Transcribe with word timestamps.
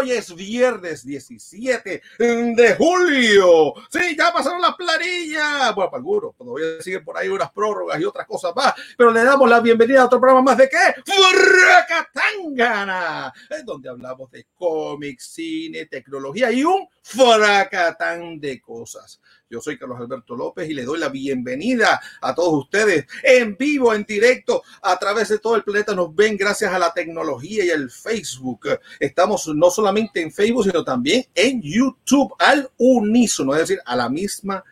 Hoy 0.00 0.12
es 0.12 0.32
viernes 0.32 1.04
17 1.04 2.02
de 2.20 2.76
julio. 2.78 3.74
Sí, 3.90 4.14
ya 4.16 4.32
pasaron 4.32 4.62
las 4.62 4.76
planillas. 4.76 5.74
Bueno, 5.74 5.90
para 5.90 5.98
algunos, 5.98 6.36
todavía 6.36 6.80
siguen 6.80 7.04
por 7.04 7.18
ahí 7.18 7.26
unas 7.26 7.50
prórrogas 7.50 8.00
y 8.00 8.04
otras 8.04 8.24
cosas 8.24 8.54
más. 8.54 8.74
Pero 8.96 9.10
le 9.10 9.24
damos 9.24 9.50
la 9.50 9.58
bienvenida 9.58 10.02
a 10.02 10.04
otro 10.04 10.20
programa 10.20 10.52
más 10.52 10.56
de 10.56 10.68
qué? 10.68 10.94
Fracatangana. 11.04 13.32
Donde 13.64 13.88
hablamos 13.88 14.30
de 14.30 14.46
cómics, 14.54 15.32
cine, 15.32 15.86
tecnología 15.86 16.52
y 16.52 16.62
un 16.62 16.86
fracatán 17.02 18.38
de 18.38 18.60
cosas. 18.60 19.20
Yo 19.50 19.62
soy 19.62 19.78
Carlos 19.78 19.98
Alberto 19.98 20.36
López 20.36 20.68
y 20.68 20.74
le 20.74 20.84
doy 20.84 20.98
la 20.98 21.08
bienvenida 21.08 21.98
a 22.20 22.34
todos 22.34 22.64
ustedes 22.64 23.06
en 23.22 23.56
vivo, 23.56 23.94
en 23.94 24.04
directo, 24.04 24.62
a 24.82 24.98
través 24.98 25.30
de 25.30 25.38
todo 25.38 25.56
el 25.56 25.64
planeta. 25.64 25.94
Nos 25.94 26.14
ven 26.14 26.36
gracias 26.36 26.70
a 26.70 26.78
la 26.78 26.92
tecnología 26.92 27.64
y 27.64 27.70
el 27.70 27.90
Facebook. 27.90 28.68
Estamos 29.00 29.48
no 29.54 29.70
solamente 29.70 30.20
en 30.20 30.30
Facebook, 30.30 30.64
sino 30.64 30.84
también 30.84 31.24
en 31.34 31.62
YouTube 31.62 32.34
al 32.38 32.70
unísono, 32.76 33.54
es 33.54 33.60
decir, 33.60 33.80
a 33.86 33.96
la 33.96 34.10
misma 34.10 34.62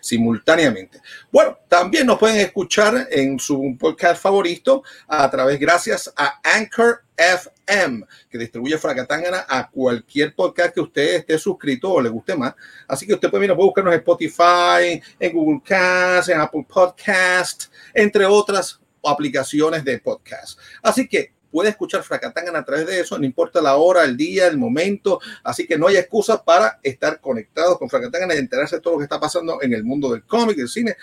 simultáneamente. 0.00 1.00
Bueno, 1.30 1.58
también 1.68 2.06
nos 2.06 2.18
pueden 2.18 2.38
escuchar 2.38 3.08
en 3.10 3.38
su 3.38 3.76
podcast 3.78 4.22
favorito 4.22 4.82
a 5.06 5.30
través, 5.30 5.58
gracias 5.58 6.12
a 6.16 6.40
Anchor 6.42 7.02
FM, 7.16 8.04
que 8.28 8.38
distribuye 8.38 8.78
Fracatangana 8.78 9.46
a 9.48 9.68
cualquier 9.70 10.34
podcast 10.34 10.74
que 10.74 10.80
usted 10.80 11.14
esté 11.16 11.38
suscrito 11.38 11.92
o 11.92 12.00
le 12.00 12.08
guste 12.08 12.36
más. 12.36 12.54
Así 12.88 13.06
que 13.06 13.14
usted 13.14 13.30
puede, 13.30 13.42
mira, 13.42 13.54
puede 13.54 13.66
buscarnos 13.66 13.94
en 13.94 14.00
Spotify, 14.00 15.02
en 15.20 15.32
Google 15.32 15.60
Cast, 15.64 16.28
en 16.30 16.40
Apple 16.40 16.66
Podcast, 16.68 17.66
entre 17.92 18.24
otras 18.24 18.80
aplicaciones 19.04 19.84
de 19.84 19.98
podcast. 19.98 20.58
Así 20.82 21.06
que 21.06 21.33
puede 21.54 21.70
escuchar 21.70 22.02
Fracatangana 22.02 22.58
a 22.58 22.64
través 22.64 22.84
de 22.84 22.98
eso, 22.98 23.16
no 23.16 23.24
importa 23.24 23.62
la 23.62 23.76
hora, 23.76 24.02
el 24.02 24.16
día, 24.16 24.48
el 24.48 24.58
momento, 24.58 25.20
así 25.44 25.68
que 25.68 25.78
no 25.78 25.86
hay 25.86 25.96
excusa 25.96 26.44
para 26.44 26.80
estar 26.82 27.20
conectados 27.20 27.78
con 27.78 27.88
Fracatangana 27.88 28.34
y 28.34 28.38
enterarse 28.38 28.74
de 28.74 28.82
todo 28.82 28.94
lo 28.94 28.98
que 28.98 29.04
está 29.04 29.20
pasando 29.20 29.62
en 29.62 29.72
el 29.72 29.84
mundo 29.84 30.10
del 30.10 30.24
cómic, 30.24 30.56
del 30.56 30.68
cine 30.68 30.96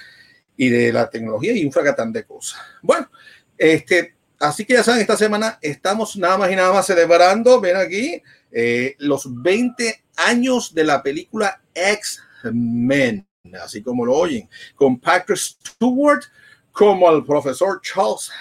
y 0.58 0.68
de 0.68 0.92
la 0.92 1.10
tecnología 1.10 1.54
y 1.54 1.64
un 1.64 1.72
fracatán 1.72 2.12
de 2.12 2.26
cosas. 2.26 2.60
Bueno, 2.82 3.10
este, 3.58 4.14
así 4.40 4.66
que 4.66 4.74
ya 4.74 4.84
saben, 4.84 5.00
esta 5.00 5.16
semana 5.16 5.58
estamos 5.62 6.18
nada 6.18 6.38
más 6.38 6.52
y 6.52 6.58
nada 6.58 6.74
más 6.74 6.86
celebrando, 6.86 7.62
ven 7.62 7.78
aquí, 7.78 8.22
eh, 8.52 8.96
los 9.00 9.42
20 9.42 10.04
años 10.18 10.74
de 10.74 10.84
la 10.84 11.02
película 11.02 11.62
X-Men, 11.74 13.26
así 13.64 13.82
como 13.82 14.06
lo 14.06 14.18
oyen, 14.18 14.50
con 14.76 15.00
Patrick 15.00 15.38
Stewart 15.38 16.24
como 16.72 17.10
el 17.10 17.24
profesor 17.26 17.82
Charles 17.82 18.32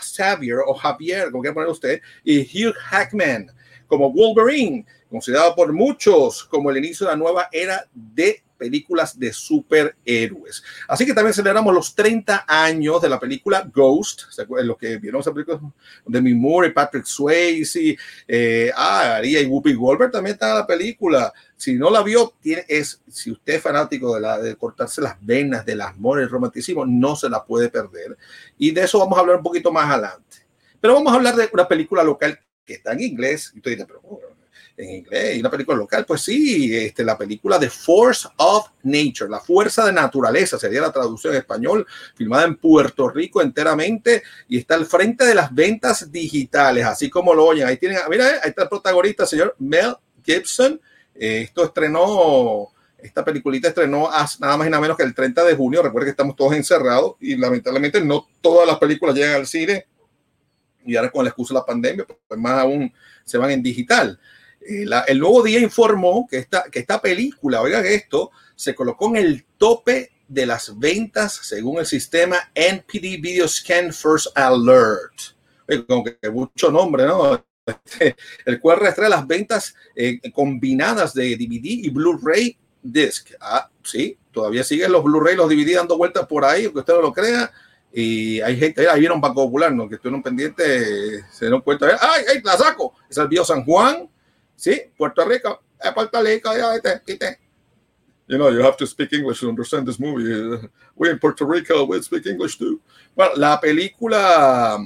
Xavier 0.00 0.58
o 0.66 0.74
Javier, 0.74 1.30
como 1.30 1.42
quiera 1.42 1.54
poner 1.54 1.70
usted, 1.70 2.00
y 2.24 2.40
Hugh 2.42 2.74
Hackman 2.74 3.50
como 3.86 4.12
Wolverine, 4.12 4.84
considerado 5.10 5.54
por 5.54 5.72
muchos 5.72 6.44
como 6.44 6.70
el 6.70 6.76
inicio 6.76 7.06
de 7.06 7.12
la 7.12 7.18
nueva 7.18 7.48
era 7.50 7.88
de 7.92 8.42
películas 8.58 9.18
de 9.18 9.32
superhéroes. 9.32 10.62
Así 10.88 11.06
que 11.06 11.14
también 11.14 11.32
celebramos 11.32 11.72
los 11.72 11.94
30 11.94 12.44
años 12.46 13.00
de 13.00 13.08
la 13.08 13.18
película 13.18 13.70
Ghost, 13.72 14.22
los 14.62 14.76
que 14.76 14.98
vieron 14.98 15.20
esa 15.20 15.32
película 15.32 15.60
de 16.04 16.20
Mi 16.20 16.34
Moore 16.34 16.70
Patrick 16.70 17.04
Swayze, 17.04 17.96
eh, 18.26 18.70
ah, 18.76 19.20
y 19.22 19.46
Whoopi 19.46 19.74
Goldberg 19.74 20.10
también 20.10 20.34
está 20.34 20.50
en 20.50 20.56
la 20.56 20.66
película. 20.66 21.32
Si 21.56 21.74
no 21.74 21.90
la 21.90 22.02
vio, 22.02 22.34
tiene, 22.40 22.64
es, 22.68 23.00
si 23.08 23.30
usted 23.30 23.54
es 23.54 23.62
fanático 23.62 24.14
de, 24.14 24.20
la, 24.20 24.38
de 24.38 24.56
cortarse 24.56 25.00
las 25.00 25.16
venas, 25.20 25.64
del 25.64 25.80
amor, 25.80 26.20
el 26.20 26.28
romanticismo, 26.28 26.84
no 26.86 27.16
se 27.16 27.28
la 27.28 27.44
puede 27.44 27.68
perder. 27.68 28.16
Y 28.58 28.70
de 28.70 28.82
eso 28.82 28.98
vamos 28.98 29.16
a 29.16 29.20
hablar 29.20 29.36
un 29.36 29.42
poquito 29.42 29.72
más 29.72 29.90
adelante. 29.90 30.38
Pero 30.80 30.94
vamos 30.94 31.12
a 31.12 31.16
hablar 31.16 31.34
de 31.34 31.48
una 31.52 31.66
película 31.66 32.02
local 32.04 32.38
que 32.64 32.74
está 32.74 32.92
en 32.92 33.00
inglés. 33.00 33.50
Y 33.54 33.58
usted 33.58 33.72
dice, 33.72 33.86
pero 33.86 34.02
en 34.78 34.90
inglés 34.90 35.36
y 35.36 35.40
una 35.40 35.50
película 35.50 35.76
local, 35.76 36.04
pues 36.06 36.22
sí, 36.22 36.74
este, 36.74 37.04
la 37.04 37.18
película 37.18 37.58
The 37.58 37.68
Force 37.68 38.28
of 38.36 38.68
Nature, 38.84 39.28
la 39.28 39.40
fuerza 39.40 39.84
de 39.84 39.92
naturaleza, 39.92 40.58
sería 40.58 40.80
la 40.80 40.92
traducción 40.92 41.34
en 41.34 41.40
español, 41.40 41.86
filmada 42.14 42.44
en 42.44 42.56
Puerto 42.56 43.08
Rico 43.08 43.42
enteramente 43.42 44.22
y 44.48 44.58
está 44.58 44.76
al 44.76 44.86
frente 44.86 45.24
de 45.24 45.34
las 45.34 45.52
ventas 45.52 46.10
digitales, 46.12 46.84
así 46.84 47.10
como 47.10 47.34
lo 47.34 47.44
oyen. 47.44 47.66
Ahí 47.66 47.76
tienen, 47.76 47.98
mira, 48.08 48.26
ahí 48.42 48.50
está 48.50 48.62
el 48.62 48.68
protagonista, 48.68 49.26
señor 49.26 49.56
Mel 49.58 49.96
Gibson. 50.24 50.80
Eh, 51.14 51.42
esto 51.42 51.64
estrenó, 51.64 52.68
esta 52.98 53.24
peliculita 53.24 53.68
estrenó 53.68 54.08
nada 54.38 54.56
más 54.56 54.66
y 54.66 54.70
nada 54.70 54.80
menos 54.80 54.96
que 54.96 55.02
el 55.02 55.14
30 55.14 55.42
de 55.42 55.56
junio. 55.56 55.82
Recuerden 55.82 56.06
que 56.06 56.12
estamos 56.12 56.36
todos 56.36 56.54
encerrados 56.54 57.16
y 57.18 57.36
lamentablemente 57.36 58.00
no 58.00 58.28
todas 58.40 58.66
las 58.66 58.78
películas 58.78 59.16
llegan 59.16 59.34
al 59.34 59.46
cine 59.48 59.86
y 60.86 60.96
ahora 60.96 61.10
con 61.10 61.24
la 61.24 61.30
excusa 61.30 61.52
de 61.52 61.60
la 61.60 61.66
pandemia, 61.66 62.06
pues 62.06 62.40
más 62.40 62.60
aún 62.60 62.92
se 63.24 63.36
van 63.36 63.50
en 63.50 63.62
digital. 63.62 64.18
Eh, 64.68 64.86
el 65.06 65.18
nuevo 65.18 65.42
día 65.42 65.60
informó 65.60 66.26
que 66.30 66.36
esta, 66.36 66.64
que 66.70 66.80
esta 66.80 67.00
película, 67.00 67.62
oigan 67.62 67.86
esto, 67.86 68.30
se 68.54 68.74
colocó 68.74 69.08
en 69.08 69.16
el 69.16 69.46
tope 69.56 70.10
de 70.28 70.44
las 70.44 70.78
ventas 70.78 71.40
según 71.42 71.78
el 71.78 71.86
sistema 71.86 72.36
NPD 72.54 73.18
Video 73.18 73.48
Scan 73.48 73.94
First 73.94 74.26
Alert. 74.36 75.14
Como 75.86 76.04
que 76.04 76.18
mucho 76.30 76.70
nombre, 76.70 77.06
¿no? 77.06 77.42
El 78.44 78.60
cual 78.60 78.80
rastrea 78.80 79.08
las 79.08 79.26
ventas 79.26 79.74
eh, 79.96 80.20
combinadas 80.32 81.14
de 81.14 81.36
DVD 81.36 81.64
y 81.64 81.90
Blu-ray 81.90 82.56
disc. 82.82 83.30
Ah, 83.40 83.70
sí, 83.82 84.18
todavía 84.32 84.64
siguen 84.64 84.92
los 84.92 85.02
Blu-ray, 85.02 85.36
los 85.36 85.48
DVD 85.48 85.76
dando 85.76 85.96
vueltas 85.96 86.26
por 86.26 86.44
ahí, 86.44 86.64
aunque 86.64 86.80
usted 86.80 86.94
no 86.94 87.02
lo 87.02 87.12
crea. 87.12 87.50
Y 87.92 88.40
hay 88.40 88.58
gente, 88.58 88.88
ahí 88.88 89.00
vieron 89.00 89.20
Banco 89.20 89.44
Popular, 89.44 89.72
¿no? 89.72 89.88
Que 89.88 89.94
estuvieron 89.94 90.22
pendientes, 90.22 91.24
se 91.30 91.46
dieron 91.46 91.62
cuenta, 91.62 91.86
¡ay, 92.00 92.24
ay, 92.34 92.40
la 92.42 92.56
saco! 92.56 92.94
Es 93.08 93.16
el 93.16 93.28
Bio 93.28 93.44
San 93.44 93.64
Juan, 93.64 94.08
Sí, 94.58 94.82
Puerto 94.96 95.24
Rico. 95.24 95.62
Es 95.80 95.92
Puerto 95.92 96.20
Rico, 96.20 96.50
ya 96.56 96.70
vete, 96.70 97.00
quite. 97.06 97.38
You 98.26 98.36
know, 98.36 98.50
you 98.50 98.60
have 98.60 98.76
to 98.76 98.86
speak 98.86 99.12
English 99.12 99.40
to 99.40 99.48
understand 99.48 99.86
this 99.86 100.00
movie. 100.00 100.68
We 100.96 101.10
in 101.10 101.18
Puerto 101.20 101.46
Rico, 101.46 101.84
we 101.84 102.02
speak 102.02 102.26
English 102.26 102.58
too. 102.58 102.80
Bueno, 103.14 103.36
la 103.36 103.60
película, 103.60 104.76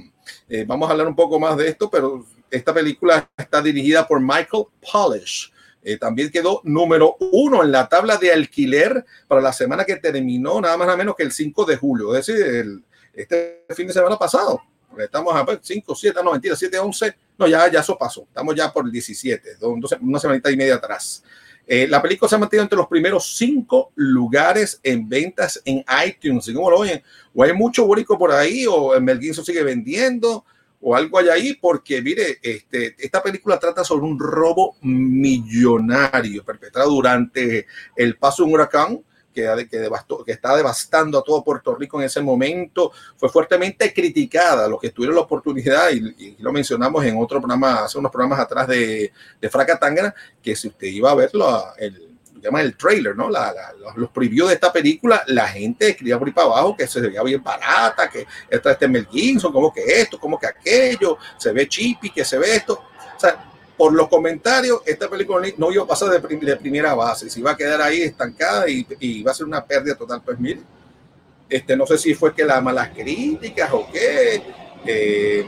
eh, 0.47 0.65
vamos 0.69 0.88
a 0.88 0.93
hablar 0.93 1.09
un 1.09 1.16
poco 1.16 1.41
más 1.41 1.56
de 1.56 1.69
esto, 1.69 1.91
pero 1.91 2.27
esta 2.50 2.75
película 2.75 3.31
está 3.37 3.62
dirigida 3.62 4.06
por 4.06 4.21
Michael 4.21 4.66
Polish. 4.93 5.50
Eh, 5.83 5.97
también 5.97 6.31
quedó 6.31 6.60
número 6.65 7.16
uno 7.33 7.65
en 7.65 7.72
la 7.72 7.89
tabla 7.89 8.19
de 8.19 8.31
alquiler 8.31 9.06
para 9.27 9.41
la 9.41 9.54
semana 9.54 9.87
que 9.87 9.97
terminó, 9.97 10.60
nada 10.60 10.77
más 10.77 10.87
nada 10.87 10.99
menos 10.99 11.16
que 11.16 11.22
el 11.22 11.33
5 11.33 11.65
de 11.65 11.77
julio, 11.77 12.15
es 12.15 12.27
decir, 12.27 12.44
el, 12.44 12.84
este 13.15 13.65
fin 13.75 13.87
de 13.87 13.94
semana 13.94 14.19
pasado. 14.19 14.60
Estamos 14.99 15.34
a 15.34 15.59
5, 15.60 15.94
7, 15.94 16.21
no 16.22 16.33
mentira, 16.33 16.54
7, 16.54 16.78
11 16.78 17.16
no, 17.38 17.47
ya, 17.47 17.70
ya 17.70 17.81
eso 17.81 17.97
pasó. 17.98 18.22
Estamos 18.22 18.54
ya 18.54 18.72
por 18.72 18.87
el 18.87 18.93
17, 18.93 19.56
una 20.00 20.19
semanita 20.19 20.50
y 20.50 20.56
media 20.56 20.76
atrás. 20.76 21.22
Eh, 21.66 21.87
la 21.88 22.03
película 22.03 22.28
se 22.28 22.34
ha 22.34 22.38
mantenido 22.38 22.65
entre 22.65 22.76
los 22.76 22.88
primeros 22.88 23.37
cinco 23.37 23.93
lugares 23.94 24.81
en 24.82 25.09
ventas 25.09 25.60
en 25.65 25.84
iTunes. 26.06 26.50
¿Cómo 26.53 26.71
lo 26.71 26.78
oyen? 26.78 27.03
O 27.34 27.42
hay 27.42 27.53
mucho 27.53 27.87
borico 27.87 28.19
por 28.19 28.32
ahí, 28.32 28.66
o 28.66 28.94
el 28.94 29.03
Mel 29.03 29.21
Gibson 29.21 29.44
sigue 29.44 29.62
vendiendo, 29.62 30.44
o 30.81 30.97
algo 30.97 31.19
hay 31.19 31.28
ahí, 31.28 31.54
porque 31.54 32.03
mire, 32.03 32.39
este, 32.42 32.97
esta 32.98 33.22
película 33.22 33.59
trata 33.59 33.84
sobre 33.84 34.04
un 34.04 34.18
robo 34.18 34.77
millonario 34.83 36.45
perpetrado 36.45 36.91
durante 36.91 37.66
el 37.95 38.16
paso 38.16 38.42
de 38.42 38.48
un 38.48 38.54
huracán 38.54 39.01
que, 39.33 39.69
que, 39.71 39.79
devastó, 39.79 40.25
que 40.25 40.33
está 40.33 40.57
devastando 40.57 41.19
a 41.19 41.23
todo 41.23 41.43
Puerto 41.43 41.75
Rico 41.75 41.99
en 42.01 42.07
ese 42.07 42.21
momento, 42.21 42.93
fue 43.17 43.29
fuertemente 43.29 43.93
criticada. 43.93 44.69
Los 44.69 44.81
que 44.81 44.91
tuvieron 44.91 45.17
la 45.17 45.23
oportunidad, 45.23 45.91
y, 45.91 46.37
lo 46.39 46.53
mencionamos 46.53 47.05
en 47.05 47.19
otro 47.19 47.41
programa, 47.41 47.84
hace 47.84 47.99
unos 47.99 48.13
programas 48.13 48.41
atrás 48.41 48.69
de, 48.69 49.13
de 49.41 49.51
Fracatangana, 49.51 50.15
que 50.43 50.55
si 50.57 50.69
usted 50.69 50.89
iba 50.89 51.11
a 51.11 51.15
verlo, 51.15 51.75
el, 51.79 52.13
llama 52.43 52.61
el 52.61 52.77
trailer, 52.77 53.17
¿no? 53.17 53.31
La, 53.31 53.55
los 53.97 54.11
previews 54.11 54.49
de 54.49 54.55
esta 54.55 54.73
película, 54.73 55.23
la 55.29 55.49
gente 55.49 55.91
escribía 55.91 56.19
por 56.19 56.29
ahí 56.29 56.34
para 56.34 56.49
abajo 56.49 56.77
que 56.77 56.87
se 56.87 57.01
veía 57.01 57.23
bien 57.23 57.43
barata, 57.43 58.11
que 58.11 58.27
esta 58.51 58.73
este 58.73 58.89
Mel 58.89 59.07
Gibson, 59.07 59.53
como 59.53 59.73
que 59.73 59.83
esto, 60.01 60.19
como 60.19 60.39
que 60.39 60.47
aquello, 60.47 61.19
se 61.39 61.53
ve 61.53 61.69
chippy, 61.69 62.11
que 62.11 62.25
se 62.25 62.39
ve 62.39 62.57
esto. 62.57 62.75
O 63.17 63.21
sea, 63.21 63.52
por 63.83 63.95
los 63.95 64.07
comentarios, 64.07 64.81
esta 64.87 65.11
película 65.11 65.45
no 65.59 65.73
iba 65.73 65.83
a 65.83 65.87
pasar 65.89 66.09
de, 66.09 66.37
de 66.37 66.57
primera 66.57 66.95
base, 66.95 67.29
se 67.29 67.41
iba 67.41 67.51
a 67.51 67.57
quedar 67.57 67.83
ahí 67.83 68.03
estancada 68.03 68.69
y, 68.69 68.87
y, 69.01 69.25
va 69.25 69.33
a 69.33 69.34
ser 69.34 69.45
una 69.45 69.67
pérdida 69.67 69.97
total. 69.97 70.23
Pues 70.25 70.39
mire, 70.39 70.61
este, 71.49 71.77
no 71.77 71.84
sé 71.84 71.99
si 71.99 72.15
fue 72.15 72.33
que 72.33 72.45
las 72.45 72.63
malas 72.63 72.91
críticas 72.91 73.73
o 73.73 73.89
qué, 73.91 74.41
eh, 74.87 75.45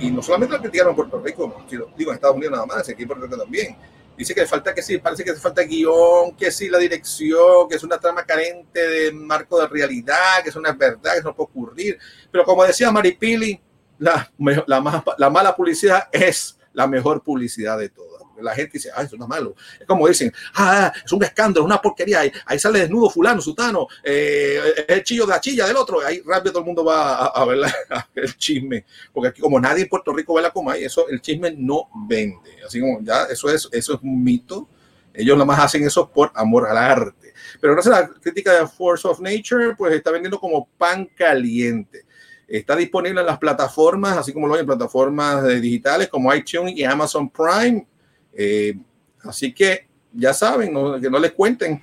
y 0.00 0.10
no 0.10 0.20
solamente 0.20 0.54
la 0.54 0.60
criticaron 0.60 0.90
en 0.90 0.96
Puerto 0.96 1.18
Rico, 1.18 1.64
digo 1.96 2.10
en 2.10 2.14
Estados 2.16 2.36
Unidos 2.36 2.52
nada 2.52 2.66
más, 2.66 2.86
aquí 2.86 3.00
en 3.04 3.08
Puerto 3.08 3.24
Rico 3.24 3.38
también. 3.38 3.74
Dice 4.18 4.34
que 4.34 4.44
falta 4.44 4.74
que 4.74 4.82
sí, 4.82 4.98
parece 4.98 5.24
que 5.24 5.32
falta 5.32 5.62
guion, 5.62 6.36
que 6.36 6.50
sí 6.50 6.68
la 6.68 6.76
dirección, 6.76 7.70
que 7.70 7.76
es 7.76 7.82
una 7.82 7.98
trama 7.98 8.22
carente 8.26 8.86
de 8.86 9.12
marco 9.12 9.58
de 9.58 9.66
realidad, 9.66 10.42
que 10.42 10.50
es 10.50 10.56
una 10.56 10.72
verdad, 10.72 11.14
que 11.14 11.22
no 11.22 11.34
puede 11.34 11.48
ocurrir. 11.48 11.98
Pero 12.30 12.44
como 12.44 12.64
decía 12.64 12.90
Maripili, 12.90 13.58
la, 13.98 14.30
la, 14.66 15.02
la 15.16 15.30
mala 15.30 15.56
publicidad 15.56 16.10
es 16.12 16.57
la 16.78 16.86
mejor 16.86 17.24
publicidad 17.24 17.76
de 17.76 17.88
todas. 17.88 18.22
la 18.40 18.54
gente 18.54 18.74
dice, 18.74 18.90
ay, 18.94 19.06
eso 19.06 19.16
no 19.16 19.24
es 19.24 19.28
malo. 19.28 19.56
Es 19.80 19.84
como 19.84 20.06
dicen, 20.06 20.32
ah, 20.54 20.92
es 21.04 21.10
un 21.10 21.24
escándalo, 21.24 21.66
una 21.66 21.82
porquería, 21.82 22.20
ahí, 22.20 22.30
ahí 22.46 22.56
sale 22.56 22.78
desnudo 22.78 23.10
fulano, 23.10 23.40
sutano, 23.40 23.88
eh, 24.04 24.60
el 24.86 25.02
chillo 25.02 25.26
de 25.26 25.32
la 25.32 25.40
chilla 25.40 25.66
del 25.66 25.76
otro, 25.76 26.00
ahí 26.06 26.22
rápido 26.24 26.52
todo 26.52 26.60
el 26.60 26.66
mundo 26.66 26.84
va 26.84 27.16
a, 27.16 27.26
a 27.42 27.44
ver 27.44 27.58
el 28.14 28.36
chisme, 28.36 28.84
porque 29.12 29.30
aquí 29.30 29.40
como 29.40 29.58
nadie 29.58 29.82
en 29.82 29.88
Puerto 29.88 30.12
Rico 30.12 30.34
ve 30.34 30.42
la 30.42 30.52
coma, 30.52 30.76
eso, 30.76 31.08
el 31.08 31.20
chisme 31.20 31.52
no 31.58 31.88
vende, 32.06 32.62
así 32.64 32.78
como 32.78 33.00
ya, 33.02 33.24
eso 33.24 33.50
es, 33.50 33.68
eso 33.72 33.94
es 33.94 34.00
un 34.00 34.22
mito, 34.22 34.68
ellos 35.12 35.36
nada 35.36 35.46
más 35.46 35.58
hacen 35.58 35.84
eso 35.84 36.08
por 36.08 36.30
amor 36.32 36.68
al 36.68 36.76
arte. 36.76 37.34
Pero 37.60 37.72
gracias 37.72 37.92
a 37.92 38.00
la 38.02 38.08
crítica 38.08 38.52
de 38.52 38.68
Force 38.68 39.08
of 39.08 39.18
Nature, 39.18 39.74
pues 39.76 39.94
está 39.94 40.12
vendiendo 40.12 40.38
como 40.38 40.68
pan 40.78 41.06
caliente. 41.06 42.04
Está 42.48 42.74
disponible 42.74 43.20
en 43.20 43.26
las 43.26 43.38
plataformas, 43.38 44.16
así 44.16 44.32
como 44.32 44.46
lo 44.46 44.54
hay 44.54 44.60
en 44.60 44.66
plataformas 44.66 45.46
digitales 45.60 46.08
como 46.08 46.34
iTunes 46.34 46.74
y 46.74 46.82
Amazon 46.82 47.28
Prime. 47.28 47.86
Eh, 48.32 48.74
así 49.22 49.52
que 49.52 49.86
ya 50.14 50.32
saben, 50.32 50.72
que 51.00 51.10
no 51.10 51.18
les 51.18 51.32
cuenten. 51.32 51.82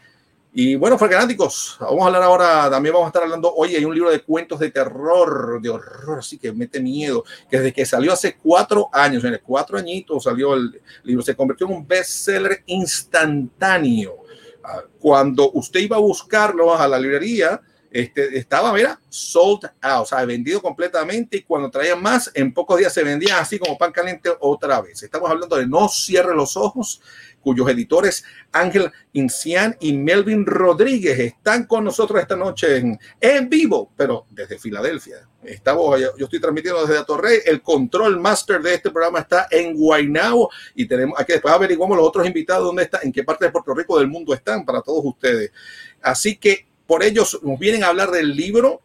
Y 0.57 0.75
bueno, 0.75 0.97
fanáticos, 0.97 1.75
vamos 1.81 2.01
a 2.01 2.05
hablar 2.05 2.23
ahora, 2.23 2.69
también 2.69 2.93
vamos 2.93 3.07
a 3.07 3.09
estar 3.09 3.23
hablando, 3.23 3.53
hoy 3.53 3.75
hay 3.75 3.83
un 3.83 3.93
libro 3.93 4.09
de 4.09 4.21
cuentos 4.21 4.57
de 4.57 4.71
terror, 4.71 5.61
de 5.61 5.69
horror, 5.69 6.19
así 6.19 6.37
que 6.37 6.53
mete 6.53 6.79
miedo, 6.79 7.25
que 7.49 7.57
desde 7.57 7.73
que 7.73 7.85
salió 7.85 8.13
hace 8.13 8.37
cuatro 8.37 8.87
años, 8.93 9.25
en 9.25 9.33
el 9.33 9.41
cuatro 9.41 9.77
añitos 9.77 10.23
salió 10.23 10.53
el 10.53 10.81
libro, 11.03 11.21
se 11.23 11.35
convirtió 11.35 11.67
en 11.67 11.73
un 11.73 11.85
bestseller 11.85 12.63
instantáneo. 12.67 14.15
Ah, 14.63 14.83
cuando 14.97 15.51
usted 15.51 15.81
iba 15.81 15.97
a 15.97 15.99
buscarlo 15.99 16.73
a 16.73 16.87
la 16.87 16.97
librería, 16.97 17.59
este, 17.95 18.37
estaba, 18.37 18.73
mira, 18.73 18.99
sold 19.07 19.71
out, 19.81 20.03
o 20.03 20.05
sea, 20.05 20.25
vendido 20.25 20.61
completamente 20.61 21.37
y 21.37 21.43
cuando 21.43 21.71
traían 21.71 22.01
más, 22.01 22.29
en 22.33 22.53
pocos 22.53 22.77
días 22.77 22.91
se 22.91 23.05
vendía 23.05 23.39
así 23.39 23.57
como 23.57 23.77
pan 23.77 23.93
caliente 23.93 24.29
otra 24.41 24.81
vez. 24.81 25.01
Estamos 25.01 25.29
hablando 25.29 25.55
de 25.55 25.65
No 25.65 25.87
cierre 25.87 26.35
los 26.35 26.57
ojos, 26.57 27.01
cuyos 27.39 27.69
editores 27.69 28.25
Ángel 28.51 28.91
Incian 29.13 29.77
y 29.79 29.93
Melvin 29.93 30.45
Rodríguez 30.45 31.17
están 31.19 31.67
con 31.67 31.85
nosotros 31.85 32.19
esta 32.19 32.35
noche 32.35 32.75
en, 32.75 32.99
en 33.21 33.47
vivo, 33.47 33.93
pero 33.95 34.25
desde 34.29 34.59
Filadelfia. 34.59 35.29
Estamos, 35.41 35.97
yo 35.97 36.25
estoy 36.25 36.41
transmitiendo 36.41 36.85
desde 36.85 37.05
Torrey. 37.05 37.39
El 37.45 37.61
control 37.61 38.19
master 38.19 38.61
de 38.61 38.73
este 38.73 38.91
programa 38.91 39.19
está 39.19 39.47
en 39.49 39.73
Guaynabo 39.73 40.49
y 40.75 40.85
tenemos 40.85 41.17
aquí 41.17 41.31
después 41.31 41.53
averiguamos 41.53 41.95
los 41.95 42.05
otros 42.05 42.27
invitados 42.27 42.65
dónde 42.65 42.83
están, 42.83 42.99
en 43.03 43.13
qué 43.13 43.23
parte 43.23 43.45
de 43.45 43.51
Puerto 43.51 43.73
Rico 43.73 43.97
del 43.97 44.09
mundo 44.09 44.33
están 44.33 44.65
para 44.65 44.81
todos 44.81 45.05
ustedes. 45.05 45.53
Así 46.01 46.35
que 46.35 46.74
por 46.87 47.03
ellos 47.03 47.39
nos 47.43 47.59
vienen 47.59 47.83
a 47.83 47.87
hablar 47.87 48.11
del 48.11 48.35
libro. 48.35 48.81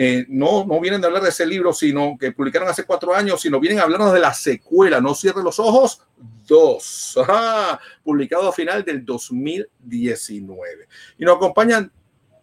Eh, 0.00 0.26
no, 0.28 0.64
no 0.64 0.78
vienen 0.80 1.02
a 1.02 1.08
hablar 1.08 1.24
de 1.24 1.30
ese 1.30 1.44
libro, 1.44 1.72
sino 1.72 2.16
que 2.18 2.30
publicaron 2.30 2.68
hace 2.68 2.84
cuatro 2.84 3.12
años, 3.12 3.40
sino 3.40 3.58
vienen 3.58 3.80
a 3.80 3.82
hablarnos 3.82 4.12
de 4.12 4.20
la 4.20 4.32
secuela, 4.32 5.00
No 5.00 5.12
cierre 5.12 5.42
los 5.42 5.58
ojos, 5.58 6.02
dos, 6.46 7.18
publicado 8.04 8.48
a 8.48 8.52
final 8.52 8.84
del 8.84 9.04
2019. 9.04 10.88
Y 11.18 11.24
nos 11.24 11.36
acompañan, 11.36 11.90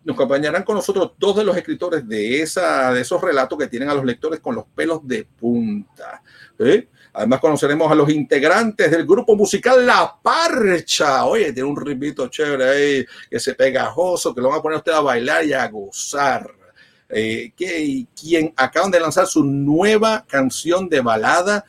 nos 0.04 0.16
acompañarán 0.16 0.64
con 0.64 0.76
nosotros 0.76 1.14
dos 1.18 1.38
de 1.38 1.46
los 1.46 1.56
escritores 1.56 2.06
de, 2.06 2.42
esa, 2.42 2.92
de 2.92 3.00
esos 3.02 3.22
relatos 3.22 3.58
que 3.58 3.68
tienen 3.68 3.88
a 3.88 3.94
los 3.94 4.04
lectores 4.04 4.42
con 4.42 4.56
los 4.56 4.66
pelos 4.66 5.08
de 5.08 5.24
punta. 5.24 6.22
¿eh? 6.60 6.90
Además 7.16 7.40
conoceremos 7.40 7.90
a 7.90 7.96
los 7.96 8.10
integrantes 8.10 8.92
del 8.92 9.06
grupo 9.06 9.36
musical 9.38 9.86
La 9.86 10.20
Parcha. 10.22 11.26
Oye, 11.26 11.54
tiene 11.54 11.70
un 11.70 11.80
ritmito 11.80 12.28
chévere 12.28 12.70
ahí, 12.70 13.06
que 13.30 13.40
se 13.40 13.56
pegajoso, 13.56 14.36
que 14.36 14.42
lo 14.42 14.50
van 14.50 14.60
a 14.60 14.62
poner 14.62 14.78
usted 14.80 14.92
a 14.92 15.00
bailar 15.00 15.46
y 15.46 15.54
a 15.54 15.66
gozar. 15.70 16.52
Eh, 17.08 17.54
quien 17.56 18.54
acaban 18.58 18.92
de 18.92 19.00
lanzar 19.00 19.28
su 19.28 19.46
nueva 19.46 20.26
canción 20.28 20.90
de 20.90 21.00
balada 21.00 21.64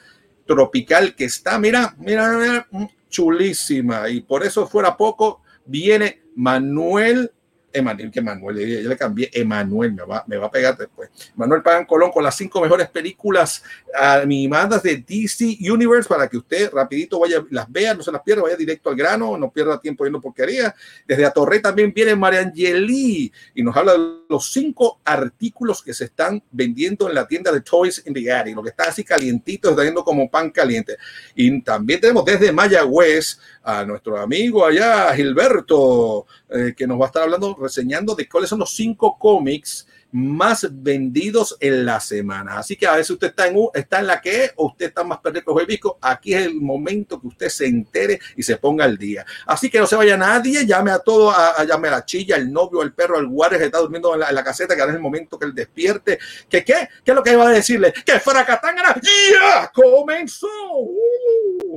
tropical 0.46 1.14
que 1.14 1.26
está, 1.26 1.58
mira, 1.58 1.94
mira, 1.98 2.32
mira, 2.32 2.68
chulísima. 3.08 4.08
Y 4.08 4.22
por 4.22 4.44
eso 4.44 4.66
fuera 4.66 4.96
poco, 4.96 5.42
viene 5.64 6.22
Manuel 6.34 7.30
Emanuel, 7.76 8.10
que 8.10 8.20
Manuel, 8.20 8.82
yo 8.82 8.88
le 8.88 8.96
cambié, 8.96 9.30
Emanuel, 9.32 9.92
me 9.92 10.02
va, 10.02 10.24
me 10.26 10.36
va 10.36 10.46
a 10.46 10.50
pegar 10.50 10.76
después. 10.76 11.10
Manuel 11.34 11.62
Pagan 11.62 11.84
Colón 11.86 12.10
con 12.10 12.24
las 12.24 12.36
cinco 12.36 12.60
mejores 12.60 12.88
películas 12.88 13.62
animadas 13.94 14.82
de 14.82 14.96
DC 14.98 15.58
Universe 15.70 16.08
para 16.08 16.28
que 16.28 16.36
usted 16.36 16.70
rapidito 16.72 17.18
vaya, 17.18 17.44
las 17.50 17.70
vea, 17.70 17.94
no 17.94 18.02
se 18.02 18.12
las 18.12 18.22
pierda, 18.22 18.42
vaya 18.42 18.56
directo 18.56 18.90
al 18.90 18.96
grano, 18.96 19.36
no 19.36 19.50
pierda 19.50 19.80
tiempo 19.80 20.04
viendo 20.04 20.20
porquería. 20.20 20.74
Desde 21.06 21.24
Atorrey 21.24 21.60
también 21.60 21.92
viene 21.94 22.16
María 22.16 22.40
Angeli 22.40 23.32
y 23.54 23.62
nos 23.62 23.76
habla 23.76 23.92
de 23.92 23.98
los 24.28 24.52
cinco 24.52 25.00
artículos 25.04 25.82
que 25.82 25.94
se 25.94 26.04
están 26.04 26.42
vendiendo 26.50 27.08
en 27.08 27.14
la 27.14 27.26
tienda 27.26 27.52
de 27.52 27.60
Toys 27.60 28.02
in 28.06 28.14
the 28.14 28.32
Attic, 28.32 28.56
lo 28.56 28.62
que 28.62 28.70
está 28.70 28.84
así 28.84 29.04
calientito, 29.04 29.70
está 29.70 29.84
yendo 29.84 30.04
como 30.04 30.30
pan 30.30 30.50
caliente. 30.50 30.96
Y 31.34 31.60
también 31.62 32.00
tenemos 32.00 32.24
desde 32.24 32.52
Mayagüez 32.52 33.38
a 33.62 33.84
nuestro 33.84 34.18
amigo 34.18 34.64
allá, 34.64 35.12
Gilberto, 35.14 36.26
eh, 36.48 36.74
que 36.76 36.86
nos 36.86 37.00
va 37.00 37.04
a 37.04 37.08
estar 37.08 37.22
hablando, 37.24 37.56
reseñando 37.66 38.14
de 38.14 38.28
cuáles 38.28 38.50
son 38.50 38.58
los 38.58 38.74
cinco 38.74 39.16
cómics 39.18 39.86
más 40.12 40.66
vendidos 40.70 41.56
en 41.60 41.84
la 41.84 42.00
semana. 42.00 42.58
Así 42.58 42.76
que 42.76 42.86
a 42.86 42.92
veces 42.92 43.10
usted 43.10 43.28
está 43.28 43.48
en, 43.48 43.56
está 43.74 44.00
en 44.00 44.06
la 44.06 44.20
que 44.20 44.50
o 44.56 44.68
usted 44.68 44.86
está 44.86 45.04
más 45.04 45.18
perdido 45.18 45.54
que 45.54 45.62
el 45.62 45.66
disco. 45.66 45.98
Aquí 46.00 46.34
es 46.34 46.46
el 46.46 46.54
momento 46.54 47.20
que 47.20 47.26
usted 47.26 47.48
se 47.48 47.66
entere 47.66 48.20
y 48.36 48.42
se 48.42 48.56
ponga 48.56 48.84
al 48.84 48.96
día. 48.96 49.26
Así 49.46 49.68
que 49.68 49.78
no 49.78 49.86
se 49.86 49.96
vaya 49.96 50.16
nadie, 50.16 50.64
llame 50.64 50.90
a 50.90 50.98
todo, 50.98 51.30
a, 51.30 51.62
llame 51.64 51.88
a 51.88 51.92
la 51.92 52.04
chilla, 52.04 52.36
el 52.36 52.50
novio, 52.52 52.82
el 52.82 52.94
perro, 52.94 53.18
el 53.18 53.26
guardia 53.26 53.58
que 53.58 53.66
está 53.66 53.78
durmiendo 53.78 54.14
en 54.14 54.20
la, 54.20 54.44
caseta, 54.44 54.74
que 54.74 54.80
ahora 54.80 54.92
es 54.92 54.96
el 54.96 55.02
momento 55.02 55.38
que 55.38 55.46
él 55.46 55.54
despierte. 55.54 56.18
¿Que 56.48 56.64
qué? 56.64 56.88
¿Qué 57.04 57.10
es 57.10 57.14
lo 57.14 57.22
que 57.22 57.32
iba 57.32 57.46
a 57.46 57.50
decirle? 57.50 57.92
¡Que 58.04 58.18
Fracatangana 58.20 58.94
ya 59.02 59.70
comenzó! 59.74 60.46
Uh. 60.78 61.76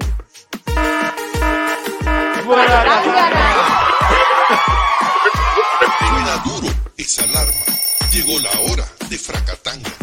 Suena 2.50 3.89
duro 7.10 7.24
esa 7.24 7.24
alarma. 7.24 7.66
Llegó 8.12 8.40
la 8.40 8.60
hora 8.62 8.88
de 9.10 9.18
Fracatanga. 9.18 9.94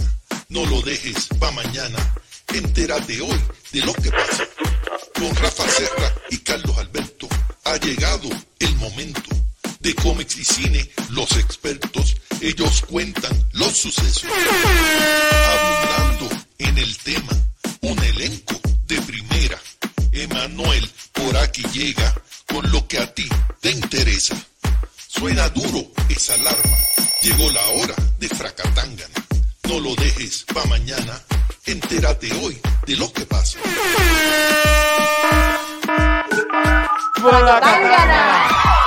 No 0.48 0.64
lo 0.66 0.82
dejes 0.82 1.28
pa' 1.38 1.50
mañana. 1.52 2.14
Entérate 2.48 3.20
hoy 3.20 3.40
de 3.72 3.80
lo 3.80 3.92
que 3.94 4.10
pasa. 4.10 4.44
Con 5.14 5.34
Rafa 5.36 5.68
Serra 5.68 6.14
y 6.30 6.38
Carlos 6.38 6.76
Alberto 6.78 7.28
ha 7.64 7.76
llegado 7.76 8.28
el 8.58 8.75
momento 8.76 9.30
de 9.80 9.94
cómics 9.94 10.36
y 10.38 10.44
cine. 10.44 10.90
Los 11.10 11.30
expertos, 11.36 12.16
ellos 12.40 12.82
cuentan 12.82 13.46
los 13.52 13.76
sucesos. 13.76 14.30
Abundando 15.58 16.44
en 16.58 16.78
el 16.78 16.96
tema, 16.98 17.32
un 17.82 17.98
elenco 18.02 18.60
de 18.86 19.00
primera. 19.02 19.60
Emanuel 20.12 20.90
por 21.12 21.36
aquí 21.36 21.62
llega 21.72 22.14
con 22.46 22.70
lo 22.70 22.86
que 22.88 22.98
a 22.98 23.12
ti 23.14 23.28
te 23.60 23.70
interesa. 23.70 24.36
Suena 25.18 25.49
duro 25.49 25.82
esa 26.11 26.35
alarma. 26.35 26.76
Llegó 27.23 27.50
la 27.50 27.66
hora 27.68 27.94
de 28.18 28.28
Fracatangana. 28.28 29.14
No 29.66 29.80
lo 29.80 29.94
dejes 29.96 30.44
pa' 30.52 30.64
mañana. 30.66 31.20
Entérate 31.64 32.30
hoy 32.35 32.61
de 32.87 32.96
lo 32.96 33.11
que 33.12 33.25
pasa. 33.25 33.58
Fracatangana. 37.14 38.86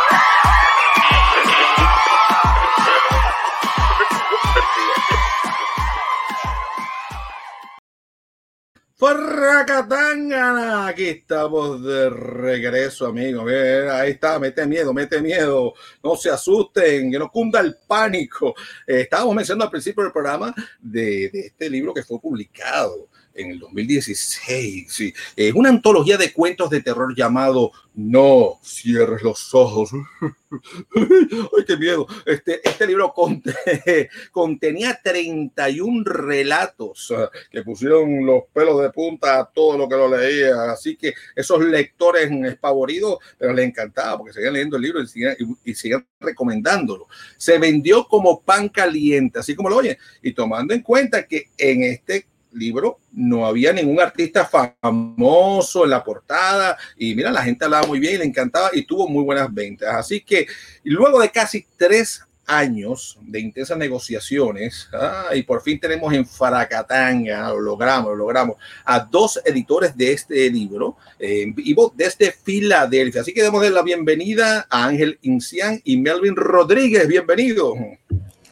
Farracatangana, 9.00 10.88
aquí 10.88 11.06
estamos 11.06 11.82
de 11.82 12.10
regreso, 12.10 13.06
amigos. 13.08 13.50
Ahí 13.50 14.12
está, 14.12 14.38
mete 14.39 14.68
miedo, 14.68 14.94
mete 14.94 15.22
miedo. 15.22 15.74
No 16.03 16.18
se 16.18 16.29
asusten, 16.29 17.10
que 17.10 17.18
no 17.18 17.32
cunda 17.32 17.62
el 17.62 17.77
pánico. 17.88 18.53
Eh, 18.86 19.03
estábamos 19.03 19.36
mencionando 19.36 19.63
al 19.63 19.72
principio 19.72 20.03
del 20.03 20.12
programa 20.12 20.53
de 20.82 21.27
este 21.34 21.70
libro 21.70 21.94
que 21.94 22.03
fue 22.03 22.20
publicado 22.20 23.08
en 23.41 23.51
el 23.51 23.60
2016. 23.60 24.91
Sí. 24.91 25.13
Una 25.55 25.69
antología 25.69 26.17
de 26.17 26.34
cuentos 26.34 26.69
de 26.69 26.81
terror 26.81 27.15
llamado 27.15 27.72
No 27.96 28.60
cierres 28.63 29.24
los 29.24 29.53
ojos. 29.53 29.91
¡Ay, 30.96 31.65
qué 31.65 31.77
miedo! 31.77 32.08
Este, 32.25 32.67
este 32.67 32.88
libro 32.88 33.13
contenía 34.31 35.00
31 35.01 36.03
relatos 36.05 37.13
ah, 37.15 37.29
que 37.51 37.62
pusieron 37.62 38.25
los 38.25 38.43
pelos 38.53 38.81
de 38.81 38.89
punta 38.89 39.39
a 39.39 39.46
todo 39.46 39.77
lo 39.77 39.88
que 39.88 39.96
lo 39.96 40.15
leía. 40.15 40.72
Así 40.72 40.96
que 40.96 41.13
esos 41.36 41.63
lectores 41.63 42.31
espavoridos, 42.31 43.19
pero 43.38 43.53
les 43.53 43.67
encantaba 43.67 44.17
porque 44.17 44.34
seguían 44.34 44.53
leyendo 44.53 44.77
el 44.77 44.84
libro 44.84 45.01
y 45.01 45.08
siguen, 45.08 45.36
y, 45.63 45.72
y 45.72 45.75
recomendándolo. 46.19 47.08
Se 47.38 47.58
vendió 47.58 48.08
como 48.08 48.41
pan 48.41 48.69
caliente, 48.69 49.39
así 49.39 49.55
como 49.55 49.69
lo 49.69 49.77
oyen. 49.77 49.98
Y 50.22 50.34
tomando 50.34 50.74
en 50.74 50.81
cuenta 50.81 51.25
que 51.25 51.50
en 51.58 51.84
este 51.84 52.27
libro 52.51 53.00
no 53.12 53.46
había 53.46 53.74
ningún 53.74 54.00
artista 54.00 54.46
famoso 54.46 55.84
en 55.84 55.89
la 55.89 56.03
portada 56.03 56.77
y 56.98 57.15
mira, 57.15 57.32
la 57.32 57.44
gente 57.44 57.65
hablaba 57.65 57.88
muy 57.88 58.00
bien 58.00 58.15
y 58.15 58.18
le 58.20 58.25
encantaba 58.25 58.70
y 58.74 58.84
tuvo 58.84 59.08
muy 59.08 59.24
buenas 59.24 59.53
ventas. 59.53 59.94
Así 59.94 60.22
que 60.22 60.48
luego 60.84 61.20
de 61.20 61.29
casi 61.29 61.65
tres 61.77 62.24
años 62.50 63.18
de 63.22 63.39
intensas 63.39 63.77
negociaciones 63.77 64.89
ah, 64.91 65.27
y 65.34 65.44
por 65.44 65.62
fin 65.62 65.79
tenemos 65.79 66.12
en 66.13 66.25
Faracatanga, 66.25 67.50
lo 67.50 67.60
logramos, 67.60 68.10
lo 68.10 68.15
logramos, 68.15 68.58
a 68.84 69.00
dos 69.00 69.39
editores 69.46 69.96
de 69.96 70.13
este 70.13 70.50
libro 70.50 70.98
en 71.20 71.53
vivo 71.53 71.94
desde 71.96 72.32
Filadelfia. 72.32 73.22
Así 73.22 73.34
que 73.34 73.44
damos 73.44 73.70
la 73.70 73.84
bienvenida 73.84 74.65
a 74.70 74.88
Ángel 74.88 75.20
Incián 75.22 75.79
y 75.84 75.98
Melvin 75.98 76.36
Rodríguez. 76.36 77.08
Bienvenido. 77.08 77.75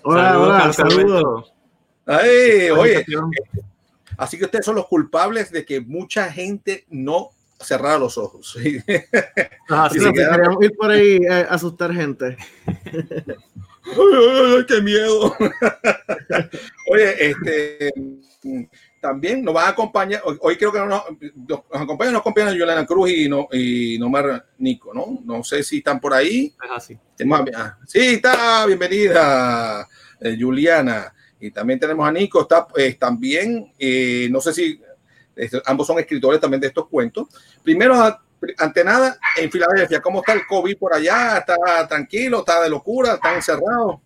Hola, 0.04 0.40
hola, 0.40 0.74
saludos. 0.74 1.52
oye, 2.06 3.06
así 4.18 4.38
que 4.38 4.46
ustedes 4.46 4.66
son 4.66 4.76
los 4.76 4.88
culpables 4.88 5.52
de 5.52 5.66
que 5.66 5.80
mucha 5.80 6.32
gente 6.32 6.86
no 6.90 7.30
cerrar 7.60 8.00
los 8.00 8.18
ojos. 8.18 8.58
¿sí? 8.62 8.84
Así 9.70 10.00
que 10.00 10.14
queríamos 10.14 10.64
ir 10.64 10.76
por 10.76 10.92
ahí 10.92 11.26
a 11.26 11.42
asustar 11.42 11.94
gente. 11.94 12.38
¡Ay, 13.86 14.66
qué 14.68 14.82
miedo! 14.82 15.34
Oye, 16.92 17.30
este 17.30 17.94
también 19.00 19.44
nos 19.44 19.56
va 19.56 19.68
a 19.68 19.70
acompañar, 19.70 20.22
hoy, 20.26 20.58
creo 20.58 20.72
que 20.72 20.80
nos, 20.80 20.90
nos 21.48 21.62
acompañan, 21.72 22.14
nos 22.14 22.22
acompañan 22.22 22.58
Juliana 22.58 22.86
Cruz 22.86 23.12
y, 23.12 23.30
no, 23.30 23.48
y 23.52 23.98
Nomar 24.00 24.48
Nico, 24.58 24.94
¿no? 24.94 25.20
No 25.24 25.44
sé 25.44 25.64
si 25.64 25.78
están 25.78 26.00
por 26.00 26.14
ahí. 26.14 26.54
Es 26.64 26.72
así. 26.72 27.00
Ah, 27.56 27.78
sí, 27.86 28.00
está, 28.00 28.66
bienvenida, 28.66 29.88
eh, 30.20 30.38
Juliana. 30.40 31.14
Y 31.40 31.52
también 31.52 31.80
tenemos 31.80 32.08
a 32.08 32.12
Nico, 32.12 32.42
está 32.42 32.68
pues, 32.68 32.98
también, 32.98 33.72
eh, 33.78 34.28
no 34.32 34.42
sé 34.42 34.54
si 34.54 34.82
ambos 35.66 35.86
son 35.86 36.00
escritores 36.00 36.40
también 36.40 36.62
de 36.62 36.68
estos 36.68 36.88
cuentos. 36.88 37.28
Primero, 37.62 37.96
ante 38.58 38.84
nada, 38.84 39.18
en 39.36 39.52
Filadelfia, 39.52 40.02
¿cómo 40.02 40.20
está 40.20 40.34
el 40.34 40.46
COVID 40.46 40.78
por 40.78 40.94
allá? 40.94 41.38
¿Está 41.38 41.88
tranquilo? 41.88 42.40
¿Está 42.40 42.62
de 42.62 42.70
locura? 42.70 43.14
¿Está 43.14 43.36
encerrado? 43.36 44.02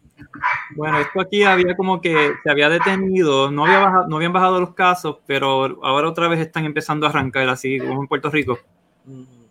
Bueno, 0.75 0.99
esto 0.99 1.19
aquí 1.21 1.43
había 1.43 1.75
como 1.75 1.99
que 1.99 2.33
se 2.43 2.51
había 2.51 2.69
detenido, 2.69 3.49
no, 3.51 3.65
había 3.65 3.79
bajado, 3.79 4.07
no 4.07 4.15
habían 4.17 4.33
bajado 4.33 4.59
los 4.59 4.73
casos, 4.73 5.17
pero 5.25 5.79
ahora 5.83 6.09
otra 6.09 6.27
vez 6.27 6.39
están 6.39 6.65
empezando 6.65 7.05
a 7.05 7.09
arrancar, 7.09 7.49
así 7.49 7.79
como 7.79 8.01
en 8.01 8.07
Puerto 8.07 8.29
Rico. 8.29 8.59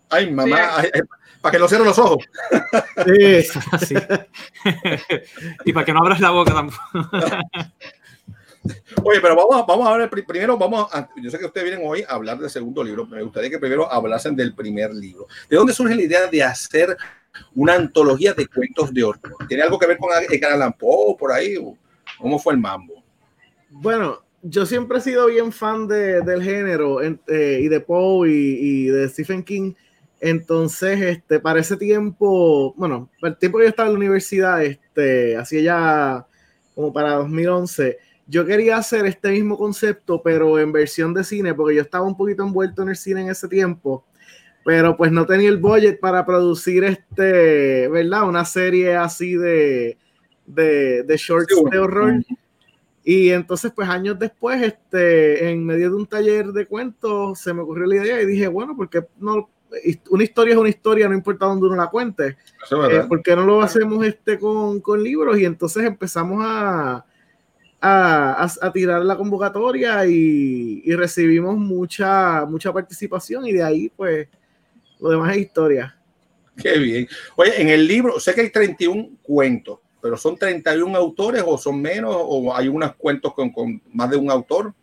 Ay, 0.09 0.31
mamá, 0.31 0.57
para 1.41 1.51
que 1.51 1.59
no 1.59 1.67
cierren 1.67 1.87
los 1.87 1.99
ojos. 1.99 2.23
Sí, 3.05 3.95
y 5.65 5.73
para 5.73 5.85
que 5.85 5.93
no 5.93 5.99
abras 5.99 6.19
la 6.19 6.29
boca 6.29 6.53
tampoco. 6.53 6.81
Oye, 9.03 9.19
pero 9.21 9.35
vamos, 9.35 9.65
vamos 9.67 9.87
a 9.87 9.97
ver, 9.97 10.09
primero 10.09 10.55
vamos 10.57 10.87
a, 10.93 11.09
yo 11.15 11.31
sé 11.31 11.39
que 11.39 11.45
ustedes 11.45 11.65
vienen 11.65 11.87
hoy 11.87 12.03
a 12.07 12.13
hablar 12.13 12.37
del 12.37 12.49
segundo 12.49 12.83
libro, 12.83 13.05
pero 13.05 13.17
me 13.17 13.23
gustaría 13.23 13.49
que 13.49 13.57
primero 13.57 13.91
hablasen 13.91 14.35
del 14.35 14.53
primer 14.53 14.93
libro. 14.93 15.27
¿De 15.49 15.57
dónde 15.57 15.73
surge 15.73 15.95
la 15.95 16.03
idea 16.03 16.27
de 16.27 16.43
hacer 16.43 16.95
una 17.55 17.73
antología 17.73 18.33
de 18.33 18.45
cuentos 18.47 18.93
de 18.93 19.03
horror? 19.03 19.47
¿Tiene 19.47 19.63
algo 19.63 19.79
que 19.79 19.87
ver 19.87 19.97
con 19.97 20.09
Edgar 20.29 20.51
Allan 20.53 20.73
Poe 20.73 21.15
por 21.17 21.31
ahí? 21.31 21.55
¿Cómo 22.19 22.37
fue 22.37 22.53
el 22.53 22.59
mambo? 22.59 23.03
Bueno, 23.69 24.21
yo 24.43 24.65
siempre 24.65 24.99
he 24.99 25.01
sido 25.01 25.25
bien 25.27 25.51
fan 25.51 25.87
de, 25.87 26.21
del 26.21 26.43
género 26.43 27.01
eh, 27.01 27.59
y 27.63 27.67
de 27.67 27.79
Poe 27.79 28.29
y, 28.29 28.57
y, 28.59 28.85
de 28.87 29.09
Stephen 29.09 29.43
King. 29.43 29.73
Entonces, 30.21 31.01
este, 31.01 31.39
para 31.39 31.59
ese 31.59 31.75
tiempo, 31.77 32.75
bueno, 32.77 33.09
para 33.19 33.33
el 33.33 33.39
tiempo 33.39 33.57
que 33.57 33.63
yo 33.63 33.69
estaba 33.69 33.87
en 33.89 33.95
la 33.95 33.99
universidad, 33.99 34.63
este, 34.63 35.35
hacía 35.35 35.61
ya 35.61 36.27
como 36.75 36.93
para 36.93 37.15
2011, 37.15 37.97
yo 38.27 38.45
quería 38.45 38.77
hacer 38.77 39.07
este 39.07 39.31
mismo 39.31 39.57
concepto, 39.57 40.21
pero 40.23 40.59
en 40.59 40.71
versión 40.71 41.15
de 41.15 41.23
cine, 41.23 41.55
porque 41.55 41.75
yo 41.75 41.81
estaba 41.81 42.05
un 42.05 42.15
poquito 42.15 42.43
envuelto 42.43 42.83
en 42.83 42.89
el 42.89 42.95
cine 42.95 43.21
en 43.21 43.29
ese 43.31 43.47
tiempo, 43.47 44.05
pero 44.63 44.95
pues 44.95 45.11
no 45.11 45.25
tenía 45.25 45.49
el 45.49 45.57
budget 45.57 45.99
para 45.99 46.23
producir 46.23 46.83
este, 46.83 47.87
¿verdad? 47.87 48.29
Una 48.29 48.45
serie 48.45 48.95
así 48.95 49.33
de, 49.33 49.97
de, 50.45 51.01
de 51.01 51.17
shorts 51.17 51.55
de 51.71 51.79
horror. 51.79 52.23
Y 53.03 53.31
entonces, 53.31 53.71
pues 53.75 53.89
años 53.89 54.19
después, 54.19 54.61
este, 54.61 55.49
en 55.49 55.65
medio 55.65 55.89
de 55.89 55.95
un 55.95 56.05
taller 56.05 56.47
de 56.51 56.67
cuentos, 56.67 57.39
se 57.39 57.53
me 57.55 57.61
ocurrió 57.61 57.87
la 57.87 57.95
idea 57.95 58.21
y 58.21 58.27
dije, 58.27 58.47
bueno, 58.47 58.75
porque 58.77 59.03
no, 59.17 59.49
una 60.09 60.23
historia 60.23 60.53
es 60.53 60.59
una 60.59 60.69
historia, 60.69 61.07
no 61.07 61.15
importa 61.15 61.45
dónde 61.45 61.67
uno 61.67 61.75
la 61.75 61.87
cuente. 61.87 62.37
Eh, 62.71 63.03
¿Por 63.07 63.23
qué 63.23 63.35
no 63.35 63.45
lo 63.45 63.61
hacemos 63.61 64.05
este 64.05 64.37
con, 64.37 64.81
con 64.81 65.01
libros? 65.01 65.39
Y 65.39 65.45
entonces 65.45 65.85
empezamos 65.85 66.43
a, 66.45 67.05
a, 67.79 68.47
a, 68.61 68.71
tirar 68.71 69.03
la 69.03 69.17
convocatoria 69.17 70.05
y, 70.05 70.81
y, 70.83 70.95
recibimos 70.95 71.57
mucha, 71.57 72.45
mucha 72.45 72.71
participación 72.71 73.47
y 73.47 73.53
de 73.53 73.63
ahí 73.63 73.89
pues 73.95 74.27
lo 74.99 75.09
demás 75.09 75.35
es 75.35 75.43
historia. 75.43 75.97
Qué 76.55 76.77
bien. 76.77 77.07
Oye, 77.35 77.61
en 77.61 77.69
el 77.69 77.87
libro, 77.87 78.19
sé 78.19 78.35
que 78.35 78.41
hay 78.41 78.49
31 78.49 79.17
cuentos, 79.23 79.79
pero 80.01 80.17
son 80.17 80.37
31 80.37 80.95
autores 80.97 81.43
o 81.45 81.57
son 81.57 81.81
menos 81.81 82.13
o 82.15 82.55
hay 82.55 82.67
unos 82.67 82.95
cuentos 82.95 83.33
con, 83.33 83.51
con 83.51 83.81
más 83.93 84.09
de 84.09 84.17
un 84.17 84.29
autor. 84.29 84.73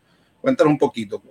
Cuéntanos 0.40 0.72
un 0.72 0.78
poquito. 0.78 1.22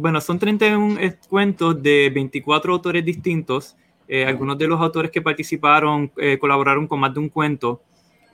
Bueno, 0.00 0.18
son 0.22 0.38
31 0.38 0.98
cuentos 1.28 1.82
de 1.82 2.10
24 2.14 2.72
autores 2.72 3.04
distintos. 3.04 3.76
Eh, 4.08 4.24
algunos 4.24 4.56
de 4.56 4.66
los 4.66 4.80
autores 4.80 5.10
que 5.10 5.20
participaron 5.20 6.10
eh, 6.16 6.38
colaboraron 6.38 6.86
con 6.86 7.00
más 7.00 7.12
de 7.12 7.20
un 7.20 7.28
cuento. 7.28 7.82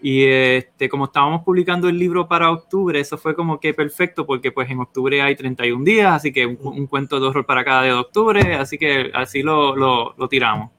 Y 0.00 0.22
este, 0.24 0.88
como 0.88 1.06
estábamos 1.06 1.42
publicando 1.42 1.88
el 1.88 1.98
libro 1.98 2.28
para 2.28 2.52
octubre, 2.52 3.00
eso 3.00 3.18
fue 3.18 3.34
como 3.34 3.58
que 3.58 3.74
perfecto 3.74 4.24
porque 4.24 4.52
pues 4.52 4.70
en 4.70 4.78
octubre 4.78 5.20
hay 5.20 5.34
31 5.34 5.84
días, 5.84 6.14
así 6.14 6.32
que 6.32 6.46
un, 6.46 6.86
cuento 6.86 7.18
de 7.18 7.26
horror 7.26 7.44
para 7.44 7.64
cada 7.64 7.82
día 7.82 7.94
de 7.94 7.98
octubre, 7.98 8.54
así 8.54 8.78
que 8.78 9.10
así 9.12 9.42
lo, 9.42 9.74
lo, 9.74 10.14
lo, 10.16 10.28
tiramos. 10.28 10.70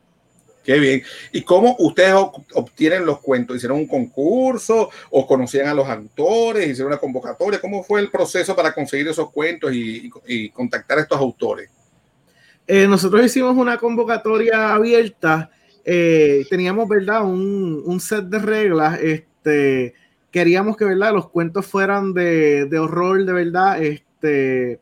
Qué 0.68 0.80
bien. 0.80 1.02
¿Y 1.32 1.44
cómo 1.44 1.78
ustedes 1.80 2.14
obtienen 2.54 3.06
los 3.06 3.22
cuentos? 3.22 3.56
¿Hicieron 3.56 3.78
un 3.78 3.88
concurso 3.88 4.90
o 5.10 5.26
conocían 5.26 5.70
a 5.70 5.74
los 5.74 5.88
autores? 5.88 6.68
¿Hicieron 6.68 6.92
una 6.92 7.00
convocatoria? 7.00 7.62
¿Cómo 7.62 7.86
fue 7.86 8.02
el 8.02 8.12
proceso 8.12 8.54
para 8.54 8.74
conseguir 8.74 9.08
esos 9.08 9.32
cuentos 9.32 9.72
y, 9.74 10.10
contactar 10.50 10.98
a 10.98 11.02
estos 11.04 11.18
autores? 11.18 11.70
Eh, 12.68 12.86
nosotros 12.86 13.26
hicimos 13.26 13.56
una 13.56 13.78
convocatoria 13.78 14.74
abierta 14.74 15.50
eh, 15.86 16.46
teníamos, 16.50 16.90
¿verdad? 16.90 17.24
Un, 17.24 17.82
un, 17.86 18.02
set 18.02 18.26
de 18.26 18.40
reglas. 18.40 19.00
Este, 19.02 19.94
queríamos 20.32 20.76
que, 20.76 20.84
¿verdad? 20.84 21.14
Los 21.14 21.30
cuentos 21.30 21.66
fueran 21.66 22.14
de, 22.14 22.66
de, 22.66 22.78
horror, 22.78 23.24
de 23.24 23.32
verdad. 23.32 23.82
Este, 23.82 24.82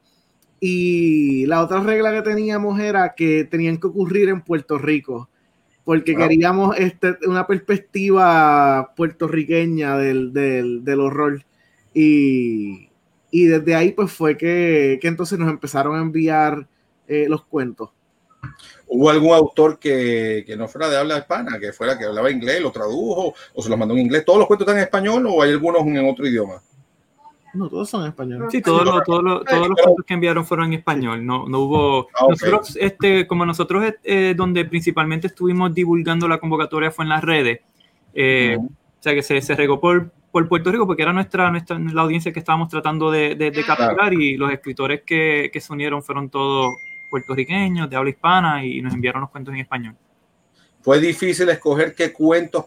y 0.59 1.45
la 1.45 1.61
otra 1.61 1.81
regla 1.81 2.11
que 2.11 2.23
teníamos 2.23 2.79
era 2.79 3.13
que 3.13 3.43
tenían 3.43 3.77
que 3.77 3.85
ocurrir 3.85 4.29
en 4.29 4.41
Puerto 4.41 4.79
Rico, 4.79 5.29
porque 5.85 6.15
queríamos 6.15 6.75
este, 6.77 7.15
una 7.27 7.45
perspectiva 7.45 8.93
puertorriqueña 8.95 9.95
del, 9.97 10.33
del, 10.33 10.83
del 10.83 10.99
horror. 10.99 11.45
Y, 11.93 12.89
y, 13.29 13.45
desde 13.45 13.75
ahí, 13.75 13.91
pues 13.91 14.11
fue 14.11 14.35
que, 14.35 14.97
que, 14.99 15.07
entonces 15.07 15.37
nos 15.37 15.49
empezaron 15.49 15.95
a 15.95 16.01
enviar 16.01 16.67
eh, 17.07 17.27
los 17.29 17.45
cuentos. 17.45 17.91
¿Hubo 18.87 19.09
algún 19.09 19.33
autor 19.33 19.77
que, 19.77 20.43
que, 20.45 20.57
no 20.57 20.67
fuera 20.67 20.89
de 20.89 20.97
habla 20.97 21.19
hispana, 21.19 21.59
que 21.59 21.71
fuera 21.71 21.97
que 21.97 22.05
hablaba 22.05 22.31
inglés, 22.31 22.61
lo 22.61 22.71
tradujo 22.71 23.35
o 23.53 23.61
se 23.61 23.69
lo 23.69 23.77
mandó 23.77 23.93
en 23.93 24.01
inglés? 24.01 24.25
¿Todos 24.25 24.39
los 24.39 24.47
cuentos 24.47 24.67
están 24.67 24.77
en 24.77 24.85
español 24.85 25.25
o 25.27 25.41
hay 25.41 25.51
algunos 25.51 25.81
en 25.85 26.09
otro 26.09 26.27
idioma? 26.27 26.61
No, 27.55 27.69
todos 27.69 27.89
son 27.89 28.01
en 28.01 28.09
español. 28.09 28.47
Sí, 28.49 28.61
todos, 28.61 28.83
los, 28.85 29.03
todos, 29.03 29.23
los, 29.23 29.43
todos 29.45 29.67
los 29.69 29.77
cuentos 29.81 30.05
que 30.05 30.13
enviaron 30.13 30.45
fueron 30.45 30.67
en 30.67 30.73
español. 30.73 31.25
No, 31.25 31.47
no 31.47 31.59
hubo. 31.59 32.07
Ah, 32.13 32.25
okay. 32.25 32.51
Nosotros, 32.51 32.77
este, 32.79 33.25
como 33.27 33.45
nosotros, 33.45 33.83
eh, 34.03 34.33
donde 34.35 34.65
principalmente 34.65 35.27
estuvimos 35.27 35.73
divulgando 35.73 36.27
la 36.27 36.37
convocatoria 36.37 36.91
fue 36.91 37.05
en 37.05 37.09
las 37.09 37.23
redes. 37.23 37.61
Eh, 38.13 38.55
uh 38.59 38.63
-huh. 38.63 38.67
O 38.67 39.03
sea, 39.05 39.13
que 39.13 39.21
se, 39.21 39.39
se 39.41 39.55
regó 39.55 39.79
por, 39.79 40.11
por 40.31 40.47
Puerto 40.47 40.71
Rico 40.71 40.87
porque 40.87 41.03
era 41.03 41.13
nuestra, 41.13 41.51
nuestra 41.51 41.77
la 41.77 42.01
audiencia 42.01 42.33
que 42.33 42.39
estábamos 42.39 42.69
tratando 42.69 43.11
de, 43.11 43.35
de, 43.35 43.51
de 43.51 43.63
capturar 43.63 43.95
claro. 43.95 44.19
y 44.19 44.35
los 44.35 44.51
escritores 44.51 45.03
que, 45.05 45.49
que 45.53 45.61
se 45.61 45.71
unieron 45.71 46.01
fueron 46.01 46.29
todos 46.29 46.73
puertorriqueños 47.11 47.87
de 47.89 47.95
habla 47.95 48.09
hispana 48.09 48.65
y 48.65 48.81
nos 48.81 48.93
enviaron 48.93 49.21
los 49.21 49.29
cuentos 49.29 49.53
en 49.53 49.59
español. 49.61 49.95
¿Fue 50.85 50.99
difícil 50.99 51.49
escoger 51.49 51.95
qué 51.95 52.13
cuentos 52.13 52.65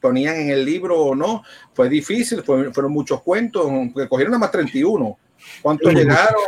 ponían 0.00 0.34
en 0.34 0.50
el 0.50 0.64
libro 0.64 0.98
o 0.98 1.14
no? 1.14 1.44
Fue 1.72 1.88
difícil, 1.88 2.42
fueron 2.42 2.90
muchos 2.90 3.22
cuentos, 3.22 3.70
porque 3.94 4.08
cogieron 4.08 4.32
nada 4.32 4.40
más 4.40 4.50
31. 4.50 5.16
¿Cuántos 5.62 5.94
llegaron? 5.94 6.42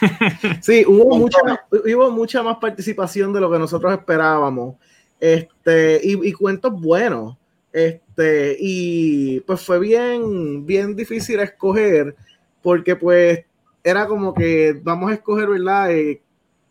Sí, 0.62 0.84
hubo 0.86 1.18
mucha, 1.18 1.40
hubo 1.72 2.10
mucha 2.12 2.40
más 2.44 2.58
participación 2.58 3.32
de 3.32 3.40
lo 3.40 3.50
que 3.50 3.58
nosotros 3.58 3.92
esperábamos. 3.92 4.76
Este, 5.18 6.00
y, 6.04 6.28
y, 6.28 6.32
cuentos 6.32 6.72
buenos. 6.80 7.36
Este, 7.72 8.56
y 8.60 9.40
pues 9.40 9.60
fue 9.62 9.80
bien, 9.80 10.64
bien 10.64 10.94
difícil 10.94 11.40
escoger, 11.40 12.14
porque 12.62 12.94
pues 12.94 13.44
era 13.82 14.06
como 14.06 14.32
que 14.32 14.78
vamos 14.84 15.10
a 15.10 15.14
escoger, 15.14 15.48
¿verdad? 15.48 15.90
Eh, 15.90 16.22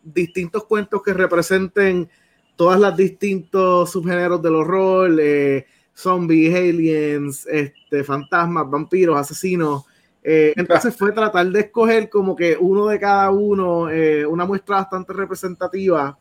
distintos 0.02 0.64
cuentos 0.64 1.02
que 1.02 1.12
representen 1.12 2.08
todas 2.58 2.80
las 2.80 2.96
distintos 2.96 3.92
subgéneros 3.92 4.42
del 4.42 4.56
horror, 4.56 5.16
eh, 5.20 5.64
zombies, 5.94 6.52
aliens, 6.52 7.46
este, 7.46 8.02
fantasmas, 8.02 8.68
vampiros, 8.68 9.16
asesinos. 9.16 9.84
Eh, 10.24 10.54
entonces 10.56 10.94
fue 10.96 11.12
tratar 11.12 11.46
de 11.46 11.60
escoger 11.60 12.10
como 12.10 12.34
que 12.34 12.56
uno 12.58 12.88
de 12.88 12.98
cada 12.98 13.30
uno, 13.30 13.88
eh, 13.88 14.26
una 14.26 14.44
muestra 14.44 14.78
bastante 14.78 15.12
representativa 15.12 16.18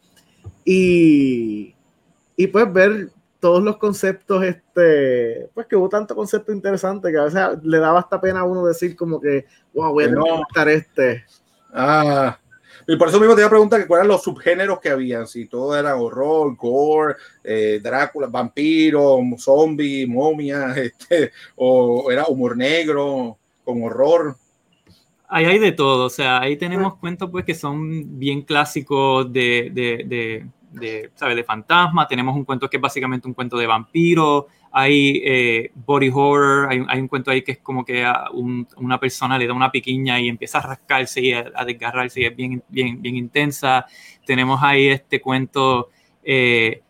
y, 0.63 1.73
y 2.35 2.47
pues 2.47 2.71
ver 2.71 3.09
todos 3.39 3.63
los 3.63 3.77
conceptos, 3.77 4.43
este, 4.43 5.49
pues 5.55 5.65
que 5.65 5.75
hubo 5.75 5.89
tanto 5.89 6.15
concepto 6.15 6.51
interesante 6.51 7.11
que 7.11 7.17
a 7.17 7.23
veces 7.23 7.41
le 7.63 7.79
daba 7.79 7.99
hasta 7.99 8.21
pena 8.21 8.41
a 8.41 8.45
uno 8.45 8.63
decir 8.63 8.95
como 8.95 9.19
que, 9.19 9.47
wow, 9.73 9.91
voy 9.91 10.03
a 10.03 10.09
buscar 10.37 10.69
este. 10.69 11.25
Ah, 11.73 12.37
y 12.87 12.95
por 12.95 13.09
eso 13.09 13.19
mismo 13.19 13.35
te 13.35 13.41
iba 13.41 13.47
a 13.47 13.51
preguntar 13.51 13.81
que 13.81 13.87
cuáles 13.87 14.05
eran 14.05 14.15
los 14.15 14.23
subgéneros 14.23 14.79
que 14.79 14.89
habían, 14.89 15.27
si 15.27 15.45
todo 15.45 15.77
era 15.77 15.97
horror, 15.97 16.55
gore, 16.55 17.15
eh, 17.43 17.81
Drácula, 17.83 18.27
vampiro, 18.27 19.19
zombie, 19.37 20.07
momia, 20.07 20.73
este, 20.75 21.31
o 21.57 22.09
era 22.09 22.25
humor 22.27 22.55
negro, 22.55 23.37
con 23.65 23.83
horror. 23.83 24.37
Ahí 25.27 25.43
hay 25.43 25.59
de 25.59 25.73
todo, 25.73 26.05
o 26.05 26.09
sea, 26.09 26.39
ahí 26.39 26.55
tenemos 26.55 26.95
cuentos 26.95 27.29
pues 27.29 27.43
que 27.43 27.53
son 27.53 28.17
bien 28.17 28.43
clásicos 28.43 29.31
de, 29.33 29.69
de, 29.73 30.05
de, 30.05 30.47
de, 30.71 31.11
¿sabes? 31.15 31.35
de 31.35 31.43
fantasma, 31.43 32.07
tenemos 32.07 32.33
un 32.33 32.45
cuento 32.45 32.69
que 32.69 32.77
es 32.77 32.81
básicamente 32.81 33.27
un 33.27 33.33
cuento 33.33 33.57
de 33.57 33.67
vampiro, 33.67 34.47
hay 34.71 35.21
eh, 35.25 35.71
body 35.73 36.09
horror, 36.13 36.67
hay, 36.69 36.83
hay, 36.87 36.99
un 36.99 37.07
cuento 37.07 37.31
ahí 37.31 37.41
que 37.41 37.53
es 37.53 37.57
como 37.59 37.85
que 37.85 38.05
a 38.05 38.29
un, 38.31 38.67
una 38.77 38.99
persona 38.99 39.37
le 39.37 39.47
da 39.47 39.53
una 39.53 39.71
piquiña 39.71 40.19
y 40.19 40.27
empieza 40.27 40.59
a 40.59 40.61
rascarse 40.61 41.21
y 41.21 41.33
a, 41.33 41.51
a, 41.55 41.65
desgarrarse 41.65 42.21
y 42.21 42.25
es 42.25 42.35
bien, 42.35 42.63
bien, 42.67 43.01
bien 43.01 43.15
intensa. 43.15 43.85
Tenemos 44.25 44.61
ahí 44.61 44.87
este 44.87 45.21
cuento, 45.21 45.89
eh, 46.23 46.81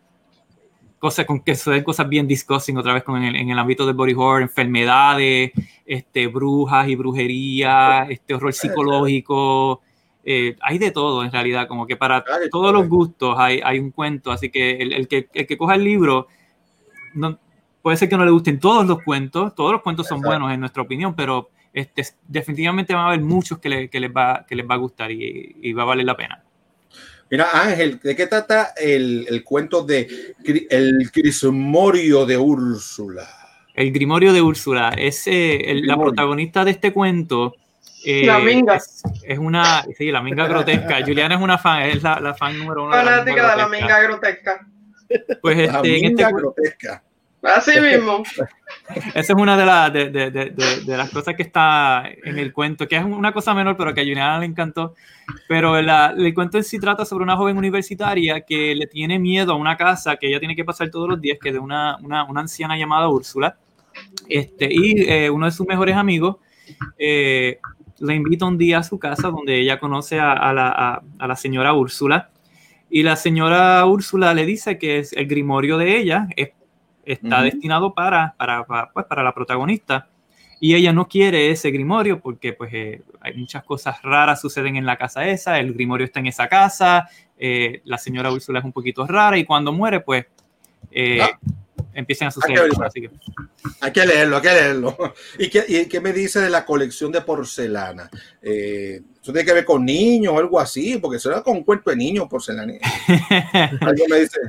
cosas 0.99 1.25
con 1.25 1.41
que 1.41 1.55
son 1.55 1.81
cosas 1.83 2.09
bien 2.09 2.27
discussing 2.27 2.77
otra 2.77 2.93
vez 2.93 3.03
con 3.03 3.23
el, 3.23 3.35
en 3.35 3.49
el 3.49 3.59
ámbito 3.59 3.85
del 3.85 3.95
body 3.95 4.13
horror, 4.13 4.41
enfermedades, 4.41 5.51
este, 5.85 6.27
brujas 6.27 6.87
y 6.89 6.95
brujería, 6.95 8.07
este 8.09 8.33
horror 8.33 8.53
psicológico. 8.53 9.81
Eh, 10.23 10.57
hay 10.61 10.77
de 10.77 10.91
todo 10.91 11.23
en 11.23 11.31
realidad, 11.31 11.67
como 11.67 11.87
que 11.87 11.95
para 11.95 12.23
todos 12.51 12.73
los 12.73 12.89
gustos 12.89 13.35
hay, 13.37 13.61
hay 13.63 13.79
un 13.79 13.91
cuento, 13.91 14.31
así 14.31 14.49
que 14.49 14.71
el, 14.71 14.91
el, 14.91 15.07
que 15.07 15.29
el 15.33 15.47
que 15.47 15.57
coja 15.57 15.75
el 15.75 15.85
libro 15.85 16.27
no, 17.13 17.39
puede 17.87 17.95
ser 17.95 18.09
que 18.09 18.17
no 18.17 18.25
le 18.25 18.31
gusten 18.31 18.59
todos 18.59 18.85
los 18.85 19.01
cuentos, 19.01 19.55
todos 19.55 19.71
los 19.71 19.81
cuentos 19.81 20.07
son 20.07 20.19
buenos 20.19 20.51
en 20.51 20.59
nuestra 20.59 20.83
opinión, 20.83 21.15
pero 21.15 21.51
este, 21.71 22.03
definitivamente 22.27 22.93
van 22.93 23.03
a 23.03 23.07
haber 23.07 23.21
muchos 23.21 23.59
que, 23.59 23.69
le, 23.69 23.89
que, 23.89 24.01
les, 24.01 24.11
va, 24.11 24.45
que 24.45 24.57
les 24.57 24.69
va 24.69 24.75
a 24.75 24.77
gustar 24.77 25.09
y, 25.09 25.55
y, 25.61 25.71
va 25.71 25.83
a 25.83 25.85
valer 25.85 26.05
la 26.05 26.17
pena. 26.17 26.43
Mira, 27.31 27.47
Ángel, 27.53 27.97
¿de 28.03 28.13
qué 28.13 28.27
trata 28.27 28.73
el, 28.75 29.25
el 29.29 29.41
cuento 29.41 29.85
de 29.85 30.05
El 30.69 31.09
Grimorio 31.15 32.25
de 32.25 32.35
Úrsula? 32.37 33.25
El 33.73 33.93
Grimorio 33.93 34.33
de 34.33 34.41
Úrsula 34.41 34.89
es 34.89 35.25
eh, 35.25 35.71
el, 35.71 35.87
la 35.87 35.95
protagonista 35.95 36.65
de 36.65 36.71
este 36.71 36.91
cuento. 36.91 37.55
Eh, 38.03 38.25
la 38.25 38.39
minga. 38.39 38.75
Es, 38.75 39.01
es, 39.23 39.39
una, 39.39 39.85
sí, 39.97 40.11
la 40.11 40.21
minga 40.21 40.45
grotesca. 40.45 40.99
Juliana 41.05 41.35
es 41.35 41.41
una 41.41 41.57
fan, 41.57 41.83
es 41.83 42.03
la, 42.03 42.19
la 42.19 42.33
fan 42.33 42.59
número 42.59 42.83
uno. 42.83 42.91
Fanática 42.91 43.51
de 43.51 43.55
la 43.55 43.69
minga 43.69 44.01
grotesca. 44.01 44.67
Pues 45.41 45.57
este, 45.57 45.71
la 45.71 45.81
minga 45.81 46.07
en 46.07 46.19
este, 46.19 46.33
grotesca. 46.33 47.03
Así 47.41 47.79
mismo. 47.79 48.23
Esa 49.13 49.19
es 49.19 49.29
una 49.29 49.55
de, 49.55 49.65
la, 49.65 49.89
de, 49.89 50.09
de, 50.09 50.31
de, 50.31 50.49
de, 50.49 50.97
las 50.97 51.09
cosas 51.11 51.35
que 51.35 51.43
está 51.43 52.03
en 52.23 52.39
el 52.39 52.51
cuento, 52.51 52.87
que 52.87 52.95
es 52.95 53.03
una 53.03 53.31
cosa 53.31 53.53
menor, 53.53 53.77
pero 53.77 53.93
que 53.93 54.01
a 54.01 54.03
Juliana 54.03 54.39
le 54.39 54.45
encantó. 54.45 54.95
Pero 55.47 55.79
la, 55.81 56.13
el 56.17 56.33
cuento 56.33 56.57
en 56.57 56.63
sí 56.63 56.79
trata 56.79 57.05
sobre 57.05 57.23
una 57.23 57.37
joven 57.37 57.57
universitaria 57.57 58.41
que 58.41 58.73
le 58.75 58.87
tiene 58.87 59.19
miedo 59.19 59.53
a 59.53 59.55
una 59.55 59.77
casa 59.77 60.15
que 60.17 60.27
ella 60.27 60.39
tiene 60.39 60.55
que 60.55 60.65
pasar 60.65 60.89
todos 60.89 61.07
los 61.07 61.21
días, 61.21 61.37
que 61.41 61.49
es 61.49 61.53
de 61.53 61.59
una, 61.59 61.97
una, 62.01 62.23
una 62.23 62.41
anciana 62.41 62.77
llamada 62.77 63.07
Úrsula. 63.07 63.57
Este, 64.27 64.67
y 64.71 65.09
eh, 65.09 65.29
uno 65.29 65.45
de 65.45 65.51
sus 65.51 65.67
mejores 65.67 65.95
amigos 65.95 66.37
eh, 66.97 67.59
le 67.99 68.15
invita 68.15 68.45
un 68.45 68.57
día 68.57 68.79
a 68.79 68.83
su 68.83 68.99
casa 68.99 69.29
donde 69.29 69.59
ella 69.59 69.79
conoce 69.79 70.19
a, 70.19 70.33
a, 70.33 70.53
la, 70.53 70.67
a, 70.69 71.01
a 71.19 71.27
la 71.27 71.35
señora 71.35 71.73
Úrsula. 71.73 72.31
Y 72.89 73.03
la 73.03 73.15
señora 73.15 73.85
Úrsula 73.85 74.33
le 74.33 74.45
dice 74.45 74.77
que 74.77 74.99
es 74.99 75.13
el 75.13 75.27
grimorio 75.27 75.77
de 75.77 75.97
ella 75.97 76.27
es 76.35 76.51
está 77.07 77.37
uh 77.37 77.39
-huh. 77.39 77.43
destinado 77.43 77.93
para, 77.93 78.35
para, 78.37 78.65
para, 78.65 78.91
pues, 78.91 79.05
para 79.05 79.23
la 79.23 79.33
protagonista. 79.33 80.07
Y 80.59 80.75
ella 80.75 80.91
no 80.91 81.07
quiere 81.07 81.51
ese 81.51 81.69
grimorio 81.69 82.19
porque 82.19 82.53
pues, 82.53 82.73
eh, 82.73 83.01
hay 83.21 83.35
muchas 83.35 83.63
cosas 83.63 84.01
raras 84.01 84.41
suceden 84.41 84.75
en 84.75 84.85
la 84.85 84.97
casa 84.97 85.27
esa, 85.27 85.59
el 85.59 85.73
grimorio 85.73 86.05
está 86.05 86.19
en 86.19 86.27
esa 86.27 86.47
casa, 86.47 87.07
eh, 87.37 87.81
la 87.85 87.97
señora 87.99 88.31
Úrsula 88.31 88.59
es 88.59 88.65
un 88.65 88.73
poquito 88.73 89.05
rara 89.05 89.37
y 89.37 89.45
cuando 89.45 89.71
muere 89.71 89.99
pues 89.99 90.25
eh, 90.91 91.21
ah. 91.21 91.37
empiezan 91.93 92.29
a 92.29 92.31
suceder 92.31 92.57
hay 92.57 92.63
que, 92.63 92.69
cosas. 92.69 92.87
Así 92.87 93.01
que... 93.01 93.11
hay 93.81 93.91
que 93.91 94.05
leerlo, 94.05 94.37
hay 94.37 94.41
que 94.41 94.49
leerlo. 94.49 94.97
¿Y 95.37 95.49
qué, 95.49 95.63
y 95.67 95.85
qué 95.85 96.01
me 96.01 96.11
dice 96.11 96.41
de 96.41 96.49
la 96.49 96.65
colección 96.65 97.11
de 97.11 97.21
porcelana? 97.21 98.09
Eh, 98.41 99.01
¿Eso 99.21 99.31
tiene 99.31 99.45
que 99.45 99.53
ver 99.53 99.65
con 99.65 99.85
niños 99.85 100.33
o 100.33 100.39
algo 100.39 100.59
así? 100.59 100.97
Porque 100.97 101.17
eso 101.17 101.29
era 101.29 101.43
con 101.43 101.57
un 101.57 101.63
cuento 101.63 101.91
de 101.91 101.97
niños 101.97 102.27
porcelana. 102.27 102.73
algo 103.81 104.05
me 104.09 104.21
dice... 104.21 104.39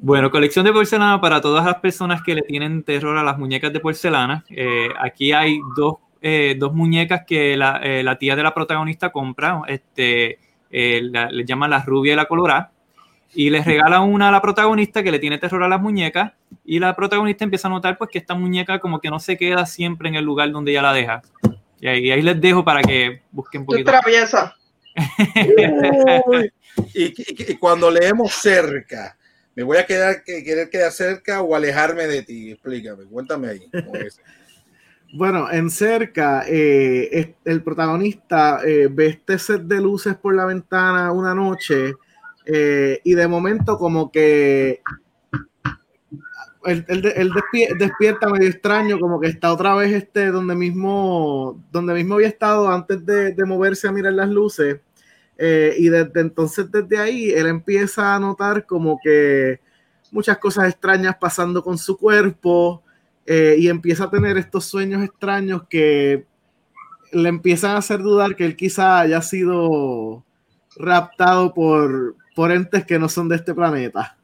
Bueno, 0.00 0.30
colección 0.30 0.64
de 0.64 0.72
porcelana 0.72 1.20
para 1.20 1.40
todas 1.40 1.64
las 1.64 1.76
personas 1.76 2.22
que 2.22 2.34
le 2.34 2.42
tienen 2.42 2.84
terror 2.84 3.16
a 3.16 3.24
las 3.24 3.36
muñecas 3.36 3.72
de 3.72 3.80
porcelana. 3.80 4.44
Eh, 4.48 4.88
aquí 5.00 5.32
hay 5.32 5.58
dos, 5.76 5.96
eh, 6.22 6.54
dos, 6.56 6.72
muñecas 6.72 7.22
que 7.26 7.56
la, 7.56 7.80
eh, 7.82 8.04
la, 8.04 8.16
tía 8.16 8.36
de 8.36 8.44
la 8.44 8.54
protagonista 8.54 9.10
compra, 9.10 9.62
este, 9.66 10.38
la, 10.70 11.30
le 11.32 11.44
llaman 11.44 11.70
la 11.70 11.82
rubia 11.82 12.12
y 12.12 12.16
la 12.16 12.26
colorada, 12.26 12.70
y 13.34 13.50
les 13.50 13.66
regala 13.66 14.00
una 14.00 14.28
a 14.28 14.32
la 14.32 14.40
protagonista 14.40 15.02
que 15.02 15.10
le 15.10 15.18
tiene 15.18 15.38
terror 15.38 15.64
a 15.64 15.68
las 15.68 15.80
muñecas, 15.80 16.32
y 16.64 16.78
la 16.78 16.94
protagonista 16.94 17.42
empieza 17.42 17.66
a 17.66 17.72
notar 17.72 17.98
pues 17.98 18.10
que 18.10 18.18
esta 18.18 18.34
muñeca 18.34 18.78
como 18.78 19.00
que 19.00 19.10
no 19.10 19.18
se 19.18 19.36
queda 19.36 19.66
siempre 19.66 20.08
en 20.08 20.14
el 20.14 20.24
lugar 20.24 20.52
donde 20.52 20.70
ella 20.70 20.82
la 20.82 20.92
deja. 20.92 21.22
Y 21.80 21.88
ahí, 21.88 22.10
ahí 22.12 22.22
les 22.22 22.40
dejo 22.40 22.64
para 22.64 22.82
que 22.82 23.22
busquen 23.32 23.62
un 23.62 23.66
poquito. 23.66 23.90
traviesa. 23.90 24.54
y, 26.94 27.04
y, 27.04 27.52
y 27.52 27.56
cuando 27.56 27.90
leemos 27.90 28.32
cerca, 28.32 29.17
¿Me 29.58 29.64
voy 29.64 29.78
a 29.78 29.86
quedar, 29.86 30.22
querer 30.22 30.70
quedar 30.70 30.92
cerca 30.92 31.42
o 31.42 31.56
alejarme 31.56 32.06
de 32.06 32.22
ti? 32.22 32.52
Explícame, 32.52 33.06
cuéntame 33.06 33.48
ahí. 33.48 33.68
bueno, 35.14 35.50
en 35.50 35.68
cerca, 35.68 36.44
eh, 36.46 37.34
el 37.44 37.64
protagonista 37.64 38.60
eh, 38.64 38.86
ve 38.88 39.08
este 39.08 39.36
set 39.36 39.62
de 39.62 39.80
luces 39.80 40.14
por 40.14 40.36
la 40.36 40.44
ventana 40.44 41.10
una 41.10 41.34
noche 41.34 41.94
eh, 42.46 43.00
y 43.02 43.14
de 43.14 43.26
momento 43.26 43.76
como 43.78 44.12
que 44.12 44.80
él, 46.64 46.84
él, 46.86 47.12
él 47.16 47.32
despierta 47.76 48.28
medio 48.28 48.48
extraño, 48.48 49.00
como 49.00 49.18
que 49.18 49.26
está 49.26 49.52
otra 49.52 49.74
vez 49.74 49.92
este 49.92 50.26
donde 50.26 50.54
mismo, 50.54 51.64
donde 51.72 51.94
mismo 51.94 52.14
había 52.14 52.28
estado 52.28 52.70
antes 52.70 53.04
de, 53.04 53.34
de 53.34 53.44
moverse 53.44 53.88
a 53.88 53.92
mirar 53.92 54.12
las 54.12 54.28
luces 54.28 54.78
eh, 55.38 55.76
y 55.78 55.88
desde 55.88 56.20
entonces, 56.20 56.70
desde 56.70 56.98
ahí, 56.98 57.30
él 57.30 57.46
empieza 57.46 58.16
a 58.16 58.18
notar 58.18 58.66
como 58.66 58.98
que 59.02 59.60
muchas 60.10 60.36
cosas 60.38 60.68
extrañas 60.68 61.16
pasando 61.16 61.62
con 61.62 61.78
su 61.78 61.96
cuerpo 61.96 62.82
eh, 63.24 63.54
y 63.56 63.68
empieza 63.68 64.04
a 64.04 64.10
tener 64.10 64.36
estos 64.36 64.64
sueños 64.64 65.04
extraños 65.04 65.62
que 65.70 66.26
le 67.12 67.28
empiezan 67.28 67.72
a 67.72 67.78
hacer 67.78 68.00
dudar 68.00 68.34
que 68.34 68.44
él 68.44 68.56
quizá 68.56 69.00
haya 69.00 69.22
sido 69.22 70.24
raptado 70.76 71.54
por, 71.54 72.16
por 72.34 72.50
entes 72.50 72.84
que 72.84 72.98
no 72.98 73.08
son 73.08 73.28
de 73.28 73.36
este 73.36 73.54
planeta. 73.54 74.16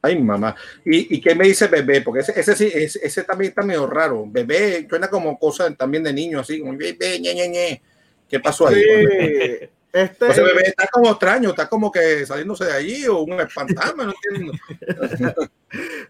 Ay, 0.00 0.20
mamá. 0.20 0.54
¿Y, 0.84 1.16
y 1.16 1.20
qué 1.20 1.34
me 1.34 1.46
dice 1.46 1.66
bebé? 1.66 2.02
Porque 2.02 2.20
ese, 2.20 2.38
ese 2.38 2.56
sí, 2.56 2.70
ese, 2.72 3.00
ese, 3.02 3.24
también 3.24 3.50
está 3.50 3.62
medio 3.62 3.86
raro. 3.86 4.24
Bebé 4.26 4.86
suena 4.88 5.08
como 5.08 5.38
cosa 5.38 5.72
también 5.74 6.02
de 6.02 6.12
niño, 6.12 6.40
así, 6.40 6.60
como 6.60 6.76
bebé, 6.76 7.20
ñe, 7.20 7.34
ñe, 7.34 7.48
ñe. 7.48 7.82
¿Qué 8.28 8.40
pasó 8.40 8.68
ahí? 8.68 8.82
Sí. 8.82 9.68
Este, 9.92 10.24
o 10.24 10.32
sea, 10.32 10.44
bebé 10.44 10.62
está 10.62 10.86
como 10.90 11.10
extraño, 11.10 11.50
está 11.50 11.68
como 11.68 11.92
que 11.92 12.24
saliéndose 12.24 12.64
de 12.64 12.72
allí 12.72 13.06
o 13.06 13.20
un 13.20 13.38
fantasma, 13.50 14.04
no 14.04 14.12
entiendo. 14.12 14.52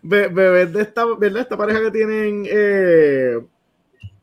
bebé 0.02 0.66
de 0.66 0.82
esta, 0.82 1.04
¿verdad? 1.04 1.42
esta 1.42 1.56
pareja 1.56 1.80
que 1.80 1.90
tienen 1.90 2.46
eh, 2.48 3.40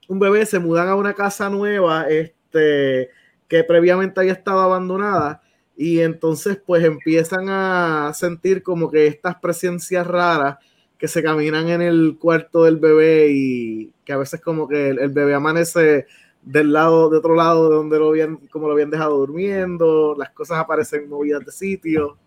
un 0.08 0.20
bebé 0.20 0.46
se 0.46 0.60
mudan 0.60 0.88
a 0.88 0.96
una 0.96 1.14
casa 1.14 1.50
nueva 1.50 2.08
este, 2.10 3.10
que 3.50 3.64
previamente 3.66 4.22
había 4.22 4.32
estado 4.32 4.62
abandonada 4.62 5.42
y 5.76 6.00
entonces 6.00 6.62
pues 6.66 6.84
empiezan 6.86 7.50
a 7.50 8.12
sentir 8.14 8.64
como 8.64 8.90
que 8.90 9.08
estas 9.08 9.36
presencias 9.40 10.08
raras 10.08 10.58
que 10.98 11.10
se 11.10 11.22
caminan 11.22 11.68
en 11.68 11.82
el 11.82 12.18
cuarto 12.18 12.64
del 12.64 12.78
bebé 12.78 13.28
y 13.32 13.94
que 14.06 14.14
a 14.14 14.18
veces 14.18 14.40
como 14.40 14.70
que 14.70 14.90
el, 14.90 15.00
el 15.00 15.10
bebé 15.10 15.34
amanece 15.34 16.06
del 16.42 16.74
lado, 16.74 17.10
de 17.10 17.18
otro 17.18 17.36
lado 17.36 17.70
de 17.70 17.76
donde 17.76 18.00
lo 18.00 18.10
habían, 18.10 18.38
como 18.48 18.68
lo 18.68 18.74
habían 18.74 18.90
dejado 18.90 19.18
durmiendo, 19.18 20.16
las 20.18 20.32
cosas 20.32 20.60
aparecen 20.60 21.10
movidas 21.10 21.46
de 21.46 21.52
sitio. 21.52 22.18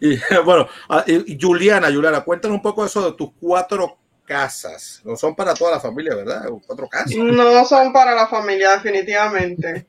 Y 0.00 0.18
bueno, 0.44 0.68
y 1.06 1.38
Juliana, 1.40 1.88
Juliana, 1.92 2.22
cuéntanos 2.22 2.56
un 2.56 2.62
poco 2.62 2.84
eso 2.84 3.10
de 3.10 3.16
tus 3.16 3.30
cuatro 3.40 3.96
casas. 4.24 5.00
No 5.04 5.16
son 5.16 5.34
para 5.34 5.54
toda 5.54 5.72
la 5.72 5.80
familia, 5.80 6.14
¿verdad? 6.14 6.48
Cuatro 6.66 6.88
casas. 6.88 7.16
No 7.16 7.64
son 7.64 7.92
para 7.92 8.14
la 8.14 8.26
familia, 8.26 8.72
definitivamente. 8.72 9.86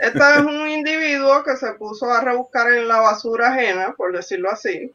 Este 0.00 0.18
es 0.18 0.40
un 0.40 0.68
individuo 0.68 1.44
que 1.44 1.56
se 1.56 1.72
puso 1.74 2.10
a 2.10 2.20
rebuscar 2.20 2.72
en 2.72 2.88
la 2.88 3.00
basura 3.00 3.52
ajena, 3.52 3.94
por 3.96 4.14
decirlo 4.14 4.50
así, 4.50 4.92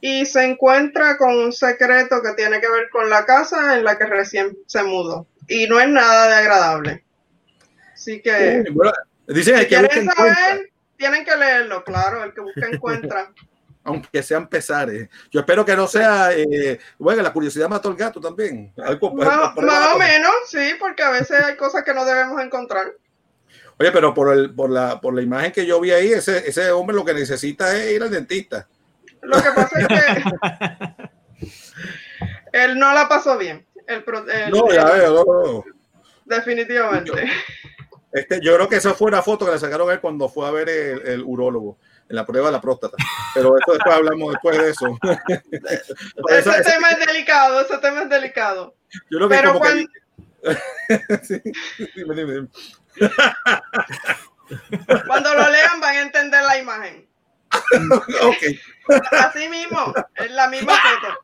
y 0.00 0.26
se 0.26 0.44
encuentra 0.44 1.16
con 1.16 1.34
un 1.34 1.52
secreto 1.52 2.20
que 2.20 2.32
tiene 2.32 2.60
que 2.60 2.68
ver 2.68 2.90
con 2.90 3.08
la 3.08 3.24
casa 3.24 3.76
en 3.76 3.84
la 3.84 3.96
que 3.96 4.06
recién 4.06 4.58
se 4.66 4.82
mudó 4.82 5.26
y 5.48 5.66
no 5.66 5.80
es 5.80 5.88
nada 5.88 6.28
de 6.28 6.34
agradable. 6.34 7.04
Así 7.92 8.20
que, 8.20 8.64
bueno, 8.72 8.92
dicen 9.26 9.56
si 9.56 9.62
que 9.62 9.68
quieren 9.68 10.10
saber, 10.10 10.72
tienen 10.96 11.24
que 11.24 11.36
leerlo, 11.36 11.84
claro, 11.84 12.24
el 12.24 12.34
que 12.34 12.40
busca 12.40 12.66
encuentra. 12.72 13.32
aunque 13.82 14.22
sean 14.22 14.48
pesares. 14.48 15.08
Yo 15.30 15.40
espero 15.40 15.64
que 15.64 15.76
no 15.76 15.86
sea, 15.86 16.32
eh, 16.32 16.78
bueno, 16.98 17.22
la 17.22 17.32
curiosidad 17.32 17.68
mató 17.68 17.88
al 17.88 17.96
gato 17.96 18.20
también. 18.20 18.72
Algo, 18.82 19.14
más, 19.14 19.54
más 19.56 19.94
o 19.94 19.98
menos, 19.98 20.32
sí, 20.48 20.74
porque 20.78 21.02
a 21.02 21.10
veces 21.10 21.42
hay 21.42 21.56
cosas 21.56 21.82
que 21.84 21.94
no 21.94 22.04
debemos 22.04 22.42
encontrar. 22.42 22.92
Oye, 23.78 23.90
pero 23.90 24.14
por, 24.14 24.32
el, 24.32 24.54
por, 24.54 24.70
la, 24.70 25.00
por 25.00 25.14
la 25.14 25.22
imagen 25.22 25.52
que 25.52 25.66
yo 25.66 25.80
vi 25.80 25.90
ahí, 25.90 26.12
ese, 26.12 26.48
ese 26.48 26.70
hombre 26.70 26.94
lo 26.94 27.04
que 27.04 27.14
necesita 27.14 27.76
es 27.76 27.92
ir 27.92 28.02
al 28.02 28.10
dentista. 28.10 28.68
Lo 29.22 29.42
que 29.42 29.50
pasa 29.50 29.80
es 29.80 29.88
que 29.88 31.50
él 32.52 32.78
no 32.78 32.92
la 32.92 33.08
pasó 33.08 33.36
bien. 33.36 33.66
El, 33.86 34.50
no, 34.50 34.72
ya 34.72 34.84
veo. 34.84 35.64
Definitivamente. 36.24 37.12
Este, 38.12 38.40
yo 38.40 38.54
creo 38.54 38.68
que 38.68 38.76
esa 38.76 38.94
fue 38.94 39.08
una 39.08 39.22
foto 39.22 39.44
que 39.44 39.52
le 39.52 39.58
sacaron 39.58 39.90
a 39.90 39.94
él 39.94 40.00
cuando 40.00 40.28
fue 40.28 40.46
a 40.46 40.50
ver 40.50 40.68
el, 40.68 41.06
el 41.06 41.22
urólogo 41.22 41.78
en 42.08 42.16
la 42.16 42.24
prueba 42.24 42.46
de 42.46 42.52
la 42.52 42.60
próstata. 42.60 42.96
Pero 43.34 43.58
esto 43.58 43.72
después 43.72 43.94
hablamos 43.94 44.32
después 44.32 44.58
de 44.58 44.70
eso. 44.70 44.98
ese 46.28 46.62
tema 46.62 46.90
es 46.90 47.06
delicado, 47.06 47.60
ese 47.60 47.78
tema 47.78 48.02
es 48.02 48.08
delicado. 48.08 48.74
Yo 49.10 49.18
creo 49.18 49.28
que 49.28 49.36
Pero 49.36 49.58
cuando... 49.58 49.90
sí, 51.22 51.42
dime, 51.96 52.14
dime. 52.14 52.48
Cuando 55.06 55.34
lo 55.34 55.50
lean 55.50 55.80
van 55.80 55.96
a 55.96 56.02
entender 56.02 56.42
la 56.42 56.58
imagen. 56.58 57.08
ok. 58.22 58.36
Así 59.12 59.48
mismo, 59.48 59.94
es 60.16 60.30
la 60.30 60.48
misma 60.48 60.74
foto. 60.74 61.14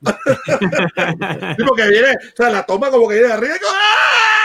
porque 1.66 1.88
viene, 1.88 2.12
o 2.12 2.36
sea, 2.36 2.50
la 2.50 2.64
toma 2.64 2.90
como 2.90 3.08
que 3.08 3.14
viene 3.14 3.28
de 3.28 3.34
arriba. 3.34 3.54
¡ah! 3.64 4.36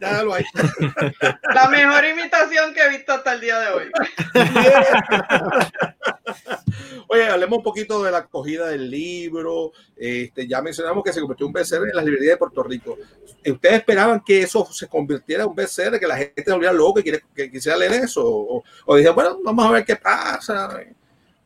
La 0.00 1.68
mejor 1.68 2.04
imitación 2.04 2.74
que 2.74 2.80
he 2.80 2.90
visto 2.90 3.12
hasta 3.12 3.34
el 3.34 3.40
día 3.40 3.60
de 3.60 3.68
hoy. 3.68 3.90
Oye, 7.08 7.26
hablemos 7.26 7.58
un 7.58 7.64
poquito 7.64 8.02
de 8.02 8.10
la 8.10 8.18
acogida 8.18 8.68
del 8.68 8.90
libro. 8.90 9.72
Este, 9.96 10.46
ya 10.46 10.60
mencionamos 10.60 11.02
que 11.04 11.12
se 11.12 11.20
convirtió 11.20 11.46
en 11.46 11.48
un 11.48 11.54
bestseller 11.54 11.88
en 11.88 11.96
las 11.96 12.04
librerías 12.04 12.34
de 12.34 12.38
Puerto 12.38 12.62
Rico. 12.62 12.98
¿Ustedes 13.46 13.76
esperaban 13.76 14.22
que 14.24 14.42
eso 14.42 14.66
se 14.72 14.88
convirtiera 14.88 15.44
en 15.44 15.50
un 15.50 15.54
bestseller, 15.54 16.00
que 16.00 16.06
la 16.06 16.16
gente 16.16 16.44
se 16.44 16.52
volviera 16.52 16.72
loca 16.72 17.00
y 17.00 17.04
que, 17.04 17.50
quisiera 17.50 17.78
leer 17.78 18.04
eso? 18.04 18.24
O, 18.24 18.64
o 18.86 18.96
dijeron, 18.96 19.14
bueno, 19.14 19.38
vamos 19.42 19.66
a 19.66 19.70
ver 19.70 19.84
qué 19.84 19.96
pasa. 19.96 20.80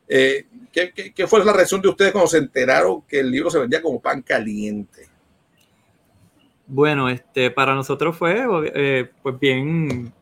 Eh, 0.07 0.45
¿qué, 0.71 1.13
qué 1.13 1.27
fue 1.27 1.43
la 1.43 1.53
reacción 1.53 1.81
de 1.81 1.89
ustedes 1.89 2.11
cuando 2.11 2.27
se 2.27 2.37
enteraron 2.37 3.01
que 3.03 3.19
el 3.19 3.31
libro 3.31 3.49
se 3.49 3.59
vendía 3.59 3.81
como 3.81 4.01
pan 4.01 4.21
caliente? 4.21 5.11
Bueno, 6.73 7.09
este, 7.09 7.51
para 7.51 7.75
nosotros 7.75 8.15
fue 8.15 8.45
eh, 8.73 9.09
pues 9.21 9.37
bien, 9.37 10.13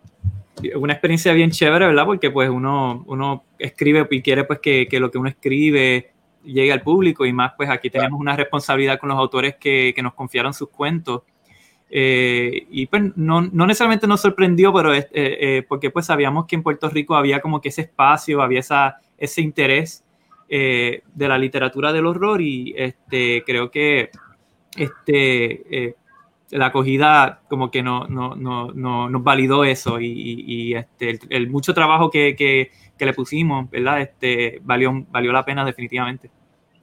una 0.75 0.93
experiencia 0.93 1.31
bien 1.33 1.51
chévere, 1.51 1.85
¿verdad? 1.85 2.05
Porque 2.05 2.31
pues 2.31 2.49
uno, 2.49 3.03
uno 3.05 3.43
escribe 3.59 4.07
y 4.09 4.21
quiere 4.23 4.45
pues 4.45 4.57
que, 4.57 4.88
que, 4.88 4.99
lo 4.99 5.12
que 5.12 5.19
uno 5.19 5.29
escribe 5.29 6.12
llegue 6.43 6.71
al 6.71 6.81
público 6.81 7.23
y 7.27 7.33
más 7.33 7.53
pues 7.55 7.69
aquí 7.69 7.91
tenemos 7.91 8.19
una 8.19 8.35
responsabilidad 8.35 8.97
con 8.99 9.09
los 9.09 9.19
autores 9.19 9.57
que, 9.59 9.93
que 9.95 10.01
nos 10.01 10.15
confiaron 10.15 10.55
sus 10.55 10.69
cuentos. 10.69 11.21
Eh, 11.91 12.65
y 12.71 12.88
pues 12.88 13.15
no, 13.15 13.41
no, 13.41 13.67
necesariamente 13.67 14.07
nos 14.07 14.21
sorprendió, 14.21 14.73
pero 14.73 14.91
eh, 14.95 15.63
porque 15.69 15.91
pues 15.91 16.07
sabíamos 16.07 16.47
que 16.47 16.55
en 16.55 16.63
Puerto 16.63 16.89
Rico 16.89 17.15
había 17.15 17.41
como 17.41 17.62
que 17.62 17.69
ese 17.69 17.81
espacio, 17.81 18.41
había 18.41 18.62
esa, 18.62 18.97
ese 19.19 19.41
interés 19.41 20.03
de 20.49 21.27
la 21.27 21.38
literatura 21.38 21.93
del 21.93 22.07
horror 22.07 22.41
y 22.41 22.73
este, 22.75 23.43
creo 23.45 23.69
que 23.69 24.09
este, 24.75 25.95
la 26.51 26.67
acogida 26.67 27.41
como 27.47 27.69
que 27.69 27.83
no, 27.83 28.07
no, 28.07 28.35
no, 28.35 28.71
no 28.71 29.09
nos 29.09 29.23
validó 29.23 29.63
eso 29.63 29.99
y, 29.99 30.43
y 30.47 30.75
este, 30.75 31.19
el, 31.29 31.49
mucho 31.49 31.73
trabajo 31.73 32.09
que, 32.09 32.35
que, 32.35 32.71
que, 32.97 33.05
le 33.05 33.13
pusimos, 33.13 33.69
¿verdad? 33.69 34.01
Este, 34.01 34.59
valió, 34.63 35.05
valió 35.12 35.31
la 35.31 35.45
pena 35.45 35.63
definitivamente. 35.63 36.31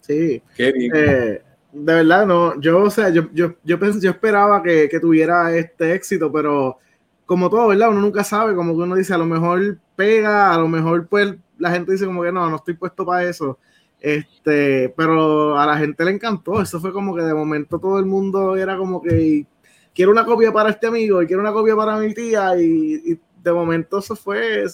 Sí. 0.00 0.40
Qué 0.56 0.72
bien. 0.72 0.92
Eh, 0.94 1.42
de 1.72 1.94
verdad, 1.94 2.26
no, 2.26 2.60
yo, 2.60 2.84
o 2.84 2.90
sea, 2.90 3.10
yo, 3.10 3.28
yo, 3.32 3.54
yo, 3.64 3.78
yo 4.00 4.10
esperaba 4.10 4.62
que, 4.62 4.88
que, 4.88 5.00
tuviera 5.00 5.54
este 5.54 5.94
éxito, 5.94 6.30
pero 6.32 6.78
como 7.26 7.50
todo, 7.50 7.68
¿verdad? 7.68 7.90
Uno 7.90 8.00
nunca 8.00 8.22
sabe, 8.22 8.54
como 8.54 8.72
que 8.72 8.82
uno 8.82 8.94
dice, 8.94 9.14
a 9.14 9.18
lo 9.18 9.26
mejor 9.26 9.78
pega, 9.96 10.54
a 10.54 10.58
lo 10.58 10.68
mejor 10.68 11.08
pues 11.08 11.34
la 11.58 11.70
gente 11.70 11.92
dice 11.92 12.06
como 12.06 12.22
que 12.22 12.32
no, 12.32 12.48
no 12.48 12.56
estoy 12.56 12.74
puesto 12.74 13.04
para 13.04 13.24
eso. 13.24 13.58
Este, 14.00 14.92
pero 14.96 15.58
a 15.58 15.66
la 15.66 15.78
gente 15.78 16.04
le 16.04 16.12
encantó, 16.12 16.60
eso 16.60 16.80
fue 16.80 16.92
como 16.92 17.14
que 17.14 17.22
de 17.22 17.34
momento 17.34 17.78
todo 17.78 17.98
el 17.98 18.06
mundo 18.06 18.54
era 18.56 18.76
como 18.76 19.00
que 19.00 19.46
quiero 19.94 20.12
una 20.12 20.24
copia 20.24 20.52
para 20.52 20.70
este 20.70 20.86
amigo 20.86 21.22
y 21.22 21.26
quiero 21.26 21.40
una 21.40 21.52
copia 21.52 21.74
para 21.74 21.96
mi 21.96 22.12
tía 22.12 22.60
y, 22.60 23.18
de 23.42 23.52
momento 23.52 24.02
se 24.02 24.14
fue, 24.16 24.64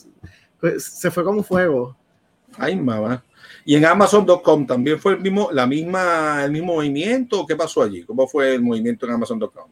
se 0.79 1.11
fue 1.11 1.25
como 1.25 1.42
fuego. 1.42 1.97
Ay, 2.57 2.77
mamá. 2.77 3.23
Y 3.64 3.77
en 3.77 3.85
Amazon.com 3.85 4.66
también 4.66 4.99
fue 4.99 5.12
el 5.12 5.21
mismo, 5.21 5.51
la 5.53 5.66
misma, 5.66 6.45
el 6.45 6.51
mismo 6.51 6.75
movimiento. 6.75 7.47
¿Qué 7.47 7.55
pasó 7.55 7.83
allí? 7.83 8.03
¿Cómo 8.05 8.27
fue 8.27 8.55
el 8.55 8.62
movimiento 8.62 9.07
en 9.07 9.12
Amazon.com? 9.12 9.71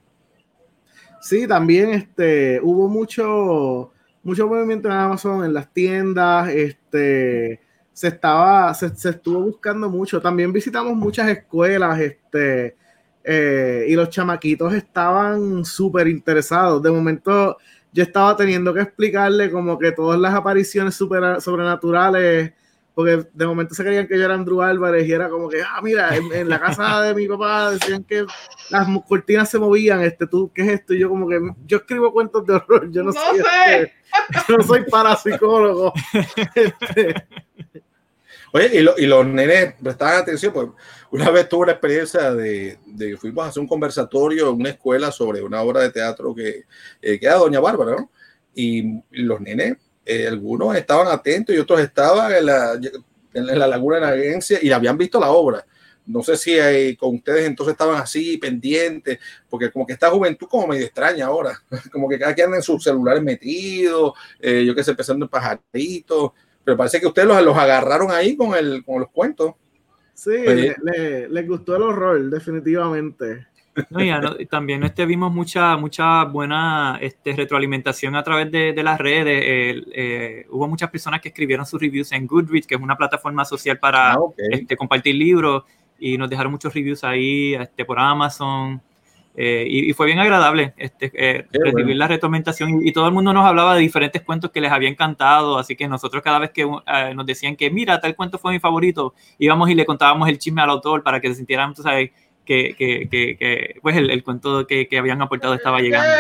Sí, 1.21 1.47
también 1.47 1.91
este, 1.91 2.61
hubo 2.63 2.89
mucho, 2.89 3.93
mucho 4.23 4.47
movimiento 4.47 4.89
en 4.89 4.95
Amazon, 4.95 5.45
en 5.45 5.55
las 5.55 5.73
tiendas, 5.73 6.49
este, 6.51 7.61
se 7.93 8.09
estaba, 8.09 8.73
se, 8.75 8.95
se 8.95 9.11
estuvo 9.11 9.41
buscando 9.43 9.89
mucho. 9.89 10.21
También 10.21 10.53
visitamos 10.53 10.95
muchas 10.95 11.29
escuelas, 11.29 11.99
este, 12.01 12.77
eh, 13.25 13.87
y 13.89 13.95
los 13.95 14.09
chamaquitos 14.11 14.73
estaban 14.75 15.65
súper 15.65 16.09
interesados. 16.09 16.83
De 16.83 16.91
momento 16.91 17.59
yo 17.93 18.03
estaba 18.03 18.37
teniendo 18.37 18.73
que 18.73 18.81
explicarle 18.81 19.51
como 19.51 19.79
que 19.79 19.93
todas 19.93 20.19
las 20.19 20.35
apariciones 20.35 20.95
sobrenaturales, 20.95 22.53
porque 22.95 23.25
de 23.33 23.47
momento 23.47 23.75
se 23.75 23.85
creían 23.85 24.07
que 24.07 24.19
yo 24.19 24.25
era 24.25 24.35
Andrew 24.35 24.63
Álvarez 24.63 25.07
y 25.07 25.13
era 25.13 25.29
como 25.29 25.49
que, 25.49 25.63
ah, 25.63 25.81
mira, 25.83 26.15
en, 26.17 26.49
la 26.49 26.61
casa 26.61 27.03
de 27.03 27.15
mi 27.15 27.27
papá 27.27 27.71
decían 27.73 28.05
que 28.05 28.27
las 28.71 28.87
cortinas 29.07 29.49
se 29.49 29.59
movían, 29.59 30.03
este, 30.03 30.27
tú, 30.27 30.51
¿qué 30.55 30.63
es 30.63 30.69
esto? 30.69 30.95
Y 30.95 31.01
yo 31.01 31.09
como 31.09 31.29
que, 31.29 31.41
yo 31.67 31.79
escribo 31.79 32.13
cuentos 32.13 32.45
de 32.47 32.55
horror, 32.55 32.91
yo 32.91 33.03
no, 33.03 33.13
sé. 33.13 33.19
Este, 33.37 33.93
yo 34.49 34.59
no 34.59 34.65
soy 34.65 34.85
parapsicólogo. 34.85 35.93
este, 36.55 37.15
Oye, 38.53 38.85
y, 38.99 39.07
los 39.07 39.27
nenes 39.27 39.75
prestaban 39.81 40.23
atención, 40.23 40.53
pues 40.53 40.69
una 41.13 41.31
vez 41.31 41.49
tuve 41.49 41.63
una 41.63 41.73
experiencia 41.73 42.35
de, 42.35 42.79
de, 42.85 43.17
fuimos 43.17 43.45
a 43.45 43.49
hacer 43.49 43.61
un 43.61 43.69
conversatorio 43.69 44.51
en 44.51 44.57
una 44.57 44.71
escuela 44.71 45.13
sobre 45.13 45.41
una 45.41 45.63
obra 45.63 45.83
de 45.83 45.91
teatro 45.91 46.35
que, 46.35 46.65
eh, 47.01 47.21
que 47.21 47.27
era 47.27 47.37
Doña 47.37 47.61
Bárbara, 47.61 47.93
¿no? 47.93 48.11
Y 48.53 49.01
los 49.13 49.41
nenes, 49.41 49.77
eh, 50.05 50.27
algunos 50.29 50.77
estaban 50.77 51.09
atentos 51.09 51.55
y 51.55 51.59
otros 51.59 51.81
estaban 51.81 52.33
en 52.33 52.47
la, 52.47 52.81
en 53.35 53.59
la 53.59 53.67
laguna 53.67 53.97
de 53.97 54.03
Nagencia 54.03 54.59
y 54.61 54.71
habían 54.71 54.99
visto 54.99 55.21
la 55.21 55.31
obra. 55.31 55.65
No 56.07 56.23
sé 56.23 56.37
si 56.37 56.59
hay, 56.59 56.97
con 56.97 57.17
ustedes 57.17 57.47
entonces 57.47 57.73
estaban 57.73 58.01
así 58.01 58.37
pendientes, 58.39 59.19
porque 59.49 59.71
como 59.71 59.87
que 59.87 59.93
esta 59.93 60.11
juventud 60.11 60.49
como 60.49 60.67
medio 60.67 60.85
extraña 60.85 61.27
ahora, 61.27 61.63
como 61.93 62.09
que 62.09 62.19
cada 62.19 62.35
quien 62.35 62.47
anda 62.47 62.57
en 62.57 62.63
sus 62.63 62.83
celulares 62.83 63.23
metidos, 63.23 64.15
eh, 64.41 64.65
yo 64.67 64.75
qué 64.75 64.83
sé, 64.83 64.93
empezando 64.93 65.25
en 65.25 65.31
pajaritos 65.31 66.33
pero 66.65 66.77
parece 66.77 67.01
que 67.01 67.07
ustedes 67.07 67.29
los, 67.29 67.43
los 67.43 67.57
agarraron 67.57 68.11
ahí 68.11 68.37
con, 68.37 68.55
el, 68.55 68.85
con 68.85 69.01
los 69.01 69.11
cuentos. 69.11 69.55
Sí, 70.15 70.31
pues, 70.45 70.77
les 71.31 71.49
gustó 71.49 71.77
el 71.77 71.83
horror, 71.83 72.23
definitivamente. 72.29 73.47
También 74.49 74.83
este, 74.85 75.07
vimos 75.07 75.33
mucha, 75.33 75.77
mucha 75.77 76.25
buena 76.25 76.99
este, 77.01 77.35
retroalimentación 77.35 78.17
a 78.17 78.23
través 78.23 78.51
de, 78.51 78.73
de 78.73 78.83
las 78.83 78.99
redes. 78.99 79.85
Eh, 79.95 80.47
hubo 80.51 80.69
muchas 80.69 80.91
personas 80.91 81.21
que 81.21 81.29
escribieron 81.29 81.67
sus 81.67 81.81
reviews 81.81 82.13
en 82.13 82.27
Goodreads, 82.27 82.67
que 82.67 82.75
es 82.75 82.81
una 82.81 82.97
plataforma 82.97 83.45
social 83.45 83.79
para 83.79 84.15
ah, 84.15 84.19
este, 84.51 84.77
compartir 84.77 85.15
libros, 85.15 85.65
y 85.99 86.17
nos 86.17 86.31
dejaron 86.31 86.53
muchos 86.53 86.73
reviews 86.73 87.05
ahí 87.05 87.55
este, 87.55 87.85
por 87.85 87.99
Amazon. 87.99 88.81
Eh, 89.37 89.65
y, 89.69 89.93
fue 89.93 90.07
bien 90.07 90.19
agradable 90.19 90.75
este, 90.77 91.11
eh, 91.15 91.47
recibir 91.53 91.97
la 91.97 92.09
retroalimentación 92.09 92.85
y, 92.85 92.93
todo 92.93 93.07
el 93.07 93.15
mundo 93.15 93.33
nos 93.33 93.47
hablaba 93.47 93.75
de 93.75 93.81
diferentes 93.81 94.23
cuentos 94.23 94.51
que 94.51 94.61
les 94.61 94.73
había 94.73 94.89
encantado, 94.89 95.57
así 95.57 95.77
que 95.77 95.87
nosotros 95.87 96.21
cada 96.23 96.41
vez 96.41 96.51
que 96.51 96.63
eh, 96.63 97.15
nos 97.15 97.25
decían 97.27 97.55
que 97.55 97.71
mira, 97.71 98.01
tal 98.01 98.17
cuento 98.17 98.39
fue 98.39 98.53
mi 98.53 98.59
favorito, 98.59 99.15
íbamos 99.39 99.71
y 99.71 99.75
le 99.75 99.87
contábamos 99.87 100.29
el 100.29 100.39
chisme 100.39 100.63
al 100.63 100.71
autor 100.71 101.05
para 101.05 101.21
que 101.21 101.29
se 101.29 101.37
sintieran, 101.37 101.73
tú 101.75 101.83
sabes, 101.83 102.11
que, 102.51 102.75
que, 102.77 103.09
que, 103.39 103.77
pues 103.81 103.97
el, 103.97 104.11
el 104.11 104.25
cuento 104.25 104.67
que, 104.67 104.89
que, 104.89 104.99
habían 104.99 105.23
aportado 105.23 105.55
estaba 105.55 105.81
llegando. 105.81 106.11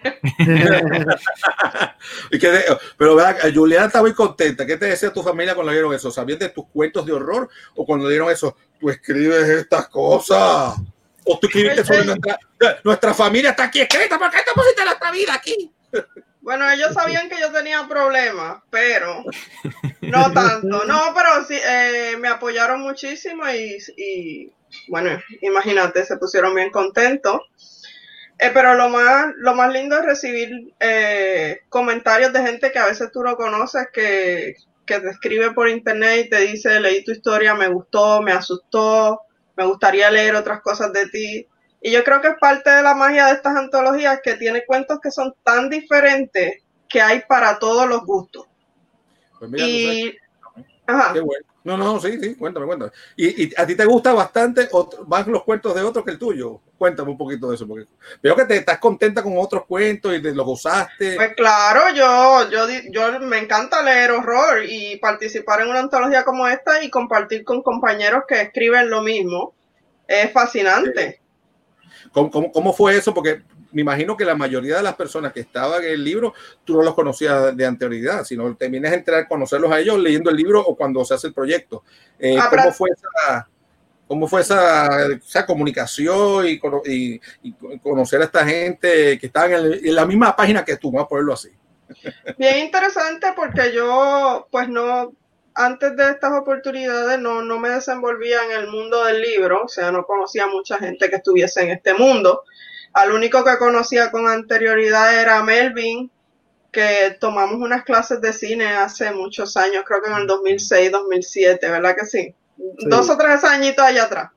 pero 2.96 3.16
¿verdad? 3.16 3.36
Juliana 3.52 3.86
está 3.86 4.00
muy 4.00 4.14
contenta. 4.14 4.64
¿Qué 4.64 4.76
te 4.76 4.86
decía 4.86 5.12
tu 5.12 5.20
familia 5.20 5.56
cuando 5.56 5.72
dieron 5.72 5.92
eso? 5.92 6.12
¿Sabían 6.12 6.38
de 6.38 6.50
tus 6.50 6.68
cuentos 6.68 7.04
de 7.04 7.12
horror 7.12 7.48
o 7.74 7.84
cuando 7.84 8.08
dieron 8.08 8.30
eso? 8.30 8.56
Tú 8.78 8.88
escribes 8.88 9.48
estas 9.48 9.88
cosas. 9.88 10.76
O 11.24 11.38
tú 11.40 11.48
escribiste 11.48 11.84
sobre 11.84 12.04
nuestra, 12.04 12.38
nuestra 12.84 13.12
familia 13.12 13.50
está 13.50 13.64
aquí 13.64 13.80
escrita, 13.80 14.16
¿por 14.16 14.30
qué 14.30 14.38
te 14.38 14.52
pusiste 14.54 14.84
nuestra 14.84 15.10
vida 15.10 15.34
aquí? 15.34 15.74
Bueno, 16.48 16.70
ellos 16.70 16.94
sabían 16.94 17.28
que 17.28 17.38
yo 17.38 17.52
tenía 17.52 17.86
problemas, 17.86 18.62
pero 18.70 19.22
no 20.00 20.32
tanto. 20.32 20.86
No, 20.86 21.12
pero 21.14 21.44
sí, 21.46 21.58
eh, 21.62 22.16
me 22.18 22.28
apoyaron 22.28 22.80
muchísimo 22.80 23.46
y, 23.50 23.76
y, 23.98 24.50
bueno, 24.88 25.10
imagínate, 25.42 26.06
se 26.06 26.16
pusieron 26.16 26.54
bien 26.54 26.70
contentos. 26.70 27.42
Eh, 28.38 28.50
pero 28.54 28.72
lo 28.72 28.88
más, 28.88 29.26
lo 29.36 29.54
más 29.54 29.70
lindo 29.74 29.98
es 29.98 30.06
recibir 30.06 30.72
eh, 30.80 31.60
comentarios 31.68 32.32
de 32.32 32.40
gente 32.40 32.72
que 32.72 32.78
a 32.78 32.86
veces 32.86 33.12
tú 33.12 33.22
no 33.22 33.36
conoces, 33.36 33.88
que, 33.92 34.54
que 34.86 35.00
te 35.00 35.10
escribe 35.10 35.52
por 35.52 35.68
internet 35.68 36.24
y 36.24 36.30
te 36.30 36.40
dice, 36.40 36.80
leí 36.80 37.04
tu 37.04 37.12
historia, 37.12 37.54
me 37.56 37.68
gustó, 37.68 38.22
me 38.22 38.32
asustó, 38.32 39.20
me 39.54 39.66
gustaría 39.66 40.10
leer 40.10 40.34
otras 40.34 40.62
cosas 40.62 40.94
de 40.94 41.10
ti. 41.10 41.46
Y 41.80 41.92
yo 41.92 42.02
creo 42.02 42.20
que 42.20 42.28
es 42.28 42.38
parte 42.40 42.70
de 42.70 42.82
la 42.82 42.94
magia 42.94 43.26
de 43.26 43.32
estas 43.34 43.56
antologías 43.56 44.20
que 44.22 44.34
tiene 44.34 44.64
cuentos 44.66 44.98
que 45.00 45.10
son 45.10 45.34
tan 45.44 45.70
diferentes 45.70 46.62
que 46.88 47.00
hay 47.00 47.22
para 47.28 47.58
todos 47.58 47.88
los 47.88 48.04
gustos. 48.04 48.46
Pues 49.38 49.50
mira, 49.50 49.66
y... 49.66 50.16
Ajá. 50.86 51.12
Qué 51.12 51.20
bueno. 51.20 51.46
No, 51.68 51.76
no, 51.76 52.00
sí, 52.00 52.18
sí, 52.18 52.34
cuéntame, 52.34 52.64
cuéntame. 52.64 52.92
¿Y, 53.14 53.54
a 53.60 53.66
ti 53.66 53.74
te 53.74 53.84
gusta 53.84 54.14
bastante 54.14 54.70
más 55.06 55.26
los 55.26 55.44
cuentos 55.44 55.74
de 55.74 55.82
otros 55.82 56.02
que 56.02 56.12
el 56.12 56.18
tuyo? 56.18 56.60
Cuéntame 56.78 57.10
un 57.10 57.18
poquito 57.18 57.50
de 57.50 57.56
eso, 57.56 57.68
porque 57.68 57.86
veo 58.22 58.34
que 58.34 58.46
te 58.46 58.56
estás 58.56 58.78
contenta 58.78 59.22
con 59.22 59.36
otros 59.36 59.66
cuentos 59.66 60.16
y 60.16 60.22
te 60.22 60.34
los 60.34 60.46
gozaste. 60.46 61.16
Pues 61.16 61.34
claro, 61.34 61.94
yo, 61.94 62.48
yo, 62.48 62.66
yo 62.90 63.20
me 63.20 63.38
encanta 63.38 63.82
leer 63.82 64.12
horror 64.12 64.64
y 64.66 64.96
participar 64.96 65.60
en 65.60 65.68
una 65.68 65.80
antología 65.80 66.24
como 66.24 66.48
esta 66.48 66.82
y 66.82 66.88
compartir 66.88 67.44
con 67.44 67.62
compañeros 67.62 68.22
que 68.26 68.40
escriben 68.40 68.88
lo 68.88 69.02
mismo. 69.02 69.52
Es 70.06 70.32
fascinante. 70.32 71.20
¿Cómo, 72.12 72.30
cómo, 72.30 72.52
cómo 72.52 72.72
fue 72.72 72.96
eso? 72.96 73.12
Porque 73.12 73.42
me 73.72 73.82
imagino 73.82 74.16
que 74.16 74.24
la 74.24 74.34
mayoría 74.34 74.76
de 74.76 74.82
las 74.82 74.94
personas 74.94 75.32
que 75.32 75.40
estaban 75.40 75.84
en 75.84 75.92
el 75.92 76.04
libro, 76.04 76.34
tú 76.64 76.74
no 76.74 76.82
los 76.82 76.94
conocías 76.94 77.56
de 77.56 77.66
anterioridad, 77.66 78.24
sino 78.24 78.54
te 78.56 78.68
vienes 78.68 78.92
a 78.92 78.94
entrar 78.94 79.20
a 79.20 79.28
conocerlos 79.28 79.70
a 79.70 79.80
ellos 79.80 79.98
leyendo 79.98 80.30
el 80.30 80.36
libro 80.36 80.60
o 80.60 80.76
cuando 80.76 81.04
se 81.04 81.14
hace 81.14 81.28
el 81.28 81.34
proyecto. 81.34 81.84
Eh, 82.18 82.36
ah, 82.38 82.48
¿Cómo 82.50 82.72
fue 82.72 82.90
esa, 82.90 83.48
cómo 84.06 84.26
fue 84.26 84.40
esa, 84.40 85.12
esa 85.12 85.44
comunicación 85.44 86.46
y, 86.46 86.60
y, 86.84 87.52
conocer 87.82 88.22
a 88.22 88.24
esta 88.24 88.44
gente 88.44 89.18
que 89.18 89.26
estaba 89.26 89.54
en, 89.54 89.94
la 89.94 90.06
misma 90.06 90.34
página 90.34 90.64
que 90.64 90.76
tú, 90.76 90.90
vamos 90.90 91.06
a 91.06 91.08
ponerlo 91.08 91.34
así? 91.34 91.50
Bien 92.38 92.66
interesante 92.66 93.28
porque 93.36 93.72
yo, 93.74 94.46
pues 94.50 94.68
no, 94.68 95.12
antes 95.58 95.96
de 95.96 96.10
estas 96.10 96.32
oportunidades 96.32 97.18
no, 97.18 97.42
no 97.42 97.58
me 97.58 97.68
desenvolvía 97.68 98.44
en 98.44 98.52
el 98.52 98.68
mundo 98.68 99.04
del 99.04 99.20
libro, 99.20 99.64
o 99.64 99.68
sea, 99.68 99.90
no 99.90 100.06
conocía 100.06 100.46
mucha 100.46 100.78
gente 100.78 101.10
que 101.10 101.16
estuviese 101.16 101.62
en 101.62 101.70
este 101.70 101.94
mundo. 101.94 102.44
Al 102.92 103.10
único 103.10 103.44
que 103.44 103.58
conocía 103.58 104.12
con 104.12 104.28
anterioridad 104.28 105.20
era 105.20 105.42
Melvin, 105.42 106.12
que 106.70 107.16
tomamos 107.18 107.56
unas 107.56 107.82
clases 107.82 108.20
de 108.20 108.32
cine 108.32 108.66
hace 108.66 109.10
muchos 109.10 109.56
años, 109.56 109.82
creo 109.84 110.00
que 110.00 110.10
en 110.10 110.18
el 110.18 110.26
2006, 110.28 110.92
2007, 110.92 111.70
¿verdad 111.70 111.96
que 111.96 112.06
sí? 112.06 112.34
Dos 112.56 113.10
o 113.10 113.18
tres 113.18 113.42
añitos 113.42 113.84
allá 113.84 114.04
atrás. 114.04 114.30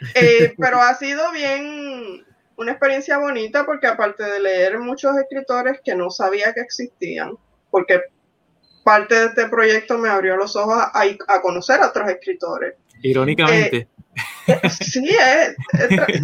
Eh, 0.14 0.54
pero 0.56 0.80
ha 0.80 0.94
sido 0.94 1.32
bien 1.32 2.24
una 2.56 2.70
experiencia 2.70 3.18
bonita 3.18 3.66
porque 3.66 3.88
aparte 3.88 4.22
de 4.22 4.38
leer 4.38 4.78
muchos 4.78 5.16
escritores 5.16 5.80
que 5.82 5.96
no 5.96 6.08
sabía 6.08 6.54
que 6.54 6.60
existían, 6.60 7.32
porque 7.68 8.02
parte 8.88 9.14
de 9.14 9.26
este 9.26 9.48
proyecto 9.48 9.98
me 9.98 10.08
abrió 10.08 10.34
los 10.34 10.56
ojos 10.56 10.82
a, 10.82 11.40
conocer 11.42 11.78
a 11.82 11.88
otros 11.88 12.08
escritores. 12.08 12.72
Irónicamente. 13.02 13.86
Sí, 14.80 15.06
es. 15.10 15.56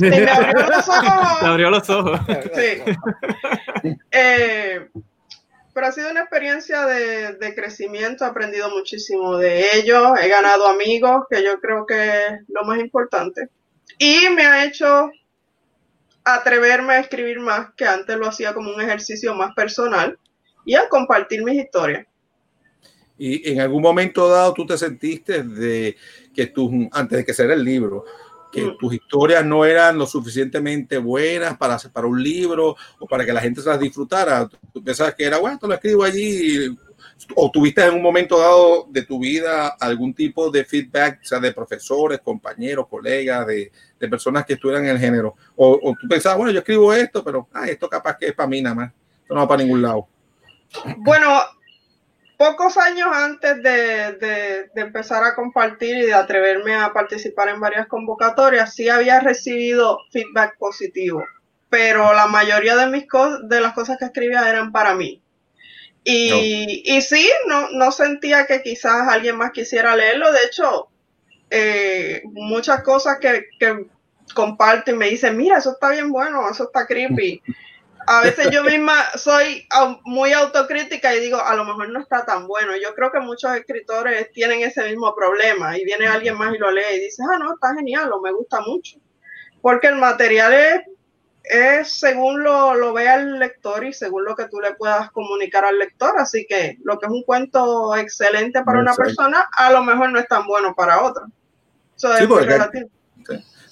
me 0.00 0.31
abrió 0.31 0.66
los 0.66 0.88
ojos. 0.88 1.42
Me 1.42 1.48
abrió 1.48 1.70
los 1.70 1.90
ojos. 1.90 2.20
Sí. 2.55 3.96
Eh, 4.11 4.88
pero 5.74 5.87
ha 5.87 5.92
sido 5.92 6.11
una 6.11 6.20
experiencia 6.20 6.87
de, 6.87 7.35
de, 7.35 7.55
crecimiento, 7.55 8.24
he 8.24 8.29
aprendido 8.29 8.70
muchísimo 8.70 9.37
de 9.37 9.66
ellos, 9.74 10.18
he 10.22 10.29
ganado 10.29 10.66
amigos, 10.66 11.27
que 11.31 11.44
yo 11.44 11.61
creo 11.61 11.85
que 11.85 12.27
es 12.29 12.33
lo 12.48 12.64
más 12.64 12.79
importante. 12.79 13.50
Y 13.98 14.31
me 14.31 14.46
ha 14.46 14.64
hecho 14.64 15.11
atreverme 16.24 16.94
a 16.94 17.00
escribir 17.00 17.40
más, 17.40 17.74
que 17.77 17.85
antes 17.85 18.16
lo 18.16 18.27
hacía 18.27 18.55
como 18.55 18.72
un 18.72 18.81
ejercicio 18.81 19.35
más 19.35 19.55
personal, 19.55 20.18
y 20.64 20.77
a 20.77 20.88
compartir 20.88 21.44
mis 21.44 21.62
historias. 21.62 22.07
Y 23.16 23.48
en 23.50 23.61
algún 23.61 23.83
momento 23.83 24.29
dado 24.29 24.53
tú 24.55 24.66
te 24.66 24.77
sentiste 24.77 25.42
de 25.42 25.96
que 26.35 26.46
tú, 26.46 26.88
antes 26.92 27.18
de 27.18 27.24
que 27.24 27.33
sea 27.35 27.53
el 27.53 27.62
libro, 27.62 28.05
que 28.55 28.62
mm. 28.62 28.79
tus 28.79 28.94
historias 28.94 29.44
no 29.44 29.64
eran 29.64 29.98
lo 29.98 30.07
suficientemente 30.07 30.98
buenas 30.98 31.57
para, 31.57 31.77
para 31.92 32.07
un 32.07 32.22
libro 32.22 32.77
o 32.98 33.07
para 33.07 33.24
que 33.24 33.33
la 33.33 33.40
gente 33.40 33.61
se 33.61 33.68
las 33.68 33.81
disfrutara. 33.81 34.48
Tú 34.72 34.83
pensabas 34.83 35.14
que 35.14 35.24
era, 35.24 35.38
bueno, 35.38 35.59
te 35.59 35.66
lo 35.66 35.74
escribo 35.74 36.05
allí. 36.05 36.77
O 37.37 37.50
tuviste 37.50 37.85
en 37.85 37.94
un 37.94 38.03
momento 38.03 38.38
dado 38.38 38.87
de 38.90 39.03
tu 39.03 39.20
vida 39.20 39.68
algún 39.81 40.14
tipo 40.14 40.50
de 40.50 40.64
feedback, 40.64 41.20
o 41.22 41.24
sea, 41.24 41.38
de 41.38 41.53
profesores, 41.53 42.20
compañeros, 42.20 42.87
colegas, 42.88 43.46
de, 43.46 43.70
de 43.98 44.09
personas 44.09 44.44
que 44.44 44.55
estuvieran 44.55 44.85
en 44.85 44.90
el 44.90 44.98
género. 44.98 45.35
O, 45.57 45.79
o, 45.83 45.94
tú 46.00 46.09
pensabas, 46.09 46.38
bueno, 46.38 46.53
yo 46.53 46.59
escribo 46.59 46.92
esto, 46.92 47.22
pero 47.24 47.48
ah, 47.53 47.66
esto 47.68 47.88
capaz 47.88 48.16
que 48.18 48.27
es 48.27 48.35
para 48.35 48.48
mí 48.48 48.61
nada 48.61 48.74
más. 48.74 48.92
Esto 49.22 49.35
no 49.35 49.40
va 49.40 49.48
para 49.48 49.62
ningún 49.62 49.83
lado. 49.83 50.09
Bueno, 50.98 51.40
pocos 52.37 52.77
años 52.77 53.09
antes 53.12 53.62
de, 53.62 54.70
empezar 54.75 55.25
a 55.25 55.35
compartir 55.35 55.97
y 55.97 56.07
de 56.07 56.14
atreverme 56.14 56.75
a 56.75 56.92
participar 56.92 57.49
en 57.49 57.61
varias 57.61 57.87
convocatorias, 57.87 58.75
sí 58.75 58.88
había 58.88 59.20
recibido 59.20 59.99
feedback 60.11 60.57
positivo, 60.59 61.25
pero 61.68 62.12
la 62.12 62.27
mayoría 62.27 62.77
de, 62.77 62.87
mis 62.87 63.07
de 63.44 63.61
las 63.61 63.73
cosas 63.73 63.99
que 63.99 64.07
escribía 64.07 64.49
eran 64.49 64.73
para 64.73 64.94
mí. 64.94 65.23
Y, 66.07 66.83
y 66.85 67.01
sí, 67.01 67.31
no, 67.49 67.70
no 67.70 67.90
sentía 67.90 68.47
que 68.47 68.62
quizás 68.62 69.09
alguien 69.09 69.37
más 69.37 69.53
quisiera 69.53 69.97
leerlo. 69.97 70.31
De 70.33 70.44
hecho, 70.44 70.88
eh, 71.49 72.23
muchas 72.25 72.83
cosas 72.83 73.18
que, 73.20 73.47
que 73.59 73.87
comparto 74.35 74.90
y 74.90 74.94
me 74.94 75.09
dicen, 75.09 75.37
mira, 75.37 75.59
eso 75.59 75.73
está 75.73 75.90
bien 75.90 76.11
bueno, 76.11 76.49
eso 76.51 76.64
está 76.64 76.87
creepy 76.87 77.42
a 78.07 78.21
veces 78.23 78.51
yo 78.51 78.64
misma 78.64 78.95
soy 79.17 79.67
muy 80.05 80.33
autocrítica 80.33 81.14
y 81.14 81.21
digo, 81.21 81.40
a 81.40 81.55
lo 81.55 81.64
mejor 81.64 81.88
no 81.90 82.01
está 82.01 82.25
tan 82.25 82.47
bueno. 82.47 82.77
Yo 82.77 82.95
creo 82.95 83.11
que 83.11 83.21
muchos 83.21 83.55
escritores 83.55 84.31
tienen 84.33 84.61
ese 84.61 84.85
mismo 84.88 85.14
problema 85.14 85.77
y 85.79 85.85
viene 85.85 86.07
alguien 86.07 86.37
más 86.37 86.55
y 86.55 86.59
lo 86.59 86.71
lee 86.71 86.83
y 86.97 87.01
dice, 87.01 87.23
ah, 87.31 87.38
no, 87.38 87.55
está 87.55 87.75
genial 87.75 88.12
o 88.12 88.21
me 88.21 88.33
gusta 88.33 88.61
mucho. 88.61 88.99
Porque 89.61 89.88
el 89.88 89.97
material 89.97 90.53
es, 90.53 90.81
es 91.45 91.99
según 91.99 92.43
lo, 92.43 92.75
lo 92.75 92.93
vea 92.93 93.17
el 93.17 93.38
lector 93.38 93.85
y 93.85 93.93
según 93.93 94.25
lo 94.25 94.35
que 94.35 94.49
tú 94.49 94.61
le 94.61 94.75
puedas 94.75 95.11
comunicar 95.11 95.64
al 95.64 95.79
lector. 95.79 96.14
Así 96.19 96.47
que 96.49 96.79
lo 96.83 96.99
que 96.99 97.07
es 97.07 97.12
un 97.12 97.23
cuento 97.23 97.97
excelente 97.97 98.62
para 98.62 98.81
una 98.81 98.95
persona, 98.95 99.49
a 99.57 99.71
lo 99.71 99.83
mejor 99.83 100.11
no 100.11 100.19
es 100.19 100.29
tan 100.29 100.47
bueno 100.47 100.75
para 100.75 101.03
otra. 101.03 101.27
Eso 101.97 102.14
es 102.14 102.29
relativo. 102.29 102.90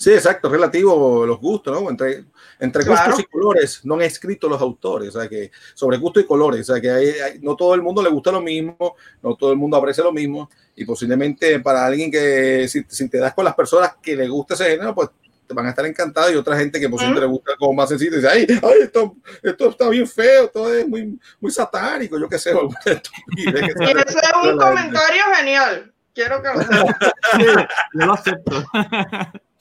Sí, 0.02 0.12
exacto, 0.12 0.48
relativo 0.48 1.24
los 1.24 1.38
gustos, 1.38 1.80
¿no? 1.80 1.88
Entre, 1.88 2.24
entre 2.62 2.84
gustos 2.84 3.18
y 3.18 3.24
colores, 3.24 3.80
no 3.82 3.94
han 3.94 4.02
escrito 4.02 4.48
los 4.48 4.62
autores, 4.62 5.08
o 5.08 5.20
sea 5.20 5.28
que 5.28 5.50
sobre 5.74 5.96
gusto 5.96 6.20
y 6.20 6.24
colores, 6.24 6.60
o 6.70 6.72
sea 6.72 6.80
que 6.80 6.90
hay, 6.90 7.40
no 7.40 7.56
todo 7.56 7.74
el 7.74 7.82
mundo 7.82 8.00
le 8.00 8.08
gusta 8.08 8.30
lo 8.30 8.40
mismo, 8.40 8.94
no 9.20 9.34
todo 9.34 9.50
el 9.50 9.58
mundo 9.58 9.76
aprecia 9.76 10.04
lo 10.04 10.12
mismo, 10.12 10.48
y 10.76 10.84
posiblemente 10.84 11.58
para 11.58 11.84
alguien 11.84 12.08
que 12.08 12.68
si, 12.68 13.08
te 13.08 13.18
das 13.18 13.34
con 13.34 13.44
las 13.44 13.56
personas 13.56 13.96
que 14.00 14.14
le 14.14 14.28
gusta 14.28 14.54
ese 14.54 14.66
género, 14.66 14.94
pues 14.94 15.10
te 15.44 15.54
van 15.54 15.66
a 15.66 15.70
estar 15.70 15.84
encantados 15.84 16.32
y 16.32 16.36
otra 16.36 16.56
gente 16.56 16.78
que 16.78 16.88
posiblemente 16.88 17.26
le 17.26 17.32
gusta 17.32 17.56
como 17.58 17.72
más 17.72 17.88
sencillo 17.88 18.14
dice, 18.14 18.28
ay, 18.28 18.46
ay 18.48 18.78
esto, 18.82 19.16
esto 19.42 19.70
está 19.70 19.88
bien 19.88 20.06
feo, 20.06 20.48
todo 20.48 20.72
es 20.72 20.86
muy, 20.86 21.18
muy 21.40 21.50
satánico, 21.50 22.16
yo 22.16 22.28
qué 22.28 22.38
sé. 22.38 22.52
y 23.36 23.48
ese 23.56 23.72
es 23.72 24.32
un 24.40 24.56
comentario 24.56 25.22
genial, 25.34 25.92
quiero 26.14 26.40
que 26.40 26.48
lo 26.48 26.60
sepan. 26.60 26.96
yo 27.94 28.06
lo 28.06 28.12
acepto. 28.12 28.64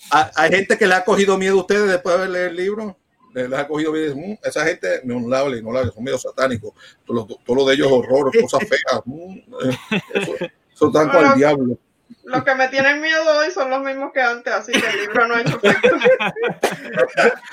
Hay 0.09 0.51
gente 0.51 0.77
que 0.77 0.87
le 0.87 0.95
ha 0.95 1.03
cogido 1.03 1.37
miedo 1.37 1.57
a 1.57 1.61
ustedes 1.61 1.89
después 1.89 2.15
de 2.15 2.23
haber 2.23 2.31
leído 2.31 2.49
el 2.49 2.55
libro. 2.55 2.97
Les 3.33 3.53
ha 3.53 3.67
cogido 3.67 3.93
miedo. 3.93 4.15
Mm, 4.15 4.37
esa 4.43 4.65
gente 4.65 5.01
no 5.03 5.33
hable, 5.35 5.61
no 5.61 5.75
hable, 5.77 5.91
son 5.91 6.03
medio 6.03 6.17
satánicos. 6.17 6.73
Todo, 7.05 7.27
lo 7.55 7.65
de 7.65 7.75
ellos 7.75 7.91
horror, 7.91 8.31
cosas 8.41 8.67
feas. 8.67 9.01
Mm, 9.05 9.33
eh, 9.33 9.77
eso, 10.15 10.35
eso 10.73 10.87
están 10.87 11.09
con 11.09 11.25
el 11.25 11.33
diablo. 11.35 11.77
Los 12.23 12.43
que 12.43 12.55
me 12.55 12.67
tienen 12.67 13.01
miedo 13.01 13.23
hoy 13.39 13.51
son 13.51 13.69
los 13.69 13.81
mismos 13.81 14.11
que 14.13 14.21
antes, 14.21 14.53
así 14.53 14.71
que 14.71 14.87
el 14.87 15.01
libro 15.01 15.27
no 15.27 15.35
ha 15.35 15.41
hecho 15.41 15.59
efecto. 15.61 15.97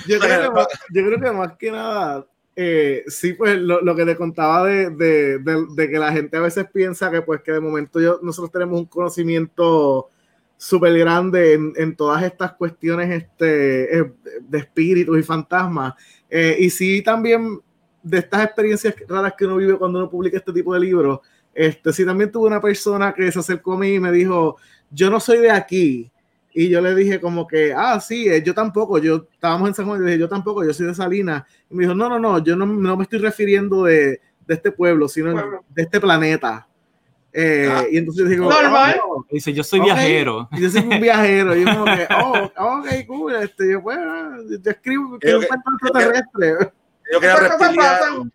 yo, 0.07 0.19
creo 0.19 0.43
que 0.43 0.51
más, 0.51 0.67
yo 0.93 1.07
creo 1.07 1.21
que 1.21 1.31
más 1.31 1.57
que 1.57 1.71
nada, 1.71 2.27
eh, 2.57 3.05
sí, 3.07 3.35
pues 3.35 3.57
lo, 3.57 3.81
lo, 3.81 3.95
que 3.95 4.05
te 4.05 4.17
contaba 4.17 4.65
de, 4.65 4.91
de, 4.91 5.39
de, 5.39 5.67
de, 5.75 5.89
que 5.89 5.99
la 5.99 6.13
gente 6.13 6.37
a 6.37 6.41
veces 6.41 6.67
piensa 6.73 7.11
que 7.11 7.23
pues 7.23 7.41
que 7.43 7.53
de 7.53 7.61
momento 7.61 8.01
yo, 8.01 8.19
nosotros 8.23 8.51
tenemos 8.51 8.81
un 8.81 8.87
conocimiento 8.87 10.11
súper 10.59 10.99
grande 10.99 11.55
en, 11.55 11.73
en, 11.77 11.97
todas 11.97 12.23
estas 12.25 12.53
cuestiones 12.53 13.23
este, 13.23 13.99
eh, 13.99 14.13
de 14.41 14.59
espíritus 14.59 15.19
y 15.19 15.23
fantasmas. 15.23 15.95
Eh, 16.29 16.57
y 16.59 16.69
sí, 16.69 17.01
también 17.01 17.61
de 18.03 18.19
estas 18.19 18.45
experiencias 18.45 18.95
raras 19.09 19.35
que 19.39 19.47
uno 19.47 19.57
vive 19.57 19.79
cuando 19.79 20.01
uno 20.01 20.11
publica 20.11 20.37
este 20.37 20.53
tipo 20.53 20.75
de 20.75 20.81
libros, 20.81 21.21
este, 21.55 21.93
sí 21.93 22.05
también 22.05 22.31
tuve 22.31 22.49
una 22.49 22.61
persona 22.61 23.15
que 23.15 23.31
se 23.31 23.39
acercó 23.39 23.75
a 23.75 23.79
mí 23.79 23.95
y 23.95 24.01
me 24.01 24.11
dijo, 24.11 24.57
yo 24.91 25.09
no 25.11 25.21
soy 25.21 25.39
de 25.39 25.51
aquí. 25.51 26.11
Y 26.53 26.69
yo 26.69 26.81
le 26.81 26.95
dije 26.95 27.21
como 27.21 27.47
que, 27.47 27.73
ah, 27.73 28.01
sí, 28.01 28.29
eh, 28.29 28.43
yo 28.43 28.53
tampoco, 28.53 28.99
yo 28.99 29.29
estábamos 29.33 29.69
en 29.69 29.75
San 29.75 29.87
Juan 29.87 30.03
y 30.03 30.07
dije, 30.07 30.19
yo 30.19 30.29
tampoco, 30.29 30.65
yo 30.65 30.75
soy 30.75 30.87
de 30.87 30.95
Salinas. 30.95 31.45
Y 31.71 31.75
me 31.77 31.85
dijo, 31.85 31.95
no, 31.95 32.09
no, 32.09 32.19
no, 32.19 32.43
yo 32.43 32.57
no, 32.57 32.67
no 32.67 32.97
me 32.97 33.05
estoy 33.05 33.21
refiriendo 33.21 33.85
de, 33.85 34.21
de 34.45 34.55
este 34.55 34.73
pueblo, 34.73 35.07
sino 35.09 35.35
de 35.69 35.83
este 35.83 36.01
planeta. 36.01 36.67
Eh, 37.33 37.69
ah. 37.71 37.85
y 37.91 37.99
entonces 37.99 38.25
yo 38.25 38.31
digo, 38.31 38.51
normal. 38.51 39.01
Oh, 39.05 39.25
dice, 39.31 39.53
yo 39.53 39.63
soy 39.63 39.81
viajero. 39.81 40.49
Y 40.53 40.63
yo 40.63 40.71
soy 40.71 40.83
un 40.83 40.89
viajero. 41.01 41.57
Y 41.57 41.65
yo 41.65 41.73
como 41.73 41.85
que, 41.85 42.09
oh, 42.15 42.51
ok, 42.57 42.87
cool. 43.07 43.37
Este, 43.37 43.73
yo, 43.73 43.81
bueno, 43.81 44.37
yo 44.49 44.71
escribo 44.71 45.19
que 45.19 45.35
un 45.35 45.45
cuento 45.45 45.71
extraterrestre. 45.83 46.73
Yo 47.13 47.21
reptiliano. 47.21 48.31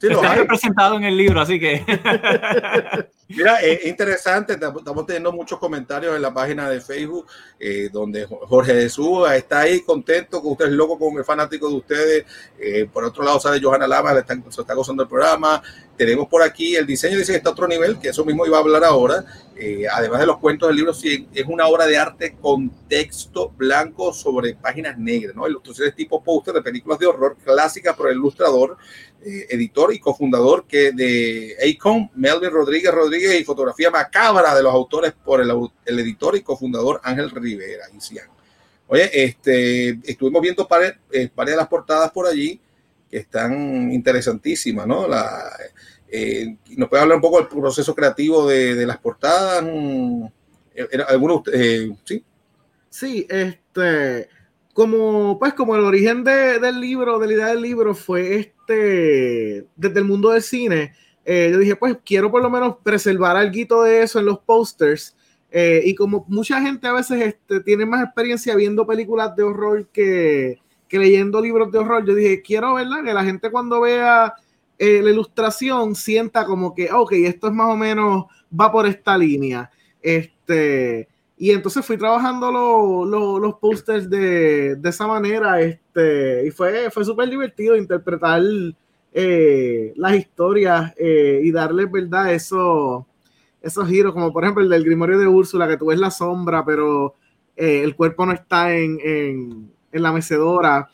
Sí, 0.00 0.06
Está 0.06 0.34
representado 0.36 0.96
en 0.96 1.04
el 1.04 1.16
libro, 1.16 1.40
así 1.40 1.58
que. 1.58 1.84
Mira, 3.30 3.60
es 3.60 3.84
interesante, 3.84 4.54
estamos 4.54 5.04
teniendo 5.04 5.30
muchos 5.32 5.58
comentarios 5.58 6.16
en 6.16 6.22
la 6.22 6.32
página 6.32 6.70
de 6.70 6.80
Facebook, 6.80 7.26
eh, 7.60 7.90
donde 7.92 8.24
Jorge 8.24 8.72
de 8.72 8.88
Suba 8.88 9.36
está 9.36 9.60
ahí 9.60 9.82
contento 9.82 10.40
con 10.40 10.52
ustedes, 10.52 10.72
loco 10.72 10.98
con 10.98 11.14
el 11.18 11.24
fanático 11.26 11.68
de 11.68 11.74
ustedes. 11.74 12.24
Eh, 12.58 12.88
por 12.90 13.04
otro 13.04 13.22
lado, 13.22 13.38
sale 13.38 13.60
Johanna 13.62 13.86
Lama, 13.86 14.14
le 14.14 14.20
está, 14.20 14.34
se 14.48 14.62
está 14.62 14.72
gozando 14.72 15.02
el 15.02 15.10
programa. 15.10 15.62
Tenemos 15.94 16.26
por 16.26 16.42
aquí 16.42 16.74
el 16.74 16.86
diseño, 16.86 17.18
dice 17.18 17.32
que 17.32 17.38
está 17.38 17.50
a 17.50 17.52
otro 17.52 17.68
nivel, 17.68 17.98
que 17.98 18.08
eso 18.08 18.24
mismo 18.24 18.46
iba 18.46 18.56
a 18.56 18.60
hablar 18.60 18.84
ahora. 18.84 19.24
Eh, 19.56 19.84
además 19.92 20.20
de 20.20 20.26
los 20.26 20.38
cuentos 20.38 20.68
del 20.68 20.76
libro, 20.76 20.94
sí, 20.94 21.28
es 21.34 21.44
una 21.46 21.66
obra 21.66 21.84
de 21.84 21.98
arte 21.98 22.36
con 22.40 22.70
texto 22.88 23.50
blanco 23.56 24.14
sobre 24.14 24.54
páginas 24.54 24.96
negras, 24.96 25.34
¿no? 25.34 25.48
Ilustraciones 25.48 25.96
tipo 25.96 26.22
póster 26.22 26.54
de 26.54 26.62
películas 26.62 27.00
de 27.00 27.06
horror 27.06 27.36
clásicas 27.44 27.96
por 27.96 28.08
el 28.08 28.16
ilustrador, 28.16 28.76
eh, 29.20 29.46
editor 29.50 29.92
y 29.92 29.98
cofundador 29.98 30.64
que 30.64 30.92
de 30.92 31.56
Acon, 31.60 32.08
Melvin 32.14 32.52
Rodríguez 32.52 32.92
Rodríguez 32.92 33.17
y 33.18 33.44
fotografía 33.44 33.90
macabra 33.90 34.54
de 34.54 34.62
los 34.62 34.72
autores 34.72 35.12
por 35.12 35.40
el, 35.40 35.50
editor 35.98 36.36
y 36.36 36.42
cofundador 36.42 37.00
Ángel 37.02 37.30
Rivera. 37.30 37.86
Oye, 38.86 39.10
este, 39.12 39.98
estuvimos 40.04 40.40
viendo 40.40 40.66
varias, 40.66 40.94
eh, 41.12 41.28
varias 41.34 41.56
de 41.56 41.60
las 41.62 41.68
portadas 41.68 42.10
por 42.10 42.26
allí 42.26 42.60
que 43.10 43.18
están 43.18 43.92
interesantísimas, 43.92 44.86
¿no? 44.86 45.06
Eh, 46.10 46.56
¿Nos 46.76 46.88
puede 46.88 47.02
hablar 47.02 47.16
un 47.16 47.22
poco 47.22 47.38
del 47.38 47.48
proceso 47.48 47.94
creativo 47.94 48.46
de, 48.46 48.86
las 48.86 48.98
portadas? 48.98 49.62
¿Algunos, 51.08 51.42
eh, 51.52 51.90
sí? 52.04 52.24
Sí, 52.88 53.26
este, 53.28 54.28
como, 54.72 55.38
pues, 55.38 55.54
como 55.54 55.76
el 55.76 55.84
origen 55.84 56.24
de, 56.24 56.58
del 56.58 56.80
libro, 56.80 57.18
de 57.18 57.26
la 57.26 57.32
idea 57.32 57.46
del 57.48 57.62
libro 57.62 57.94
fue 57.94 58.36
este, 58.36 59.66
desde 59.76 59.98
el 59.98 60.04
mundo 60.04 60.30
del 60.30 60.42
cine, 60.42 60.94
eh, 61.30 61.50
yo 61.52 61.58
dije, 61.58 61.76
pues, 61.76 61.98
quiero 62.02 62.30
por 62.30 62.42
lo 62.42 62.48
menos 62.48 62.76
preservar 62.82 63.36
algo 63.36 63.82
de 63.82 64.02
eso 64.02 64.18
en 64.18 64.24
los 64.24 64.38
posters. 64.38 65.14
Eh, 65.50 65.82
y 65.84 65.94
como 65.94 66.24
mucha 66.26 66.58
gente 66.62 66.86
a 66.86 66.94
veces 66.94 67.20
este, 67.20 67.60
tiene 67.60 67.84
más 67.84 68.02
experiencia 68.02 68.56
viendo 68.56 68.86
películas 68.86 69.36
de 69.36 69.42
horror 69.42 69.86
que, 69.92 70.58
que 70.88 70.98
leyendo 70.98 71.42
libros 71.42 71.70
de 71.70 71.80
horror, 71.80 72.06
yo 72.06 72.14
dije, 72.14 72.40
quiero, 72.40 72.74
¿verdad? 72.74 73.04
Que 73.04 73.12
la 73.12 73.24
gente 73.24 73.50
cuando 73.50 73.82
vea 73.82 74.32
eh, 74.78 75.02
la 75.02 75.10
ilustración 75.10 75.94
sienta 75.94 76.46
como 76.46 76.74
que, 76.74 76.90
ok, 76.90 77.12
esto 77.12 77.48
es 77.48 77.52
más 77.52 77.68
o 77.68 77.76
menos, 77.76 78.24
va 78.58 78.72
por 78.72 78.86
esta 78.86 79.18
línea. 79.18 79.70
Este, 80.00 81.08
y 81.36 81.50
entonces 81.50 81.84
fui 81.84 81.98
trabajando 81.98 83.06
los 83.06 83.54
posters 83.56 84.08
de, 84.08 84.76
de, 84.76 84.88
esa 84.88 85.06
manera, 85.06 85.60
este, 85.60 86.46
y 86.46 86.50
fue, 86.52 86.90
fue 86.90 87.04
súper 87.04 87.28
divertido 87.28 87.76
interpretar 87.76 88.40
eh, 89.12 89.92
las 89.96 90.14
historias 90.14 90.94
eh, 90.96 91.40
y 91.42 91.50
darle 91.50 91.86
¿verdad? 91.86 92.32
Eso, 92.32 93.06
esos 93.62 93.88
giros, 93.88 94.12
como 94.12 94.32
por 94.32 94.44
ejemplo 94.44 94.62
el 94.62 94.68
del 94.68 94.84
Grimorio 94.84 95.18
de 95.18 95.26
Úrsula, 95.26 95.68
que 95.68 95.76
tú 95.76 95.86
ves 95.86 95.98
la 95.98 96.10
sombra, 96.10 96.64
pero 96.64 97.14
el 97.56 97.96
cuerpo 97.96 98.24
no 98.24 98.32
está 98.32 98.72
en, 98.72 99.00
en, 99.02 99.72
en 99.90 100.02
la 100.02 100.12
mecedora. 100.12 100.88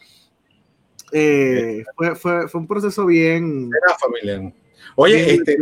Eh, 1.12 1.84
fue, 1.94 2.14
fue, 2.16 2.48
fue, 2.48 2.60
un 2.60 2.66
proceso 2.66 3.06
bien. 3.06 3.70
Era 3.82 3.96
familiar. 3.96 4.52
Oye, 4.96 5.34
este, 5.34 5.56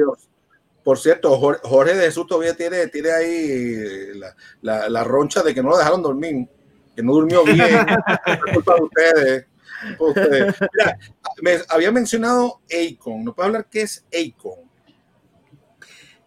por 0.83 0.99
cierto, 0.99 1.37
Jorge 1.38 1.95
de 1.95 2.07
Jesús 2.07 2.27
todavía 2.27 2.57
tiene, 2.57 2.87
tiene 2.88 3.11
ahí 3.11 3.77
la, 4.15 4.35
la, 4.62 4.88
la, 4.88 5.05
roncha 5.05 5.43
de 5.43 5.55
que 5.55 5.62
no 5.62 5.71
lo 5.71 5.79
dejaron 5.79 6.03
dormir, 6.03 6.49
que 6.97 7.03
no 7.03 7.12
durmió 7.12 7.45
bien. 7.45 7.59
es 8.27 8.55
culpa 8.55 8.75
de 8.77 8.83
ustedes. 8.83 9.47
Había 11.68 11.90
mencionado 11.92 12.61
Acon. 12.71 13.25
¿No 13.25 13.35
puedo 13.35 13.47
hablar 13.47 13.66
qué 13.71 13.83
es 13.83 14.05
Acon? 14.12 14.61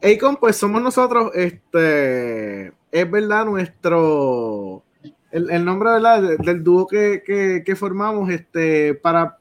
Acon, 0.02 0.38
pues 0.38 0.56
somos 0.56 0.82
nosotros, 0.82 1.32
este, 1.34 2.68
es 2.92 3.12
verdad, 3.12 3.46
nuestro 3.46 4.84
el, 5.32 5.66
nombre 5.66 5.90
¿verdad? 5.90 6.38
del 6.38 6.64
dúo 6.64 6.88
que, 6.88 7.22
que, 7.66 7.76
formamos 7.76 8.30
este, 8.30 8.94
para 8.94 9.38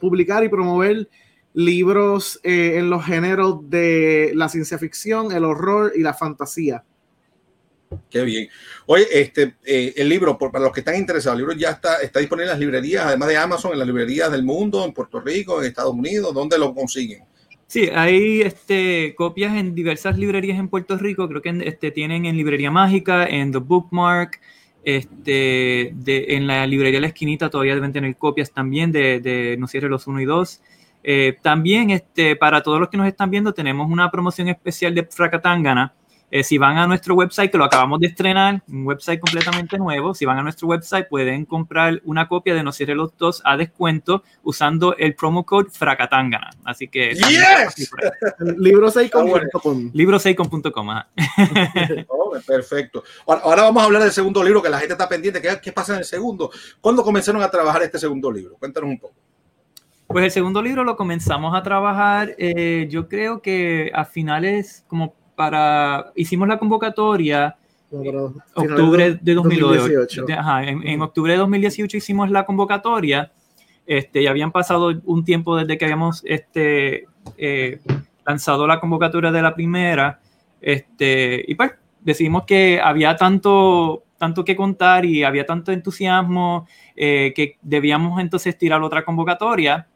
publicar 0.00 0.42
y 0.42 0.48
promover 0.48 1.08
libros 1.52 2.40
eh, 2.42 2.78
en 2.78 2.90
los 2.90 3.04
géneros 3.04 3.68
de 3.68 4.32
la 4.34 4.48
ciencia 4.48 4.78
ficción, 4.78 5.30
el 5.32 5.44
horror 5.44 5.92
y 5.94 6.00
la 6.00 6.14
fantasía. 6.14 6.84
Qué 8.08 8.22
bien. 8.22 8.48
Oye, 8.86 9.06
este, 9.10 9.54
eh, 9.64 9.94
el 9.96 10.08
libro, 10.08 10.38
por, 10.38 10.52
para 10.52 10.64
los 10.64 10.72
que 10.72 10.80
están 10.80 10.96
interesados, 10.96 11.36
el 11.38 11.44
libro 11.44 11.58
ya 11.58 11.70
está, 11.70 11.96
está 11.96 12.20
disponible 12.20 12.44
en 12.44 12.50
las 12.50 12.58
librerías, 12.60 13.06
además 13.06 13.28
de 13.28 13.36
Amazon, 13.36 13.72
en 13.72 13.78
las 13.78 13.86
librerías 13.86 14.30
del 14.30 14.44
mundo, 14.44 14.84
en 14.84 14.92
Puerto 14.92 15.20
Rico, 15.20 15.60
en 15.60 15.68
Estados 15.68 15.94
Unidos, 15.94 16.32
¿dónde 16.32 16.58
lo 16.58 16.74
consiguen? 16.74 17.24
Sí, 17.66 17.88
hay 17.92 18.42
este, 18.42 19.14
copias 19.16 19.54
en 19.56 19.74
diversas 19.74 20.18
librerías 20.18 20.58
en 20.58 20.68
Puerto 20.68 20.96
Rico, 20.98 21.28
creo 21.28 21.42
que 21.42 21.50
este, 21.64 21.90
tienen 21.90 22.26
en 22.26 22.36
Librería 22.36 22.70
Mágica, 22.70 23.26
en 23.26 23.52
The 23.52 23.58
Bookmark, 23.58 24.40
este, 24.82 25.92
de, 25.94 26.26
en 26.30 26.46
la 26.46 26.66
librería 26.66 27.00
la 27.00 27.08
esquinita 27.08 27.50
todavía 27.50 27.74
deben 27.74 27.92
tener 27.92 28.16
copias 28.16 28.50
también 28.50 28.90
de, 28.92 29.20
de 29.20 29.56
No 29.58 29.66
cierre 29.66 29.88
los 29.88 30.06
1 30.06 30.20
y 30.20 30.24
2. 30.24 30.62
Eh, 31.02 31.36
también 31.42 31.90
este, 31.90 32.34
para 32.36 32.62
todos 32.62 32.80
los 32.80 32.88
que 32.88 32.96
nos 32.96 33.06
están 33.06 33.30
viendo 33.30 33.54
tenemos 33.54 33.90
una 33.90 34.10
promoción 34.10 34.48
especial 34.48 34.94
de 34.94 35.04
Fracatangana 35.04 35.94
eh, 36.30 36.44
si 36.44 36.58
van 36.58 36.78
a 36.78 36.86
nuestro 36.86 37.14
website, 37.14 37.50
que 37.50 37.58
lo 37.58 37.64
acabamos 37.64 38.00
de 38.00 38.08
estrenar, 38.08 38.62
un 38.68 38.86
website 38.86 39.20
completamente 39.20 39.78
nuevo, 39.78 40.14
si 40.14 40.24
van 40.24 40.38
a 40.38 40.42
nuestro 40.42 40.68
website 40.68 41.08
pueden 41.08 41.44
comprar 41.44 42.00
una 42.04 42.28
copia 42.28 42.54
de 42.54 42.62
No 42.62 42.72
Cierre 42.72 42.94
los 42.94 43.16
Dos 43.16 43.42
a 43.44 43.56
descuento 43.56 44.22
usando 44.42 44.96
el 44.96 45.14
promo 45.14 45.44
code 45.44 45.70
Fracatangana. 45.70 46.50
Así 46.64 46.88
que... 46.88 47.14
¡Yes! 47.14 47.90
Libro6.com. 48.40 49.92
Libro6.com. 49.92 50.88
oh, 52.08 52.32
perfecto. 52.46 53.02
Ahora, 53.26 53.62
vamos 53.62 53.82
a 53.82 53.86
hablar 53.86 54.02
del 54.02 54.12
segundo 54.12 54.42
libro, 54.42 54.62
que 54.62 54.70
la 54.70 54.78
gente 54.78 54.94
está 54.94 55.08
pendiente. 55.08 55.42
¿Qué, 55.42 55.60
¿Qué 55.60 55.72
pasa 55.72 55.94
en 55.94 56.00
el 56.00 56.04
segundo? 56.04 56.50
¿Cuándo 56.80 57.02
comenzaron 57.02 57.42
a 57.42 57.50
trabajar 57.50 57.82
este 57.82 57.98
segundo 57.98 58.30
libro? 58.30 58.56
Cuéntanos 58.56 58.90
un 58.90 58.98
poco. 58.98 59.14
Pues 60.06 60.24
el 60.24 60.30
segundo 60.32 60.60
libro 60.60 60.82
lo 60.82 60.96
comenzamos 60.96 61.54
a 61.56 61.62
trabajar, 61.62 62.34
eh, 62.36 62.88
yo 62.90 63.06
creo 63.08 63.40
que 63.42 63.92
a 63.94 64.04
finales, 64.04 64.84
como 64.88 65.14
para, 65.40 66.12
hicimos 66.16 66.46
la 66.48 66.58
convocatoria 66.58 67.56
en 67.90 68.14
octubre 68.54 69.18
de 69.22 69.34
2018. 69.34 70.26
en, 70.28 71.00
octubre 71.00 71.32
de 71.32 71.38
2018 71.38 71.96
hicimos 71.96 72.30
la 72.30 72.44
convocatoria. 72.44 73.32
Este, 73.86 74.22
ya 74.22 74.28
habían 74.32 74.52
pasado 74.52 74.92
un 75.06 75.24
tiempo 75.24 75.56
desde 75.56 75.78
que 75.78 75.86
habíamos 75.86 76.22
este, 76.26 77.06
eh, 77.38 77.80
lanzado 78.26 78.66
la 78.66 78.80
convocatoria 78.80 79.32
de 79.32 79.40
la 79.40 79.54
primera. 79.54 80.20
Este, 80.60 81.42
y 81.48 81.54
pues 81.54 81.72
decidimos 82.02 82.44
que 82.44 82.78
había 82.84 83.16
tanto, 83.16 84.02
tanto 84.18 84.44
que 84.44 84.54
contar 84.54 85.06
y 85.06 85.24
había 85.24 85.46
tanto 85.46 85.72
entusiasmo 85.72 86.68
eh, 86.96 87.32
que 87.34 87.56
debíamos 87.62 88.20
entonces 88.20 88.58
tirar 88.58 88.82
otra 88.82 89.06
convocatoria. 89.06 89.88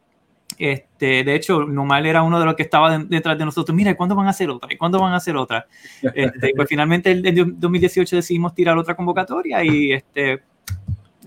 Este, 0.58 1.24
de 1.24 1.34
hecho, 1.34 1.64
Numal 1.64 2.06
era 2.06 2.22
uno 2.22 2.38
de 2.38 2.46
los 2.46 2.54
que 2.54 2.62
estaba 2.62 2.98
detrás 2.98 3.36
de 3.38 3.44
nosotros. 3.44 3.74
Mira, 3.74 3.94
¿cuándo 3.96 4.14
van 4.14 4.26
a 4.26 4.30
hacer 4.30 4.48
otra? 4.50 4.72
¿Y 4.72 4.76
cuándo 4.76 4.98
van 4.98 5.12
a 5.12 5.16
hacer 5.16 5.36
otra? 5.36 5.66
Este, 6.02 6.52
pues 6.54 6.68
finalmente 6.68 7.10
en 7.10 7.58
2018 7.58 8.16
decidimos 8.16 8.54
tirar 8.54 8.78
otra 8.78 8.94
convocatoria 8.94 9.64
y 9.64 9.92
este, 9.92 10.42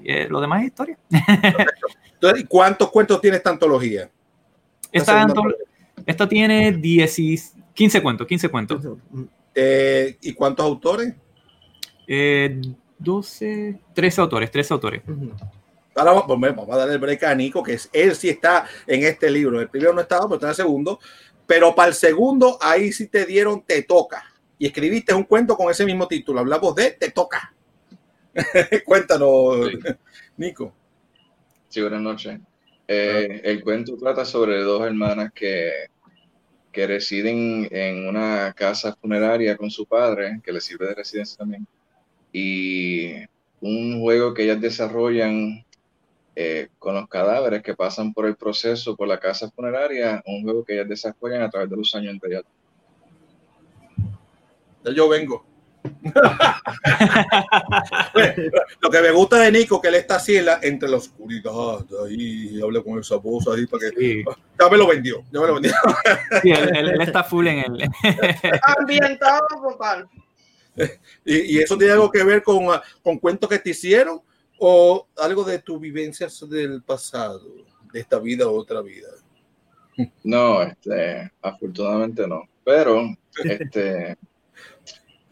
eh, 0.04 0.28
lo 0.30 0.40
demás 0.40 0.62
es 0.62 0.68
historia. 0.68 0.98
Entonces, 2.14 2.46
¿cuántos 2.48 2.90
cuentos 2.90 3.20
tiene 3.22 3.38
esta 3.38 3.50
antología? 3.50 4.10
Esta, 4.92 5.28
esta 6.06 6.30
tiene 6.30 6.72
10 6.72 7.54
15 7.74 8.02
cuentos, 8.02 8.26
15 8.26 8.50
cuentos. 8.50 8.88
Eh, 9.54 10.18
¿Y 10.22 10.34
cuántos 10.34 10.66
autores? 10.66 11.14
12, 13.00 13.80
13 13.94 14.22
autores, 14.22 14.50
13 14.50 14.74
autores. 14.74 15.02
Ahora 15.98 16.14
vamos, 16.28 16.70
a 16.70 16.78
darle 16.78 16.94
el 16.94 17.00
break 17.00 17.24
a 17.24 17.34
Nico, 17.34 17.64
que 17.64 17.74
es, 17.74 17.90
él 17.92 18.16
sí 18.16 18.30
está 18.30 18.68
en 18.86 19.04
este 19.04 19.32
libro. 19.32 19.60
El 19.60 19.68
primero 19.68 19.94
no 19.94 20.02
estaba, 20.02 20.26
pero 20.26 20.36
está 20.36 20.48
en 20.48 20.52
el 20.52 20.56
segundo. 20.56 21.00
Pero 21.48 21.74
para 21.74 21.90
el 21.90 21.96
segundo, 21.96 22.58
ahí 22.62 22.92
sí 22.92 23.08
te 23.08 23.26
dieron 23.26 23.64
Te 23.64 23.82
Toca. 23.82 24.24
Y 24.60 24.68
escribiste 24.68 25.14
un 25.14 25.24
cuento 25.24 25.58
con 25.58 25.72
ese 25.72 25.86
mismo 25.86 26.08
título. 26.08 26.40
Hablamos 26.40 26.76
de 26.76 26.92
Te 26.92 27.10
Toca. 27.10 27.54
Cuéntanos, 28.86 29.72
Nico. 30.38 30.74
Sí, 31.70 31.82
buenas 31.82 32.02
noches. 32.02 32.40
Eh, 32.88 33.42
el 33.44 33.64
cuento 33.64 33.98
trata 33.98 34.24
sobre 34.24 34.62
dos 34.62 34.86
hermanas 34.86 35.32
que, 35.34 35.88
que 36.72 36.86
residen 36.86 37.68
en 37.72 38.08
una 38.08 38.54
casa 38.54 38.96
funeraria 39.02 39.58
con 39.58 39.72
su 39.72 39.86
padre, 39.88 40.40
que 40.44 40.52
les 40.52 40.64
sirve 40.64 40.88
de 40.88 40.94
residencia 40.94 41.38
también. 41.38 41.66
Y 42.32 43.14
un 43.62 44.00
juego 44.00 44.34
que 44.34 44.44
ellas 44.44 44.62
desarrollan 44.62 45.66
eh, 46.40 46.68
con 46.78 46.94
los 46.94 47.10
cadáveres 47.10 47.64
que 47.64 47.74
pasan 47.74 48.14
por 48.14 48.28
el 48.28 48.36
proceso, 48.36 48.96
por 48.96 49.08
la 49.08 49.20
casa 49.20 49.50
funeraria, 49.50 50.22
un 50.28 50.44
juego 50.44 50.64
que 50.64 50.76
ellas 50.76 50.88
desarrollan 50.88 51.42
a 51.42 51.50
través 51.50 51.68
de 51.68 51.76
los 51.76 51.96
años 51.96 52.14
entre 52.14 52.30
ellas. 52.30 52.44
Yo 54.96 55.10
vengo. 55.10 55.44
lo 58.82 58.90
que 58.92 59.02
me 59.02 59.10
gusta 59.10 59.38
de 59.38 59.52
Nico 59.52 59.82
que 59.82 59.88
él 59.88 59.96
está 59.96 60.18
así 60.18 60.38
entre 60.62 60.90
la 60.90 60.98
oscuridad 60.98 61.84
ahí 62.06 62.50
y 62.52 62.62
habla 62.62 62.84
con 62.84 63.00
esa 63.00 63.16
voz 63.16 63.48
ahí 63.48 63.66
para 63.66 63.90
que 63.90 64.24
ya 64.60 64.70
me 64.70 64.78
lo 64.78 64.86
vendió 64.86 65.24
ya 65.32 65.40
me 65.40 65.48
lo 65.48 65.54
vendió 65.54 65.72
sí, 66.42 66.52
él, 66.52 67.02
está 67.02 67.24
full 67.24 67.48
en 67.48 67.60
él 67.60 67.90
ambientado 68.78 69.48
total 69.62 70.10
y, 71.26 71.56
y, 71.56 71.60
eso 71.60 71.78
tiene 71.78 71.94
algo 71.94 72.12
que 72.12 72.26
ver 72.26 72.44
con, 72.44 72.68
con 73.02 73.18
cuentos 73.18 73.50
que 73.50 73.60
te 73.60 73.70
hicieron 73.70 74.22
o 74.60 75.08
algo 75.18 75.44
de 75.44 75.60
tus 75.60 75.80
vivencias 75.80 76.48
del 76.50 76.82
pasado 76.84 77.42
de 77.92 78.00
esta 78.00 78.20
vida 78.20 78.48
o 78.48 78.56
otra 78.56 78.82
vida. 78.82 79.10
No 80.24 80.62
este 80.62 81.32
afortunadamente 81.42 82.28
no. 82.28 82.44
Pero 82.64 83.16
este 83.44 84.16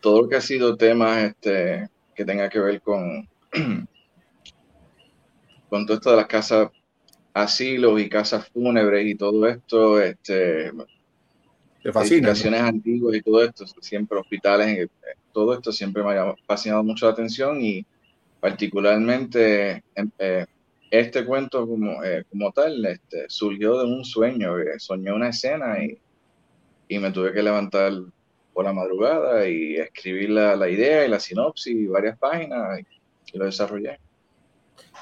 todo 0.05 0.21
lo 0.21 0.29
que 0.29 0.35
ha 0.35 0.41
sido 0.41 0.77
temas 0.77 1.23
este, 1.23 1.89
que 2.13 2.23
tenga 2.23 2.47
que 2.47 2.59
ver 2.59 2.79
con, 2.79 3.27
con 5.69 5.85
todo 5.85 5.97
esto 5.97 6.11
de 6.11 6.17
las 6.17 6.27
casas 6.27 6.69
asilos 7.33 7.99
y 7.99 8.07
casas 8.07 8.47
fúnebres 8.49 9.03
y 9.07 9.15
todo 9.15 9.47
esto, 9.47 9.99
este, 9.99 10.71
edificaciones 11.83 12.61
antiguas 12.61 13.15
y 13.15 13.21
todo 13.23 13.43
esto, 13.43 13.65
siempre 13.81 14.19
hospitales, 14.19 14.77
eh, 14.77 14.89
todo 15.33 15.55
esto 15.55 15.71
siempre 15.71 16.03
me 16.03 16.17
ha 16.17 16.35
fascinado 16.45 16.83
mucho 16.83 17.07
la 17.07 17.13
atención 17.13 17.59
y 17.61 17.85
particularmente 18.39 19.83
em, 19.95 20.09
eh, 20.19 20.45
este 20.91 21.25
cuento 21.25 21.67
como, 21.67 22.03
eh, 22.03 22.23
como 22.29 22.51
tal 22.51 22.85
este, 22.85 23.25
surgió 23.27 23.79
de 23.79 23.85
un 23.85 24.05
sueño, 24.05 24.53
soñé 24.77 25.11
una 25.11 25.29
escena 25.29 25.83
y, 25.83 25.97
y 26.87 26.99
me 26.99 27.11
tuve 27.11 27.33
que 27.33 27.43
levantar 27.43 27.93
por 28.53 28.63
la 28.63 28.71
madrugada 28.71 29.47
y 29.49 29.75
escribir 29.75 30.29
la, 30.29 30.55
la 30.55 30.69
idea 30.69 31.05
y 31.05 31.09
la 31.09 31.19
sinopsis 31.19 31.75
y 31.75 31.87
varias 31.87 32.17
páginas 32.17 32.79
y, 32.79 33.37
lo 33.37 33.43
desarrollé. 33.43 33.99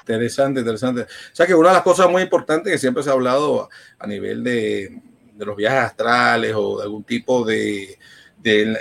Interesante, 0.00 0.58
interesante. 0.58 1.02
O 1.02 1.06
sea 1.32 1.46
que 1.46 1.54
una 1.54 1.68
de 1.68 1.74
las 1.74 1.84
cosas 1.84 2.10
muy 2.10 2.22
importantes 2.22 2.72
que 2.72 2.78
siempre 2.78 3.04
se 3.04 3.10
ha 3.10 3.12
hablado 3.12 3.68
a 3.96 4.06
nivel 4.08 4.42
de, 4.42 5.00
de 5.34 5.44
los 5.44 5.56
viajes 5.56 5.78
astrales 5.78 6.52
o 6.56 6.78
de 6.78 6.82
algún 6.82 7.04
tipo 7.04 7.44
de, 7.44 7.96
de 8.38 8.76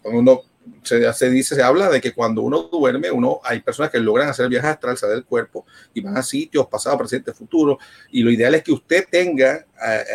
cuando 0.00 0.20
uno 0.20 0.42
se, 0.82 1.30
dice, 1.30 1.54
se 1.54 1.62
habla 1.62 1.88
de 1.88 2.00
que 2.00 2.12
cuando 2.12 2.42
uno 2.42 2.64
duerme, 2.64 3.10
uno 3.10 3.40
hay 3.42 3.60
personas 3.60 3.90
que 3.90 3.98
logran 3.98 4.28
hacer 4.28 4.48
viajes 4.48 4.70
astral, 4.70 4.96
salir 4.96 5.16
del 5.16 5.24
cuerpo 5.24 5.66
y 5.92 6.00
van 6.00 6.16
a 6.16 6.22
sitios 6.22 6.66
pasado, 6.66 6.98
presente, 6.98 7.32
futuro. 7.32 7.78
Y 8.10 8.22
lo 8.22 8.30
ideal 8.30 8.54
es 8.54 8.62
que 8.62 8.72
usted 8.72 9.06
tenga 9.10 9.66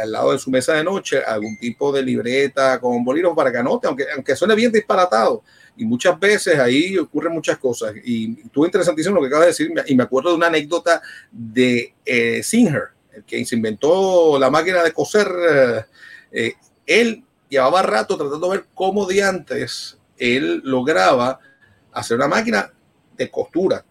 al 0.01 0.11
lado 0.11 0.31
de 0.31 0.39
su 0.39 0.49
mesa 0.49 0.73
de 0.73 0.83
noche 0.83 1.23
algún 1.23 1.57
tipo 1.57 1.91
de 1.91 2.01
libreta 2.01 2.79
con 2.79 3.03
bolígrafo 3.03 3.35
para 3.35 3.51
que 3.51 3.57
anote, 3.57 3.87
aunque, 3.87 4.05
aunque 4.13 4.35
suene 4.35 4.55
bien 4.55 4.71
disparatado. 4.71 5.43
Y 5.77 5.85
muchas 5.85 6.19
veces 6.19 6.59
ahí 6.59 6.97
ocurren 6.97 7.33
muchas 7.33 7.57
cosas. 7.57 7.93
Y 8.03 8.35
tú 8.49 8.65
interesantísimo 8.65 9.15
lo 9.15 9.21
que 9.21 9.27
acabas 9.27 9.45
de 9.45 9.51
decir. 9.51 9.73
Y 9.87 9.95
me 9.95 10.03
acuerdo 10.03 10.29
de 10.29 10.35
una 10.35 10.47
anécdota 10.47 11.01
de 11.31 11.93
eh, 12.05 12.43
Singer, 12.43 12.89
el 13.13 13.23
que 13.23 13.43
se 13.45 13.55
inventó 13.55 14.37
la 14.39 14.49
máquina 14.49 14.83
de 14.83 14.91
coser. 14.91 15.27
Eh, 16.31 16.53
él 16.85 17.23
llevaba 17.49 17.81
rato 17.81 18.17
tratando 18.17 18.49
de 18.49 18.57
ver 18.57 18.65
cómo 18.73 19.05
de 19.05 19.23
antes 19.23 19.98
él 20.19 20.61
lograba 20.63 21.39
hacer 21.91 22.17
una 22.17 22.27
máquina 22.27 22.71
de 23.17 23.29
costura 23.31 23.85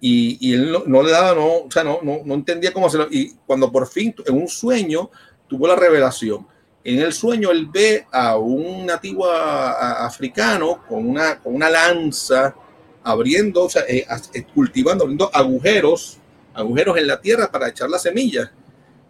y, 0.00 0.38
y 0.40 0.54
él 0.54 0.76
no, 0.86 1.02
le 1.02 1.10
daba, 1.10 1.34
no, 1.34 1.46
o 1.58 1.70
sea, 1.70 1.84
no, 1.84 2.00
no, 2.02 2.20
no, 2.24 2.34
entendía 2.34 2.72
cómo 2.72 2.86
hacerlo. 2.86 3.08
Y 3.10 3.34
cuando 3.46 3.70
por 3.70 3.86
fin, 3.86 4.14
en 4.26 4.34
un 4.34 4.48
sueño, 4.48 5.10
tuvo 5.46 5.66
la 5.66 5.76
revelación. 5.76 6.46
En 6.82 7.00
el 7.00 7.12
sueño 7.12 7.50
él 7.50 7.68
ve 7.70 8.06
a 8.10 8.38
un 8.38 8.86
nativo 8.86 9.30
africano 9.30 10.82
con 10.88 11.06
una, 11.06 11.38
con 11.38 11.54
una 11.54 11.68
lanza 11.68 12.54
abriendo, 13.02 13.64
o 13.64 13.68
sea, 13.68 13.82
eh, 13.86 14.06
eh, 14.32 14.44
cultivando, 14.54 15.04
abriendo 15.04 15.30
agujeros, 15.34 16.18
agujeros 16.54 16.96
en 16.96 17.06
la 17.06 17.20
tierra 17.20 17.50
para 17.50 17.68
echar 17.68 17.90
las 17.90 18.02
semillas. 18.02 18.50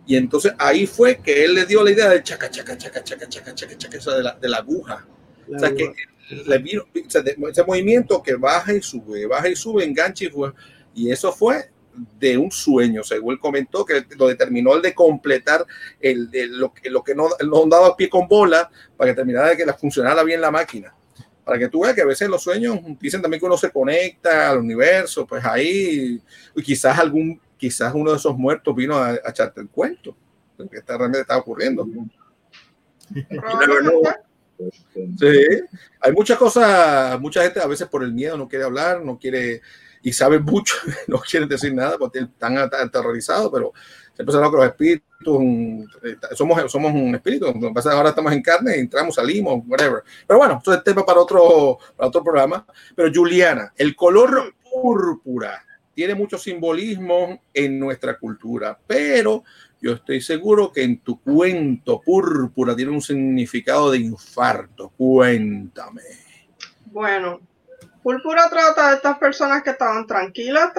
Y 0.07 0.17
entonces 0.17 0.53
ahí 0.59 0.87
fue 0.87 1.19
que 1.19 1.45
él 1.45 1.55
le 1.55 1.67
dio 1.67 1.85
la 1.85 1.93
idea 1.93 2.09
del 2.09 2.25
chaca, 2.25 2.51
chaca, 2.51 2.77
chaca, 2.77 3.05
chaca, 3.05 3.29
chaca, 3.29 3.55
chaca, 3.55 3.77
chaca, 3.79 4.17
de 4.17 4.23
la, 4.25 4.33
de 4.33 4.49
la 4.49 4.57
aguja. 4.57 5.07
o 5.55 5.59
sea, 5.59 5.73
que 5.73 5.93
ese 6.31 7.65
movimiento 7.65 8.23
que 8.23 8.35
baja 8.35 8.73
y 8.75 8.83
sube, 8.83 9.27
baja 9.27 9.49
y 9.49 9.57
sube, 9.57 9.85
engancha 9.85 10.25
y 10.25 10.29
fue. 10.29 10.53
Y 10.95 11.11
eso 11.11 11.33
fue 11.33 11.71
de 12.19 12.39
un 12.39 12.51
sueño, 12.51 13.03
según 13.03 13.35
él 13.35 13.41
comentó, 13.41 13.85
que 13.85 14.05
lo 14.17 14.29
determinó 14.29 14.75
el 14.75 14.83
de 14.83 14.95
completar 14.95 15.67
lo, 16.01 16.73
que 16.73 17.15
no, 17.15 17.29
no 17.45 17.67
daba 17.67 17.97
pie 17.97 18.09
con 18.09 18.29
bola 18.29 18.71
para 18.97 19.11
que 19.11 19.17
terminara 19.17 19.49
de 19.51 19.57
que 19.57 19.67
la 19.67 19.75
funcionara 19.75 20.23
bien 20.23 20.41
la 20.41 20.51
máquina. 20.51 20.95
Para 21.45 21.59
que 21.59 21.69
tú 21.69 21.81
veas 21.81 21.95
que 21.95 22.03
a 22.03 22.07
veces 22.07 22.29
los 22.29 22.43
sueños 22.43 22.79
dicen 23.01 23.21
también 23.21 23.41
que 23.41 23.47
uno 23.47 23.57
se 23.57 23.71
conecta 23.71 24.51
al 24.51 24.59
universo, 24.59 25.27
pues 25.27 25.45
ahí, 25.45 26.21
y 26.55 26.63
quizás 26.63 26.99
algún, 26.99 27.41
quizás 27.57 27.93
uno 27.95 28.13
de 28.13 28.19
esos 28.19 28.37
muertos 28.37 28.75
vino 28.75 28.97
a, 28.97 29.15
echarte 29.15 29.61
el 29.61 29.69
cuento, 29.69 30.17
lo 30.57 30.69
que 30.69 30.79
está, 30.79 30.97
realmente 30.97 31.23
está 31.23 31.37
ocurriendo. 31.39 31.87
Sí, 35.19 35.33
hay 36.01 36.13
muchas 36.13 36.39
cosas, 36.39 37.19
mucha 37.21 37.43
gente 37.43 37.61
a 37.61 37.67
veces 37.67 37.89
por 37.89 38.03
el 38.05 38.13
miedo 38.13 38.37
no 38.37 38.49
quiere 38.49 38.65
hablar, 38.65 39.03
no 39.03 39.19
quiere 39.19 39.63
y 40.03 40.13
sabe 40.13 40.39
mucho, 40.39 40.75
no 41.09 41.19
quieren 41.19 41.49
decir 41.49 41.75
nada 41.75 41.97
porque 41.99 42.21
están 42.21 42.59
aterrorizados, 42.59 43.51
pero 43.53 43.73
siempre 44.15 44.35
se 44.35 44.41
los 44.41 44.67
espíritus, 44.67 45.09
eh, 46.03 46.17
somos, 46.35 46.71
somos 46.71 46.93
un 46.93 47.15
espíritu, 47.15 47.47
ahora 47.47 48.11
estamos 48.11 48.33
en 48.33 48.43
carne, 48.43 48.79
entramos, 48.79 49.15
salimos, 49.15 49.63
whatever. 49.67 50.03
Pero 50.27 50.39
bueno, 50.39 50.59
eso 50.61 50.75
es 50.75 50.85
tema 50.85 51.05
para 51.05 51.21
otro, 51.21 51.79
para 51.97 52.09
otro 52.09 52.23
programa. 52.23 52.67
Pero 52.95 53.11
Juliana, 53.15 53.73
el 53.77 53.97
color 53.97 54.55
púrpura 54.71 55.65
tiene 55.95 56.15
mucho 56.15 56.39
simbolismo 56.39 57.43
en 57.53 57.79
nuestra 57.79 58.19
cultura, 58.19 58.79
pero 58.87 59.45
yo 59.81 59.93
estoy 59.93 60.21
seguro 60.21 60.73
que 60.73 60.83
en 60.83 61.01
tu 61.01 61.21
cuento 61.21 62.01
púrpura 62.01 62.77
tiene 62.77 62.93
un 62.93 63.01
significado 63.01 63.91
de 63.91 63.99
infarto. 63.99 64.93
Cuéntame. 64.97 66.03
Bueno, 66.87 67.41
púrpura 68.03 68.49
trata 68.51 68.91
de 68.91 68.97
estas 68.97 69.19
personas 69.19 69.63
que 69.63 69.71
estaban 69.71 70.07
tranquilas 70.07 70.73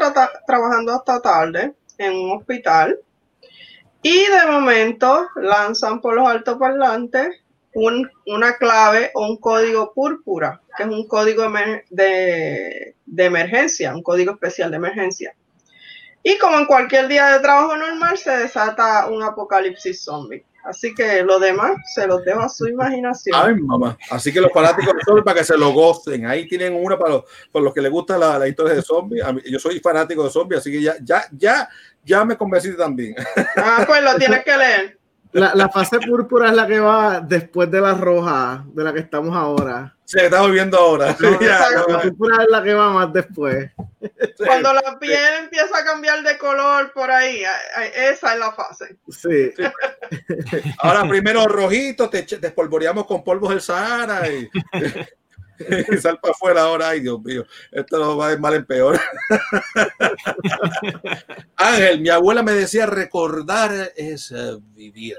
trabajando 0.45 0.93
hasta 0.93 1.22
tarde 1.22 1.74
en 1.97 2.14
un 2.14 2.38
hospital 2.38 2.99
y 4.04 4.18
de 4.18 4.52
momento 4.52 5.28
lanzan 5.36 6.02
por 6.02 6.16
los 6.16 6.28
altoparlantes 6.28 7.41
un, 7.74 8.10
una 8.26 8.58
clave 8.58 9.12
o 9.14 9.28
un 9.28 9.38
código 9.38 9.93
púrpura, 9.93 10.62
que 10.76 10.84
es 10.84 10.89
un 10.89 11.08
código 11.08 11.43
de, 11.89 12.95
de 13.06 13.26
emergencia, 13.26 13.95
un 13.95 14.04
código 14.04 14.34
especial 14.34 14.72
de 14.72 14.78
emergencia. 14.78 15.36
Y 16.24 16.38
como 16.38 16.57
en 16.57 16.65
cualquier 16.65 17.07
día 17.07 17.28
de 17.28 17.39
trabajo 17.39 17.76
normal, 17.76 18.17
se 18.17 18.32
desata 18.32 19.07
un 19.07 19.24
apocalipsis 19.24 20.03
zombie. 20.03 20.45
Así 20.63 20.93
que 20.93 21.24
lo 21.24 21.39
demás 21.39 21.72
se 21.95 22.05
los 22.05 22.24
dejo 22.24 22.41
a 22.41 22.49
su 22.49 22.67
imaginación. 22.67 23.36
Ay, 23.36 23.55
mamá. 23.55 23.97
Así 24.11 24.32
que 24.32 24.39
los 24.39 24.51
fanáticos 24.53 24.93
de 24.93 25.01
zombies 25.03 25.26
para 25.26 25.39
que 25.39 25.43
se 25.43 25.57
lo 25.57 25.72
gocen. 25.72 26.28
Ahí 26.28 26.47
tienen 26.47 26.76
una 26.76 26.99
para 26.99 27.15
los, 27.15 27.24
para 27.51 27.65
los 27.65 27.74
que 27.74 27.82
les 27.82 27.91
gusta 27.91 28.17
la, 28.17 28.38
la 28.38 28.47
historia 28.47 28.76
de 28.76 28.82
zombies. 28.84 29.24
Yo 29.45 29.57
soy 29.57 29.80
fanático 29.80 30.24
de 30.24 30.30
zombies, 30.30 30.61
así 30.61 30.72
que 30.72 30.82
ya, 30.82 30.95
ya, 31.01 31.26
ya, 31.32 31.67
ya 32.03 32.24
me 32.26 32.38
convencí 32.38 32.76
también. 32.78 33.15
Ah, 33.57 33.84
pues 33.88 34.03
lo 34.03 34.15
tienes 34.19 34.43
que 34.43 34.55
leer. 34.55 35.01
La, 35.34 35.56
la, 35.56 35.70
fase 35.70 36.00
púrpura 36.00 36.50
es 36.50 36.56
la 36.56 36.68
que 36.68 36.80
va 36.80 37.22
después 37.22 37.72
de 37.72 37.80
la 37.80 37.94
roja, 37.94 38.66
de 38.68 38.84
la 38.84 38.94
que 38.94 39.00
estamos 39.00 39.36
ahora. 39.36 39.96
Sí, 40.04 40.20
estamos 40.20 40.52
viendo 40.52 40.78
ahora. 40.78 41.16
la 41.88 42.02
púrpura 42.02 42.44
es 42.44 42.50
la 42.50 42.62
que 42.62 42.74
va 42.74 42.90
más 42.90 43.14
después. 43.14 43.72
Cuando 44.46 44.74
la 44.74 45.00
piel 45.00 45.34
empieza 45.44 45.78
a 45.78 45.86
cambiar 45.86 46.22
de 46.22 46.38
color 46.38 46.92
por 46.92 47.10
ahí, 47.10 47.44
esa 47.96 48.34
es 48.34 48.40
la 48.40 48.52
fase. 48.52 48.98
Sí. 49.08 49.54
Ahora 50.80 51.08
primero 51.08 51.46
rojito, 51.46 52.10
te 52.10 52.24
despolvoreamos 52.24 53.06
con 53.06 53.24
polvos 53.24 53.52
del 53.52 53.62
Sahara 53.62 54.28
y 54.28 54.50
sal 56.01 56.20
para 56.22 56.34
afuera 56.34 56.62
ahora. 56.62 56.89
Ay, 56.89 57.01
Dios 57.01 57.22
mío, 57.22 57.45
esto 57.72 57.99
no 57.99 58.18
va 58.18 58.30
de 58.30 58.38
mal 58.38 58.55
en 58.55 58.66
peor. 58.66 58.99
Ángel, 61.55 62.01
mi 62.01 62.09
abuela 62.09 62.43
me 62.43 62.51
decía 62.51 62.86
recordar 62.86 63.72
es 63.95 64.34
vivir. 64.74 65.18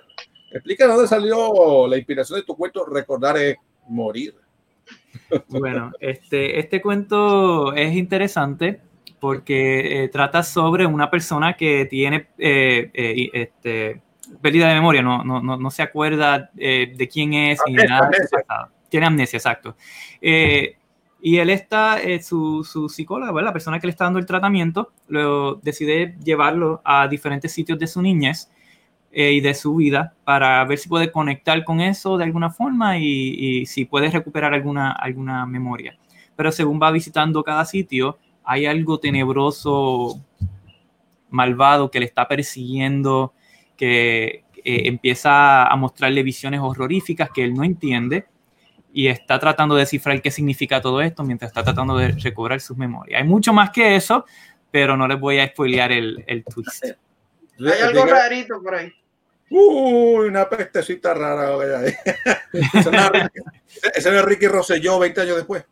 Explica 0.51 0.87
dónde 0.87 1.09
salió 1.09 1.87
la 1.87 1.97
inspiración 1.97 2.39
de 2.39 2.45
tu 2.45 2.57
cuento, 2.57 2.85
recordar 2.85 3.39
es 3.39 3.57
morir. 3.89 4.35
Bueno, 5.49 5.93
este, 6.01 6.59
este 6.59 6.83
cuento 6.83 7.73
es 7.75 7.95
interesante 7.95 8.81
porque 9.21 10.05
eh, 10.05 10.09
trata 10.09 10.43
sobre 10.43 10.85
una 10.85 11.11
persona 11.11 11.57
que 11.57 11.87
tiene 11.87 12.29
eh, 12.39 12.91
eh, 12.93 13.31
este, 13.33 14.03
pérdida 14.41 14.69
de 14.69 14.75
memoria, 14.75 15.01
no, 15.01 15.25
no, 15.25 15.41
no, 15.41 15.57
no 15.57 15.71
se 15.71 15.83
acuerda 15.83 16.51
de 16.55 17.09
quién 17.11 17.35
es 17.35 17.61
ni 17.67 17.75
nada 17.75 18.11
Tiene 18.93 19.07
amnesia, 19.07 19.39
exacto. 19.39 19.75
y 20.21 21.37
él 21.39 21.49
está, 21.49 21.99
su, 22.21 22.63
su 22.63 22.91
psicóloga, 22.91 23.41
la 23.41 23.53
persona 23.55 23.81
que 23.81 23.87
le 23.87 23.93
está 23.93 24.05
dando 24.05 24.19
el 24.19 24.27
tratamiento, 24.27 24.93
lo, 25.09 25.55
decide 25.55 26.15
llevarlo 26.23 26.83
a 26.85 27.09
diferentes 27.09 27.53
sitios 27.53 27.79
de 27.79 27.87
su 27.87 28.03
niñez 28.03 28.51
eh, 29.11 29.33
y 29.33 29.41
de 29.41 29.55
su 29.55 29.77
vida 29.77 30.15
para 30.25 30.63
ver 30.67 30.77
si 30.77 30.91
puede 30.91 31.11
conectar 31.11 31.65
con 31.65 31.81
eso 31.81 32.19
de 32.19 32.25
alguna 32.25 32.51
forma 32.51 32.99
y, 32.99 33.65
si 33.65 33.87
puede 33.87 34.11
recuperar 34.11 34.53
alguna, 34.53 34.93
alguna 34.93 35.47
memoria. 35.47 35.99
pero 36.37 36.53
según 36.53 36.79
va 36.79 36.91
visitando 36.91 37.43
cada 37.43 37.65
sitio, 37.65 38.19
hay 38.45 38.67
algo 38.67 39.01
tenebroso, 39.01 40.21
malvado 41.31 41.91
que 41.91 42.01
le 42.01 42.05
está 42.05 42.29
persiguiendo, 42.29 43.33
que 43.75 44.45
eh, 44.65 44.83
empieza 44.85 45.67
a 45.67 45.77
mostrarle 45.77 46.23
visiones 46.23 46.61
horroríficas 46.61 47.31
que 47.31 47.43
él 47.43 47.55
no 47.55 47.65
entiende 47.65 48.27
y 48.93 49.09
está 49.09 49.39
tratando 49.39 49.75
de 49.75 49.81
descifrar 49.81 50.21
qué 50.21 50.31
significa 50.31 50.81
todo 50.81 51.01
esto 51.01 51.25
mientras 51.25 51.51
está 51.51 51.65
tratando 51.65 51.97
de 51.97 52.09
recobrar 52.09 52.61
sus 52.61 52.77
memorias. 52.77 53.21
Hay 53.21 53.27
mucho 53.27 53.53
más 53.53 53.71
que 53.71 53.97
eso, 53.97 54.27
pero 54.71 54.97
no 54.97 55.09
les 55.09 55.19
voy 55.19 55.39
a 55.39 55.49
spoilear 55.49 55.93
el, 55.93 56.23
el 56.27 56.45
twist. 56.45 56.85
Hay 56.85 57.83
algo 57.83 58.05
rarito 58.05 58.63
por 58.63 58.75
ahí. 58.75 58.93
Uy, 59.55 60.29
una 60.29 60.49
pestecita 60.49 61.13
rara. 61.13 61.85
ese, 63.95 63.95
es 63.95 64.25
Ricky 64.25 64.47
Rosselló 64.47 64.99
20 64.99 65.21
años 65.21 65.37
después. 65.37 65.67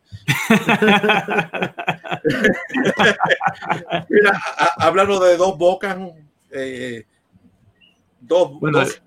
Mira, 4.09 4.39
hablando 4.77 5.19
de 5.19 5.35
dos 5.35 5.57
bocas, 5.57 5.97
eh, 6.51 7.05
dos, 8.19 8.51
dos, 8.61 9.01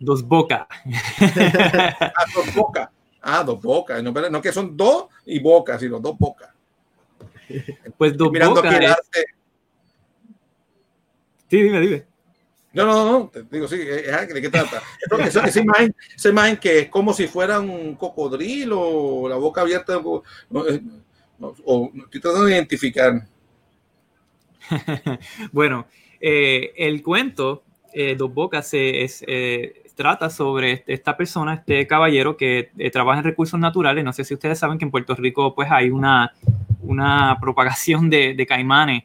Dos 0.00 0.22
bocas. 0.22 0.66
ah, 1.20 2.24
dos 2.34 2.54
bocas. 2.54 2.88
Ah, 3.22 3.42
dos 3.42 3.60
bocas. 3.60 4.02
No, 4.02 4.12
no, 4.12 4.42
que 4.42 4.52
son 4.52 4.76
dos 4.76 5.06
y 5.26 5.40
bocas, 5.40 5.80
sino 5.80 5.98
dos 5.98 6.18
bocas. 6.18 6.50
Pues 7.96 8.16
dos 8.16 8.30
mirando 8.30 8.56
bocas. 8.56 8.98
Es... 9.12 9.24
Sí, 11.48 11.62
dime, 11.62 11.80
dime. 11.80 12.06
No, 12.72 12.84
no, 12.86 13.04
no, 13.04 13.28
te 13.28 13.44
digo, 13.44 13.68
sí, 13.68 13.76
¿de 13.76 14.40
qué 14.42 14.50
trata? 14.50 14.82
Esa, 15.20 15.46
esa, 15.46 15.60
imagen, 15.60 15.94
esa 16.16 16.28
imagen 16.28 16.56
que 16.56 16.80
es 16.80 16.88
como 16.88 17.12
si 17.12 17.28
fuera 17.28 17.60
un 17.60 17.94
cocodrilo, 17.94 19.28
la 19.28 19.36
boca 19.36 19.60
abierta, 19.60 19.98
o, 19.98 20.24
o 21.64 21.92
estoy 21.94 22.20
tratando 22.20 22.46
de 22.46 22.54
identificar. 22.54 23.28
bueno, 25.52 25.86
eh, 26.20 26.72
el 26.76 27.02
cuento 27.02 27.63
eh, 27.94 28.14
Dos 28.16 28.32
Bocas 28.34 28.74
es, 28.74 29.24
eh, 29.26 29.84
trata 29.94 30.28
sobre 30.28 30.72
este, 30.72 30.92
esta 30.92 31.16
persona, 31.16 31.54
este 31.54 31.86
caballero 31.86 32.36
que 32.36 32.70
trabaja 32.92 33.20
en 33.20 33.24
recursos 33.24 33.58
naturales. 33.58 34.04
No 34.04 34.12
sé 34.12 34.24
si 34.24 34.34
ustedes 34.34 34.58
saben 34.58 34.78
que 34.78 34.84
en 34.84 34.90
Puerto 34.90 35.14
Rico 35.14 35.54
pues 35.54 35.70
hay 35.70 35.90
una, 35.90 36.34
una 36.82 37.38
propagación 37.40 38.10
de, 38.10 38.34
de 38.34 38.46
caimanes 38.46 39.04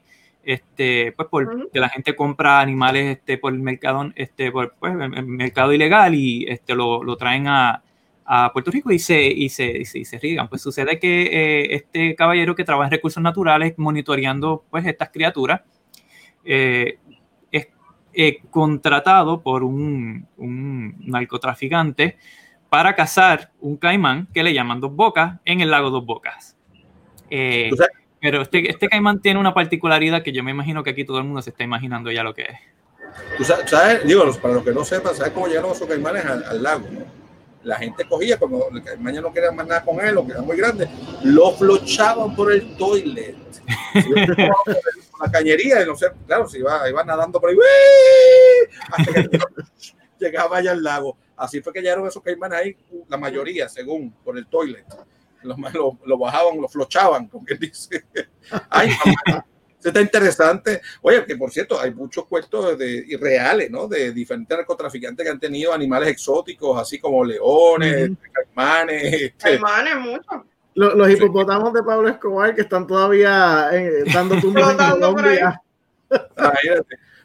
este, 0.50 1.12
pues 1.12 1.28
por 1.28 1.70
que 1.72 1.80
la 1.80 1.90
gente 1.90 2.16
compra 2.16 2.60
animales 2.60 3.18
este, 3.18 3.38
por 3.38 3.54
el 3.54 3.60
mercado, 3.60 4.12
este, 4.16 4.52
por 4.52 4.74
pues, 4.80 4.94
el 4.94 5.26
mercado 5.28 5.74
ilegal 5.74 6.16
y 6.16 6.46
este, 6.48 6.74
lo, 6.74 7.04
lo 7.04 7.18
traen 7.18 7.48
a, 7.48 7.84
a, 8.26 8.52
Puerto 8.52 8.72
Rico 8.72 8.92
y 8.92 8.98
se, 8.98 9.28
y 9.28 9.50
se, 9.50 9.78
y 9.78 9.86
se, 9.86 10.18
riegan. 10.18 10.48
Pues 10.50 10.64
sucede 10.64 10.98
que 10.98 11.22
eh, 11.24 11.76
este 11.76 12.16
caballero 12.16 12.56
que 12.56 12.64
trabaja 12.64 12.88
en 12.88 12.94
recursos 12.94 13.22
naturales 13.22 13.76
monitoreando 13.78 14.64
pues 14.72 14.88
estas 14.88 15.10
criaturas 15.10 15.62
eh, 16.44 16.98
eh, 18.14 18.42
contratado 18.50 19.42
por 19.42 19.64
un, 19.64 20.28
un, 20.38 20.96
narcotraficante 21.00 22.18
para 22.70 22.96
cazar 22.96 23.52
un 23.60 23.78
caimán 23.78 24.28
que 24.34 24.44
le 24.44 24.54
llaman 24.54 24.80
Dos 24.80 24.96
Bocas 24.96 25.40
en 25.46 25.62
el 25.62 25.72
lago 25.72 25.90
Dos 25.90 26.06
Bocas. 26.06 26.56
Pero 28.22 28.42
este, 28.42 28.70
este 28.70 28.90
caimán 28.90 29.22
tiene 29.22 29.40
una 29.40 29.54
particularidad 29.54 30.24
que 30.24 30.32
yo 30.32 30.44
me 30.44 30.52
imagino 30.52 30.84
que 30.84 30.90
aquí 30.90 31.06
todo 31.06 31.20
el 31.20 31.24
mundo 31.24 31.42
se 31.42 31.52
está 31.52 31.64
imaginando 31.64 32.12
ya 32.12 32.24
lo 32.24 32.34
que 32.34 32.44
es. 32.44 32.60
Tú 33.38 33.44
sabes, 33.44 34.06
digo, 34.06 34.32
para 34.42 34.56
los 34.56 34.64
que 34.64 34.72
no 34.72 34.84
sepan, 34.84 35.16
¿sabes 35.16 35.32
cómo 35.34 35.48
llegaron 35.48 35.72
esos 35.72 35.88
caimanes 35.88 36.26
al, 36.26 36.62
lago? 36.62 36.86
La 37.64 37.76
gente 37.78 38.08
cogía, 38.08 38.38
cuando 38.38 38.70
el 38.70 39.14
ya 39.14 39.22
no 39.22 39.34
quería 39.34 39.52
más 39.52 39.68
nada 39.68 39.84
con 39.84 40.00
él, 40.00 40.16
lo 40.16 40.26
que 40.26 40.32
era 40.32 40.42
muy 40.42 40.56
grande, 40.56 40.90
lo 41.24 41.52
flochaban 41.52 42.36
por 42.36 42.52
el 42.52 42.76
toilet. 42.78 43.36
por 43.94 45.26
la 45.26 45.32
cañería, 45.32 45.82
y 45.82 45.86
no 45.86 45.96
sé, 45.96 46.08
claro, 46.26 46.48
se 46.48 46.60
iba, 46.60 46.90
iba 46.90 47.04
nadando 47.04 47.40
por 47.40 47.50
ahí, 47.50 47.58
hasta 48.92 49.14
que 49.14 49.30
llegaba 50.20 50.58
allá 50.58 50.72
al 50.72 50.82
lago. 50.82 51.18
Así 51.36 51.62
fue 51.62 51.74
que 51.74 51.82
llegaron 51.82 52.08
esos 52.08 52.24
caimanes 52.24 52.60
ahí, 52.60 52.78
la 53.08 53.18
mayoría, 53.18 53.68
según, 53.68 54.12
por 54.24 54.38
el 54.38 54.48
toilet 54.48 54.86
lo, 55.44 56.18
bajaban, 56.18 56.62
lo 56.62 56.68
flochaban, 56.68 57.28
como 57.28 57.46
que 57.46 57.56
dice. 57.56 58.06
Ay, 58.70 58.90
mamá, 59.28 59.46
está 59.84 60.02
interesante. 60.02 60.82
Oye, 61.02 61.26
que 61.26 61.36
por 61.36 61.52
cierto, 61.52 61.80
hay 61.80 61.94
muchos 61.94 62.26
cuentos 62.26 62.78
de, 62.78 63.18
reales, 63.20 63.72
¿no? 63.72 63.88
De 63.88 64.12
diferentes 64.12 64.58
narcotraficantes 64.58 65.24
que 65.24 65.32
han 65.32 65.40
tenido 65.40 65.74
animales 65.74 66.10
exóticos, 66.10 66.80
así 66.80 67.00
como 67.00 67.24
leones, 67.24 68.12
caimanes. 68.32 69.04
Este. 69.20 69.34
Caimanes, 69.38 69.96
mucho. 69.98 70.46
Los, 70.76 71.10
hipopótamos 71.10 71.74
de 71.74 71.84
Pablo 71.84 72.08
Escobar 72.08 72.56
que 72.56 72.62
están 72.62 72.88
todavía 72.88 73.70
eh, 73.74 74.04
dando 74.14 74.36
tumbos 74.42 74.72
en 74.72 74.78
Colombia. 74.78 75.62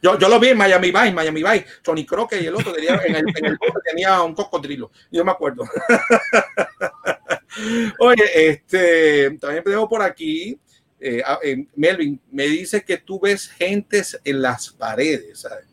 Yo, 0.01 0.19
yo 0.19 0.29
lo 0.29 0.39
vi 0.39 0.49
en 0.49 0.57
Miami 0.57 0.91
Vice, 0.91 1.13
Miami 1.13 1.41
Vice, 1.41 1.65
Tony 1.81 2.05
Crockett 2.05 2.41
y 2.41 2.47
el 2.47 2.55
otro 2.55 2.73
tenía, 2.73 2.99
en, 3.05 3.15
el, 3.15 3.25
en 3.35 3.45
el 3.45 3.57
tenía 3.83 4.21
un 4.21 4.35
cocodrilo. 4.35 4.91
Yo 5.09 5.25
me 5.25 5.31
acuerdo. 5.31 5.63
Oye, 7.99 8.49
este, 8.49 9.31
también 9.39 9.63
tengo 9.63 9.87
por 9.87 10.01
aquí, 10.01 10.59
eh, 11.07 11.23
eh, 11.43 11.67
Melvin, 11.75 12.19
me 12.31 12.47
dice 12.47 12.83
que 12.83 12.97
tú 12.97 13.19
ves 13.19 13.47
gentes 13.47 14.19
en 14.23 14.41
las 14.41 14.71
paredes, 14.71 15.41
¿sabes? 15.41 15.65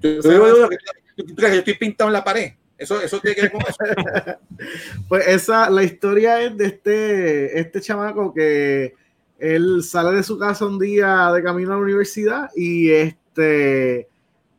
Yo, 0.00 0.68
estoy 1.16 1.74
pintado 1.74 2.10
en 2.10 2.12
la 2.12 2.22
pared. 2.22 2.52
Eso, 2.76 3.00
tiene 3.22 3.34
que 3.34 3.42
ver 3.42 3.52
con 3.52 3.62
eso. 3.62 3.78
pues 5.08 5.26
esa, 5.28 5.70
la 5.70 5.82
historia 5.82 6.42
es 6.42 6.58
de 6.58 6.66
este, 6.66 7.58
este 7.58 7.80
chamaco 7.80 8.34
que 8.34 8.94
él 9.38 9.82
sale 9.82 10.14
de 10.14 10.22
su 10.22 10.38
casa 10.38 10.66
un 10.66 10.78
día 10.78 11.32
de 11.32 11.42
camino 11.42 11.72
a 11.72 11.76
la 11.76 11.82
universidad 11.82 12.50
y 12.54 12.90
este 12.90 14.08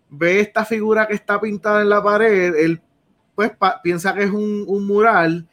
ve 0.10 0.40
esta 0.40 0.66
figura 0.66 1.08
que 1.08 1.14
está 1.14 1.40
pintada 1.40 1.84
en 1.84 1.90
la 1.90 2.02
pared. 2.02 2.56
Él 2.56 2.82
pues 3.36 3.52
piensa 3.84 4.16
que 4.16 4.24
es 4.24 4.32
un 4.32 4.88
mural 4.88 5.48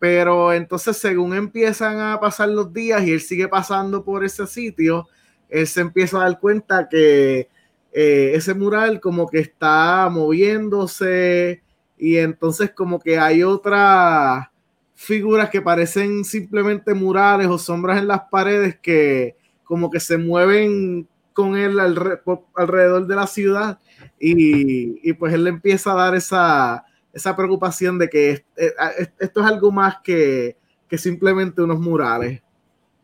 pero 0.00 0.54
entonces, 0.54 0.96
según 0.96 1.34
empiezan 1.34 2.00
a 2.00 2.18
pasar 2.18 2.48
los 2.48 2.72
días 2.72 3.02
y 3.06 3.12
él 3.12 3.20
sigue 3.20 3.48
pasando 3.48 4.02
por 4.02 4.24
ese 4.24 4.46
sitio, 4.46 5.06
él 5.50 5.66
se 5.66 5.82
empieza 5.82 6.16
a 6.16 6.24
dar 6.24 6.40
cuenta 6.40 6.88
que 6.88 7.50
eh, 7.92 8.32
ese 8.34 8.54
mural 8.54 8.98
como 8.98 9.28
que 9.28 9.40
está 9.40 10.08
moviéndose 10.10 11.62
y 11.98 12.16
entonces 12.16 12.70
como 12.70 12.98
que 12.98 13.18
hay 13.18 13.42
otras 13.42 14.46
figuras 14.94 15.50
que 15.50 15.60
parecen 15.60 16.24
simplemente 16.24 16.94
murales 16.94 17.48
o 17.48 17.58
sombras 17.58 17.98
en 17.98 18.08
las 18.08 18.22
paredes 18.30 18.78
que 18.80 19.36
como 19.64 19.90
que 19.90 20.00
se 20.00 20.16
mueven 20.16 21.08
con 21.34 21.58
él 21.58 21.78
alrededor 21.78 23.06
de 23.06 23.16
la 23.16 23.26
ciudad 23.26 23.78
y, 24.18 25.06
y 25.06 25.12
pues 25.12 25.34
él 25.34 25.44
le 25.44 25.50
empieza 25.50 25.92
a 25.92 25.96
dar 25.96 26.14
esa, 26.14 26.86
esa 27.12 27.36
preocupación 27.36 27.98
de 27.98 28.08
que 28.08 28.44
esto 29.18 29.40
es 29.40 29.46
algo 29.46 29.72
más 29.72 29.96
que, 30.02 30.56
que 30.88 30.98
simplemente 30.98 31.62
unos 31.62 31.78
murales. 31.78 32.42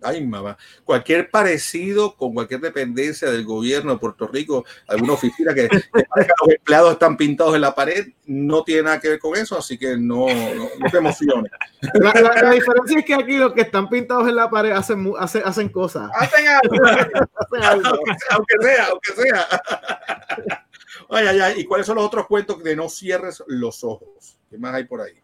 Ay, 0.02 0.24
mamá. 0.24 0.56
Cualquier 0.84 1.30
parecido 1.30 2.14
con 2.14 2.34
cualquier 2.34 2.60
dependencia 2.60 3.30
del 3.30 3.44
gobierno 3.44 3.92
de 3.92 3.98
Puerto 3.98 4.28
Rico, 4.28 4.64
alguna 4.86 5.14
oficina 5.14 5.54
que, 5.54 5.68
los 5.92 6.48
empleados 6.48 6.92
están 6.92 7.16
pintados 7.16 7.54
en 7.54 7.62
la 7.62 7.74
pared, 7.74 8.06
no 8.26 8.62
tiene 8.62 8.82
nada 8.82 9.00
que 9.00 9.08
ver 9.08 9.18
con 9.18 9.36
eso, 9.36 9.58
así 9.58 9.78
que 9.78 9.96
no, 9.96 10.26
no, 10.28 10.90
te 10.90 10.98
emociones. 10.98 11.50
La, 11.94 12.50
diferencia 12.50 12.98
es 12.98 13.04
que 13.04 13.14
aquí 13.14 13.36
los 13.36 13.52
que 13.52 13.62
están 13.62 13.88
pintados 13.88 14.28
en 14.28 14.36
la 14.36 14.50
pared 14.50 14.72
hacen, 14.72 15.12
hacen, 15.18 15.42
hacen 15.44 15.68
cosas. 15.70 16.10
Hacen 16.14 16.46
algo. 16.46 16.86
hacen 16.86 17.62
algo. 17.64 17.88
Aunque, 17.88 18.12
aunque 18.30 18.54
sea, 18.60 18.86
aunque 18.86 19.12
sea. 19.22 20.65
Ay, 21.08 21.26
ay, 21.26 21.40
ay. 21.40 21.60
¿Y 21.60 21.64
cuáles 21.64 21.86
son 21.86 21.96
los 21.96 22.04
otros 22.04 22.26
cuentos 22.26 22.62
de 22.62 22.76
no 22.76 22.88
cierres 22.88 23.42
los 23.46 23.84
ojos? 23.84 24.38
¿Qué 24.50 24.58
más 24.58 24.74
hay 24.74 24.84
por 24.84 25.00
ahí? 25.00 25.14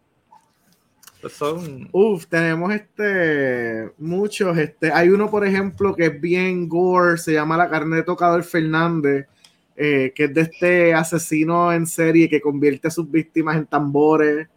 Pues 1.20 1.34
son... 1.34 1.88
Uf, 1.92 2.26
tenemos 2.26 2.72
este 2.72 3.92
muchos. 3.98 4.58
Este, 4.58 4.92
hay 4.92 5.08
uno, 5.08 5.30
por 5.30 5.46
ejemplo, 5.46 5.94
que 5.94 6.06
es 6.06 6.20
bien 6.20 6.68
gore, 6.68 7.16
se 7.16 7.32
llama 7.32 7.56
La 7.56 7.70
carne 7.70 7.96
de 7.96 8.02
tocador 8.02 8.42
Fernández, 8.42 9.28
eh, 9.76 10.12
que 10.14 10.24
es 10.24 10.34
de 10.34 10.40
este 10.40 10.94
asesino 10.94 11.72
en 11.72 11.86
serie 11.86 12.28
que 12.28 12.40
convierte 12.40 12.88
a 12.88 12.90
sus 12.90 13.08
víctimas 13.10 13.56
en 13.56 13.66
tambores. 13.66 14.48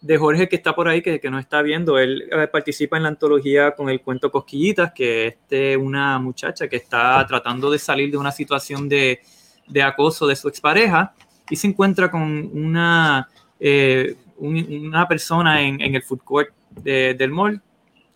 De 0.00 0.18
Jorge, 0.18 0.48
que 0.48 0.54
está 0.54 0.76
por 0.76 0.86
ahí, 0.86 1.02
que, 1.02 1.18
que 1.18 1.30
nos 1.30 1.40
está 1.40 1.62
viendo, 1.62 1.98
él 1.98 2.28
eh, 2.30 2.46
participa 2.46 2.96
en 2.96 3.02
la 3.02 3.08
antología 3.08 3.74
con 3.74 3.88
el 3.88 4.00
cuento 4.02 4.30
Cosquillitas, 4.30 4.92
que 4.92 5.26
es 5.26 5.34
este, 5.34 5.76
una 5.76 6.20
muchacha 6.20 6.68
que 6.68 6.76
está 6.76 7.26
tratando 7.26 7.72
de 7.72 7.80
salir 7.80 8.12
de 8.12 8.16
una 8.16 8.30
situación 8.30 8.88
de, 8.88 9.20
de 9.66 9.82
acoso 9.82 10.26
de 10.26 10.36
su 10.36 10.48
expareja 10.48 11.14
y 11.50 11.56
se 11.56 11.66
encuentra 11.68 12.10
con 12.10 12.50
una, 12.52 13.28
eh, 13.60 14.16
una 14.38 15.06
persona 15.06 15.62
en, 15.62 15.80
el 15.80 16.02
food 16.02 16.20
court 16.22 16.50
del 16.82 17.30
mall 17.30 17.60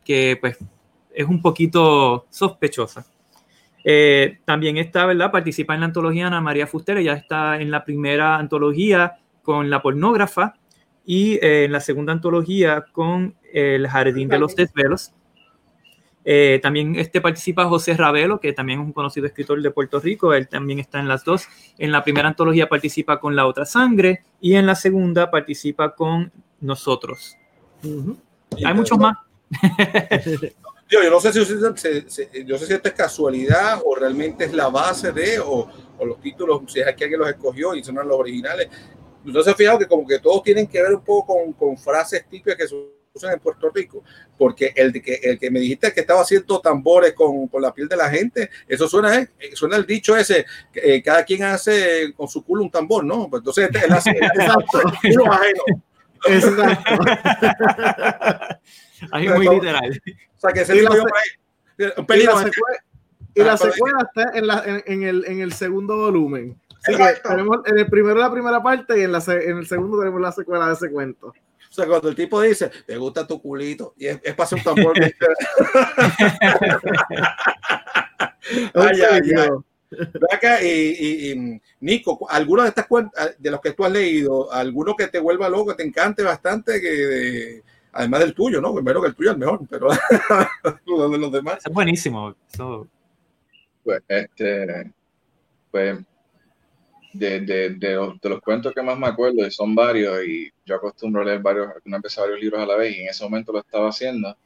que 0.05 0.37
pues 0.41 0.59
es 1.15 1.27
un 1.27 1.41
poquito 1.41 2.27
sospechosa. 2.31 3.05
Eh, 3.85 4.39
también 4.45 4.77
está, 4.77 5.07
¿verdad? 5.07 5.31
Participa 5.31 5.75
en 5.75 5.81
la 5.81 5.87
antología 5.87 6.27
Ana 6.27 6.41
María 6.41 6.67
Fuster, 6.67 7.03
ya 7.03 7.15
está 7.15 7.61
en 7.61 7.71
la 7.71 7.85
primera 7.85 8.37
antología 8.37 9.19
con 9.43 9.71
la 9.71 9.81
pornógrafa 9.81 10.55
y 11.07 11.35
eh, 11.35 11.65
en 11.65 11.73
la 11.73 11.81
segunda 11.81 12.13
antología 12.13 12.85
con 12.93 13.35
El 13.53 13.89
Jardín 13.89 14.29
de 14.29 14.39
los 14.39 14.55
Desvelos. 14.55 15.13
Eh, 16.33 16.61
también 16.63 16.95
este 16.95 17.21
participa 17.21 17.65
José 17.65 17.95
Ravelo, 17.95 18.39
que 18.39 18.53
también 18.53 18.79
es 18.79 18.87
un 18.87 18.93
conocido 18.93 19.27
escritor 19.27 19.61
de 19.61 19.73
Puerto 19.73 19.99
Rico, 19.99 20.33
él 20.33 20.47
también 20.47 20.79
está 20.79 21.01
en 21.01 21.09
las 21.09 21.25
dos. 21.25 21.49
En 21.77 21.91
la 21.91 22.05
primera 22.05 22.29
antología 22.29 22.69
participa 22.69 23.19
con 23.19 23.35
La 23.35 23.49
Otra 23.49 23.67
Sangre 23.67 24.23
y 24.41 24.55
en 24.55 24.65
la 24.65 24.77
segunda 24.77 25.29
participa 25.29 25.93
con 25.93 26.31
Nosotros. 26.61 27.37
Hay 28.65 28.75
muchos 28.75 28.97
más. 28.97 29.17
yo, 30.89 31.11
no 31.11 31.19
sé 31.19 31.33
si, 31.33 31.41
yo 31.41 32.59
sé 32.59 32.67
si 32.67 32.75
esto 32.75 32.89
es 32.89 32.95
casualidad 32.95 33.83
o 33.85 33.97
realmente 33.97 34.45
es 34.45 34.53
la 34.53 34.69
base 34.69 35.11
de, 35.11 35.41
o, 35.41 35.69
o 35.99 36.07
los 36.07 36.21
títulos, 36.21 36.63
si 36.69 36.79
es 36.79 36.95
que 36.95 37.03
alguien 37.07 37.19
los 37.19 37.29
escogió 37.29 37.75
y 37.75 37.83
son 37.83 37.97
los 37.97 38.07
originales. 38.07 38.69
Entonces, 39.27 39.53
fijado 39.57 39.81
que 39.81 39.89
como 39.89 40.07
que 40.07 40.21
todos 40.21 40.45
tienen 40.45 40.69
que 40.69 40.81
ver 40.81 40.95
un 40.95 41.03
poco 41.03 41.35
con, 41.35 41.53
con 41.55 41.77
frases 41.77 42.25
típicas 42.29 42.57
que 42.57 42.69
son 42.69 43.00
usan 43.13 43.33
en 43.33 43.41
Puerto 43.41 43.71
Rico, 43.71 44.05
porque 44.39 44.73
el 44.77 44.93
que, 45.03 45.15
el 45.23 45.39
que 45.39 45.51
me 45.51 45.61
dijiste 45.61 45.93
que 45.93 46.01
estaba 46.01 46.21
haciendo 46.21 46.61
tambores 46.61 47.13
con, 47.13 47.49
con 47.49 47.63
la 47.63 47.75
piel 47.75 47.89
de 47.89 47.97
la 47.97 48.09
gente, 48.09 48.51
eso 48.69 48.89
suena, 48.89 49.19
eh, 49.19 49.29
suena 49.55 49.77
el 49.77 49.87
dicho 49.87 50.17
ese, 50.17 50.47
que 50.73 50.97
eh, 50.97 51.03
cada 51.03 51.25
quien 51.25 51.43
hace 51.43 52.13
con 52.17 52.29
su 52.29 52.45
culo 52.45 52.63
un 52.63 52.71
tambor, 52.71 53.05
¿no? 53.05 53.29
Pues 53.29 53.41
entonces 53.41 53.71
él 53.83 53.93
hace 53.93 54.11
exacto, 54.11 54.81
culo 55.03 55.33
ajeno. 55.33 55.63
Exacto. 56.27 56.83
Ahí 59.13 59.29
muy 59.29 59.49
literal. 59.49 60.03
O 60.37 60.41
sea, 60.41 60.53
que 60.53 60.65
por 60.65 61.13
ahí, 61.17 61.93
un 61.97 62.07
peligro. 62.07 62.35
Y 63.33 63.43
la 63.43 63.57
secuela, 63.57 63.99
está 64.03 64.37
en, 64.37 64.47
la, 64.47 64.63
en, 64.67 64.83
en, 64.87 65.03
el, 65.05 65.25
en 65.27 65.41
el 65.41 65.53
segundo 65.53 65.97
volumen. 65.97 66.61
Así 66.83 66.97
que 66.97 67.15
tenemos 67.27 67.61
en 67.67 67.79
el 67.79 67.87
primero 67.87 68.17
la 68.17 68.31
primera 68.31 68.63
parte 68.63 68.99
y 68.99 69.05
en, 69.05 69.13
la, 69.13 69.23
en 69.27 69.59
el 69.59 69.67
segundo 69.67 69.99
tenemos 69.99 70.21
la 70.21 70.33
secuela 70.33 70.67
de 70.67 70.75
ese 70.75 70.91
cuento. 70.91 71.33
O 71.71 71.73
sea, 71.73 71.87
cuando 71.87 72.09
el 72.09 72.17
tipo 72.17 72.41
dice, 72.43 72.69
me 72.89 72.97
gusta 72.97 73.25
tu 73.25 73.41
culito, 73.41 73.95
y 73.97 74.07
es, 74.07 74.19
es 74.25 74.35
para 74.35 74.45
hacer 74.45 74.59
un 74.59 74.65
tambor. 74.65 74.93
ay, 78.75 79.01
ay, 79.09 79.21
ay. 79.37 79.49
y, 80.63 81.31
y, 81.31 81.61
Nico, 81.79 82.27
alguno 82.29 82.63
de 82.63 82.71
estas 82.71 82.89
cuentas, 82.89 83.37
de 83.39 83.51
los 83.53 83.61
que 83.61 83.71
tú 83.73 83.85
has 83.85 83.93
leído, 83.93 84.53
alguno 84.53 84.97
que 84.97 85.07
te 85.07 85.21
vuelva 85.21 85.49
loco, 85.49 85.71
que 85.71 85.77
te 85.77 85.89
encante 85.89 86.25
bastante, 86.25 86.81
que 86.81 87.63
además 87.93 88.21
del 88.21 88.35
tuyo, 88.35 88.61
¿no? 88.61 88.75
Primero 88.75 89.01
que 89.01 89.09
el 89.09 89.15
tuyo 89.15 89.31
es 89.31 89.39
mejor, 89.39 89.61
pero 89.71 89.91
de 91.11 91.19
los 91.19 91.31
demás. 91.31 91.59
Es 91.65 91.73
buenísimo. 91.73 92.35
Pues, 93.85 94.03
este, 94.09 94.93
pues 95.71 96.01
de, 97.13 97.41
de, 97.41 97.71
de, 97.71 97.95
los, 97.95 98.21
de, 98.21 98.29
los, 98.29 98.41
cuentos 98.41 98.73
que 98.73 98.83
más 98.83 98.99
me 98.99 99.09
acuerdo, 99.09 99.47
y 99.47 99.51
son 99.51 99.75
varios, 99.75 100.25
y 100.25 100.51
yo 100.65 100.77
acostumbro 100.77 101.23
a 101.23 101.25
leer 101.25 101.41
varios, 101.41 101.69
una 101.85 101.97
empecé 101.97 102.21
varios 102.21 102.41
libros 102.41 102.61
a 102.61 102.67
la 102.67 102.77
vez, 102.77 102.97
y 102.97 103.03
en 103.03 103.09
ese 103.09 103.25
momento 103.25 103.53
lo 103.53 103.61
estaba 103.61 103.89
haciendo. 103.89 104.37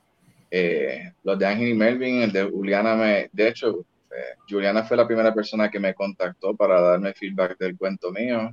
Eh, 0.50 1.12
los 1.22 1.38
de 1.38 1.46
Ángel 1.46 1.68
y 1.68 1.74
Melvin, 1.74 2.22
el 2.22 2.32
de 2.32 2.44
Juliana, 2.44 2.94
me, 2.94 3.28
de 3.32 3.48
hecho, 3.48 3.84
eh, 4.10 4.36
Juliana 4.48 4.84
fue 4.84 4.96
la 4.96 5.06
primera 5.06 5.34
persona 5.34 5.70
que 5.70 5.80
me 5.80 5.94
contactó 5.94 6.54
para 6.54 6.80
darme 6.80 7.12
feedback 7.12 7.58
del 7.58 7.76
cuento 7.76 8.10
mío, 8.12 8.50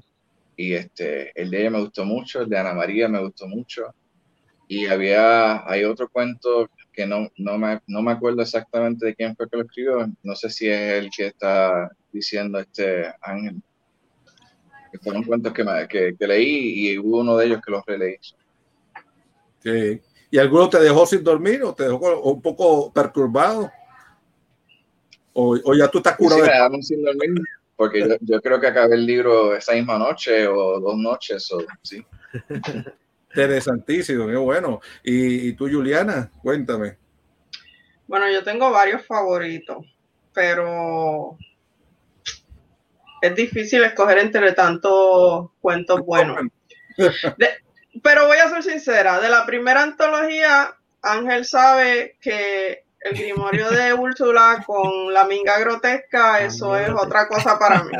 y 0.57 0.73
este, 0.73 1.31
el 1.39 1.49
de 1.49 1.61
ella 1.61 1.69
me 1.71 1.81
gustó 1.81 2.05
mucho, 2.05 2.41
el 2.41 2.49
de 2.49 2.57
Ana 2.57 2.73
María 2.73 3.07
me 3.07 3.21
gustó 3.21 3.47
mucho, 3.47 3.93
y 4.67 4.87
había, 4.87 5.69
hay 5.69 5.83
otro 5.83 6.09
cuento 6.09 6.69
que 6.91 7.05
no, 7.05 7.29
no, 7.37 7.57
me, 7.57 7.79
no 7.87 8.01
me 8.01 8.11
acuerdo 8.11 8.41
exactamente 8.41 9.05
de 9.05 9.15
quién 9.15 9.35
fue 9.35 9.49
que 9.49 9.57
lo 9.57 9.63
escribió, 9.63 10.07
no 10.23 10.35
sé 10.35 10.49
si 10.49 10.67
es 10.67 10.93
el 10.93 11.09
que 11.09 11.27
está 11.27 11.89
diciendo 12.11 12.59
este 12.59 13.05
Ángel, 13.21 13.61
que 14.91 14.99
fueron 14.99 15.23
cuentos 15.23 15.53
que, 15.53 15.65
que, 15.89 16.15
que, 16.17 16.27
leí 16.27 16.91
y 16.91 16.97
hubo 16.97 17.19
uno 17.19 17.37
de 17.37 17.45
ellos 17.45 17.61
que 17.65 17.71
los 17.71 17.85
releí. 17.85 18.17
Sí. 19.59 20.01
¿Y 20.29 20.37
alguno 20.37 20.69
te 20.69 20.79
dejó 20.79 21.05
sin 21.05 21.23
dormir 21.23 21.63
o 21.63 21.73
te 21.73 21.83
dejó 21.83 22.21
un 22.21 22.41
poco 22.41 22.91
perturbado? 22.91 23.71
¿O, 25.33 25.57
o 25.63 25.75
ya 25.75 25.87
tú 25.87 25.99
estás 25.99 26.17
curado? 26.17 26.75
Sí, 26.75 26.83
sin 26.83 27.03
dormir 27.03 27.33
porque 27.81 28.01
yo, 28.01 28.15
yo, 28.21 28.41
creo 28.43 28.61
que 28.61 28.67
acabé 28.67 28.93
el 28.93 29.07
libro 29.07 29.55
esa 29.55 29.73
misma 29.73 29.97
noche 29.97 30.47
o 30.47 30.79
dos 30.79 30.95
noches, 30.97 31.51
o, 31.51 31.65
sí. 31.81 32.05
Interesantísimo, 33.29 34.27
qué 34.27 34.35
bueno. 34.35 34.79
¿Y, 35.03 35.47
¿Y 35.47 35.53
tú, 35.53 35.67
Juliana? 35.67 36.29
Cuéntame. 36.43 36.97
Bueno, 38.05 38.29
yo 38.31 38.43
tengo 38.43 38.69
varios 38.69 39.03
favoritos, 39.03 39.83
pero 40.31 41.39
es 43.21 43.35
difícil 43.35 43.83
escoger 43.83 44.17
entre 44.17 44.51
tantos 44.53 45.49
cuentos 45.61 46.01
buenos. 46.01 46.37
pero 48.03 48.27
voy 48.27 48.37
a 48.37 48.49
ser 48.49 48.63
sincera, 48.63 49.19
de 49.19 49.29
la 49.29 49.45
primera 49.45 49.83
antología, 49.83 50.75
Ángel 51.01 51.45
sabe 51.45 52.17
que 52.21 52.83
el 53.01 53.17
grimorio 53.17 53.69
de 53.69 53.93
Úrsula 53.93 54.63
con 54.65 55.13
la 55.13 55.25
minga 55.25 55.59
grotesca, 55.59 56.41
eso 56.41 56.77
es 56.77 56.89
otra 56.89 57.27
cosa 57.27 57.57
para 57.57 57.83
mí. 57.83 57.91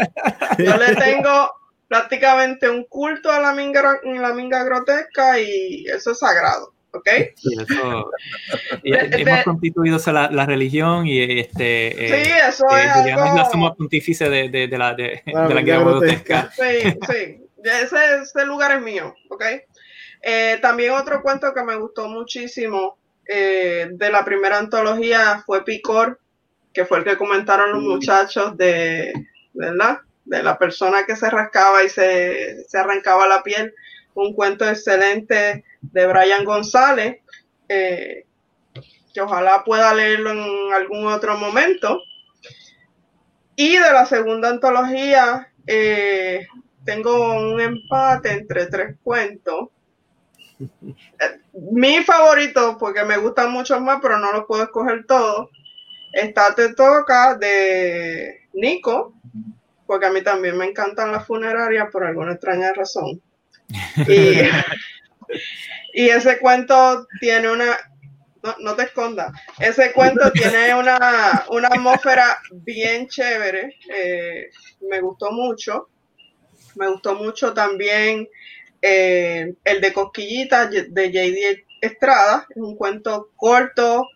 Yo 0.60 0.78
le 0.78 0.96
tengo 0.96 1.52
prácticamente 1.88 2.70
un 2.70 2.86
culto 2.86 3.32
a 3.32 3.40
la 3.40 3.54
minga, 3.54 4.00
la 4.04 4.34
minga 4.34 4.64
grotesca 4.64 5.40
y 5.40 5.86
eso 5.88 6.12
es 6.12 6.20
sagrado. 6.20 6.74
¿Ok? 6.92 7.10
Sí, 7.36 7.56
eso, 7.60 8.12
y, 8.84 8.94
hemos 8.94 9.44
constituido 9.44 10.00
la, 10.08 10.30
la, 10.30 10.46
religión 10.46 11.08
y 11.08 11.40
este. 11.40 11.96
Sí, 11.98 12.32
eh, 12.32 12.40
eso 12.48 12.66
eh, 12.76 12.84
es. 12.84 13.14
Algo... 13.14 13.38
la 13.38 13.50
suma 13.50 13.74
pontífice 13.74 14.30
de, 14.30 14.50
de, 14.50 14.68
de 14.68 14.78
la, 14.78 14.94
de, 14.94 15.24
la, 15.26 15.48
de 15.48 15.54
la 15.54 15.62
guerra 15.62 15.84
grotesca. 15.84 16.52
Sí, 16.52 16.92
sí. 17.10 17.48
Ese, 17.64 18.16
ese, 18.24 18.46
lugar 18.46 18.72
es 18.72 18.82
mío, 18.82 19.16
¿ok? 19.30 19.44
Eh, 20.22 20.60
también 20.62 20.92
otro 20.92 21.22
cuento 21.22 21.54
que 21.54 21.64
me 21.64 21.76
gustó 21.76 22.08
muchísimo 22.08 22.98
eh, 23.28 23.88
de 23.92 24.12
la 24.12 24.26
primera 24.26 24.58
antología 24.58 25.44
fue 25.46 25.64
Picor, 25.64 26.20
que 26.74 26.86
fue 26.86 27.00
el 27.00 27.04
que 27.04 27.18
comentaron 27.18 27.72
los 27.72 27.84
muchachos 27.84 28.58
de, 28.58 29.14
¿verdad? 29.54 30.00
De 30.26 30.42
la 30.42 30.58
persona 30.58 31.06
que 31.06 31.16
se 31.16 31.30
rascaba 31.30 31.84
y 31.84 31.90
se, 31.90 32.64
se 32.68 32.78
arrancaba 32.78 33.28
la 33.28 33.44
piel. 33.44 33.74
Un 34.14 34.34
cuento 34.34 34.68
excelente 34.68 35.64
de 35.82 36.08
Brian 36.08 36.46
González, 36.46 37.18
eh, 37.68 38.26
que 39.14 39.22
ojalá 39.22 39.64
pueda 39.64 39.94
leerlo 39.94 40.32
en 40.32 40.74
algún 40.74 41.08
otro 41.08 41.38
momento. 41.38 42.02
Y 43.56 43.74
de 43.74 43.92
la 43.92 44.06
segunda 44.06 44.50
antología, 44.50 45.52
eh, 45.68 46.48
tengo 46.86 47.34
un 47.34 47.60
empate 47.60 48.32
entre 48.32 48.68
tres 48.68 48.96
cuentos. 49.04 49.70
Mi 51.54 52.04
favorito, 52.04 52.78
porque 52.80 53.04
me 53.04 53.18
gustan 53.18 53.52
muchos 53.52 53.82
más, 53.82 54.00
pero 54.02 54.20
no 54.20 54.32
los 54.32 54.46
puedo 54.46 54.64
escoger 54.64 55.06
todos, 55.06 55.50
está 56.14 56.54
Te 56.56 56.74
Toca 56.74 57.36
de 57.36 58.48
Nico, 58.54 59.14
porque 59.86 60.06
a 60.06 60.12
mí 60.12 60.22
también 60.24 60.58
me 60.58 60.66
encantan 60.66 61.12
las 61.12 61.26
funerarias 61.26 61.90
por 61.92 62.06
alguna 62.06 62.34
extraña 62.34 62.74
razón. 62.74 63.22
Y, 64.08 64.42
y 65.94 66.10
ese 66.10 66.40
cuento 66.40 67.08
tiene 67.20 67.52
una, 67.52 67.78
no, 68.60 68.76
te 68.76 68.84
escondas, 68.84 69.32
ese 69.60 69.92
cuento 69.94 70.32
tiene 70.32 70.74
una, 70.74 71.46
una 71.50 71.68
atmósfera 71.68 72.38
bien 72.52 73.08
chévere, 73.08 73.76
eh, 73.94 74.50
me 74.90 75.00
gustó 75.02 75.32
mucho, 75.32 75.90
me 76.76 76.90
gustó 76.90 77.16
mucho 77.16 77.54
también 77.54 78.28
eh, 78.82 79.54
el 79.64 79.82
de 79.82 79.94
Cosquillita 79.94 80.68
de 80.68 81.08
J.D. 81.08 81.66
Estrada, 81.82 82.48
es 82.50 82.58
un 82.58 82.76
cuento 82.76 83.32
corto, 83.36 84.08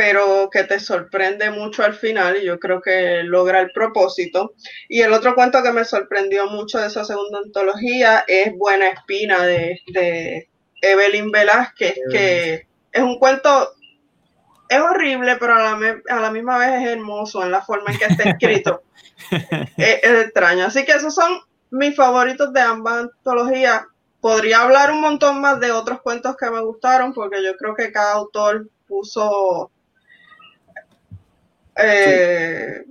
pero 0.00 0.48
que 0.50 0.64
te 0.64 0.80
sorprende 0.80 1.50
mucho 1.50 1.84
al 1.84 1.92
final 1.92 2.38
y 2.38 2.46
yo 2.46 2.58
creo 2.58 2.80
que 2.80 3.22
logra 3.22 3.60
el 3.60 3.70
propósito. 3.70 4.54
Y 4.88 5.02
el 5.02 5.12
otro 5.12 5.34
cuento 5.34 5.62
que 5.62 5.72
me 5.72 5.84
sorprendió 5.84 6.46
mucho 6.46 6.78
de 6.78 6.86
esa 6.86 7.04
segunda 7.04 7.40
antología 7.44 8.24
es 8.26 8.56
Buena 8.56 8.88
Espina 8.88 9.44
de, 9.44 9.78
de 9.92 10.48
Evelyn 10.80 11.30
Velázquez, 11.30 11.96
que 12.10 12.66
es 12.90 13.02
un 13.02 13.18
cuento, 13.18 13.74
es 14.70 14.80
horrible, 14.80 15.36
pero 15.36 15.56
a 15.56 15.58
la, 15.58 16.00
a 16.08 16.20
la, 16.20 16.30
misma 16.30 16.56
vez 16.56 16.80
es 16.80 16.88
hermoso 16.88 17.42
en 17.42 17.50
la 17.50 17.60
forma 17.60 17.92
en 17.92 17.98
que 17.98 18.04
está 18.06 18.22
escrito. 18.22 18.82
es, 19.76 20.00
es 20.02 20.24
extraño. 20.24 20.64
Así 20.64 20.86
que 20.86 20.92
esos 20.92 21.14
son 21.14 21.42
mis 21.72 21.94
favoritos 21.94 22.54
de 22.54 22.60
ambas 22.62 23.00
antologías. 23.00 23.82
Podría 24.22 24.62
hablar 24.62 24.92
un 24.92 25.02
montón 25.02 25.42
más 25.42 25.60
de 25.60 25.72
otros 25.72 26.00
cuentos 26.00 26.38
que 26.38 26.50
me 26.50 26.62
gustaron, 26.62 27.12
porque 27.12 27.44
yo 27.44 27.54
creo 27.58 27.74
que 27.74 27.92
cada 27.92 28.14
autor 28.14 28.66
puso 28.88 29.70
eh, 31.82 32.84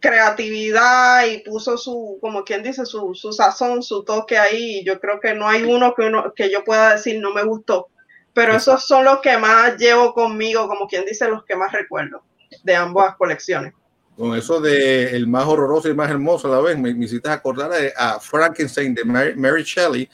creatividad 0.00 1.26
y 1.26 1.38
puso 1.38 1.76
su, 1.76 2.18
como 2.20 2.44
quien 2.44 2.62
dice, 2.62 2.86
su, 2.86 3.14
su, 3.14 3.32
sazón, 3.32 3.82
su 3.82 4.04
toque 4.04 4.38
ahí. 4.38 4.84
Yo 4.84 5.00
creo 5.00 5.20
que 5.20 5.34
no 5.34 5.48
hay 5.48 5.64
uno 5.64 5.94
que, 5.94 6.02
uno 6.02 6.32
que 6.34 6.50
yo 6.50 6.64
pueda 6.64 6.92
decir 6.92 7.20
no 7.20 7.32
me 7.32 7.44
gustó, 7.44 7.88
pero 8.32 8.54
esos 8.54 8.86
son 8.86 9.04
los 9.04 9.20
que 9.20 9.36
más 9.38 9.76
llevo 9.76 10.14
conmigo, 10.14 10.68
como 10.68 10.86
quien 10.86 11.04
dice, 11.04 11.28
los 11.28 11.44
que 11.44 11.56
más 11.56 11.72
recuerdo 11.72 12.22
de 12.62 12.76
ambas 12.76 13.16
colecciones. 13.16 13.74
Con 14.16 14.36
eso 14.36 14.60
de 14.60 15.10
el 15.10 15.28
más 15.28 15.46
horroroso 15.46 15.88
y 15.88 15.94
más 15.94 16.10
hermoso 16.10 16.48
a 16.48 16.56
la 16.56 16.60
vez, 16.60 16.76
me, 16.76 16.92
me 16.92 17.04
hiciste 17.04 17.30
acordar 17.30 17.70
a, 17.96 18.18
Frankenstein 18.18 18.94
de 18.94 19.04
Mary, 19.04 19.62
Shelley, 19.62 20.08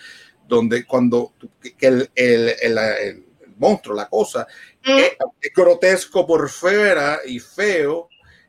donde 0.46 0.84
cuando 0.84 1.32
que 1.78 1.86
el, 1.86 2.10
el, 2.14 2.48
el, 2.60 3.24
monstruo, 3.56 3.96
la 3.96 4.08
cosa. 4.08 4.46
Es, 4.86 5.16
es 5.40 5.52
grotesco 5.54 6.26
por 6.26 6.48
fuera 6.48 7.20
y 7.26 7.38
feo, 7.40 8.08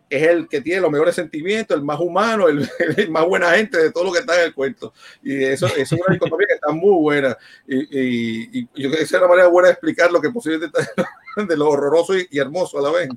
es 0.09 0.21
el 0.21 0.47
que 0.47 0.61
tiene 0.61 0.81
los 0.81 0.91
mejores 0.91 1.15
sentimientos, 1.15 1.75
el 1.75 1.83
más 1.83 1.99
humano, 1.99 2.47
el, 2.47 2.69
el 2.97 3.09
más 3.09 3.25
buena 3.25 3.51
gente 3.51 3.77
de 3.77 3.91
todo 3.91 4.03
lo 4.05 4.11
que 4.13 4.19
está 4.19 4.35
en 4.39 4.45
el 4.47 4.53
cuento. 4.53 4.93
Y 5.23 5.43
eso, 5.43 5.65
eso 5.67 5.95
es 5.95 6.01
una 6.01 6.13
dicotomía 6.13 6.47
que 6.47 6.53
está 6.55 6.71
muy 6.71 6.93
buena. 7.01 7.35
Y, 7.67 7.77
y- 7.79 8.49
y 8.53 8.61
yo 8.83 8.89
creo 8.89 8.91
que 8.97 9.03
esa 9.03 9.17
es 9.17 9.21
una 9.21 9.29
manera 9.29 9.47
buena 9.47 9.67
de 9.69 9.73
explicar 9.73 10.11
lo 10.11 10.21
que 10.21 10.29
posiblemente 10.29 10.79
está 10.79 11.09
de 11.47 11.57
lo 11.57 11.69
horroroso 11.69 12.17
y, 12.17 12.27
y 12.29 12.39
hermoso 12.39 12.77
a 12.79 12.83
la 12.83 12.91
vez. 12.91 13.09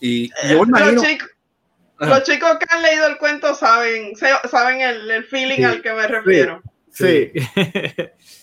Y, 0.00 0.24
y 0.24 0.30
yo 0.50 0.62
imagino, 0.62 0.92
Los, 0.92 1.04
chicos, 1.04 1.28
los 1.98 2.22
chicos 2.24 2.58
que 2.58 2.66
han 2.68 2.82
leído 2.82 3.06
el 3.06 3.18
cuento 3.18 3.54
saben, 3.54 4.12
saben 4.50 4.80
el, 4.80 5.10
el 5.10 5.24
feeling 5.24 5.56
Sí, 5.56 5.64
al 5.64 5.82
que 5.82 5.92
me 5.92 6.06
refiero. 6.06 6.62
Sí, 6.90 7.32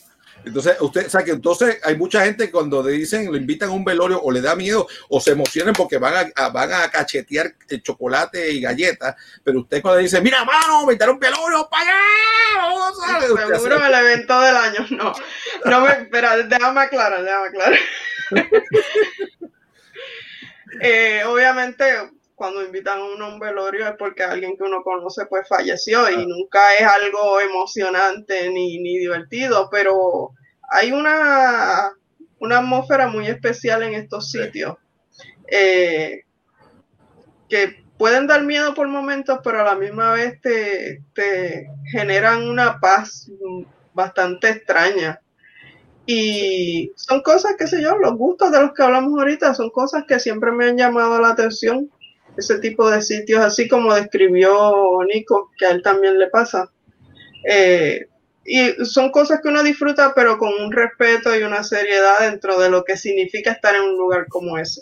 entonces, 0.50 0.76
usted, 0.82 1.08
o 1.08 1.10
sea, 1.10 1.24
que 1.24 1.32
entonces 1.32 1.80
hay 1.84 1.96
mucha 1.96 2.24
gente 2.26 2.46
que 2.46 2.52
cuando 2.52 2.84
le 2.84 2.92
dicen, 2.92 3.26
lo 3.32 3.38
invitan 3.38 3.70
a 3.70 3.72
un 3.74 3.84
velorio 3.86 4.22
o 4.22 4.32
le 4.32 4.42
da 4.42 4.56
miedo 4.56 4.88
o 5.08 5.20
se 5.20 5.32
emocionan 5.32 5.74
porque 5.74 5.98
van 5.98 6.14
a, 6.36 6.44
a- 6.44 6.50
van 6.50 6.72
a 6.74 6.90
cachetear 6.92 7.54
el 7.70 7.82
chocolate 7.82 8.52
y 8.52 8.62
galletas, 8.62 9.16
pero 9.44 9.62
usted 9.62 9.82
cuando 9.82 9.98
le 9.98 10.04
dice, 10.04 10.22
mira, 10.22 10.44
mano, 10.46 10.86
me 10.86 10.94
un 11.10 11.20
velorio 11.20 11.68
para 11.70 11.84
allá, 11.84 12.00
vamos 12.58 12.98
a-", 13.08 13.18
usted 13.20 13.44
hace- 13.44 13.56
Seguro 13.56 13.86
el 13.86 13.94
evento 13.94 14.40
del 14.42 14.56
año. 14.56 14.86
No, 14.92 15.14
no 15.66 15.82
me, 15.82 15.92
espera, 15.94 16.38
déjame 16.38 16.82
aclarar, 16.82 17.24
déjame 17.24 17.48
aclarar. 17.48 17.80
Eh, 20.82 21.24
obviamente, 21.26 21.84
cuando 22.36 22.64
invitan 22.64 23.00
a 23.00 23.04
uno 23.04 23.26
a 23.26 23.34
un 23.34 23.40
velorio 23.40 23.86
es 23.88 23.96
porque 23.98 24.24
alguien 24.24 24.56
que 24.56 24.64
uno 24.64 24.82
conoce 24.84 25.26
pues 25.26 25.48
falleció 25.48 26.10
y 26.10 26.26
nunca 26.26 26.74
es 26.76 26.84
algo 26.88 27.40
emocionante 27.42 28.50
ni, 28.50 28.80
ni 28.80 28.98
divertido, 28.98 29.68
pero 29.70 30.32
hay 30.72 30.92
una, 30.92 31.92
una 32.40 32.60
atmósfera 32.60 33.08
muy 33.08 33.28
especial 33.28 33.84
en 33.84 33.94
estos 33.94 34.32
sitios 34.32 34.78
eh, 35.52 36.24
que 37.50 37.84
pueden 37.98 38.28
dar 38.28 38.44
miedo 38.44 38.74
por 38.74 38.88
momentos, 38.88 39.40
pero 39.44 39.62
a 39.62 39.66
la 39.66 39.76
misma 39.76 40.14
vez 40.14 40.40
te, 40.42 41.04
te 41.14 41.68
generan 41.92 42.48
una 42.48 42.80
paz 42.80 43.30
bastante 43.94 44.50
extraña. 44.50 45.20
Y 46.06 46.92
son 46.96 47.22
cosas, 47.22 47.56
qué 47.58 47.68
sé 47.68 47.82
yo, 47.82 47.98
los 47.98 48.16
gustos 48.16 48.52
de 48.52 48.62
los 48.62 48.74
que 48.74 48.84
hablamos 48.84 49.20
ahorita 49.20 49.54
son 49.54 49.70
cosas 49.70 50.06
que 50.08 50.20
siempre 50.20 50.52
me 50.52 50.66
han 50.66 50.78
llamado 50.78 51.20
la 51.20 51.30
atención. 51.30 51.92
Ese 52.38 52.60
tipo 52.60 52.90
de 52.90 53.02
sitios, 53.02 53.42
así 53.42 53.68
como 53.68 53.94
describió 53.94 55.00
Nico, 55.12 55.52
que 55.58 55.66
a 55.66 55.72
él 55.72 55.82
también 55.84 56.18
le 56.18 56.28
pasa. 56.28 56.72
Eh, 57.48 58.08
y 58.50 58.86
son 58.86 59.12
cosas 59.12 59.42
que 59.42 59.50
uno 59.50 59.62
disfruta, 59.64 60.14
pero 60.16 60.38
con 60.40 60.52
un 60.54 60.72
respeto 60.72 61.36
y 61.38 61.44
una 61.44 61.64
seriedad 61.64 62.20
dentro 62.22 62.60
de 62.60 62.70
lo 62.70 62.84
que 62.84 62.98
significa 62.98 63.52
estar 63.52 63.76
en 63.76 63.84
un 63.84 63.98
lugar 63.98 64.28
como 64.28 64.58
ese. 64.58 64.82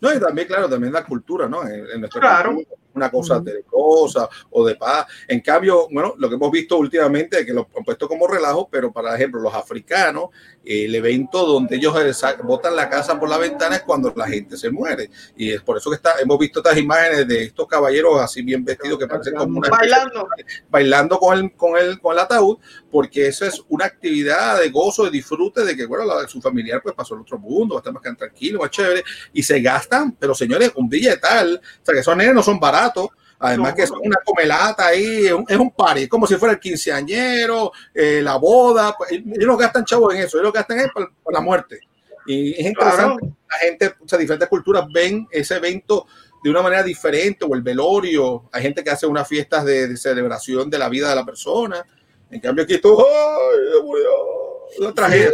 No, 0.00 0.14
y 0.14 0.20
también, 0.20 0.46
claro, 0.46 0.68
también 0.68 0.92
la 0.92 1.04
cultura, 1.04 1.48
¿no? 1.48 1.66
En, 1.66 1.86
en 1.90 2.00
nuestra 2.00 2.20
Claro. 2.20 2.54
cultura, 2.54 2.68
una 2.96 3.10
cosa 3.10 3.40
de 3.40 3.62
cosa 3.62 4.28
o 4.50 4.66
de 4.66 4.74
paz. 4.74 5.06
En 5.28 5.40
cambio, 5.40 5.88
bueno, 5.90 6.14
lo 6.18 6.28
que 6.28 6.34
hemos 6.34 6.50
visto 6.50 6.78
últimamente, 6.78 7.44
que 7.44 7.52
lo 7.52 7.68
han 7.76 7.84
puesto 7.84 8.08
como 8.08 8.26
relajo, 8.26 8.68
pero 8.70 8.92
para 8.92 9.14
ejemplo, 9.14 9.40
los 9.40 9.54
africanos, 9.54 10.30
el 10.64 10.94
evento 10.94 11.46
donde 11.46 11.76
ellos 11.76 11.94
eh, 12.00 12.12
botan 12.42 12.74
la 12.74 12.88
casa 12.88 13.18
por 13.18 13.28
la 13.28 13.38
ventana 13.38 13.76
es 13.76 13.82
cuando 13.82 14.12
la 14.16 14.26
gente 14.26 14.56
se 14.56 14.70
muere. 14.70 15.10
Y 15.36 15.52
es 15.52 15.62
por 15.62 15.76
eso 15.76 15.90
que 15.90 15.96
está, 15.96 16.14
hemos 16.20 16.38
visto 16.38 16.60
estas 16.60 16.76
imágenes 16.78 17.28
de 17.28 17.44
estos 17.44 17.66
caballeros 17.66 18.20
así 18.20 18.42
bien 18.42 18.64
vestidos 18.64 18.98
que 18.98 19.06
parecen 19.06 19.34
como 19.34 19.58
una 19.58 19.68
Bailando. 19.68 20.28
bailando 20.70 21.18
con 21.18 21.38
el, 21.38 21.52
con 21.54 21.76
el, 21.76 22.00
con 22.00 22.14
el 22.14 22.18
ataúd, 22.18 22.58
porque 22.90 23.26
eso 23.26 23.44
es 23.44 23.62
una 23.68 23.84
actividad 23.86 24.60
de 24.60 24.70
gozo, 24.70 25.04
de 25.04 25.10
disfrute, 25.10 25.64
de 25.64 25.76
que, 25.76 25.86
bueno, 25.86 26.04
la- 26.04 26.26
su 26.28 26.40
familiar 26.40 26.80
pues 26.82 26.94
pasó 26.94 27.14
al 27.14 27.20
otro 27.22 27.38
mundo, 27.38 27.74
va 27.74 27.78
a 27.78 27.80
estar 27.80 27.92
más 27.92 28.02
que 28.02 28.12
tranquilo, 28.14 28.60
más 28.60 28.70
chévere, 28.70 29.02
y 29.32 29.42
se 29.42 29.60
gastan, 29.60 30.12
pero 30.12 30.34
señores, 30.34 30.72
un 30.76 30.88
billetal, 30.88 31.60
o 31.62 31.84
sea, 31.84 31.94
que 31.94 32.00
esos 32.00 32.16
nenes 32.16 32.34
no 32.34 32.42
son 32.42 32.58
baratos, 32.60 33.08
además 33.38 33.74
que 33.74 33.86
son 33.86 33.98
una 34.02 34.16
comelata 34.24 34.86
ahí, 34.86 35.26
es 35.26 35.32
un, 35.32 35.44
es 35.48 35.58
party, 35.76 36.02
es 36.04 36.08
como 36.08 36.26
si 36.26 36.36
fuera 36.36 36.54
el 36.54 36.60
quinceañero, 36.60 37.72
eh, 37.92 38.20
la 38.22 38.36
boda, 38.36 38.94
pues, 38.96 39.12
ellos 39.12 39.46
no 39.46 39.56
gastan 39.56 39.84
chavos 39.84 40.14
en 40.14 40.20
eso, 40.22 40.38
ellos 40.38 40.46
lo 40.46 40.52
gastan 40.52 40.80
es 40.80 40.88
por, 40.92 41.12
por 41.22 41.32
la 41.34 41.40
muerte. 41.40 41.80
Y 42.26 42.52
es 42.52 42.66
interesante, 42.66 43.20
Claro. 43.20 43.36
la 43.50 43.56
gente, 43.58 43.94
o 44.04 44.08
sea, 44.08 44.18
diferentes 44.18 44.48
culturas 44.48 44.86
ven 44.92 45.28
ese 45.30 45.56
evento 45.56 46.06
de 46.42 46.50
una 46.50 46.62
manera 46.62 46.82
diferente, 46.82 47.44
o 47.48 47.54
el 47.54 47.62
velorio, 47.62 48.48
hay 48.52 48.62
gente 48.62 48.82
que 48.82 48.90
hace 48.90 49.06
unas 49.06 49.26
fiestas 49.28 49.64
de, 49.64 49.88
de 49.88 49.96
celebración 49.96 50.70
de 50.70 50.78
la 50.78 50.88
vida 50.88 51.08
de 51.08 51.14
la 51.16 51.24
persona, 51.24 51.84
en 52.30 52.40
cambio 52.40 52.64
aquí 52.64 52.78
todo, 52.80 53.04
¡ay, 53.06 53.82
murió! 53.84 54.92
Tragedia. 54.94 55.30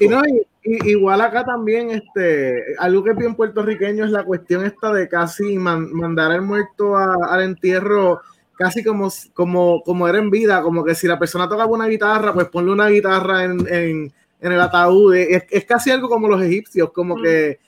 Y 0.00 0.08
no, 0.08 0.22
y- 0.26 0.46
y- 0.64 0.90
igual 0.90 1.20
acá 1.20 1.44
también, 1.44 1.90
este, 1.90 2.74
algo 2.78 3.04
que 3.04 3.10
es 3.10 3.16
bien 3.16 3.34
puertorriqueño 3.34 4.04
es 4.04 4.10
la 4.10 4.24
cuestión 4.24 4.64
esta 4.64 4.92
de 4.92 5.08
casi 5.08 5.56
man- 5.58 5.92
mandar 5.92 6.32
al 6.32 6.42
muerto 6.42 6.96
a- 6.96 7.26
al 7.30 7.42
entierro 7.42 8.20
casi 8.56 8.82
como, 8.82 9.08
como, 9.34 9.82
como 9.82 10.08
era 10.08 10.18
en 10.18 10.30
vida, 10.30 10.62
como 10.62 10.84
que 10.84 10.94
si 10.94 11.06
la 11.06 11.18
persona 11.18 11.48
tocaba 11.48 11.70
una 11.70 11.86
guitarra, 11.86 12.32
pues 12.34 12.48
ponle 12.48 12.72
una 12.72 12.88
guitarra 12.88 13.44
en, 13.44 13.60
en, 13.72 14.12
en 14.40 14.52
el 14.52 14.60
ataúd. 14.60 15.14
Es, 15.14 15.44
es 15.50 15.64
casi 15.64 15.90
algo 15.92 16.08
como 16.08 16.26
los 16.28 16.42
egipcios, 16.42 16.90
como 16.90 17.16
Mm. 17.16 17.22
que 17.22 17.60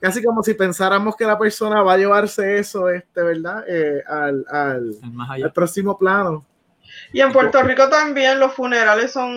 casi 0.00 0.22
como 0.24 0.42
si 0.42 0.54
pensáramos 0.54 1.14
que 1.16 1.24
la 1.26 1.38
persona 1.38 1.82
va 1.82 1.92
a 1.92 1.98
llevarse 1.98 2.58
eso, 2.58 2.88
este, 2.88 3.22
¿verdad? 3.22 3.62
Eh, 3.68 4.02
al, 4.08 4.44
al, 4.48 4.96
próximo 5.52 5.98
plano. 5.98 6.44
Y 7.12 7.20
en 7.20 7.32
Puerto 7.32 7.62
Rico 7.62 7.88
también 7.88 8.38
los 8.40 8.54
funerales 8.54 9.12
son 9.12 9.36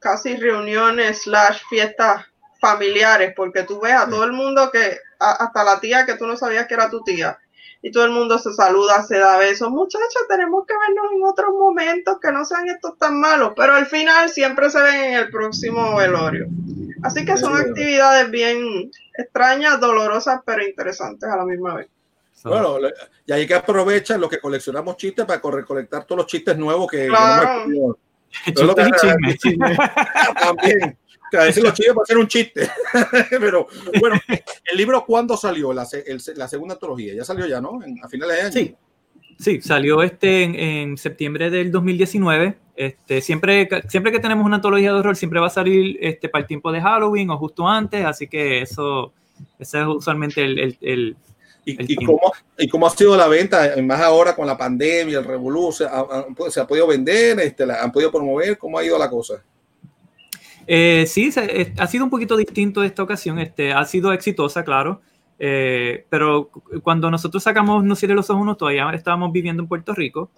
casi 0.00 0.36
reuniones 0.36 1.22
slash 1.22 1.60
fiestas 1.68 2.24
familiares, 2.60 3.32
porque 3.36 3.62
tú 3.64 3.80
ves 3.80 3.92
a 3.94 4.08
todo 4.08 4.24
el 4.24 4.32
mundo 4.32 4.70
que, 4.70 4.98
a- 5.20 5.44
hasta 5.44 5.64
la 5.64 5.80
tía 5.80 6.06
que 6.06 6.14
tú 6.14 6.26
no 6.26 6.36
sabías 6.36 6.66
que 6.66 6.74
era 6.74 6.90
tu 6.90 7.02
tía, 7.02 7.38
y 7.82 7.90
todo 7.92 8.04
el 8.04 8.10
mundo 8.10 8.38
se 8.38 8.52
saluda, 8.52 9.02
se 9.04 9.18
da 9.18 9.36
besos. 9.38 9.70
Muchachos, 9.70 10.26
tenemos 10.28 10.64
que 10.66 10.74
vernos 10.74 11.12
en 11.14 11.24
otros 11.24 11.50
momentos 11.56 12.18
que 12.20 12.32
no 12.32 12.44
sean 12.44 12.68
estos 12.68 12.98
tan 12.98 13.18
malos, 13.20 13.52
pero 13.56 13.74
al 13.74 13.86
final 13.86 14.28
siempre 14.28 14.70
se 14.70 14.80
ven 14.82 14.94
en 14.96 15.14
el 15.14 15.30
próximo 15.30 15.96
velorio. 15.96 16.46
Así 17.04 17.24
que 17.24 17.36
son 17.36 17.52
actividades 17.56 18.28
bien 18.30 18.90
extrañas, 19.16 19.78
dolorosas, 19.78 20.40
pero 20.44 20.64
interesantes 20.66 21.28
a 21.30 21.36
la 21.36 21.44
misma 21.44 21.74
vez. 21.76 21.88
So, 22.40 22.50
Bueno, 22.50 22.78
y 23.26 23.32
hay 23.32 23.46
que 23.46 23.54
aprovechar 23.54 24.20
los 24.20 24.30
que 24.30 24.38
coleccionamos 24.38 24.96
chistes 24.96 25.24
para 25.24 25.40
co- 25.40 25.50
recolectar 25.50 26.04
todos 26.04 26.18
los 26.18 26.26
chistes 26.26 26.56
nuevos 26.56 26.88
que, 26.88 26.98
que 26.98 27.08
no 27.08 27.14
Claro. 27.16 27.98
chistes 28.44 29.16
y 29.28 29.38
chismes. 29.38 29.78
También. 30.40 30.96
Que 31.30 31.36
a 31.36 31.44
veces 31.44 31.62
los 31.62 31.74
chistes 31.74 31.92
para 31.94 32.04
hacer 32.04 32.16
un 32.18 32.28
chiste. 32.28 32.68
Pero 33.30 33.66
bueno, 34.00 34.18
el 34.70 34.76
libro 34.76 35.04
¿cuándo 35.04 35.36
salió? 35.36 35.72
La, 35.72 35.86
el- 36.06 36.22
la 36.36 36.48
segunda 36.48 36.74
antología. 36.74 37.14
Ya 37.14 37.24
salió 37.24 37.46
ya, 37.46 37.60
¿no? 37.60 37.82
En- 37.82 37.98
a 38.04 38.08
finales 38.08 38.36
de 38.36 38.42
año. 38.42 38.52
Sí. 38.52 38.76
Sí, 39.40 39.60
salió 39.60 40.02
este 40.02 40.42
en, 40.42 40.54
en 40.56 40.96
septiembre 40.98 41.48
del 41.50 41.70
2019. 41.70 42.56
Este, 42.74 43.20
siempre, 43.20 43.68
siempre 43.88 44.10
que 44.12 44.18
tenemos 44.20 44.44
una 44.46 44.56
antología 44.56 44.92
de 44.92 44.98
horror, 44.98 45.16
siempre 45.16 45.38
va 45.40 45.46
a 45.48 45.50
salir 45.50 45.96
este, 46.00 46.28
para 46.28 46.42
el 46.42 46.48
tiempo 46.48 46.72
de 46.72 46.80
Halloween 46.80 47.30
o 47.30 47.38
justo 47.38 47.68
antes, 47.68 48.04
así 48.04 48.26
que 48.26 48.62
eso, 48.62 49.12
ese 49.58 49.80
es 49.80 49.86
usualmente 49.86 50.44
el, 50.44 50.58
el- 50.58 50.78
el- 50.80 51.16
¿Y, 51.64 51.92
y 51.92 51.96
cómo, 52.04 52.20
¿Y 52.58 52.68
cómo 52.68 52.86
ha 52.86 52.90
sido 52.90 53.14
la 53.16 53.28
venta? 53.28 53.74
Más 53.82 54.00
ahora 54.00 54.34
con 54.34 54.46
la 54.46 54.56
pandemia, 54.56 55.18
el 55.18 55.24
revolú, 55.24 55.70
¿se 55.70 55.84
ha, 55.84 55.98
ha- 56.00 56.26
se 56.50 56.60
ha 56.60 56.66
podido 56.66 56.86
vender? 56.86 57.38
Este, 57.40 57.66
la, 57.66 57.82
¿Han 57.82 57.92
podido 57.92 58.10
promover? 58.10 58.56
¿Cómo 58.56 58.78
ha 58.78 58.84
ido 58.84 58.98
la 58.98 59.10
cosa? 59.10 59.42
Eh, 60.66 61.04
sí, 61.06 61.32
se- 61.32 61.60
eh, 61.62 61.72
ha 61.78 61.86
sido 61.86 62.04
un 62.04 62.10
poquito 62.10 62.36
distinto 62.36 62.82
esta 62.82 63.02
ocasión. 63.02 63.38
Este, 63.38 63.72
ha 63.72 63.84
sido 63.84 64.12
exitosa, 64.12 64.64
claro. 64.64 65.00
eh, 65.38 66.04
pero 66.10 66.48
cu- 66.48 66.62
cuando 66.82 67.10
nosotros 67.12 67.42
sacamos 67.42 67.84
No 67.84 67.94
cierre 67.94 68.14
los 68.14 68.28
ojos 68.28 68.42
uno, 68.42 68.56
todavía 68.56 68.90
estábamos 68.92 69.30
viviendo 69.32 69.62
en 69.62 69.68
Puerto 69.68 69.94
Rico. 69.94 70.30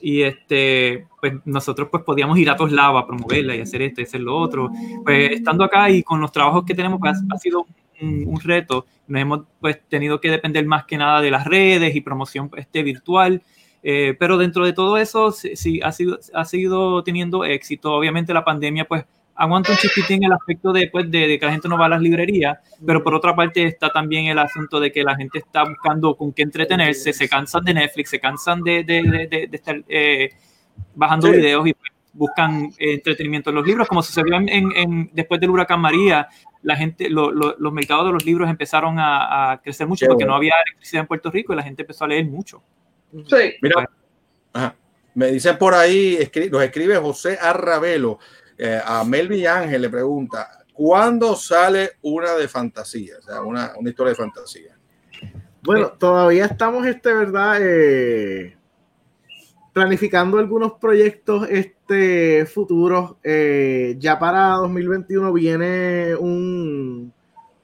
Y 0.00 0.22
este, 0.22 1.06
pues 1.20 1.34
nosotros 1.44 1.88
pues 1.90 2.04
podíamos 2.04 2.38
ir 2.38 2.48
a 2.50 2.56
todos 2.56 2.70
lados 2.72 3.02
a 3.02 3.06
promoverla 3.06 3.56
y 3.56 3.60
hacer 3.62 3.82
esto 3.82 4.00
y 4.00 4.04
hacer 4.04 4.20
lo 4.20 4.36
otro. 4.36 4.70
Pues 5.04 5.32
estando 5.32 5.64
acá 5.64 5.90
y 5.90 6.02
con 6.02 6.20
los 6.20 6.30
trabajos 6.32 6.64
que 6.64 6.74
tenemos, 6.74 7.00
pues, 7.00 7.16
ha, 7.18 7.34
ha 7.34 7.38
sido 7.38 7.66
un, 8.00 8.24
un 8.26 8.40
reto. 8.40 8.86
Nos 9.06 9.20
hemos 9.22 9.40
pues 9.60 9.80
tenido 9.88 10.20
que 10.20 10.30
depender 10.30 10.64
más 10.66 10.84
que 10.84 10.96
nada 10.98 11.20
de 11.20 11.30
las 11.30 11.44
redes 11.46 11.94
y 11.96 12.00
promoción 12.00 12.50
este, 12.56 12.82
virtual. 12.82 13.42
Eh, 13.82 14.16
pero 14.18 14.36
dentro 14.38 14.64
de 14.64 14.72
todo 14.72 14.96
eso, 14.98 15.30
sí, 15.30 15.54
sí, 15.54 15.80
ha, 15.82 15.92
sido, 15.92 16.18
ha 16.34 16.44
seguido 16.44 17.02
teniendo 17.04 17.44
éxito. 17.44 17.92
Obviamente 17.94 18.34
la 18.34 18.44
pandemia 18.44 18.84
pues 18.86 19.04
aguanta 19.36 19.70
un 19.70 19.78
chiquitín 19.78 20.24
el 20.24 20.32
aspecto 20.32 20.72
de, 20.72 20.88
pues, 20.90 21.08
de, 21.10 21.28
de 21.28 21.38
que 21.38 21.46
la 21.46 21.52
gente 21.52 21.68
no 21.68 21.78
va 21.78 21.86
a 21.86 21.90
las 21.90 22.02
librerías, 22.02 22.58
pero 22.84 23.04
por 23.04 23.14
otra 23.14 23.36
parte 23.36 23.64
está 23.64 23.88
también 23.90 24.26
el 24.26 24.38
asunto 24.40 24.80
de 24.80 24.90
que 24.90 25.04
la 25.04 25.14
gente 25.14 25.38
está 25.38 25.62
buscando 25.62 26.16
con 26.16 26.32
qué 26.32 26.42
entretenerse, 26.42 27.12
se 27.12 27.28
cansan 27.28 27.64
de 27.64 27.74
Netflix, 27.74 28.10
se 28.10 28.18
cansan 28.18 28.62
de, 28.62 28.82
de, 28.82 29.02
de, 29.04 29.26
de- 29.28 29.46
de 29.46 29.56
estar 29.56 29.80
eh, 29.88 30.30
bajando 30.96 31.28
Sí. 31.28 31.34
videos 31.36 31.66
y 31.68 31.72
pues, 31.74 31.92
buscan 32.12 32.66
eh, 32.78 32.94
entretenimiento 32.94 33.50
en 33.50 33.56
los 33.56 33.66
libros, 33.66 33.86
como 33.88 34.02
sucedió 34.02 34.34
en, 34.36 34.48
en- 34.48 34.72
en- 34.76 35.10
después 35.12 35.40
del 35.40 35.50
huracán 35.50 35.80
María, 35.80 36.28
la 36.62 36.74
gente, 36.76 37.08
lo- 37.08 37.30
lo- 37.30 37.56
los 37.58 37.72
mercados 37.72 38.06
de 38.06 38.12
los 38.12 38.24
libros 38.24 38.48
empezaron 38.50 38.98
a, 38.98 39.52
a 39.52 39.62
crecer 39.62 39.86
mucho 39.86 40.04
Qué 40.04 40.08
porque 40.08 40.24
bueno. 40.24 40.32
no 40.32 40.36
había 40.36 40.54
electricidad 40.66 41.02
en 41.02 41.06
Puerto 41.06 41.30
Rico 41.30 41.52
y 41.52 41.56
la 41.56 41.62
gente 41.62 41.82
empezó 41.82 42.04
a 42.04 42.08
leer 42.08 42.26
mucho. 42.26 42.62
Sí. 43.26 43.54
Mira, 43.62 43.88
ajá. 44.52 44.74
me 45.14 45.28
dicen 45.30 45.56
por 45.58 45.74
ahí, 45.74 46.16
escri- 46.18 46.50
nos 46.50 46.62
escribe 46.62 46.96
José 46.96 47.38
Arravelo, 47.40 48.18
eh, 48.58 48.80
a 48.84 49.04
Melvin 49.04 49.46
Ángel 49.46 49.82
le 49.82 49.88
pregunta, 49.90 50.50
¿Cuándo 50.72 51.34
sale 51.34 51.90
una 52.02 52.34
de 52.34 52.46
fantasía? 52.46 53.14
O 53.18 53.22
sea, 53.22 53.42
una, 53.42 53.72
una 53.76 53.90
historia 53.90 54.10
de 54.10 54.14
fantasía. 54.16 54.76
Bueno, 55.60 55.88
todavía 55.88 56.44
estamos, 56.44 56.86
este, 56.86 57.12
¿verdad? 57.12 57.56
Eh, 57.60 58.56
planificando 59.72 60.38
algunos 60.38 60.74
proyectos 60.74 61.48
este, 61.50 61.76
futuros. 62.52 63.16
Eh, 63.22 63.96
ya 63.98 64.18
para 64.18 64.54
2021 64.54 65.32
viene 65.32 66.14
un, 66.16 67.12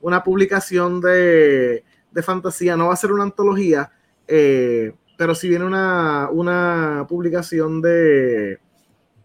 una 0.01 0.23
publicación 0.23 1.01
de, 1.01 1.85
de, 2.11 2.23
fantasía. 2.23 2.77
No 2.77 2.89
va 2.89 2.95
a 2.95 2.97
ser 2.97 3.13
una 3.13 3.25
antología, 3.25 3.91
eh, 4.27 4.93
pero 5.17 5.35
si 5.35 5.49
viene 5.49 5.65
una, 5.65 6.29
una 6.31 7.07
publicación 7.09 7.81
de, 7.81 8.59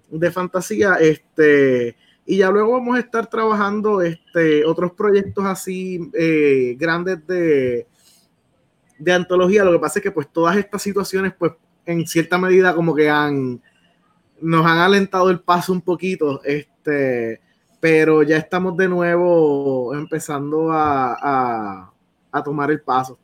de 0.09 0.31
fantasía. 0.31 0.95
Este, 0.95 1.95
y 2.25 2.37
ya 2.37 2.51
luego 2.51 2.73
vamos 2.73 2.97
a 2.97 2.99
estar 2.99 3.27
trabajando 3.27 4.01
este, 4.01 4.63
otros 4.65 4.91
proyectos 4.91 5.45
así 5.45 6.11
eh, 6.13 6.75
grandes 6.77 7.25
de, 7.25 7.87
de 8.99 9.13
antología. 9.13 9.63
Lo 9.63 9.71
que 9.71 9.79
pasa 9.79 9.99
es 9.99 10.03
que 10.03 10.11
pues 10.11 10.27
todas 10.31 10.55
estas 10.57 10.81
situaciones 10.81 11.33
pues 11.37 11.53
en 11.85 12.05
cierta 12.05 12.37
medida 12.37 12.75
como 12.75 12.93
que 12.93 13.09
han 13.09 13.61
nos 14.41 14.65
han 14.65 14.77
alentado 14.77 15.29
el 15.29 15.39
paso 15.39 15.73
un 15.73 15.81
poquito, 15.81 16.41
este, 16.43 17.41
pero 17.79 18.23
ya 18.23 18.37
estamos 18.37 18.75
de 18.77 18.87
nuevo 18.87 19.93
empezando 19.93 20.71
a, 20.71 21.13
a, 21.13 21.93
a 22.31 22.43
tomar 22.43 22.71
el 22.71 22.81
paso. 22.81 23.17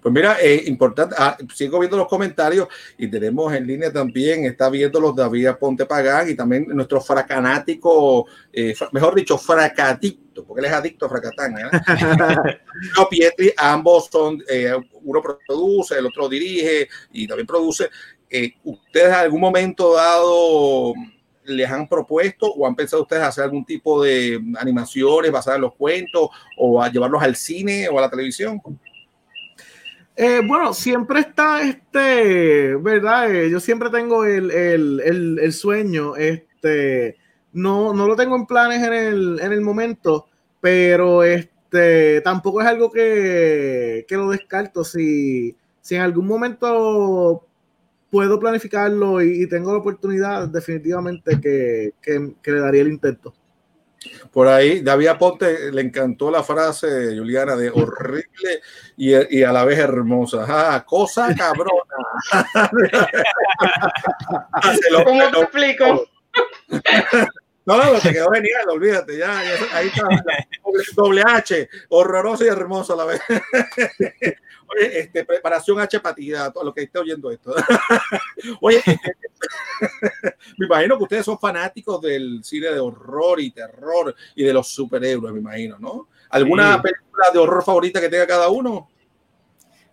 Pues 0.00 0.12
mira, 0.12 0.34
es 0.40 0.66
importante, 0.66 1.14
ah, 1.18 1.36
sigo 1.54 1.78
viendo 1.78 1.96
los 1.96 2.08
comentarios 2.08 2.68
y 2.98 3.08
tenemos 3.08 3.52
en 3.54 3.66
línea 3.66 3.92
también, 3.92 4.44
está 4.44 4.68
viendo 4.68 5.00
los 5.00 5.14
David 5.14 5.50
Ponte 5.60 5.86
Pagán 5.86 6.30
y 6.30 6.34
también 6.34 6.66
nuestro 6.68 7.00
fracanático, 7.00 8.26
eh, 8.52 8.74
mejor 8.92 9.14
dicho, 9.14 9.38
fracadicto, 9.38 10.44
porque 10.44 10.60
él 10.60 10.66
es 10.66 10.72
adicto 10.72 11.06
a 11.06 11.08
fracatán. 11.08 11.56
¿eh? 11.58 11.70
no, 12.96 13.08
Pietri, 13.08 13.52
ambos 13.56 14.08
son, 14.10 14.42
eh, 14.48 14.74
uno 15.02 15.22
produce, 15.22 15.98
el 15.98 16.06
otro 16.06 16.28
dirige 16.28 16.88
y 17.12 17.26
también 17.26 17.46
produce. 17.46 17.90
Eh, 18.34 18.54
¿Ustedes 18.64 19.08
en 19.08 19.12
algún 19.12 19.42
momento 19.42 19.92
dado 19.92 20.94
les 21.44 21.70
han 21.70 21.86
propuesto 21.86 22.46
o 22.46 22.66
han 22.66 22.74
pensado 22.74 23.02
ustedes 23.02 23.22
hacer 23.22 23.44
algún 23.44 23.62
tipo 23.62 24.02
de 24.02 24.40
animaciones 24.58 25.30
basadas 25.30 25.56
en 25.56 25.62
los 25.62 25.74
cuentos 25.74 26.30
o 26.56 26.82
a 26.82 26.90
llevarlos 26.90 27.22
al 27.22 27.36
cine 27.36 27.90
o 27.90 27.98
a 27.98 28.00
la 28.00 28.08
televisión? 28.10 28.58
Eh, 30.16 30.40
bueno, 30.46 30.72
siempre 30.72 31.20
está 31.20 31.60
este, 31.60 32.74
¿verdad? 32.76 33.34
Eh, 33.34 33.50
yo 33.50 33.60
siempre 33.60 33.90
tengo 33.90 34.24
el, 34.24 34.50
el, 34.50 35.00
el, 35.04 35.38
el, 35.38 35.52
sueño, 35.52 36.16
este, 36.16 37.18
no, 37.52 37.92
no 37.92 38.06
lo 38.06 38.16
tengo 38.16 38.34
en 38.36 38.46
planes 38.46 38.82
en 38.82 38.94
el, 38.94 39.40
en 39.42 39.52
el 39.52 39.60
momento, 39.60 40.26
pero 40.58 41.22
este, 41.22 42.22
tampoco 42.22 42.62
es 42.62 42.66
algo 42.66 42.90
que, 42.90 44.06
que 44.08 44.16
lo 44.16 44.30
descarto. 44.30 44.84
Si, 44.84 45.54
si 45.82 45.96
en 45.96 46.00
algún 46.00 46.26
momento 46.26 47.46
puedo 48.12 48.38
planificarlo 48.38 49.22
y, 49.22 49.44
y 49.44 49.48
tengo 49.48 49.72
la 49.72 49.78
oportunidad, 49.78 50.46
definitivamente 50.46 51.40
que, 51.40 51.94
que, 52.02 52.34
que 52.42 52.50
le 52.50 52.60
daría 52.60 52.82
el 52.82 52.88
intento. 52.88 53.32
Por 54.30 54.48
ahí, 54.48 54.82
David 54.82 55.06
Aponte 55.06 55.72
le 55.72 55.80
encantó 55.80 56.30
la 56.30 56.42
frase, 56.42 57.16
Juliana, 57.16 57.56
de 57.56 57.70
horrible 57.70 58.60
y, 58.98 59.38
y 59.38 59.42
a 59.42 59.50
la 59.50 59.64
vez 59.64 59.78
hermosa. 59.78 60.44
Ah, 60.46 60.84
cosa 60.86 61.34
cabrona. 61.34 61.72
¿Cómo 65.04 65.30
te 65.30 65.40
explico? 65.40 66.04
No, 67.64 67.76
no, 67.76 67.98
te 67.98 68.12
quedó 68.12 68.30
genial, 68.30 68.68
olvídate, 68.68 69.16
ya, 69.16 69.40
ya 69.42 69.76
ahí 69.76 69.86
está, 69.86 70.02
doble, 70.02 70.84
doble, 70.96 71.22
H, 71.24 71.68
horroroso 71.90 72.44
y 72.44 72.48
hermoso 72.48 72.94
a 72.94 72.96
la 72.96 73.04
vez. 73.04 73.20
Oye, 74.74 75.00
este, 75.00 75.24
preparación 75.24 75.80
H 75.80 76.00
patida, 76.00 76.50
todo 76.52 76.64
lo 76.64 76.74
que 76.74 76.82
esté 76.82 76.98
oyendo 76.98 77.30
esto. 77.30 77.54
Oye, 78.60 78.78
este, 78.78 79.16
me 80.58 80.66
imagino 80.66 80.96
que 80.96 81.04
ustedes 81.04 81.24
son 81.24 81.38
fanáticos 81.38 82.00
del 82.00 82.42
cine 82.42 82.68
de 82.68 82.80
horror 82.80 83.40
y 83.40 83.50
terror 83.50 84.14
y 84.34 84.44
de 84.44 84.52
los 84.52 84.68
superhéroes, 84.68 85.32
me 85.32 85.40
imagino, 85.40 85.78
¿no? 85.78 86.08
¿Alguna 86.30 86.76
sí. 86.76 86.82
película 86.82 87.26
de 87.32 87.38
horror 87.38 87.62
favorita 87.62 88.00
que 88.00 88.08
tenga 88.08 88.26
cada 88.26 88.48
uno? 88.48 88.88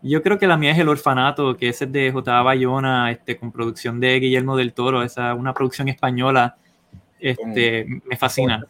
Yo 0.02 0.24
creo 0.24 0.40
que 0.40 0.48
la 0.48 0.56
mía 0.56 0.72
es 0.72 0.80
El 0.80 0.88
Orfanato, 0.88 1.58
que 1.58 1.70
es 1.70 1.80
de 1.92 2.12
J. 2.12 2.42
Bayona, 2.42 3.12
este, 3.12 3.38
con 3.38 3.52
producción 3.52 4.00
de 4.00 4.18
Guillermo 4.20 4.56
del 4.56 4.74
Toro, 4.74 5.04
esa 5.04 5.34
una 5.34 5.54
producción 5.54 5.90
española, 5.90 6.56
este, 7.20 7.84
con, 7.84 8.04
me 8.06 8.16
fascina. 8.16 8.66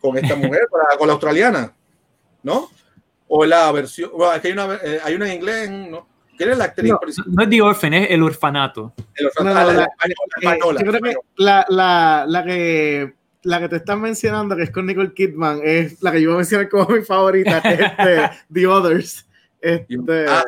Con, 0.00 0.16
esta 0.16 0.34
mujer, 0.34 0.66
con 0.98 1.06
la 1.06 1.12
australiana, 1.12 1.74
¿no? 2.42 2.70
O 3.34 3.46
la 3.46 3.72
versión, 3.72 4.10
bueno, 4.12 4.34
es 4.34 4.42
que 4.42 4.48
hay 4.48 4.52
una, 4.52 4.74
eh, 4.84 5.00
hay 5.02 5.14
una 5.14 5.26
en 5.26 5.36
inglés, 5.36 5.70
¿no? 5.70 6.06
¿Quién 6.36 6.50
es 6.50 6.58
la 6.58 6.64
actriz? 6.64 6.90
No, 6.90 7.00
no 7.28 7.42
es 7.42 7.48
The 7.48 7.62
Orphan, 7.62 7.94
es 7.94 8.10
El 8.10 8.22
Orfanato. 8.22 8.92
El 9.14 9.26
orfanato, 9.26 9.58
no, 9.58 9.72
la, 9.72 9.72
la, 9.72 9.88
española, 10.36 10.80
eh, 10.80 10.84
yo 10.84 10.90
creo 10.90 11.02
que 11.02 11.16
la, 11.36 11.64
la, 11.70 12.26
la, 12.28 12.44
que 12.44 13.14
la 13.44 13.58
que 13.58 13.70
te 13.70 13.76
están 13.76 14.02
mencionando, 14.02 14.54
que 14.54 14.64
es 14.64 14.70
con 14.70 14.84
Nicole 14.84 15.14
Kidman, 15.14 15.62
es 15.64 16.02
la 16.02 16.12
que 16.12 16.20
yo 16.20 16.28
voy 16.28 16.34
a 16.34 16.38
mencionar 16.40 16.68
como 16.68 16.88
mi 16.88 17.00
favorita, 17.00 17.62
que 17.62 17.72
es 17.72 17.80
este, 17.80 18.30
The 18.52 18.66
Others. 18.66 19.26
Este, 19.62 20.26
ah, 20.28 20.44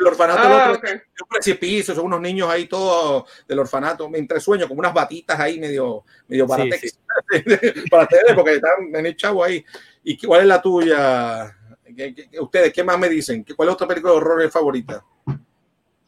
el 0.00 0.06
orfanato, 0.06 0.40
ah, 0.44 0.64
el 0.64 0.70
otro, 0.70 0.78
okay. 0.78 0.92
un 0.94 1.28
precipicio, 1.28 1.94
son 1.94 2.06
unos 2.06 2.22
niños 2.22 2.48
ahí 2.48 2.66
todos 2.66 3.24
del 3.46 3.58
orfanato, 3.58 4.10
entre 4.14 4.40
sueños, 4.40 4.66
como 4.66 4.80
unas 4.80 4.94
batitas 4.94 5.38
ahí 5.38 5.60
medio, 5.60 6.04
medio 6.26 6.46
baratex, 6.46 6.80
sí, 6.80 6.88
sí. 6.90 7.82
para 7.90 8.04
ustedes, 8.04 8.34
porque 8.34 8.54
están 8.54 8.94
en 8.94 9.04
el 9.04 9.14
chavo 9.14 9.44
ahí. 9.44 9.62
¿Y 10.02 10.16
cuál 10.26 10.40
es 10.40 10.46
la 10.46 10.62
tuya? 10.62 11.54
¿Qué, 11.96 12.14
qué, 12.14 12.40
ustedes 12.40 12.72
qué 12.72 12.84
más 12.84 12.98
me 12.98 13.08
dicen? 13.08 13.44
¿Cuál 13.56 13.68
es 13.68 13.74
otra 13.74 13.86
película 13.86 14.12
de 14.12 14.18
horror 14.18 14.50
favorita? 14.50 15.04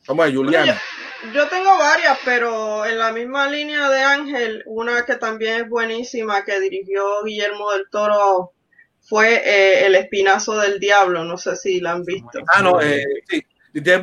Vamos 0.08 0.26
a 0.26 0.32
Juliana. 0.32 0.64
Bueno, 0.64 0.80
yo, 1.24 1.32
yo, 1.32 1.48
tengo 1.48 1.78
varias, 1.78 2.18
pero 2.24 2.86
en 2.86 2.98
la 2.98 3.12
misma 3.12 3.48
línea 3.48 3.88
de 3.90 4.02
Ángel, 4.02 4.62
una 4.66 5.04
que 5.04 5.16
también 5.16 5.62
es 5.62 5.68
buenísima, 5.68 6.44
que 6.44 6.60
dirigió 6.60 7.24
Guillermo 7.24 7.72
del 7.72 7.88
Toro, 7.90 8.52
fue 9.00 9.34
eh, 9.34 9.86
El 9.86 9.94
Espinazo 9.94 10.58
del 10.58 10.78
Diablo. 10.78 11.24
No 11.24 11.36
sé 11.38 11.56
si 11.56 11.80
la 11.80 11.92
han 11.92 12.04
visto. 12.04 12.40
Ah, 12.54 12.62
no, 12.62 12.80
eh, 12.80 13.04
sí. 13.28 13.44
y 13.72 13.80
tiene 13.80 13.98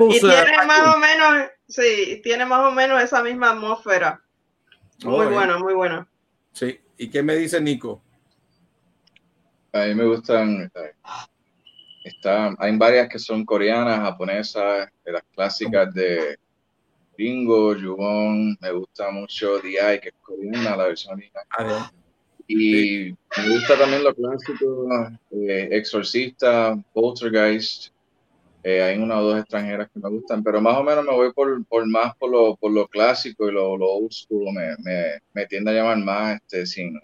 más 0.65 0.95
o 0.95 0.97
menos, 0.97 1.49
sí, 1.67 2.21
tiene 2.23 2.45
más 2.45 2.65
o 2.65 2.71
menos 2.71 3.01
esa 3.01 3.23
misma 3.23 3.51
atmósfera. 3.51 4.21
Muy 5.03 5.25
oh, 5.25 5.29
buena, 5.29 5.57
muy 5.57 5.73
buena. 5.73 6.07
Sí. 6.53 6.79
¿Y 6.97 7.09
qué 7.09 7.23
me 7.23 7.35
dice 7.35 7.59
Nico? 7.59 8.01
A 9.73 9.85
mí 9.85 9.95
me 9.95 10.05
gustan 10.05 10.71
Está, 12.03 12.53
hay 12.57 12.77
varias 12.77 13.07
que 13.07 13.19
son 13.19 13.45
coreanas, 13.45 13.99
japonesas, 13.99 14.89
de 15.05 15.11
las 15.11 15.23
clásicas 15.33 15.93
de 15.93 16.37
Bingo, 17.17 17.75
Yubon, 17.75 18.57
me 18.59 18.71
gusta 18.71 19.11
mucho 19.11 19.59
DI, 19.59 19.99
que 20.01 20.09
es 20.09 20.15
coreana, 20.21 20.75
la 20.75 20.87
versión 20.87 21.13
original. 21.13 21.45
Ah, 21.57 21.91
y 22.47 23.05
sí. 23.05 23.17
me 23.37 23.49
gusta 23.49 23.77
también 23.77 24.03
lo 24.03 24.13
clásico, 24.13 25.09
eh, 25.31 25.69
Exorcista, 25.71 26.77
Poltergeist. 26.93 27.93
Eh, 28.65 28.81
hay 28.81 28.97
una 28.97 29.19
o 29.19 29.23
dos 29.23 29.39
extranjeras 29.39 29.89
que 29.93 29.99
me 29.99 30.09
gustan, 30.09 30.41
pero 30.41 30.61
más 30.61 30.77
o 30.77 30.83
menos 30.83 31.03
me 31.03 31.11
voy 31.11 31.33
por, 31.33 31.65
por 31.65 31.85
más 31.85 32.15
por 32.15 32.31
lo, 32.31 32.55
por 32.55 32.71
lo 32.71 32.87
clásico 32.87 33.49
y 33.49 33.51
lo, 33.51 33.75
lo 33.77 33.91
old 33.91 34.11
school. 34.11 34.53
Me, 34.53 34.75
me, 34.79 35.19
me 35.33 35.45
tiende 35.45 35.71
a 35.71 35.73
llamar 35.73 35.97
más 35.97 36.35
este, 36.41 36.65
sin, 36.65 36.99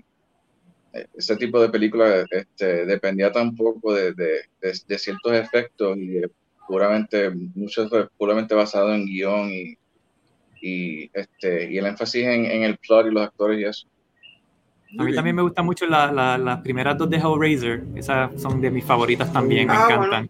ese 0.92 1.36
tipo 1.36 1.62
de 1.62 1.70
película 1.70 2.26
este, 2.32 2.86
dependía 2.86 3.32
tampoco 3.32 3.94
de, 3.94 4.14
de, 4.14 4.42
de, 4.62 4.74
de, 4.88 4.98
ciertos 4.98 5.34
efectos 5.34 5.98
y 5.98 6.22
puramente, 6.68 7.30
muchos 7.30 7.92
puramente 8.18 8.56
basado 8.56 8.94
en 8.94 9.06
guion 9.06 9.50
y, 9.52 9.78
y, 10.62 11.10
este, 11.14 11.72
y 11.72 11.78
el 11.78 11.86
énfasis 11.86 12.26
en, 12.26 12.46
en, 12.46 12.64
el 12.64 12.78
plot 12.78 13.08
y 13.08 13.12
los 13.12 13.24
actores 13.24 13.60
y 13.60 13.64
eso. 13.66 13.88
A 14.98 15.04
mí 15.04 15.14
también 15.14 15.36
me 15.36 15.44
gustan 15.44 15.66
mucho 15.66 15.86
las 15.86 16.12
la, 16.12 16.38
la 16.38 16.64
primeras 16.64 16.98
dos 16.98 17.10
de 17.10 17.18
Hellraiser, 17.18 17.84
esas 17.96 18.42
son 18.42 18.60
de 18.60 18.72
mis 18.72 18.84
favoritas 18.84 19.32
también, 19.32 19.68
me 19.68 19.74
ah, 19.74 19.86
encantan. 19.86 20.30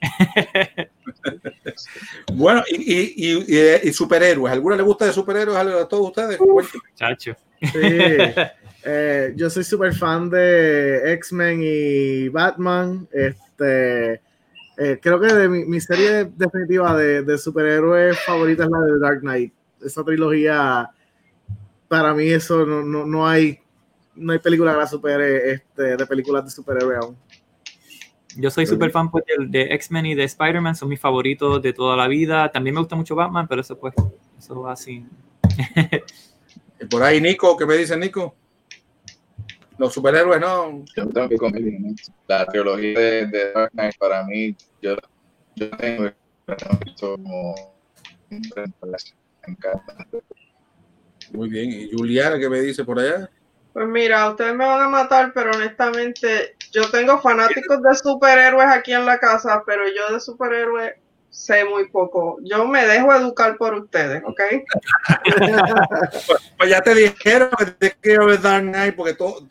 Bueno, 2.32 2.62
y, 2.70 2.76
y, 2.76 3.44
y, 3.46 3.88
y, 3.88 3.92
superhéroes, 3.92 4.52
¿alguna 4.52 4.76
le 4.76 4.82
gusta 4.82 5.04
de 5.04 5.12
superhéroes 5.12 5.56
a 5.56 5.86
todos 5.86 6.08
ustedes? 6.08 6.38
Uf, 6.40 6.74
chacho. 6.94 7.34
Sí. 7.60 7.78
Eh, 8.84 9.32
yo 9.36 9.50
soy 9.50 9.64
súper 9.64 9.94
fan 9.94 10.30
de 10.30 11.12
X-Men 11.14 11.60
y 11.62 12.28
Batman. 12.28 13.06
Este, 13.12 14.14
eh, 14.76 14.98
creo 15.00 15.20
que 15.20 15.32
de 15.32 15.48
mi, 15.48 15.64
mi 15.64 15.80
serie 15.80 16.24
definitiva 16.36 16.96
de, 16.96 17.22
de, 17.22 17.38
superhéroes 17.38 18.18
favorita 18.20 18.64
es 18.64 18.70
la 18.70 18.80
de 18.80 18.98
Dark 18.98 19.20
Knight. 19.20 19.52
Esa 19.84 20.04
trilogía, 20.04 20.90
para 21.88 22.14
mí, 22.14 22.28
eso 22.28 22.64
no, 22.64 22.82
no, 22.82 23.06
no 23.06 23.26
hay 23.26 23.60
no 24.20 24.32
hay 24.32 24.38
película 24.38 24.72
que 24.72 24.78
la 24.78 24.86
supere 24.86 25.52
este, 25.52 25.96
de 25.96 26.06
películas 26.06 26.44
de 26.44 26.50
superhéroes 26.50 26.98
aún. 26.98 27.16
Yo 28.36 28.50
soy 28.50 28.66
súper 28.66 28.90
fan 28.90 29.10
pues, 29.10 29.24
de, 29.26 29.46
de 29.46 29.74
X-Men 29.74 30.06
y 30.06 30.14
de 30.14 30.24
Spider-Man, 30.24 30.76
son 30.76 30.88
mis 30.88 31.00
favoritos 31.00 31.60
de 31.60 31.72
toda 31.72 31.96
la 31.96 32.06
vida. 32.06 32.50
También 32.52 32.74
me 32.74 32.80
gusta 32.80 32.94
mucho 32.94 33.16
Batman, 33.16 33.48
pero 33.48 33.60
eso 33.60 33.76
pues, 33.76 33.94
eso 34.38 34.60
va 34.60 34.72
así. 34.72 35.04
Por 36.90 37.02
ahí, 37.02 37.20
Nico, 37.20 37.56
¿qué 37.56 37.66
me 37.66 37.76
dice 37.76 37.96
Nico? 37.96 38.34
Los 39.80 39.94
superhéroes 39.94 40.38
no. 40.38 40.84
Yo 40.94 41.08
tengo 41.08 41.26
que 41.26 41.38
comer 41.38 41.62
La 42.28 42.44
trilogía 42.44 43.00
de, 43.00 43.26
de, 43.28 43.52
Dark 43.52 43.72
Knight 43.72 43.96
para 43.96 44.22
mí, 44.24 44.54
yo, 44.82 44.94
yo 45.56 45.70
tengo 45.70 46.10
visto 46.84 47.14
como 47.14 47.54
Muy 51.32 51.48
bien. 51.48 51.70
¿Y 51.70 51.90
Juliana 51.96 52.38
qué 52.38 52.50
me 52.50 52.60
dice 52.60 52.84
por 52.84 52.98
allá? 52.98 53.30
Pues 53.72 53.88
mira, 53.88 54.28
ustedes 54.28 54.54
me 54.54 54.66
van 54.66 54.82
a 54.82 54.88
matar, 54.90 55.32
pero 55.32 55.50
honestamente, 55.52 56.56
yo 56.72 56.90
tengo 56.90 57.18
fanáticos 57.18 57.82
de 57.82 57.94
superhéroes 57.94 58.68
aquí 58.68 58.92
en 58.92 59.06
la 59.06 59.18
casa, 59.18 59.62
pero 59.64 59.84
yo 59.88 60.12
de 60.12 60.20
superhéroes 60.20 60.92
sé 61.30 61.64
muy 61.64 61.88
poco. 61.88 62.38
Yo 62.42 62.66
me 62.66 62.84
dejo 62.86 63.14
educar 63.14 63.56
por 63.56 63.74
ustedes, 63.74 64.22
¿ok? 64.24 64.40
pues, 66.58 66.70
ya 66.70 66.80
te 66.80 66.94
dijeron 66.94 67.50
que 67.78 67.92
quiero 68.00 68.26
ver 68.26 68.40
Dark 68.40 68.64
Knight 68.64 68.94
porque 68.94 69.14
todos, 69.14 69.42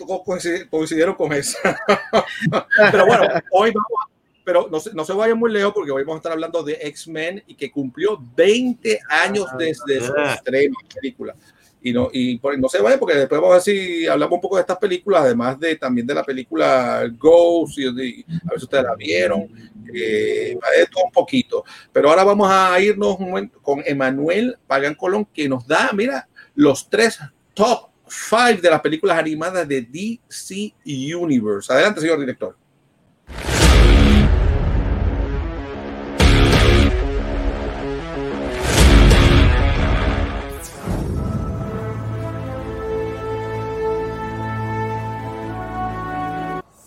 coincidieron 0.70 1.16
con 1.16 1.34
eso. 1.34 1.58
pero 2.92 3.06
bueno, 3.06 3.24
hoy 3.52 3.72
vamos 3.72 4.10
pero 4.50 4.68
no 4.72 4.80
se, 4.80 4.92
no 4.96 5.06
se 5.06 5.14
vayan 5.14 5.38
muy 5.38 5.52
lejos 5.52 5.74
porque 5.74 5.92
hoy 5.92 6.02
vamos 6.02 6.16
a 6.16 6.20
estar 6.20 6.32
hablando 6.32 6.64
de 6.64 6.74
X-Men 6.82 7.44
y 7.46 7.54
que 7.54 7.70
cumplió 7.70 8.20
20 8.36 9.00
años 9.08 9.46
ah, 9.48 9.56
desde 9.60 10.02
su 10.02 10.16
estreno 10.16 10.76
película 10.96 11.36
y 11.82 11.94
no 11.94 12.10
y 12.12 12.40
no 12.58 12.68
se 12.68 12.82
vaya 12.82 13.00
porque 13.00 13.16
después 13.16 13.40
vamos 13.40 13.52
a 13.52 13.58
ver 13.58 13.62
si 13.62 14.08
hablamos 14.08 14.36
un 14.38 14.42
poco 14.42 14.56
de 14.56 14.62
estas 14.62 14.78
películas 14.78 15.22
además 15.22 15.60
de 15.60 15.76
también 15.76 16.06
de 16.08 16.14
la 16.14 16.24
película 16.24 17.08
Ghost 17.18 17.78
y, 17.78 17.88
a 17.88 17.92
ver 17.94 18.58
si 18.58 18.64
ustedes 18.64 18.84
la 18.84 18.96
vieron 18.96 19.48
eh, 19.94 20.58
de 20.78 20.86
todo 20.92 21.06
un 21.06 21.12
poquito. 21.12 21.64
Pero 21.92 22.10
ahora 22.10 22.24
vamos 22.24 22.50
a 22.52 22.80
irnos 22.80 23.18
con 23.62 23.82
Emanuel 23.86 24.58
Pagan 24.68 24.96
Colón 24.96 25.26
que 25.26 25.50
nos 25.50 25.68
da 25.68 25.92
mira 25.94 26.28
los 26.56 26.90
tres 26.90 27.20
top 27.54 27.90
five 28.08 28.58
de 28.58 28.70
las 28.70 28.82
películas 28.82 29.18
animadas 29.18 29.68
de 29.68 29.82
DC 29.82 30.74
Universe. 31.16 31.72
Adelante 31.72 32.02
señor 32.02 32.20
director. 32.20 32.58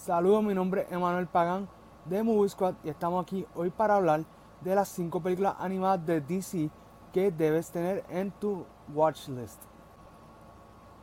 Saludos, 0.05 0.45
mi 0.45 0.53
nombre 0.53 0.83
es 0.83 0.93
Emanuel 0.93 1.27
Pagán 1.27 1.69
de 2.05 2.23
Movie 2.23 2.49
Squad 2.49 2.75
y 2.85 2.89
estamos 2.89 3.23
aquí 3.23 3.47
hoy 3.55 3.71
para 3.71 3.97
hablar 3.97 4.25
de 4.61 4.75
las 4.75 4.89
5 4.89 5.21
películas 5.21 5.55
animadas 5.59 6.05
de 6.05 6.21
DC 6.21 6.71
que 7.13 7.31
debes 7.31 7.71
tener 7.71 8.05
en 8.09 8.31
tu 8.33 8.65
watch 8.93 9.29
list. 9.29 9.61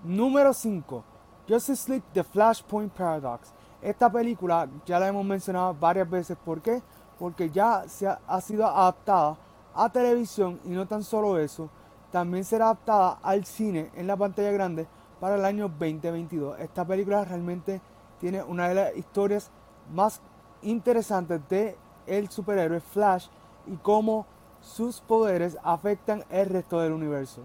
Número 0.04 0.54
5. 0.54 1.04
Justice 1.48 1.90
League 1.90 2.06
The 2.14 2.24
Flashpoint 2.24 2.92
Paradox. 2.94 3.54
Esta 3.82 4.12
película 4.12 4.68
ya 4.86 5.00
la 5.00 5.08
hemos 5.08 5.26
mencionado 5.26 5.74
varias 5.74 6.10
veces. 6.10 6.38
¿Por 6.38 6.62
qué? 6.62 6.82
Porque 7.18 7.50
ya 7.50 7.86
se 7.88 8.08
ha, 8.08 8.42
sido 8.42 8.66
adaptada 8.66 9.38
a 9.74 9.90
televisión 9.90 10.60
y 10.66 10.70
no 10.70 10.88
tan 10.88 11.04
solo 11.04 11.38
eso, 11.38 11.70
también 12.12 12.44
será 12.44 12.66
adaptada 12.66 13.20
al 13.22 13.46
cine 13.46 13.92
en 13.96 14.08
la 14.08 14.18
pantalla 14.18 14.52
grande 14.52 14.88
para 15.20 15.36
el 15.36 15.46
año 15.46 15.70
2022. 15.70 16.60
Esta 16.60 16.86
película 16.86 17.24
realmente 17.24 17.82
tiene 18.20 18.42
una 18.44 18.70
de 18.70 18.76
las 18.76 18.98
historias 18.98 19.52
más 19.94 20.22
interesantes 20.62 21.42
de 21.50 21.78
el 22.08 22.30
superhéroe 22.30 22.80
Flash 22.80 23.28
y 23.68 23.76
cómo 23.78 24.26
sus 24.62 25.00
poderes 25.00 25.58
afectan 25.64 26.24
el 26.30 26.50
resto 26.50 26.80
del 26.80 26.94
universo. 26.94 27.42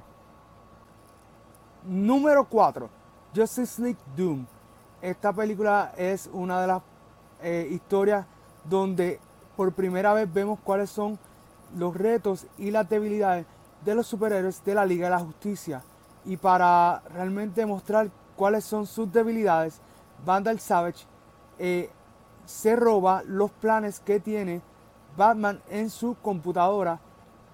Número 1.84 2.44
4. 2.48 2.88
Justice 3.34 3.82
League 3.82 3.98
Doom. 4.16 4.46
Esta 5.02 5.32
película 5.32 5.92
es 5.96 6.30
una 6.32 6.60
de 6.60 6.66
las 6.66 6.82
eh, 7.42 7.68
historias 7.70 8.26
donde 8.64 9.20
por 9.56 9.72
primera 9.72 10.14
vez 10.14 10.32
vemos 10.32 10.58
cuáles 10.64 10.90
son 10.90 11.18
los 11.76 11.94
retos 11.94 12.46
y 12.56 12.70
las 12.70 12.88
debilidades 12.88 13.46
de 13.84 13.94
los 13.94 14.06
superhéroes 14.06 14.64
de 14.64 14.74
la 14.74 14.86
Liga 14.86 15.06
de 15.06 15.10
la 15.10 15.20
Justicia. 15.20 15.82
Y 16.24 16.36
para 16.38 17.02
realmente 17.12 17.66
mostrar 17.66 18.10
cuáles 18.34 18.64
son 18.64 18.86
sus 18.86 19.12
debilidades, 19.12 19.80
Vandal 20.24 20.58
Savage 20.58 21.04
eh, 21.58 21.90
se 22.46 22.76
roba 22.76 23.22
los 23.26 23.50
planes 23.50 24.00
que 24.00 24.20
tiene 24.20 24.62
Batman 25.16 25.60
en 25.68 25.90
su 25.90 26.16
computadora 26.22 26.98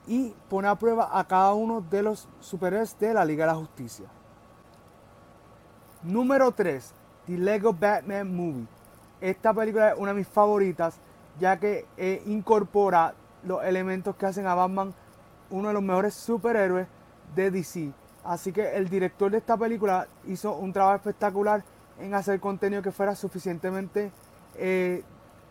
y 0.06 0.34
pone 0.48 0.68
a 0.68 0.74
prueba 0.74 1.10
a 1.18 1.24
cada 1.24 1.54
uno 1.54 1.80
de 1.80 2.02
los 2.02 2.28
superhéroes 2.40 2.98
de 2.98 3.14
la 3.14 3.24
Liga 3.24 3.46
de 3.46 3.52
la 3.52 3.58
Justicia. 3.58 4.06
Número 6.02 6.50
3. 6.52 6.94
The 7.26 7.38
Lego 7.38 7.72
Batman 7.72 8.34
Movie. 8.34 8.66
Esta 9.20 9.52
película 9.52 9.92
es 9.92 9.98
una 9.98 10.12
de 10.12 10.18
mis 10.18 10.28
favoritas 10.28 10.98
ya 11.38 11.58
que 11.58 11.86
eh, 11.96 12.22
incorpora 12.26 13.14
los 13.44 13.62
elementos 13.64 14.16
que 14.16 14.26
hacen 14.26 14.46
a 14.46 14.54
Batman 14.54 14.92
uno 15.50 15.68
de 15.68 15.74
los 15.74 15.82
mejores 15.82 16.14
superhéroes 16.14 16.86
de 17.34 17.50
DC. 17.50 17.92
Así 18.24 18.52
que 18.52 18.76
el 18.76 18.88
director 18.88 19.30
de 19.30 19.38
esta 19.38 19.56
película 19.56 20.06
hizo 20.26 20.54
un 20.54 20.72
trabajo 20.72 20.96
espectacular 20.96 21.62
en 21.98 22.14
hacer 22.14 22.40
contenido 22.40 22.82
que 22.82 22.92
fuera 22.92 23.14
suficientemente 23.14 24.10
eh, 24.56 25.02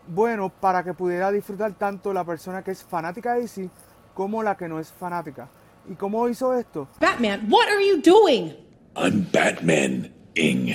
bueno 0.06 0.48
para 0.48 0.82
que 0.82 0.94
pudiera 0.94 1.30
disfrutar 1.30 1.72
tanto 1.74 2.12
la 2.12 2.24
persona 2.24 2.62
que 2.62 2.72
es 2.72 2.82
fanática 2.82 3.34
de 3.34 3.42
DC 3.42 3.70
como 4.14 4.42
la 4.42 4.56
que 4.56 4.68
no 4.68 4.78
es 4.78 4.90
fanática. 4.92 5.48
¿Y 5.88 5.94
cómo 5.94 6.28
hizo 6.28 6.54
esto? 6.54 6.88
Batman, 7.00 7.46
what 7.50 7.68
are 7.68 7.86
you 7.86 8.00
doing? 8.02 8.54
I'm 8.96 9.26
Batman. 9.32 10.12
Ing. 10.36 10.74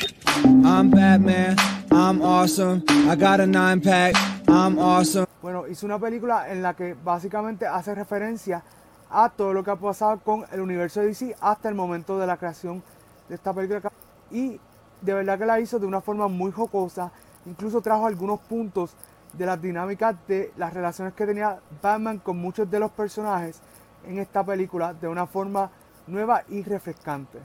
I'm 0.65 0.89
Batman. 0.89 1.55
I'm 1.91 2.21
awesome. 2.21 2.83
I 2.89 3.15
got 3.15 3.39
a 3.39 3.47
nine 3.47 3.79
pack. 3.79 4.15
I'm 4.47 4.77
awesome. 4.77 5.25
Bueno, 5.41 5.67
hizo 5.67 5.85
una 5.85 5.97
película 5.97 6.51
en 6.51 6.61
la 6.61 6.73
que 6.73 6.93
básicamente 6.93 7.65
hace 7.65 7.95
referencia 7.95 8.63
a 9.09 9.29
todo 9.29 9.53
lo 9.53 9.63
que 9.63 9.71
ha 9.71 9.75
pasado 9.75 10.19
con 10.19 10.45
el 10.51 10.59
universo 10.59 10.99
de 10.99 11.07
DC 11.07 11.35
hasta 11.39 11.69
el 11.69 11.75
momento 11.75 12.19
de 12.19 12.27
la 12.27 12.35
creación 12.35 12.83
de 13.29 13.35
esta 13.35 13.53
película. 13.53 13.81
Y 14.29 14.59
de 15.01 15.13
verdad 15.13 15.39
que 15.39 15.45
la 15.45 15.59
hizo 15.59 15.79
de 15.79 15.85
una 15.85 16.01
forma 16.01 16.27
muy 16.27 16.51
jocosa. 16.51 17.11
Incluso 17.45 17.81
trajo 17.81 18.05
algunos 18.05 18.39
puntos 18.41 18.95
de 19.33 19.45
las 19.45 19.61
dinámicas 19.61 20.15
de 20.27 20.51
las 20.57 20.73
relaciones 20.73 21.13
que 21.13 21.25
tenía 21.25 21.59
Batman 21.81 22.19
con 22.19 22.37
muchos 22.37 22.69
de 22.69 22.79
los 22.79 22.91
personajes 22.91 23.61
en 24.05 24.19
esta 24.19 24.43
película 24.43 24.93
de 24.93 25.07
una 25.07 25.25
forma 25.25 25.69
nueva 26.07 26.43
y 26.49 26.63
refrescante. 26.63 27.39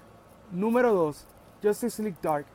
Número 0.53 0.93
2. 0.93 1.27
Justice 1.63 2.03
League 2.03 2.19
Dark. 2.23 2.47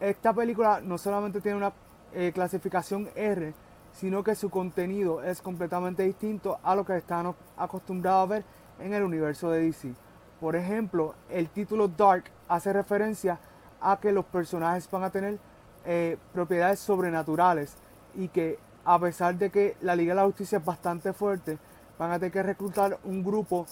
Esta 0.00 0.32
película 0.32 0.80
no 0.80 0.98
solamente 0.98 1.40
tiene 1.40 1.58
una 1.58 1.72
eh, 2.12 2.32
clasificación 2.32 3.08
R, 3.14 3.54
sino 3.92 4.22
que 4.22 4.34
su 4.34 4.50
contenido 4.50 5.22
es 5.22 5.40
completamente 5.40 6.02
distinto 6.02 6.58
a 6.62 6.74
lo 6.74 6.84
que 6.84 6.96
están 6.96 7.34
acostumbrados 7.56 8.22
a 8.22 8.32
ver 8.32 8.44
en 8.80 8.92
el 8.92 9.02
universo 9.02 9.50
de 9.50 9.62
DC. 9.62 9.94
Por 10.40 10.56
ejemplo, 10.56 11.14
el 11.30 11.48
título 11.48 11.88
Dark 11.88 12.24
hace 12.48 12.72
referencia 12.72 13.38
a 13.80 13.98
que 13.98 14.12
los 14.12 14.24
personajes 14.24 14.90
van 14.90 15.04
a 15.04 15.10
tener 15.10 15.38
eh, 15.84 16.16
propiedades 16.32 16.80
sobrenaturales 16.80 17.74
y 18.14 18.28
que 18.28 18.58
a 18.84 18.98
pesar 18.98 19.36
de 19.36 19.50
que 19.50 19.76
la 19.80 19.96
Liga 19.96 20.14
de 20.14 20.20
la 20.20 20.26
Justicia 20.26 20.58
es 20.58 20.64
bastante 20.64 21.12
fuerte, 21.12 21.58
van 21.98 22.12
a 22.12 22.18
tener 22.18 22.32
que 22.32 22.42
reclutar 22.42 22.98
un 23.04 23.24
grupo 23.24 23.66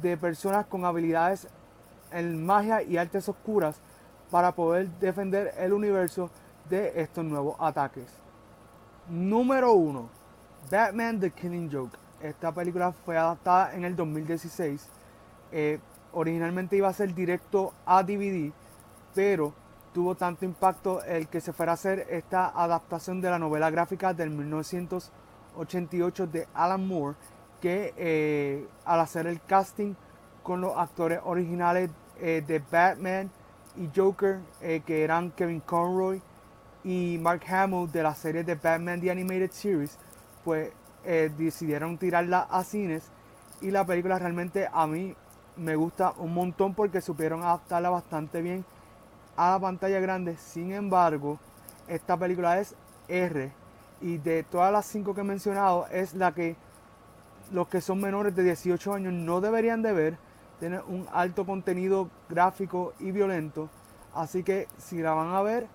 de 0.00 0.16
personas 0.16 0.66
con 0.66 0.84
habilidades 0.84 1.48
en 2.10 2.44
magia 2.44 2.82
y 2.82 2.96
artes 2.96 3.28
oscuras 3.28 3.76
para 4.30 4.52
poder 4.52 4.88
defender 5.00 5.54
el 5.58 5.72
universo 5.72 6.30
de 6.68 6.92
estos 7.00 7.24
nuevos 7.24 7.56
ataques. 7.58 8.06
Número 9.08 9.72
1. 9.72 10.08
Batman 10.70 11.20
The 11.20 11.30
Killing 11.30 11.70
Joke. 11.70 11.98
Esta 12.22 12.52
película 12.52 12.92
fue 12.92 13.18
adaptada 13.18 13.74
en 13.74 13.84
el 13.84 13.94
2016. 13.94 14.88
Eh, 15.52 15.78
originalmente 16.12 16.76
iba 16.76 16.88
a 16.88 16.92
ser 16.92 17.14
directo 17.14 17.74
a 17.84 18.02
DVD 18.02 18.52
pero 19.14 19.52
tuvo 19.94 20.16
tanto 20.16 20.44
impacto 20.44 21.02
el 21.04 21.28
que 21.28 21.40
se 21.40 21.52
fuera 21.52 21.72
a 21.72 21.74
hacer 21.74 22.08
esta 22.10 22.48
adaptación 22.48 23.20
de 23.20 23.30
la 23.30 23.38
novela 23.38 23.70
gráfica 23.70 24.12
del 24.12 24.28
1988 24.30 26.26
de 26.26 26.48
Alan 26.52 26.86
Moore, 26.86 27.16
que 27.60 27.94
eh, 27.96 28.66
al 28.84 28.98
hacer 29.00 29.28
el 29.28 29.40
casting 29.40 29.94
con 30.42 30.60
los 30.60 30.76
actores 30.76 31.20
originales 31.24 31.90
eh, 32.20 32.42
de 32.44 32.58
Batman 32.58 33.30
y 33.76 33.88
Joker, 33.94 34.40
eh, 34.60 34.82
que 34.84 35.04
eran 35.04 35.30
Kevin 35.30 35.60
Conroy 35.60 36.20
y 36.82 37.16
Mark 37.22 37.42
Hamill 37.48 37.90
de 37.92 38.02
la 38.02 38.16
serie 38.16 38.42
de 38.42 38.56
Batman 38.56 39.00
The 39.00 39.12
Animated 39.12 39.52
Series, 39.52 39.96
pues 40.44 40.72
decidieron 41.36 41.98
tirarla 41.98 42.48
a 42.50 42.64
cines 42.64 43.10
y 43.60 43.70
la 43.70 43.84
película 43.84 44.18
realmente 44.18 44.66
a 44.72 44.86
mí 44.86 45.14
me 45.58 45.76
gusta 45.76 46.14
un 46.16 46.32
montón 46.32 46.72
porque 46.72 47.02
supieron 47.02 47.42
adaptarla 47.42 47.90
bastante 47.90 48.40
bien 48.40 48.64
a 49.36 49.52
la 49.52 49.60
pantalla 49.60 50.00
grande. 50.00 50.36
Sin 50.36 50.72
embargo, 50.72 51.38
esta 51.88 52.16
película 52.16 52.60
es 52.60 52.74
R 53.08 53.52
y 54.00 54.18
de 54.18 54.42
todas 54.42 54.72
las 54.72 54.86
cinco 54.86 55.14
que 55.14 55.22
he 55.22 55.24
mencionado 55.24 55.86
es 55.90 56.14
la 56.14 56.32
que 56.32 56.56
los 57.52 57.68
que 57.68 57.80
son 57.80 58.00
menores 58.00 58.34
de 58.34 58.42
18 58.42 58.94
años 58.94 59.12
no 59.12 59.40
deberían 59.40 59.82
de 59.82 59.92
ver. 59.92 60.18
Tiene 60.60 60.80
un 60.80 61.06
alto 61.12 61.44
contenido 61.44 62.08
gráfico 62.28 62.94
y 62.98 63.10
violento. 63.10 63.68
Así 64.14 64.42
que 64.42 64.68
si 64.78 65.02
la 65.02 65.12
van 65.12 65.34
a 65.34 65.42
ver, 65.42 65.68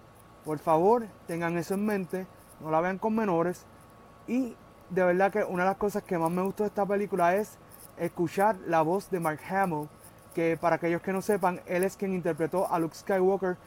Por 0.45 0.57
favor, 0.57 1.05
tengan 1.27 1.57
eso 1.57 1.73
en 1.73 1.85
mente, 1.85 2.25
no 2.61 2.71
la 2.71 2.81
vean 2.81 2.97
con 2.97 3.13
menores. 3.13 3.65
Y 4.27 4.55
de 4.89 5.03
verdad 5.03 5.31
que 5.31 5.43
una 5.43 5.63
de 5.63 5.69
las 5.69 5.77
cosas 5.77 6.01
que 6.01 6.17
más 6.17 6.31
me 6.31 6.41
gustó 6.41 6.63
de 6.63 6.69
esta 6.69 6.85
película 6.85 7.35
es 7.35 7.57
escuchar 7.97 8.57
la 8.65 8.81
voz 8.81 9.11
de 9.11 9.19
Mark 9.19 9.39
Hamill, 9.49 9.89
que 10.33 10.57
para 10.57 10.77
aquellos 10.77 11.01
que 11.01 11.13
no 11.13 11.21
sepan, 11.21 11.61
él 11.65 11.83
es 11.83 11.95
quien 11.95 12.13
interpretó 12.13 12.71
a 12.71 12.79
Luke 12.79 12.95
Skywalker 12.95 13.57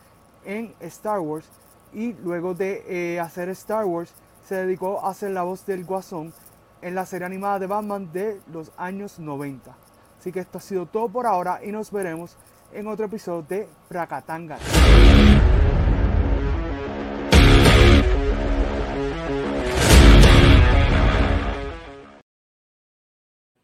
en 0.45 0.75
Star 0.81 1.21
Wars 1.21 1.47
y 1.93 2.13
luego 2.15 2.55
de 2.55 2.85
eh, 2.87 3.21
hacer 3.21 3.49
Star 3.51 3.85
Wars 3.85 4.13
se 4.45 4.57
dedicó 4.57 5.05
a 5.05 5.11
hacer 5.11 5.31
la 5.31 5.43
voz 5.43 5.65
del 5.67 5.85
Guasón 5.85 6.33
en 6.81 6.95
la 6.95 7.07
serie 7.07 7.27
animada 7.27 7.59
de 7.61 7.67
Batman 7.67 8.11
de 8.13 8.41
los 8.53 8.73
años 8.77 9.19
90. 9.19 9.75
Así 10.19 10.33
que 10.33 10.41
esto 10.41 10.59
ha 10.59 10.61
sido 10.61 10.87
todo 10.87 11.09
por 11.09 11.27
ahora 11.27 11.61
y 11.65 11.73
nos 11.73 11.91
veremos 11.91 12.37
en 12.73 12.87
otro 12.87 13.07
episodio 13.07 13.45
de 13.49 13.69
Prakatanga. 13.89 14.59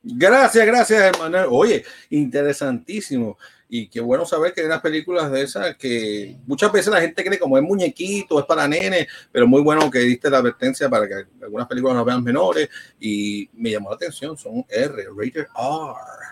Gracias, 0.03 0.67
gracias, 0.67 1.01
hermano. 1.01 1.49
Oye, 1.51 1.85
interesantísimo. 2.11 3.37
Y 3.69 3.89
qué 3.89 4.01
bueno 4.01 4.25
saber 4.25 4.55
que 4.55 4.63
hay 4.63 4.67
unas 4.67 4.81
películas 4.81 5.31
de 5.31 5.43
esas 5.43 5.77
que 5.77 6.39
muchas 6.47 6.73
veces 6.73 6.91
la 6.91 7.03
gente 7.03 7.23
cree 7.23 7.39
como 7.39 7.59
es 7.59 7.63
muñequito, 7.63 8.39
es 8.41 8.47
para 8.47 8.67
nenes, 8.67 9.07
pero 9.31 9.47
muy 9.47 9.61
bueno 9.61 9.91
que 9.91 9.99
diste 9.99 10.31
la 10.31 10.39
advertencia 10.39 10.89
para 10.89 11.07
que 11.07 11.27
algunas 11.43 11.69
películas 11.69 11.97
no 11.97 12.05
vean 12.05 12.25
menores. 12.25 12.69
Y 12.99 13.51
me 13.53 13.71
llamó 13.71 13.91
la 13.91 13.97
atención, 13.97 14.39
son 14.39 14.65
R, 14.69 15.05
rated 15.15 15.47
R. 15.55 16.29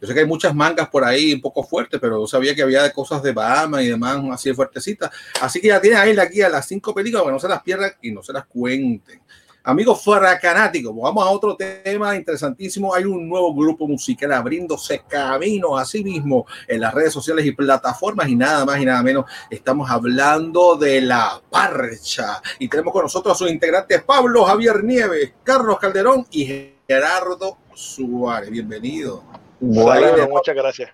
Yo 0.00 0.08
sé 0.08 0.14
que 0.14 0.20
hay 0.20 0.26
muchas 0.26 0.54
mangas 0.54 0.88
por 0.88 1.04
ahí 1.04 1.34
un 1.34 1.40
poco 1.40 1.62
fuertes, 1.62 2.00
pero 2.00 2.20
yo 2.20 2.26
sabía 2.26 2.54
que 2.54 2.62
había 2.62 2.90
cosas 2.92 3.22
de 3.22 3.32
Bahama 3.32 3.82
y 3.82 3.88
demás 3.88 4.18
así 4.32 4.52
fuertecitas. 4.54 5.10
Así 5.40 5.60
que 5.60 5.68
ya 5.68 5.80
tienen 5.80 5.98
ahí 5.98 6.14
la 6.14 6.24
guía, 6.24 6.48
las 6.48 6.66
cinco 6.66 6.94
películas, 6.94 7.26
que 7.26 7.32
no 7.32 7.38
se 7.38 7.48
las 7.48 7.62
pierdan 7.62 7.92
y 8.00 8.10
no 8.10 8.22
se 8.22 8.32
las 8.32 8.46
cuenten. 8.46 9.20
Amigos 9.62 10.02
fracanáticos, 10.02 10.94
vamos 10.96 11.26
a 11.26 11.30
otro 11.30 11.54
tema 11.54 12.16
interesantísimo. 12.16 12.94
Hay 12.94 13.04
un 13.04 13.28
nuevo 13.28 13.54
grupo 13.54 13.86
musical 13.86 14.32
abriéndose 14.32 15.02
camino 15.06 15.76
a 15.76 15.84
sí 15.84 16.02
mismo 16.02 16.46
en 16.66 16.80
las 16.80 16.94
redes 16.94 17.12
sociales 17.12 17.44
y 17.44 17.52
plataformas 17.52 18.26
y 18.28 18.36
nada 18.36 18.64
más 18.64 18.80
y 18.80 18.86
nada 18.86 19.02
menos. 19.02 19.26
Estamos 19.50 19.90
hablando 19.90 20.76
de 20.76 21.02
la 21.02 21.42
parcha 21.50 22.40
y 22.58 22.68
tenemos 22.68 22.90
con 22.90 23.02
nosotros 23.02 23.34
a 23.34 23.38
sus 23.38 23.50
integrantes 23.50 24.02
Pablo 24.02 24.44
Javier 24.44 24.82
Nieves, 24.82 25.34
Carlos 25.44 25.78
Calderón 25.78 26.26
y 26.30 26.70
Gerardo 26.88 27.58
Suárez. 27.74 28.48
Bienvenido. 28.50 29.24
Bueno, 29.60 30.26
muchas 30.30 30.54
gracias. 30.54 30.90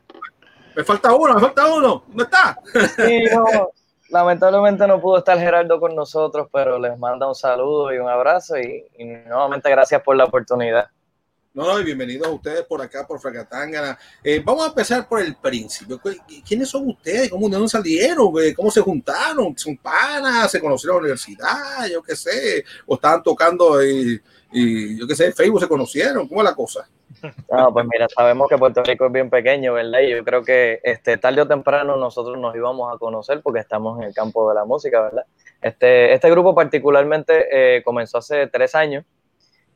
Me 0.74 0.82
falta 0.82 1.14
uno, 1.14 1.34
me 1.34 1.40
falta 1.40 1.72
uno. 1.72 2.02
¿Dónde 2.08 2.24
está? 2.24 2.58
Sí, 2.96 3.24
no. 3.32 3.70
Lamentablemente 4.08 4.86
no 4.86 5.00
pudo 5.00 5.18
estar 5.18 5.38
Gerardo 5.38 5.80
con 5.80 5.94
nosotros, 5.94 6.48
pero 6.52 6.78
les 6.78 6.96
manda 6.98 7.26
un 7.26 7.34
saludo 7.34 7.92
y 7.92 7.98
un 7.98 8.08
abrazo 8.08 8.56
y, 8.58 8.84
nuevamente 9.26 9.68
gracias 9.70 10.02
por 10.02 10.16
la 10.16 10.24
oportunidad. 10.24 10.88
No, 11.52 11.66
no, 11.66 11.80
y 11.80 11.84
bienvenidos 11.84 12.26
a 12.28 12.30
ustedes 12.30 12.64
por 12.64 12.82
acá, 12.82 13.06
por 13.06 13.18
Fracatangana. 13.18 13.98
Eh, 14.22 14.42
vamos 14.44 14.64
a 14.64 14.68
empezar 14.68 15.08
por 15.08 15.20
el 15.22 15.34
principio. 15.36 15.98
¿Quiénes 16.46 16.68
son 16.68 16.90
ustedes? 16.90 17.30
¿Cómo 17.30 17.48
de 17.48 17.54
dónde 17.54 17.68
salieron? 17.70 18.30
¿Cómo 18.54 18.70
se 18.70 18.82
juntaron? 18.82 19.56
¿Son 19.56 19.74
panas? 19.78 20.50
¿Se 20.50 20.60
conocieron 20.60 20.96
en 20.96 20.98
la 20.98 21.04
universidad? 21.06 21.86
Yo 21.90 22.02
qué 22.02 22.14
sé. 22.14 22.62
¿O 22.84 22.96
estaban 22.96 23.22
tocando 23.22 23.82
y, 23.82 24.20
y 24.52 24.98
yo 24.98 25.06
qué 25.06 25.16
sé, 25.16 25.32
Facebook 25.32 25.60
se 25.60 25.68
conocieron? 25.68 26.28
¿Cómo 26.28 26.42
es 26.42 26.44
la 26.44 26.54
cosa? 26.54 26.86
No, 27.50 27.72
pues 27.72 27.86
mira, 27.90 28.06
sabemos 28.08 28.48
que 28.48 28.58
Puerto 28.58 28.82
Rico 28.82 29.06
es 29.06 29.12
bien 29.12 29.30
pequeño, 29.30 29.74
¿verdad? 29.74 30.00
Y 30.00 30.10
yo 30.10 30.24
creo 30.24 30.42
que 30.42 30.80
este, 30.82 31.16
tarde 31.16 31.42
o 31.42 31.48
temprano 31.48 31.96
nosotros 31.96 32.38
nos 32.38 32.54
íbamos 32.54 32.94
a 32.94 32.98
conocer 32.98 33.40
porque 33.42 33.60
estamos 33.60 33.98
en 33.98 34.04
el 34.04 34.14
campo 34.14 34.48
de 34.48 34.54
la 34.54 34.64
música, 34.64 35.00
¿verdad? 35.02 35.24
Este, 35.60 36.12
este 36.12 36.30
grupo 36.30 36.54
particularmente 36.54 37.76
eh, 37.76 37.82
comenzó 37.82 38.18
hace 38.18 38.46
tres 38.48 38.74
años 38.74 39.04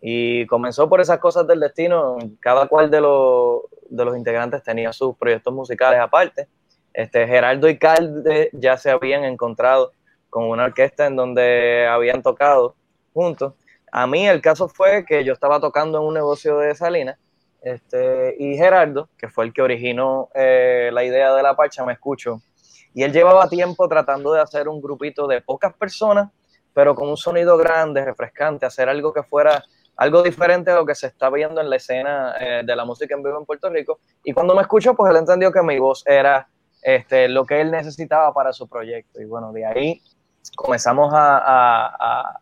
y 0.01 0.47
comenzó 0.47 0.89
por 0.89 1.01
esas 1.01 1.19
cosas 1.19 1.47
del 1.47 1.61
destino. 1.61 2.19
Cada 2.41 2.67
cual 2.67 2.91
de, 2.91 3.01
los, 3.01 3.63
de 3.89 4.05
los 4.05 4.17
integrantes 4.17 4.63
tenía 4.63 4.93
sus 4.93 5.17
proyectos 5.17 5.53
musicales 5.53 6.01
aparte. 6.01 6.49
Este, 6.93 7.27
Gerardo 7.27 7.69
y 7.69 7.79
Calde 7.79 8.51
ya 8.53 8.77
se 8.77 8.91
habían 8.91 9.25
encontrado 9.25 9.93
con 10.29 10.45
una 10.45 10.65
orquesta 10.65 11.07
en 11.07 11.17
donde 11.17 11.87
habían 11.87 12.23
tocado 12.23 12.75
juntos. 13.13 13.55
A 13.93 14.07
mí 14.07 14.29
el 14.29 14.41
caso 14.41 14.69
fue 14.69 15.05
que 15.05 15.25
yo 15.25 15.33
estaba 15.33 15.61
tocando 15.61 15.99
en 15.99 16.05
un 16.05 16.15
negocio 16.15 16.59
de 16.59 16.75
Salinas 16.75 17.19
este, 17.63 18.37
y 18.39 18.57
Gerardo, 18.57 19.09
que 19.19 19.29
fue 19.29 19.45
el 19.45 19.53
que 19.53 19.63
originó 19.63 20.29
eh, 20.35 20.91
la 20.93 21.05
idea 21.05 21.35
de 21.35 21.43
la 21.43 21.55
parcha, 21.55 21.85
me 21.85 21.93
escuchó. 21.93 22.41
Y 22.95 23.03
él 23.03 23.13
llevaba 23.13 23.49
tiempo 23.49 23.89
tratando 23.89 24.33
de 24.33 24.41
hacer 24.41 24.69
un 24.69 24.81
grupito 24.81 25.27
de 25.27 25.41
pocas 25.41 25.75
personas, 25.75 26.31
pero 26.75 26.95
con 26.95 27.09
un 27.09 27.17
sonido 27.17 27.57
grande, 27.57 28.05
refrescante, 28.05 28.67
hacer 28.67 28.89
algo 28.89 29.13
que 29.13 29.23
fuera 29.23 29.63
algo 29.97 30.23
diferente 30.23 30.71
a 30.71 30.77
lo 30.77 30.87
que 30.87 30.95
se 30.95 31.09
está 31.09 31.29
viendo 31.29 31.61
en 31.61 31.69
la 31.69 31.77
escena 31.77 32.35
eh, 32.41 32.63
de 32.65 32.75
la 32.75 32.87
música 32.87 33.15
en 33.15 33.23
vivo 33.23 33.39
en 33.39 33.45
Puerto 33.45 33.69
Rico. 33.69 34.01
Y 34.25 34.33
cuando 34.33 34.55
me 34.55 34.63
escuchó, 34.63 34.95
pues 34.95 35.11
él 35.11 35.19
entendió 35.19 35.53
que 35.53 35.63
mi 35.63 35.79
voz 35.79 36.03
era 36.07 36.49
este, 36.81 37.29
lo 37.29 37.45
que 37.45 37.61
él 37.61 37.71
necesitaba 37.71 38.33
para 38.33 38.55
su 38.55 38.67
proyecto. 38.67 39.21
Y 39.21 39.27
bueno, 39.27 39.53
de 39.53 39.67
ahí 39.67 40.01
comenzamos 40.57 41.13
a, 41.15 42.39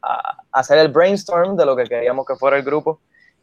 hacer 0.53 0.79
el 0.79 0.89
brainstorm 0.89 1.57
de 1.57 1.67
lo 1.67 1.75
que 1.75 1.85
queríamos 1.85 2.25
que 2.27 2.37
fuera 2.37 2.57
el 2.57 2.63
grupo 2.63 3.01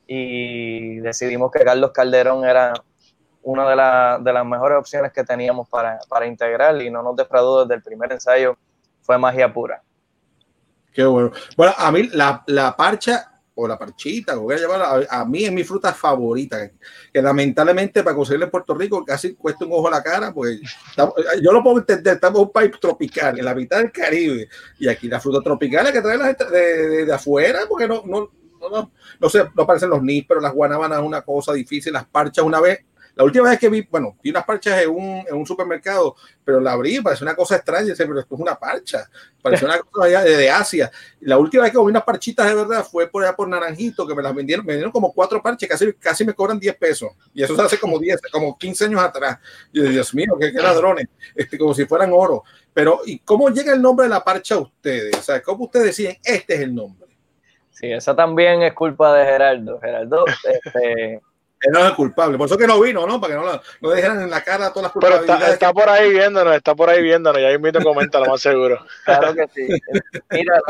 y 0.07 0.97
decidimos 0.97 1.51
que 1.51 1.63
Carlos 1.63 1.91
Calderón 1.91 2.45
era 2.45 2.73
una 3.43 3.69
de, 3.69 4.23
de 4.23 4.33
las 4.33 4.45
mejores 4.45 4.77
opciones 4.79 5.11
que 5.11 5.23
teníamos 5.23 5.69
para, 5.69 5.99
para, 6.09 6.25
integrar 6.25 6.81
y 6.81 6.89
no 6.89 7.03
nos 7.03 7.15
defraudó 7.15 7.63
desde 7.63 7.75
el 7.75 7.83
primer 7.83 8.11
ensayo, 8.11 8.57
fue 9.01 9.17
magia 9.17 9.53
pura. 9.53 9.83
Qué 10.91 11.05
bueno. 11.05 11.31
Bueno, 11.55 11.73
a 11.77 11.91
mí 11.91 12.09
la, 12.11 12.43
la 12.47 12.75
parcha 12.75 13.35
o 13.55 13.67
la 13.67 13.77
parchita, 13.77 14.35
voy 14.35 14.55
a 14.55 14.57
llamar, 14.57 15.07
a, 15.09 15.25
mí 15.25 15.45
es 15.45 15.51
mi 15.51 15.63
fruta 15.63 15.93
favorita, 15.93 16.69
que 17.13 17.21
lamentablemente 17.21 18.03
para 18.03 18.15
conseguirla 18.15 18.45
en 18.45 18.51
Puerto 18.51 18.73
Rico 18.73 19.03
casi 19.05 19.33
cuesta 19.33 19.63
un 19.65 19.71
ojo 19.71 19.87
a 19.87 19.91
la 19.91 20.03
cara, 20.03 20.33
pues 20.33 20.59
yo 21.41 21.53
lo 21.53 21.63
puedo 21.63 21.77
entender, 21.77 22.15
estamos 22.15 22.39
en 22.39 22.47
un 22.47 22.51
país 22.51 22.71
tropical, 22.81 23.39
en 23.39 23.45
la 23.45 23.55
mitad 23.55 23.77
del 23.77 23.93
Caribe, 23.93 24.49
y 24.77 24.89
aquí 24.89 25.07
la 25.07 25.21
fruta 25.21 25.41
tropical 25.41 25.87
es 25.87 25.93
que 25.93 26.01
trae 26.01 26.17
la 26.17 26.25
gente 26.25 26.45
de, 26.45 27.05
de, 27.05 27.13
afuera, 27.13 27.61
porque 27.69 27.87
no, 27.87 28.03
no, 28.59 28.91
no, 29.19 29.29
sé, 29.29 29.45
no 29.55 29.63
aparecen 29.63 29.89
los 29.89 30.01
pero 30.27 30.41
las 30.41 30.53
guanábanas 30.53 30.99
es 30.99 31.05
una 31.05 31.21
cosa 31.21 31.53
difícil, 31.53 31.93
las 31.93 32.05
parchas 32.05 32.43
una 32.43 32.59
vez 32.59 32.85
la 33.15 33.23
última 33.23 33.49
vez 33.49 33.57
que 33.57 33.69
vi, 33.69 33.87
bueno, 33.89 34.17
vi 34.21 34.29
unas 34.29 34.43
parchas 34.43 34.83
en 34.83 34.89
un, 34.89 35.23
en 35.25 35.35
un 35.35 35.45
supermercado, 35.45 36.15
pero 36.43 36.59
la 36.59 36.73
abrí, 36.73 36.99
parece 36.99 37.23
una 37.23 37.33
cosa 37.33 37.55
extraña, 37.55 37.93
pero 37.97 38.19
esto 38.19 38.35
es 38.35 38.41
una 38.41 38.59
parcha, 38.59 39.09
parece 39.41 39.63
una 39.63 39.79
cosa 39.79 40.07
de, 40.21 40.35
de, 40.35 40.49
Asia. 40.49 40.91
La 41.21 41.37
última 41.37 41.63
vez 41.63 41.71
que 41.71 41.77
vi 41.77 41.85
unas 41.85 42.03
parchitas 42.03 42.45
de 42.45 42.55
verdad 42.55 42.85
fue 42.85 43.07
por 43.07 43.23
allá 43.23 43.33
por 43.33 43.47
Naranjito, 43.47 44.05
que 44.05 44.13
me 44.13 44.21
las 44.21 44.35
vendieron, 44.35 44.65
me 44.65 44.73
vendieron 44.73 44.91
como 44.91 45.13
cuatro 45.13 45.41
parches, 45.41 45.69
casi, 45.69 45.93
casi 45.93 46.25
me 46.25 46.33
cobran 46.33 46.59
10 46.59 46.75
pesos. 46.75 47.11
Y 47.33 47.41
eso 47.41 47.55
se 47.55 47.61
hace 47.61 47.79
como 47.79 47.97
10, 47.99 48.19
como 48.31 48.57
15 48.57 48.85
años 48.85 49.01
atrás. 49.01 49.39
Yo, 49.71 49.83
Dios 49.83 50.13
mío, 50.13 50.35
qué 50.37 50.51
ladrones, 50.51 51.07
este, 51.33 51.57
como 51.57 51.73
si 51.73 51.85
fueran 51.85 52.11
oro. 52.13 52.43
Pero, 52.73 52.99
¿y 53.05 53.19
cómo 53.19 53.49
llega 53.49 53.73
el 53.73 53.81
nombre 53.81 54.07
de 54.07 54.09
la 54.09 54.25
parcha 54.25 54.55
a 54.55 54.59
ustedes? 54.59 55.15
O 55.17 55.23
sea, 55.23 55.41
¿cómo 55.41 55.65
ustedes 55.65 55.85
deciden, 55.85 56.17
este 56.21 56.55
es 56.55 56.59
el 56.59 56.75
nombre? 56.75 57.14
Sí, 57.75 57.91
esa 57.91 58.15
también 58.15 58.63
es 58.63 58.73
culpa 58.73 59.13
de 59.13 59.25
Gerardo. 59.25 59.79
Gerardo, 59.79 60.25
este 60.65 61.21
él 61.61 61.71
no 61.71 61.79
es 61.79 61.85
el 61.85 61.95
culpable. 61.95 62.37
Por 62.37 62.45
eso 62.45 62.57
que 62.57 62.67
no 62.67 62.79
vino, 62.79 63.07
¿no? 63.07 63.19
Para 63.19 63.33
que 63.33 63.39
no, 63.39 63.45
lo, 63.45 63.61
no 63.81 63.89
dejaran 63.89 64.21
en 64.21 64.29
la 64.29 64.41
cara 64.41 64.71
todas 64.71 64.93
las. 64.93 65.03
Pero 65.03 65.21
está, 65.21 65.51
está, 65.51 65.73
por 65.73 65.89
ahí 65.89 66.11
viéndonos, 66.11 66.55
está 66.55 66.75
por 66.75 66.89
ahí 66.89 67.01
viéndonos. 67.01 67.41
Ya 67.41 67.51
invito 67.51 67.79
a 67.79 67.83
comentar, 67.83 68.21
lo 68.21 68.31
más 68.31 68.41
seguro. 68.41 68.79
Claro 69.05 69.33
que 69.33 69.47
sí. 69.53 69.67
Mira, 70.31 70.61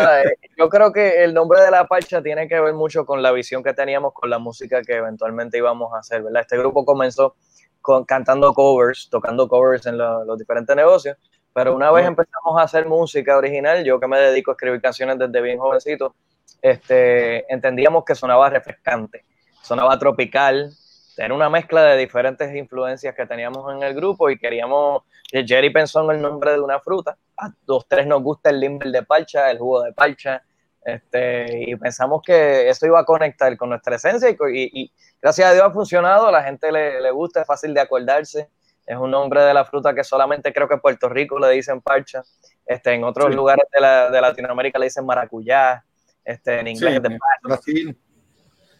yo 0.57 0.69
creo 0.69 0.91
que 0.91 1.23
el 1.23 1.33
nombre 1.33 1.61
de 1.61 1.71
la 1.71 1.85
parcha 1.87 2.21
tiene 2.21 2.47
que 2.47 2.59
ver 2.59 2.73
mucho 2.73 3.05
con 3.05 3.21
la 3.21 3.31
visión 3.31 3.63
que 3.63 3.73
teníamos 3.73 4.13
con 4.13 4.29
la 4.29 4.39
música 4.39 4.81
que 4.81 4.95
eventualmente 4.95 5.57
íbamos 5.57 5.93
a 5.93 5.99
hacer, 5.99 6.23
¿verdad? 6.23 6.41
Este 6.41 6.57
grupo 6.57 6.85
comenzó 6.85 7.35
con, 7.81 8.05
cantando 8.05 8.53
covers, 8.53 9.09
tocando 9.09 9.47
covers 9.47 9.85
en 9.87 9.97
lo, 9.97 10.23
los 10.23 10.37
diferentes 10.37 10.75
negocios. 10.75 11.17
Pero 11.53 11.73
una 11.73 11.89
vez 11.91 12.05
empezamos 12.05 12.59
a 12.59 12.63
hacer 12.63 12.85
música 12.85 13.37
original, 13.37 13.83
yo 13.83 13.99
que 13.99 14.07
me 14.07 14.19
dedico 14.19 14.51
a 14.51 14.53
escribir 14.53 14.81
canciones 14.81 15.17
desde 15.17 15.41
bien 15.41 15.57
jovencito, 15.57 16.13
este, 16.61 17.51
entendíamos 17.51 18.03
que 18.05 18.15
sonaba 18.15 18.49
refrescante, 18.49 19.25
sonaba 19.61 19.97
tropical, 19.99 20.71
era 21.17 21.33
una 21.33 21.49
mezcla 21.49 21.83
de 21.83 21.97
diferentes 21.97 22.53
influencias 22.55 23.15
que 23.15 23.25
teníamos 23.25 23.73
en 23.73 23.83
el 23.83 23.93
grupo 23.93 24.29
y 24.29 24.37
queríamos, 24.37 25.03
Jerry 25.31 25.69
pensó 25.69 26.03
en 26.03 26.17
el 26.17 26.21
nombre 26.21 26.51
de 26.51 26.59
una 26.59 26.79
fruta, 26.79 27.17
a 27.37 27.49
dos, 27.65 27.87
tres 27.87 28.05
nos 28.07 28.21
gusta 28.21 28.49
el 28.49 28.59
limber 28.59 28.89
de 28.89 29.03
parcha, 29.03 29.49
el 29.49 29.59
jugo 29.59 29.83
de 29.83 29.93
parcha, 29.93 30.43
este, 30.83 31.63
y 31.67 31.75
pensamos 31.77 32.21
que 32.21 32.69
eso 32.69 32.85
iba 32.85 32.99
a 32.99 33.05
conectar 33.05 33.55
con 33.57 33.69
nuestra 33.69 33.95
esencia 33.95 34.29
y, 34.29 34.35
y, 34.53 34.91
gracias 35.19 35.49
a 35.49 35.53
Dios 35.53 35.65
ha 35.65 35.71
funcionado, 35.71 36.27
a 36.27 36.31
la 36.31 36.43
gente 36.43 36.71
le, 36.71 37.01
le, 37.01 37.11
gusta, 37.11 37.41
es 37.41 37.47
fácil 37.47 37.73
de 37.73 37.81
acordarse, 37.81 38.49
es 38.85 38.95
un 38.95 39.09
nombre 39.09 39.41
de 39.41 39.53
la 39.53 39.65
fruta 39.65 39.95
que 39.95 40.03
solamente 40.03 40.53
creo 40.53 40.67
que 40.67 40.75
en 40.75 40.81
Puerto 40.81 41.09
Rico 41.09 41.39
le 41.39 41.49
dicen 41.49 41.81
parcha, 41.81 42.21
este, 42.65 42.93
en 42.93 43.03
otros 43.03 43.29
sí. 43.29 43.35
lugares 43.35 43.65
de, 43.73 43.81
la, 43.81 44.11
de, 44.11 44.21
Latinoamérica 44.21 44.77
le 44.77 44.85
dicen 44.85 45.05
maracuyá, 45.05 45.83
este, 46.25 46.59
en 46.59 46.67
inglés 46.67 46.95
sí, 46.95 47.09
de 47.09 47.19
Brasil. 47.43 47.97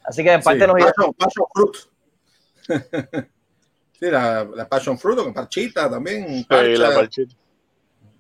Así 0.04 0.24
que 0.24 0.34
en 0.34 0.42
parte 0.42 0.62
sí, 0.62 0.68
nos 0.68 0.84
passion, 0.84 1.14
passion 1.14 1.46
fruit. 1.54 1.76
sí, 4.00 4.06
la, 4.06 4.44
la, 4.44 4.68
passion 4.68 4.98
fruit, 4.98 5.18
con 5.18 5.34
parchita 5.34 5.90
también. 5.90 6.46
Parcha. 6.46 6.66
Sí, 6.66 6.78
la 6.78 6.94
parchita. 6.94 7.36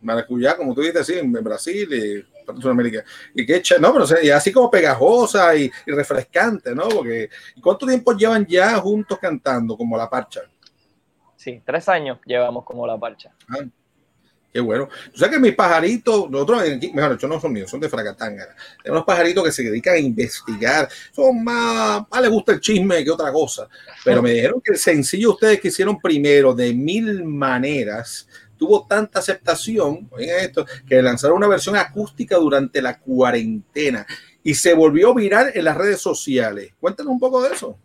maracuyá, 0.02 0.56
como 0.56 0.74
tú 0.74 0.82
dices, 0.82 1.06
sí, 1.06 1.18
en 1.18 1.32
Brasil 1.32 1.94
y 1.94 2.36
Sudamérica. 2.62 3.04
Y 3.34 3.46
qué 3.46 3.62
no, 3.80 3.94
pero 3.94 4.06
y 4.22 4.30
así 4.30 4.52
como 4.52 4.70
pegajosa 4.70 5.56
y, 5.56 5.72
refrescante, 5.88 6.74
¿no? 6.76 6.88
Porque 6.90 7.30
¿cuánto 7.62 7.86
tiempo 7.86 8.14
llevan 8.14 8.46
ya 8.46 8.76
juntos 8.78 9.18
cantando 9.20 9.78
como 9.78 9.98
la 9.98 10.10
parcha? 10.10 10.42
Sí, 11.36 11.62
tres 11.66 11.90
años 11.90 12.20
llevamos 12.26 12.64
como 12.64 12.88
la 12.88 12.98
parcha. 12.98 13.34
Ah, 13.50 13.64
qué 14.56 14.62
bueno. 14.62 14.88
Tú 15.12 15.20
sabes 15.20 15.36
que 15.36 15.42
mis 15.42 15.54
pajaritos, 15.54 16.30
nosotros, 16.30 16.64
mejor 16.94 17.12
dicho, 17.12 17.28
no 17.28 17.42
son 17.42 17.52
míos, 17.52 17.70
son 17.70 17.82
de 17.82 17.90
Fracatanga. 17.90 18.56
Unos 18.86 19.04
pajaritos 19.04 19.44
que 19.44 19.52
se 19.52 19.64
dedican 19.64 19.96
a 19.96 20.00
investigar. 20.00 20.88
Son 21.12 21.44
más, 21.44 22.04
más 22.10 22.22
les 22.22 22.32
gusta 22.32 22.54
el 22.54 22.62
chisme 22.62 23.04
que 23.04 23.12
otra 23.12 23.34
cosa. 23.34 23.68
Pero 24.06 24.22
me 24.22 24.32
dijeron 24.32 24.62
que 24.64 24.72
el 24.72 24.78
sencillo 24.78 25.32
ustedes 25.32 25.60
que 25.60 25.68
hicieron 25.68 26.00
primero 26.00 26.54
de 26.54 26.74
mil 26.74 27.26
maneras 27.26 28.30
tuvo 28.58 28.88
tanta 28.88 29.20
aceptación, 29.20 30.08
oigan 30.10 30.40
esto, 30.40 30.66
que 30.88 31.02
lanzaron 31.02 31.36
una 31.36 31.50
versión 31.50 31.76
acústica 31.76 32.38
durante 32.38 32.82
la 32.82 32.98
cuarentena 32.98 34.08
y 34.42 34.56
se 34.56 34.74
volvió 34.74 35.14
viral 35.14 35.52
en 35.54 35.66
las 35.66 35.76
redes 35.76 36.00
sociales. 36.00 36.72
Cuéntanos 36.80 37.12
un 37.12 37.20
poco 37.20 37.44
de 37.44 37.54
eso. 37.54 37.78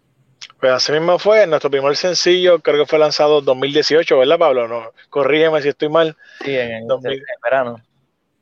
Pues 0.60 0.72
así 0.72 0.92
mismo 0.92 1.18
fue, 1.18 1.46
nuestro 1.46 1.70
primer 1.70 1.96
sencillo 1.96 2.60
creo 2.60 2.84
que 2.84 2.86
fue 2.86 2.98
lanzado 2.98 3.38
en 3.38 3.46
2018, 3.46 4.18
¿verdad 4.18 4.38
Pablo? 4.38 4.68
No, 4.68 4.92
corrígeme 5.08 5.62
si 5.62 5.68
estoy 5.70 5.88
mal. 5.88 6.16
Sí, 6.44 6.54
en, 6.54 6.86
el 6.90 7.22
verano. 7.42 7.80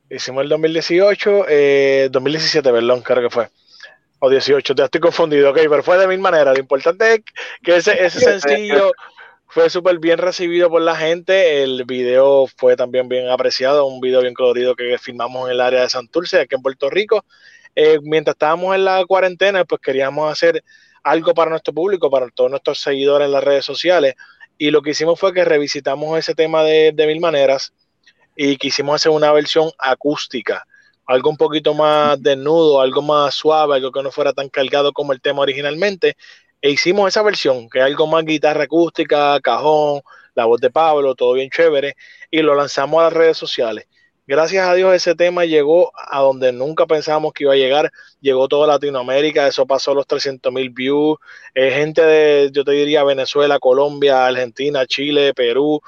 Hicimos 0.09 0.43
el 0.43 0.49
2018, 0.49 1.29
2017, 2.09 2.67
eh, 2.67 2.71
perdón, 2.73 3.01
creo 3.01 3.21
que 3.21 3.29
fue. 3.29 3.47
O 4.19 4.29
18, 4.29 4.73
ya 4.75 4.85
estoy 4.85 4.99
confundido, 4.99 5.51
ok, 5.51 5.59
pero 5.69 5.81
fue 5.81 5.97
de 5.97 6.07
mil 6.07 6.19
maneras. 6.19 6.53
Lo 6.55 6.59
importante 6.59 7.13
es 7.13 7.21
que 7.63 7.77
ese, 7.77 8.03
ese 8.03 8.19
sencillo 8.19 8.91
fue 9.47 9.69
súper 9.69 9.99
bien 9.99 10.17
recibido 10.17 10.69
por 10.69 10.81
la 10.81 10.97
gente. 10.97 11.63
El 11.63 11.85
video 11.85 12.47
fue 12.57 12.75
también 12.75 13.07
bien 13.07 13.29
apreciado, 13.29 13.85
un 13.85 14.01
video 14.01 14.21
bien 14.21 14.33
colorido 14.33 14.75
que 14.75 14.97
filmamos 14.97 15.47
en 15.47 15.53
el 15.53 15.61
área 15.61 15.83
de 15.83 15.89
Santurce, 15.89 16.41
aquí 16.41 16.55
en 16.55 16.61
Puerto 16.61 16.89
Rico. 16.89 17.23
Eh, 17.75 17.99
mientras 18.01 18.35
estábamos 18.35 18.75
en 18.75 18.83
la 18.83 19.05
cuarentena, 19.05 19.63
pues 19.63 19.79
queríamos 19.79 20.29
hacer 20.29 20.63
algo 21.09 21.33
para 21.33 21.49
nuestro 21.49 21.73
público, 21.73 22.09
para 22.09 22.29
todos 22.29 22.51
nuestros 22.51 22.79
seguidores 22.79 23.25
en 23.25 23.31
las 23.31 23.43
redes 23.43 23.65
sociales. 23.65 24.15
Y 24.57 24.71
lo 24.71 24.81
que 24.81 24.91
hicimos 24.91 25.19
fue 25.19 25.33
que 25.33 25.43
revisitamos 25.43 26.17
ese 26.19 26.35
tema 26.35 26.63
de, 26.63 26.93
mil 27.07 27.19
maneras 27.19 27.73
y 28.35 28.57
quisimos 28.57 28.95
hacer 28.95 29.11
una 29.11 29.31
versión 29.31 29.71
acústica, 29.77 30.65
algo 31.05 31.29
un 31.29 31.37
poquito 31.37 31.73
más 31.73 32.21
desnudo, 32.21 32.81
algo 32.81 33.01
más 33.01 33.33
suave, 33.33 33.75
algo 33.75 33.91
que 33.91 34.03
no 34.03 34.11
fuera 34.11 34.33
tan 34.33 34.49
cargado 34.49 34.93
como 34.93 35.13
el 35.13 35.21
tema 35.21 35.41
originalmente 35.41 36.15
e 36.61 36.71
hicimos 36.71 37.07
esa 37.07 37.23
versión, 37.23 37.69
que 37.69 37.79
es 37.79 37.85
algo 37.85 38.05
más 38.05 38.25
guitarra 38.25 38.65
acústica, 38.65 39.39
cajón, 39.41 40.01
la 40.35 40.45
voz 40.45 40.59
de 40.61 40.69
Pablo, 40.69 41.15
todo 41.15 41.33
bien 41.33 41.49
chévere, 41.49 41.95
y 42.29 42.41
lo 42.41 42.53
lanzamos 42.53 42.99
a 42.99 43.05
las 43.05 43.13
redes 43.13 43.37
sociales. 43.37 43.87
Gracias 44.29 44.67
a 44.67 44.75
Dios 44.75 44.93
ese 44.93 45.15
tema 45.15 45.43
llegó 45.45 45.91
a 45.95 46.19
donde 46.19 46.51
nunca 46.51 46.85
pensábamos 46.85 47.33
que 47.33 47.45
iba 47.45 47.53
a 47.53 47.55
llegar, 47.55 47.91
llegó 48.21 48.47
toda 48.47 48.67
Latinoamérica, 48.67 49.47
eso 49.47 49.65
pasó 49.65 49.95
los 49.95 50.05
300 50.05 50.53
mil 50.53 50.69
views, 50.69 51.17
eh, 51.55 51.71
gente 51.71 52.03
de, 52.03 52.51
yo 52.53 52.63
te 52.63 52.73
diría, 52.73 53.03
Venezuela, 53.03 53.57
Colombia, 53.57 54.27
Argentina, 54.27 54.85
Chile, 54.85 55.33
Perú, 55.33 55.81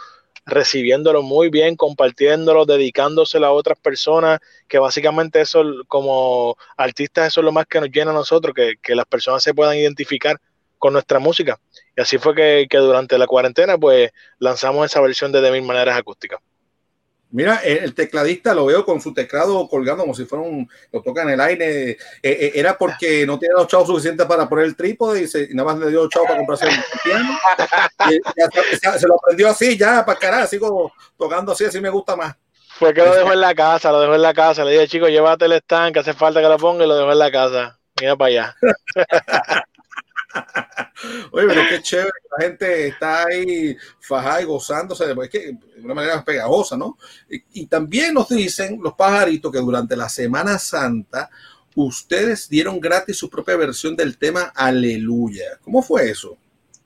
recibiéndolo 0.44 1.22
muy 1.22 1.50
bien, 1.50 1.76
compartiéndolo, 1.76 2.66
dedicándoselo 2.66 3.46
a 3.46 3.52
otras 3.52 3.78
personas, 3.78 4.40
que 4.68 4.80
básicamente 4.80 5.40
eso 5.42 5.64
como 5.88 6.58
artistas 6.78 7.28
eso 7.28 7.42
es 7.42 7.46
lo 7.46 7.52
más 7.52 7.68
que 7.68 7.80
nos 7.80 7.92
llena 7.92 8.10
a 8.10 8.16
nosotros, 8.16 8.56
que, 8.56 8.74
que 8.82 8.96
las 8.96 9.06
personas 9.06 9.44
se 9.44 9.54
puedan 9.54 9.78
identificar 9.78 10.42
con 10.80 10.94
nuestra 10.94 11.20
música. 11.20 11.60
Y 11.96 12.02
así 12.02 12.18
fue 12.18 12.34
que, 12.34 12.68
durante 12.72 13.20
la 13.20 13.28
cuarentena, 13.28 13.78
pues 13.78 14.10
lanzamos 14.40 14.88
esa 14.88 15.00
versión 15.00 15.32
de 15.32 15.42
De 15.42 15.52
Mil 15.52 15.62
Maneras 15.62 15.96
Acústicas. 15.96 16.40
Mira, 17.32 17.62
el 17.64 17.94
tecladista 17.94 18.54
lo 18.54 18.66
veo 18.66 18.84
con 18.86 19.00
su 19.00 19.14
teclado 19.14 19.68
colgando 19.70 20.04
como 20.04 20.14
si 20.14 20.26
fuera 20.26 20.44
un, 20.44 20.70
lo 20.92 21.02
toca 21.02 21.24
en 21.24 21.30
el 21.30 21.42
aire. 21.42 21.92
Eh, 21.92 21.98
eh, 22.24 22.52
era 22.56 22.78
porque 22.78 23.26
no 23.26 23.40
tenía 23.40 23.56
los 23.56 23.68
chavos 23.68 23.88
suficientes 23.88 24.26
para 24.26 24.50
poner 24.50 24.66
el 24.66 24.76
trípode 24.76 25.22
y, 25.22 25.28
se, 25.28 25.48
nada 25.54 25.72
más 25.72 25.80
le 25.80 25.90
dio 25.90 26.10
chavos 26.10 26.28
para 26.28 26.40
comprarse 26.40 26.66
el 26.68 26.76
piano. 27.04 27.30
Y 28.10 29.00
se, 29.00 29.08
lo 29.08 29.16
aprendió 29.16 29.50
así, 29.50 29.78
ya, 29.78 30.04
para 30.04 30.18
carajo, 30.18 30.44
así 30.44 30.58
como 30.58 30.92
tocando 31.18 31.52
así, 31.52 31.66
así 31.66 31.80
me 31.80 31.90
gusta 31.90 32.16
más. 32.16 32.36
Fue 32.80 32.94
que 32.94 33.02
lo 33.02 33.14
dejó 33.14 33.32
en 33.32 33.42
la 33.42 33.54
casa, 33.54 33.92
lo 33.92 34.02
dejó 34.02 34.16
en 34.16 34.24
la 34.24 34.34
casa. 34.34 34.66
Le 34.66 34.72
dije, 34.72 34.88
chico, 34.88 35.08
llévate 35.08 35.46
el 35.46 35.54
stand, 35.54 35.94
que 35.94 36.00
hace 36.00 36.14
falta 36.14 36.42
que 36.42 36.48
lo 36.48 36.58
ponga 36.58 36.84
y 36.84 36.88
lo 36.88 36.96
dejó 36.96 37.12
en 37.12 37.20
la 37.20 37.32
casa. 37.32 37.80
Mira 38.00 38.16
para 38.16 38.28
allá. 38.30 38.56
Oye, 41.32 41.48
pero 41.48 41.62
qué 41.70 41.82
chévere, 41.82 42.12
la 42.38 42.46
gente 42.46 42.88
está 42.88 43.26
ahí 43.26 43.76
fajada 44.00 44.42
y 44.42 44.46
gozándose, 44.46 45.08
de, 45.08 45.30
que 45.30 45.40
de 45.54 45.82
una 45.84 45.94
manera 45.94 46.24
pegajosa, 46.24 46.78
¿no? 46.78 46.98
Y, 47.30 47.66
también 47.68 48.14
nos 48.14 48.30
dicen 48.30 48.80
los 48.82 48.94
pajaritos 48.94 49.52
que 49.52 49.60
durante 49.60 49.96
la 49.96 50.10
Semana 50.10 50.58
Santa 50.58 51.30
ustedes 51.76 52.50
dieron 52.50 52.80
gratis 52.80 53.18
su 53.18 53.30
propia 53.30 53.56
versión 53.56 53.96
del 53.96 54.18
tema 54.18 54.52
Aleluya. 54.56 55.60
¿Cómo 55.64 55.82
fue 55.82 56.10
eso? 56.10 56.38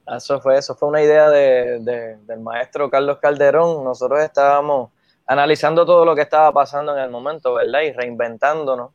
Eso 0.07 0.39
fue, 0.39 0.57
eso 0.57 0.75
fue 0.75 0.89
una 0.89 1.01
idea 1.01 1.29
de, 1.29 1.79
del 2.25 2.39
maestro 2.39 2.89
Carlos 2.89 3.17
Calderón. 3.19 3.83
Nosotros 3.83 4.21
estábamos 4.21 4.91
analizando 5.25 5.85
todo 5.85 6.05
lo 6.05 6.13
que 6.13 6.21
estaba 6.21 6.53
pasando 6.53 6.95
en 6.95 7.03
el 7.03 7.09
momento, 7.09 7.55
¿verdad? 7.55 7.81
Y 7.81 7.91
reinventándonos 7.91 8.91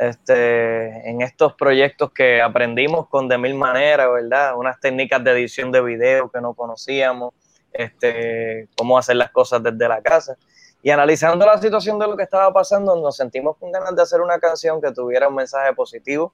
este, 0.00 1.10
en 1.10 1.20
estos 1.20 1.52
proyectos 1.52 2.10
que 2.12 2.40
aprendimos 2.40 3.06
con 3.08 3.28
de 3.28 3.36
mil 3.36 3.54
maneras, 3.54 4.08
¿verdad? 4.10 4.56
Unas 4.56 4.80
técnicas 4.80 5.22
de 5.22 5.32
edición 5.32 5.70
de 5.70 5.82
video 5.82 6.30
que 6.30 6.40
no 6.40 6.54
conocíamos, 6.54 7.34
este, 7.70 8.70
cómo 8.78 8.96
hacer 8.96 9.16
las 9.16 9.30
cosas 9.30 9.62
desde 9.62 9.86
la 9.86 10.00
casa. 10.00 10.38
Y 10.82 10.88
analizando 10.88 11.44
la 11.44 11.58
situación 11.58 11.98
de 11.98 12.06
lo 12.06 12.16
que 12.16 12.22
estaba 12.22 12.50
pasando, 12.50 12.96
nos 12.96 13.14
sentimos 13.14 13.58
con 13.58 13.70
ganas 13.70 13.94
de 13.94 14.00
hacer 14.00 14.22
una 14.22 14.38
canción 14.38 14.80
que 14.80 14.90
tuviera 14.90 15.28
un 15.28 15.34
mensaje 15.34 15.74
positivo. 15.74 16.32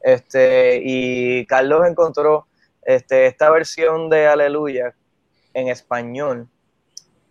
Este, 0.00 0.80
y 0.82 1.46
Carlos 1.46 1.86
encontró 1.86 2.48
este, 2.82 3.26
esta 3.26 3.50
versión 3.50 4.10
de 4.10 4.26
Aleluya 4.26 4.96
en 5.54 5.68
español, 5.68 6.48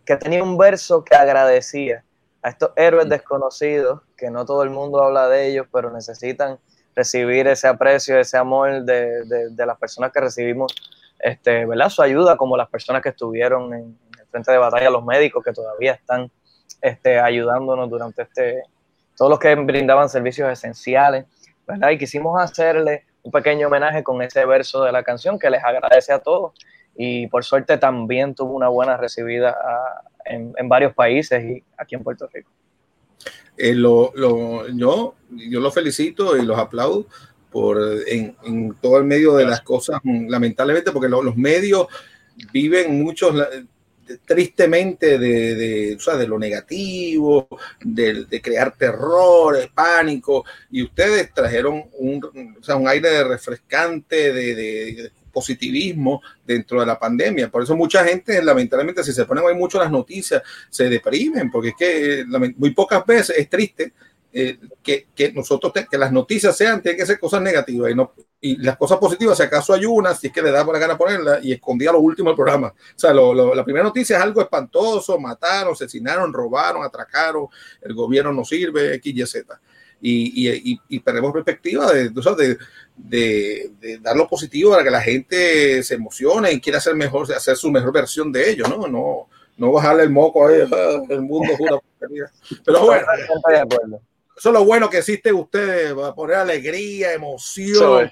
que 0.06 0.16
tenía 0.16 0.42
un 0.42 0.56
verso 0.56 1.04
que 1.04 1.14
agradecía 1.14 2.05
a 2.46 2.50
estos 2.50 2.70
héroes 2.76 3.08
desconocidos, 3.08 4.02
que 4.16 4.30
no 4.30 4.46
todo 4.46 4.62
el 4.62 4.70
mundo 4.70 5.02
habla 5.02 5.28
de 5.28 5.48
ellos, 5.48 5.66
pero 5.72 5.90
necesitan 5.90 6.60
recibir 6.94 7.48
ese 7.48 7.66
aprecio, 7.66 8.20
ese 8.20 8.36
amor 8.36 8.84
de, 8.84 9.24
de, 9.50 9.66
las 9.66 9.76
personas 9.76 10.12
que 10.12 10.20
recibimos 10.20 10.72
este, 11.18 11.66
¿verdad? 11.66 11.88
su 11.88 12.02
ayuda, 12.02 12.36
como 12.36 12.56
las 12.56 12.68
personas 12.68 13.02
que 13.02 13.08
estuvieron 13.08 13.74
en, 13.74 13.98
el 14.16 14.26
frente 14.30 14.52
de 14.52 14.58
batalla, 14.58 14.90
los 14.90 15.04
médicos 15.04 15.42
que 15.42 15.52
todavía 15.52 15.94
están 15.94 16.30
este, 16.80 17.18
ayudándonos 17.18 17.90
durante 17.90 18.22
este, 18.22 18.62
todos 19.16 19.28
los 19.28 19.40
que 19.40 19.52
brindaban 19.56 20.08
servicios 20.08 20.48
esenciales, 20.48 21.24
¿verdad? 21.66 21.90
Y 21.90 21.98
quisimos 21.98 22.40
hacerle 22.40 23.06
un 23.24 23.32
pequeño 23.32 23.66
homenaje 23.66 24.04
con 24.04 24.22
ese 24.22 24.46
verso 24.46 24.84
de 24.84 24.92
la 24.92 25.02
canción 25.02 25.36
que 25.36 25.50
les 25.50 25.64
agradece 25.64 26.12
a 26.12 26.20
todos 26.20 26.52
y 26.96 27.26
por 27.26 27.44
suerte 27.44 27.78
también 27.78 28.34
tuvo 28.34 28.54
una 28.54 28.68
buena 28.68 28.96
recibida 28.96 29.50
a, 29.50 30.02
en, 30.24 30.68
varios 30.68 30.94
países 30.94 31.42
y 31.44 31.62
aquí 31.76 31.94
en 31.94 32.02
Puerto 32.02 32.28
Rico. 32.32 32.50
Eh, 33.56 33.74
lo, 33.74 34.12
lo, 34.14 34.68
yo, 34.68 35.14
yo 35.30 35.60
los 35.60 35.72
felicito 35.72 36.36
y 36.36 36.44
los 36.44 36.58
aplaudo 36.58 37.06
por 37.50 37.78
en, 38.06 38.36
en 38.44 38.74
todo 38.80 38.98
el 38.98 39.04
medio 39.04 39.34
de 39.36 39.46
las 39.46 39.62
cosas, 39.62 40.00
lamentablemente, 40.04 40.92
porque 40.92 41.08
los 41.08 41.36
medios 41.36 41.86
viven 42.52 43.02
muchos 43.02 43.34
tristemente 44.24 45.18
de, 45.18 45.54
de, 45.54 45.96
o 45.96 45.98
sea, 45.98 46.16
de 46.16 46.28
lo 46.28 46.38
negativo, 46.38 47.48
de, 47.80 48.24
de, 48.26 48.40
crear 48.40 48.76
terror, 48.76 49.56
pánico, 49.74 50.44
y 50.70 50.82
ustedes 50.82 51.32
trajeron 51.32 51.84
un, 51.98 52.56
o 52.58 52.62
sea, 52.62 52.76
un 52.76 52.88
aire 52.88 53.24
refrescante 53.24 54.32
de, 54.32 55.10
positivismo 55.36 56.22
dentro 56.46 56.80
de 56.80 56.86
la 56.86 56.98
pandemia. 56.98 57.50
Por 57.50 57.62
eso 57.62 57.76
mucha 57.76 58.02
gente, 58.02 58.42
lamentablemente, 58.42 59.04
si 59.04 59.12
se 59.12 59.26
ponen 59.26 59.44
hoy 59.44 59.54
mucho 59.54 59.78
las 59.78 59.90
noticias, 59.90 60.42
se 60.70 60.88
deprimen, 60.88 61.50
porque 61.50 61.68
es 61.68 61.74
que 61.78 62.24
muy 62.56 62.70
pocas 62.70 63.04
veces 63.04 63.36
es 63.36 63.50
triste 63.50 63.92
eh, 64.32 64.58
que, 64.82 65.08
que, 65.14 65.32
nosotros, 65.32 65.74
que 65.90 65.98
las 65.98 66.10
noticias 66.10 66.56
sean, 66.56 66.80
tienen 66.80 66.98
que 66.98 67.04
ser 67.04 67.20
cosas 67.20 67.42
negativas 67.42 67.90
y, 67.90 67.94
no, 67.94 68.14
y 68.40 68.56
las 68.56 68.78
cosas 68.78 68.96
positivas, 68.96 69.36
si 69.36 69.42
acaso 69.42 69.74
hay 69.74 69.84
una, 69.84 70.14
si 70.14 70.28
es 70.28 70.32
que 70.32 70.40
le 70.40 70.50
da 70.50 70.64
la 70.64 70.78
gana 70.78 70.96
ponerla 70.96 71.38
y 71.42 71.52
escondía 71.52 71.92
lo 71.92 72.00
último 72.00 72.30
del 72.30 72.36
programa. 72.36 72.68
O 72.68 72.98
sea, 72.98 73.12
la 73.12 73.62
primera 73.62 73.84
noticia 73.84 74.16
es 74.16 74.22
algo 74.22 74.40
espantoso, 74.40 75.18
mataron, 75.18 75.74
asesinaron, 75.74 76.32
robaron, 76.32 76.82
atracaron, 76.82 77.46
el 77.82 77.92
gobierno 77.92 78.32
no 78.32 78.42
sirve, 78.42 78.94
X, 78.94 79.14
Y, 79.14 79.26
Z 79.26 79.60
y, 80.08 80.72
y, 80.72 80.80
y 80.88 81.00
perdemos 81.00 81.32
perspectiva 81.32 81.92
de, 81.92 82.10
de, 82.96 83.70
de, 83.80 83.98
dar 83.98 84.16
lo 84.16 84.28
positivo 84.28 84.70
para 84.70 84.84
que 84.84 84.90
la 84.90 85.00
gente 85.00 85.82
se 85.82 85.94
emocione 85.94 86.52
y 86.52 86.60
quiera 86.60 86.78
hacer 86.78 86.94
mejor, 86.94 87.32
hacer 87.32 87.56
su 87.56 87.72
mejor 87.72 87.92
versión 87.92 88.30
de 88.30 88.50
ello, 88.50 88.68
¿no? 88.68 88.86
No, 88.86 89.28
no 89.56 89.72
bajarle 89.72 90.04
el 90.04 90.10
moco 90.10 90.46
ahí, 90.46 90.60
el 91.08 91.22
mundo 91.22 91.54
Pero 92.64 92.86
bueno, 92.86 94.00
eso 94.36 94.48
es 94.48 94.52
lo 94.52 94.64
bueno 94.64 94.88
que 94.88 94.98
existe 94.98 95.32
ustedes, 95.32 95.92
para 95.92 96.14
poner 96.14 96.36
alegría, 96.36 97.12
emoción. 97.12 98.08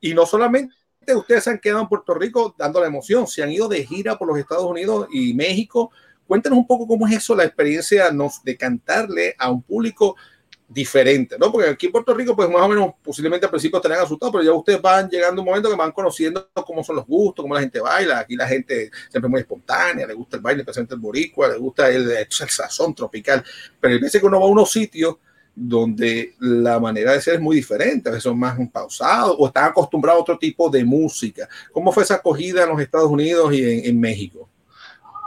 Y 0.00 0.14
no 0.14 0.24
solamente 0.24 0.74
ustedes 1.14 1.44
se 1.44 1.50
han 1.50 1.58
quedado 1.58 1.82
en 1.82 1.88
Puerto 1.88 2.14
Rico 2.14 2.54
dando 2.56 2.80
la 2.80 2.86
emoción, 2.86 3.26
se 3.26 3.42
han 3.42 3.52
ido 3.52 3.68
de 3.68 3.84
gira 3.84 4.16
por 4.16 4.28
los 4.28 4.38
Estados 4.38 4.64
Unidos 4.64 5.08
y 5.12 5.34
México 5.34 5.90
Cuéntanos 6.28 6.58
un 6.58 6.66
poco 6.66 6.86
cómo 6.86 7.08
es 7.08 7.16
eso, 7.16 7.34
la 7.34 7.44
experiencia 7.44 8.10
de 8.44 8.56
cantarle 8.58 9.34
a 9.38 9.50
un 9.50 9.62
público 9.62 10.14
diferente, 10.68 11.36
¿no? 11.38 11.50
Porque 11.50 11.70
aquí 11.70 11.86
en 11.86 11.92
Puerto 11.92 12.12
Rico, 12.12 12.36
pues 12.36 12.48
más 12.50 12.60
o 12.60 12.68
menos, 12.68 12.92
posiblemente 13.02 13.46
al 13.46 13.50
principio 13.50 13.78
estarían 13.78 14.02
asustados, 14.02 14.32
pero 14.32 14.44
ya 14.44 14.52
ustedes 14.52 14.82
van 14.82 15.08
llegando 15.08 15.40
un 15.40 15.46
momento 15.46 15.70
que 15.70 15.76
van 15.76 15.92
conociendo 15.92 16.50
cómo 16.66 16.84
son 16.84 16.96
los 16.96 17.06
gustos, 17.06 17.42
cómo 17.42 17.54
la 17.54 17.60
gente 17.60 17.80
baila. 17.80 18.18
Aquí 18.18 18.36
la 18.36 18.46
gente 18.46 18.90
siempre 19.10 19.28
es 19.28 19.30
muy 19.30 19.40
espontánea, 19.40 20.06
le 20.06 20.12
gusta 20.12 20.36
el 20.36 20.42
baile, 20.42 20.60
especialmente 20.60 20.94
el 20.94 21.00
boricua, 21.00 21.48
le 21.48 21.56
gusta 21.56 21.88
el, 21.88 22.10
el, 22.10 22.26
sazón 22.30 22.94
tropical. 22.94 23.42
Pero 23.80 23.94
hay 23.94 24.00
veces 24.00 24.20
que 24.20 24.26
uno 24.26 24.40
va 24.40 24.46
a 24.46 24.50
unos 24.50 24.70
sitios 24.70 25.16
donde 25.54 26.34
la 26.38 26.78
manera 26.78 27.14
de 27.14 27.20
ser 27.20 27.34
es 27.34 27.40
muy 27.40 27.56
diferente, 27.56 28.08
a 28.08 28.12
veces 28.12 28.24
son 28.24 28.38
más 28.38 28.56
pausados 28.70 29.34
o 29.38 29.46
están 29.46 29.64
acostumbrados 29.64 30.20
a 30.20 30.22
otro 30.22 30.38
tipo 30.38 30.68
de 30.68 30.84
música. 30.84 31.48
¿Cómo 31.72 31.92
fue 31.92 32.02
esa 32.02 32.16
acogida 32.16 32.62
en 32.62 32.68
los 32.68 32.80
Estados 32.80 33.10
Unidos 33.10 33.52
y 33.54 33.88
en 33.88 33.98
México? 33.98 34.48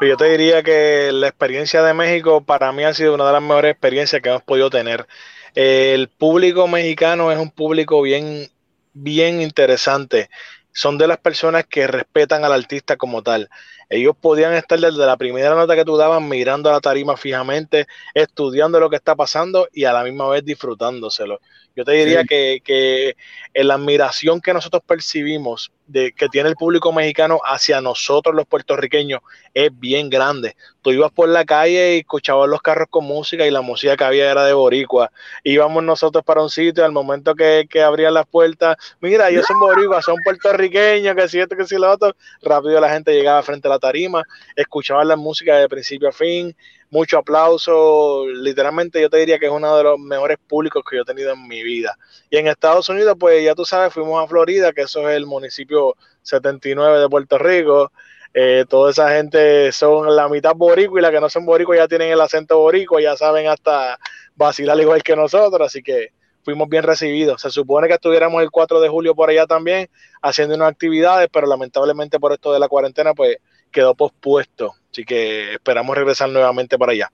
Pues 0.02 0.10
yo 0.10 0.18
te 0.18 0.32
diría 0.32 0.64
que 0.64 1.12
la 1.14 1.28
experiencia 1.28 1.84
de 1.84 1.94
México 1.94 2.44
para 2.44 2.72
mí 2.72 2.84
ha 2.84 2.92
sido 2.92 3.14
una 3.14 3.28
de 3.28 3.34
las 3.34 3.42
mejores 3.44 3.74
experiencias 3.74 4.20
que 4.20 4.30
hemos 4.30 4.42
podido 4.42 4.72
tener. 4.72 5.06
El 5.54 6.10
público 6.10 6.68
mexicano 6.68 7.32
es 7.32 7.38
un 7.38 7.52
público 7.52 8.02
bien, 8.02 8.50
bien 8.94 9.44
interesante. 9.44 10.32
Son 10.72 10.98
de 10.98 11.06
las 11.06 11.20
personas 11.20 11.68
que 11.68 11.86
respetan 11.86 12.44
al 12.44 12.54
artista 12.54 12.98
como 12.98 13.22
tal. 13.22 13.52
Ellos 13.92 14.16
podían 14.20 14.54
estar 14.54 14.80
desde 14.80 15.06
la 15.06 15.18
primera 15.18 15.54
nota 15.54 15.76
que 15.76 15.84
tú 15.84 15.98
dabas 15.98 16.22
mirando 16.22 16.70
a 16.70 16.74
la 16.74 16.80
tarima 16.80 17.18
fijamente, 17.18 17.88
estudiando 18.14 18.80
lo 18.80 18.90
que 18.90 18.96
está 18.96 19.18
pasando 19.18 19.68
y 19.74 19.84
a 19.84 19.92
la 19.92 20.06
misma 20.06 20.30
vez 20.30 20.46
disfrutándoselo. 20.46 21.42
Yo 21.76 21.84
te 21.84 21.92
diría 21.92 22.22
sí. 22.22 22.28
que, 22.28 22.62
que 22.64 23.16
la 23.54 23.74
admiración 23.74 24.40
que 24.40 24.54
nosotros 24.54 24.82
percibimos 24.86 25.72
de 25.88 26.14
que 26.14 26.30
tiene 26.30 26.50
el 26.50 26.56
público 26.56 26.94
mexicano 26.94 27.40
hacia 27.44 27.82
nosotros 27.82 28.34
los 28.34 28.46
puertorriqueños 28.46 29.22
es 29.54 29.78
bien 29.78 30.10
grande. 30.10 30.56
Tú 30.82 30.92
ibas 30.92 31.12
por 31.12 31.30
la 31.30 31.46
calle 31.46 31.96
y 31.96 32.00
escuchabas 32.00 32.50
los 32.50 32.62
carros 32.62 32.88
con 32.90 33.06
música 33.06 33.46
y 33.46 33.52
la 33.52 33.62
música 33.62 33.98
que 33.98 34.04
había 34.04 34.32
era 34.32 34.46
de 34.46 34.54
boricua. 34.54 35.12
Íbamos 35.44 35.84
nosotros 35.84 36.24
para 36.24 36.42
un 36.42 36.50
sitio, 36.50 36.86
al 36.86 36.92
momento 36.92 37.36
que, 37.36 37.68
que 37.70 37.84
abrían 37.84 38.14
las 38.14 38.26
puertas, 38.26 38.78
mira, 39.02 39.30
ellos 39.30 39.46
son 39.46 39.60
boricuas, 39.60 40.06
son 40.06 40.16
puertorriqueños, 40.24 41.16
que 41.16 41.28
si 41.28 41.40
esto, 41.40 41.56
que 41.56 41.68
si 41.68 41.76
lo 41.76 41.92
otro, 41.92 42.16
rápido 42.42 42.80
la 42.80 42.90
gente 42.90 43.14
llegaba 43.14 43.44
frente 43.44 43.68
a 43.68 43.72
la 43.72 43.80
tarima, 43.82 44.24
escuchaban 44.56 45.10
la 45.10 45.18
música 45.18 45.58
de 45.58 45.68
principio 45.68 46.08
a 46.08 46.14
fin, 46.14 46.56
mucho 46.90 47.18
aplauso, 47.18 48.26
literalmente 48.28 49.02
yo 49.02 49.10
te 49.10 49.18
diría 49.18 49.40
que 49.40 49.48
es 49.48 49.52
uno 49.52 49.76
de 49.76 49.84
los 49.84 50.00
mejores 50.00 50.38
públicos 50.48 50.84
que 50.90 50.98
yo 50.98 51.02
he 51.02 51.06
tenido 51.06 51.32
en 51.32 51.48
mi 51.48 51.64
vida. 51.64 51.98
Y 52.30 52.38
en 52.38 52.48
Estados 52.48 52.88
Unidos, 52.90 53.16
pues 53.20 53.44
ya 53.44 53.56
tú 53.56 53.66
sabes, 53.66 53.94
fuimos 53.94 54.24
a 54.24 54.28
Florida, 54.28 54.72
que 54.74 54.82
eso 54.82 55.10
es 55.10 55.18
el 55.18 55.26
municipio 55.26 55.96
79 56.22 57.00
de 57.00 57.10
Puerto 57.10 57.38
Rico. 57.38 57.92
Eh, 58.34 58.66
toda 58.70 58.92
esa 58.92 59.10
gente 59.12 59.72
son 59.72 60.16
la 60.16 60.30
mitad 60.30 60.54
boricua 60.56 61.00
y 61.00 61.02
la 61.02 61.12
que 61.12 61.20
no 61.20 61.30
son 61.30 61.46
boricua 61.46 61.76
ya 61.76 61.88
tienen 61.88 62.12
el 62.12 62.22
acento 62.22 62.58
boricua, 62.60 63.02
ya 63.02 63.18
saben 63.18 63.48
hasta 63.48 63.98
vacilar 64.36 64.80
igual 64.80 65.04
que 65.04 65.16
nosotros, 65.16 65.68
así 65.68 65.82
que 65.82 66.10
fuimos 66.44 66.70
bien 66.70 66.84
recibidos. 66.84 67.42
Se 67.42 67.50
supone 67.50 67.88
que 67.88 67.96
estuviéramos 67.96 68.42
el 68.42 68.52
4 68.52 68.82
de 68.82 68.90
julio 68.90 69.16
por 69.16 69.30
allá 69.30 69.46
también 69.48 69.90
haciendo 70.22 70.56
unas 70.56 70.72
actividades, 70.72 71.30
pero 71.32 71.48
lamentablemente 71.48 72.20
por 72.20 72.34
esto 72.34 72.54
de 72.54 72.60
la 72.60 72.68
cuarentena, 72.68 73.14
pues 73.14 73.38
quedó 73.72 73.96
pospuesto. 73.96 74.76
Así 74.92 75.06
que 75.06 75.54
esperamos 75.54 75.96
regresar 75.96 76.30
nuevamente 76.30 76.78
para 76.78 76.92
allá. 76.92 77.12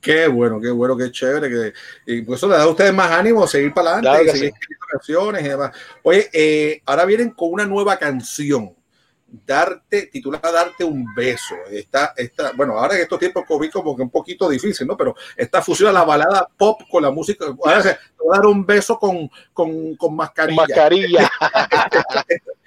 Qué 0.00 0.26
bueno, 0.26 0.60
qué 0.60 0.70
bueno, 0.70 0.96
qué 0.96 1.12
chévere. 1.12 1.48
Que, 1.48 1.72
y 2.12 2.22
pues 2.22 2.40
eso 2.40 2.48
le 2.48 2.56
da 2.56 2.64
a 2.64 2.68
ustedes 2.68 2.92
más 2.92 3.10
ánimo, 3.12 3.46
seguir 3.46 3.72
para 3.72 3.92
adelante, 3.92 4.22
claro 4.24 4.38
seguir 4.38 4.52
sí. 4.52 4.74
canciones 4.90 5.44
y 5.44 5.48
demás. 5.48 5.70
Oye, 6.02 6.28
eh, 6.32 6.82
ahora 6.86 7.04
vienen 7.04 7.30
con 7.30 7.52
una 7.52 7.66
nueva 7.66 7.96
canción. 7.98 8.74
Darte, 9.46 10.08
titulada 10.08 10.52
Darte 10.52 10.84
un 10.84 11.06
beso. 11.14 11.54
Esta, 11.70 12.12
esta, 12.16 12.52
bueno, 12.52 12.78
ahora 12.78 12.96
en 12.96 13.02
estos 13.02 13.18
tiempos 13.18 13.44
COVID 13.46 13.70
como 13.70 13.96
que 13.96 14.02
un 14.02 14.10
poquito 14.10 14.48
difícil, 14.48 14.86
¿no? 14.86 14.96
Pero 14.96 15.14
esta 15.36 15.62
fusiona 15.62 15.92
la 15.92 16.04
balada 16.04 16.48
pop 16.56 16.82
con 16.90 17.02
la 17.02 17.10
música. 17.10 17.46
Ahora 17.64 17.82
se 17.82 17.90
a 17.90 17.98
dar 18.28 18.44
un 18.44 18.66
beso 18.66 18.98
con, 18.98 19.30
con, 19.52 19.94
con 19.94 20.16
mascarilla. 20.16 20.62
Mascarilla. 20.62 21.30
esta, 21.90 22.24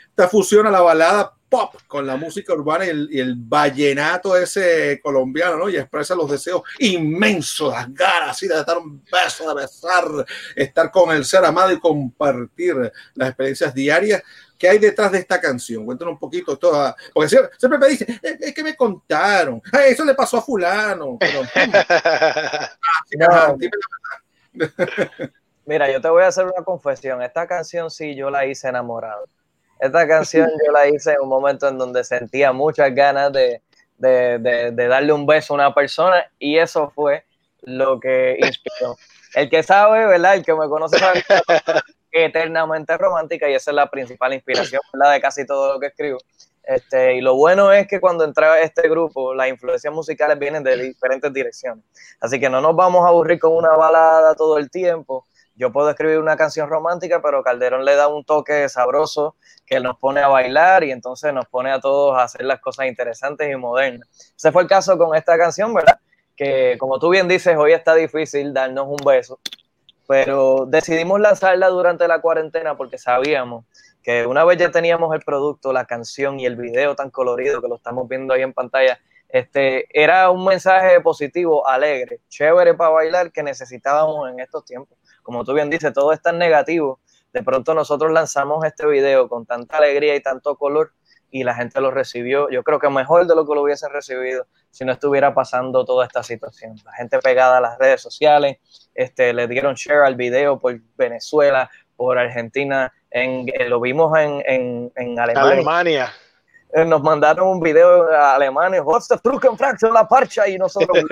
esta 0.10 0.28
fusiona 0.30 0.72
la 0.72 0.82
balada 0.82 1.34
pop 1.50 1.76
con 1.88 2.06
la 2.06 2.16
música 2.16 2.54
urbana 2.54 2.86
y 2.86 2.90
el, 2.90 3.10
y 3.12 3.20
el, 3.20 3.36
vallenato 3.36 4.36
ese 4.36 5.00
colombiano, 5.02 5.58
¿no? 5.58 5.70
Y 5.70 5.78
expresa 5.78 6.16
los 6.16 6.30
deseos 6.30 6.64
inmensos, 6.80 7.72
las 7.72 7.94
ganas, 7.94 8.32
así 8.32 8.48
de 8.48 8.64
dar 8.64 8.78
un 8.78 9.04
beso, 9.12 9.48
de 9.54 9.62
besar, 9.62 10.06
estar 10.56 10.92
con 10.92 11.16
el 11.16 11.26
ser 11.26 11.46
amado 11.46 11.72
y 11.72 11.80
compartir 11.80 12.92
las 13.14 13.30
experiencias 13.30 13.74
diarias. 13.74 14.24
¿Qué 14.58 14.70
hay 14.70 14.80
detrás 14.80 15.12
de 15.12 15.20
esta 15.20 15.40
canción? 15.40 15.86
Cuéntanos 15.86 16.14
un 16.14 16.20
poquito. 16.20 16.58
Toda, 16.58 16.96
porque 17.14 17.30
siempre, 17.30 17.52
siempre 17.58 17.80
me 17.80 17.88
dicen, 17.90 18.20
es, 18.22 18.42
es, 18.42 18.54
que 18.54 18.64
me 18.64 18.76
contaron, 18.76 19.62
Ay, 19.72 19.92
eso 19.92 20.06
le 20.06 20.16
pasó 20.16 20.38
a 20.38 20.42
fulano. 20.42 21.18
Pero, 21.20 21.42
no. 23.20 23.58
Mira, 25.66 25.92
yo 25.92 26.00
te 26.00 26.10
voy 26.10 26.24
a 26.24 26.28
hacer 26.28 26.46
una 26.46 26.64
confesión. 26.64 27.22
Esta 27.22 27.48
canción 27.48 27.92
sí 27.92 28.16
yo 28.16 28.30
la 28.30 28.46
hice 28.46 28.70
enamorado. 28.70 29.28
Esta 29.80 30.08
canción 30.08 30.50
yo 30.66 30.72
la 30.72 30.88
hice 30.88 31.14
en 31.14 31.22
un 31.22 31.30
momento 31.30 31.68
en 31.68 31.78
donde 31.78 32.04
sentía 32.04 32.52
muchas 32.52 32.94
ganas 32.94 33.32
de, 33.34 33.62
de, 33.98 34.40
de, 34.40 34.72
de, 34.72 34.88
darle 34.88 35.14
un 35.14 35.26
beso 35.26 35.54
a 35.54 35.56
una 35.56 35.74
persona 35.74 36.26
y 36.40 36.58
eso 36.58 36.92
fue 36.94 37.26
lo 37.64 38.00
que 38.00 38.38
inspiró. 38.40 38.96
El 39.34 39.50
que 39.50 39.64
sabe, 39.64 40.06
¿verdad? 40.06 40.36
El 40.36 40.46
que 40.46 40.54
me 40.54 40.70
conoce 40.70 40.98
sabe 40.98 41.24
que 42.12 42.26
eternamente 42.26 42.98
romántica 42.98 43.50
y 43.50 43.54
esa 43.54 43.72
es 43.72 43.76
la 43.76 43.90
principal 43.90 44.34
inspiración, 44.34 44.82
¿verdad? 44.94 45.14
De 45.14 45.22
casi 45.22 45.46
todo 45.46 45.74
lo 45.74 45.80
que 45.80 45.88
escribo. 45.88 46.18
Este, 46.64 47.16
y 47.16 47.22
lo 47.22 47.36
bueno 47.36 47.72
es 47.72 47.88
que 47.88 48.00
cuando 48.00 48.24
entra 48.24 48.60
este 48.62 48.90
grupo, 48.90 49.36
las 49.36 49.50
influencias 49.50 49.94
musicales 49.94 50.40
vienen 50.40 50.64
de 50.64 50.78
diferentes 50.78 51.32
direcciones. 51.32 51.84
Así 52.20 52.40
que 52.40 52.50
no 52.50 52.60
nos 52.62 52.76
vamos 52.76 53.06
a 53.06 53.10
aburrir 53.10 53.40
con 53.40 53.54
una 53.54 53.76
balada 53.76 54.34
todo 54.36 54.58
el 54.58 54.72
tiempo, 54.72 55.26
yo 55.56 55.72
puedo 55.72 55.90
escribir 55.90 56.20
una 56.20 56.36
canción 56.36 56.70
romántica, 56.70 57.22
pero 57.22 57.42
Calderón 57.42 57.86
le 57.86 57.96
da 57.96 58.10
un 58.10 58.26
toque 58.26 58.68
sabroso 58.68 59.36
que 59.66 59.80
nos 59.80 59.98
pone 59.98 60.20
a 60.20 60.28
bailar 60.28 60.84
y 60.84 60.92
entonces 60.92 61.34
nos 61.34 61.46
pone 61.46 61.72
a 61.72 61.80
todos 61.80 62.18
a 62.18 62.24
hacer 62.24 62.44
las 62.44 62.60
cosas 62.60 62.88
interesantes 62.88 63.50
y 63.50 63.56
modernas. 63.56 64.34
Ese 64.38 64.52
fue 64.52 64.64
el 64.64 64.68
caso 64.68 64.98
con 64.98 65.16
esta 65.16 65.38
canción, 65.38 65.74
¿verdad? 65.74 66.00
Que 66.36 66.76
como 66.78 67.00
tú 67.00 67.10
bien 67.10 67.30
dices, 67.30 67.56
hoy 67.58 67.72
está 67.72 67.96
difícil 67.96 68.54
darnos 68.54 68.88
un 68.88 68.98
beso, 69.06 69.40
pero 70.08 70.66
decidimos 70.66 71.22
lanzarla 71.22 71.70
durante 71.70 72.08
la 72.08 72.20
cuarentena 72.20 72.76
porque 72.76 72.98
sabíamos 72.98 73.66
que 74.04 74.26
una 74.26 74.44
vez 74.44 74.58
ya 74.58 74.72
teníamos 74.72 75.16
el 75.16 75.22
producto, 75.22 75.72
la 75.72 75.86
canción 75.86 76.40
y 76.40 76.46
el 76.46 76.58
video 76.58 76.96
tan 76.96 77.10
colorido 77.10 77.62
que 77.62 77.70
lo 77.70 77.78
estamos 77.78 78.08
viendo 78.10 78.34
ahí 78.34 78.42
en 78.42 78.54
pantalla, 78.54 79.00
este, 79.30 79.88
era 79.92 80.30
un 80.30 80.46
mensaje 80.46 81.02
positivo, 81.02 81.68
alegre, 81.68 82.20
chévere 82.28 82.74
para 82.74 82.92
bailar 82.92 83.32
que 83.32 83.42
necesitábamos 83.42 84.30
en 84.30 84.40
estos 84.42 84.64
tiempos 84.66 84.98
como 85.26 85.44
tú 85.44 85.54
bien 85.54 85.70
dices, 85.70 85.92
todo 85.92 86.14
es 86.14 86.22
tan 86.22 86.38
negativo. 86.38 87.00
De 87.34 87.44
pronto 87.44 87.74
nosotros 87.74 88.12
lanzamos 88.14 88.64
este 88.64 88.86
video 88.88 89.28
con 89.28 89.46
tanta 89.46 89.78
alegría 89.78 90.16
y 90.16 90.22
tanto 90.22 90.56
color 90.56 90.94
y 91.32 91.44
la 91.44 91.56
gente 91.56 91.82
lo 91.82 91.92
recibió, 91.92 92.50
yo 92.50 92.64
creo 92.64 92.80
que 92.80 92.90
mejor 92.90 93.28
de 93.28 93.36
lo 93.36 93.46
que 93.46 93.56
lo 93.56 93.64
hubiese 93.64 93.90
recibido 93.90 94.48
si 94.72 94.86
no 94.86 94.94
estuviera 94.94 95.34
pasando 95.34 95.84
toda 95.84 96.06
esta 96.06 96.24
situación. 96.24 96.76
La 96.86 96.94
gente 96.94 97.20
pegada 97.20 97.58
a 97.58 97.62
las 97.62 97.78
redes 97.78 98.02
sociales, 98.02 98.60
este, 98.94 99.34
le 99.34 99.48
dieron 99.48 99.76
share 99.76 100.06
al 100.06 100.16
video 100.16 100.60
por 100.60 100.80
Venezuela, 100.96 101.70
por 101.98 102.18
Argentina, 102.18 102.94
en, 103.10 103.50
eh, 103.50 103.68
lo 103.68 103.82
vimos 103.82 104.18
en, 104.18 104.44
en, 104.46 104.92
en 104.96 105.20
Alemania. 105.20 105.52
Alemania. 105.52 106.14
Eh, 106.74 106.86
nos 106.86 107.02
mandaron 107.02 107.48
un 107.48 107.60
video 107.60 108.10
a 108.12 108.36
Alemania, 108.36 108.82
what's 108.82 109.08
the 109.08 109.18
trucken 109.18 109.58
fraction 109.58 109.94
la 109.94 110.08
parcha 110.08 110.48
y 110.48 110.58
nosotros, 110.58 111.04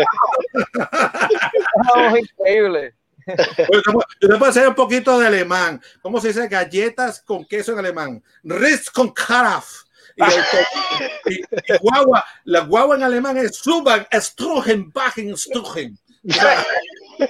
increíble. 2.17 2.93
Yo 3.27 4.29
te 4.29 4.37
puedo 4.37 4.45
hacer 4.45 4.67
un 4.67 4.75
poquito 4.75 5.19
de 5.19 5.27
alemán. 5.27 5.81
¿Cómo 6.01 6.19
se 6.19 6.29
dice 6.29 6.47
galletas 6.47 7.21
con 7.21 7.45
queso 7.45 7.73
en 7.73 7.79
alemán? 7.79 8.23
Ritz 8.43 8.89
con 8.89 9.11
Karaf. 9.11 9.83
Y, 10.15 10.23
y, 11.31 11.35
y, 11.35 11.77
guagua, 11.81 12.23
la 12.43 12.61
guagua 12.61 12.95
en 12.95 13.03
alemán 13.03 13.37
es 13.37 13.55
Suban, 13.55 14.05
Strugen, 14.13 14.91
Bajen, 14.91 15.35
Strugen. 15.35 15.97
Eso 16.23 16.47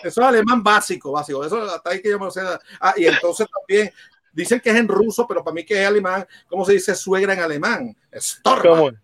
es 0.04 0.18
alemán 0.18 0.64
básico, 0.64 1.12
básico. 1.12 1.46
Eso 1.46 1.62
hasta 1.62 1.90
ahí 1.90 2.02
que 2.02 2.10
yo 2.10 2.20
me 2.20 2.26
lo 2.26 2.32
sé. 2.32 2.42
Ah, 2.80 2.94
y 2.98 3.06
entonces 3.06 3.48
también 3.48 3.92
dicen 4.32 4.60
que 4.60 4.70
es 4.70 4.76
en 4.76 4.88
ruso, 4.88 5.28
pero 5.28 5.44
para 5.44 5.54
mí 5.54 5.66
que 5.66 5.82
es 5.82 5.88
alemán. 5.88 6.28
¿Cómo 6.48 6.66
se 6.66 6.74
dice 6.74 6.96
suegra 6.96 7.34
en 7.34 7.40
alemán? 7.40 7.96
Storm. 8.12 8.98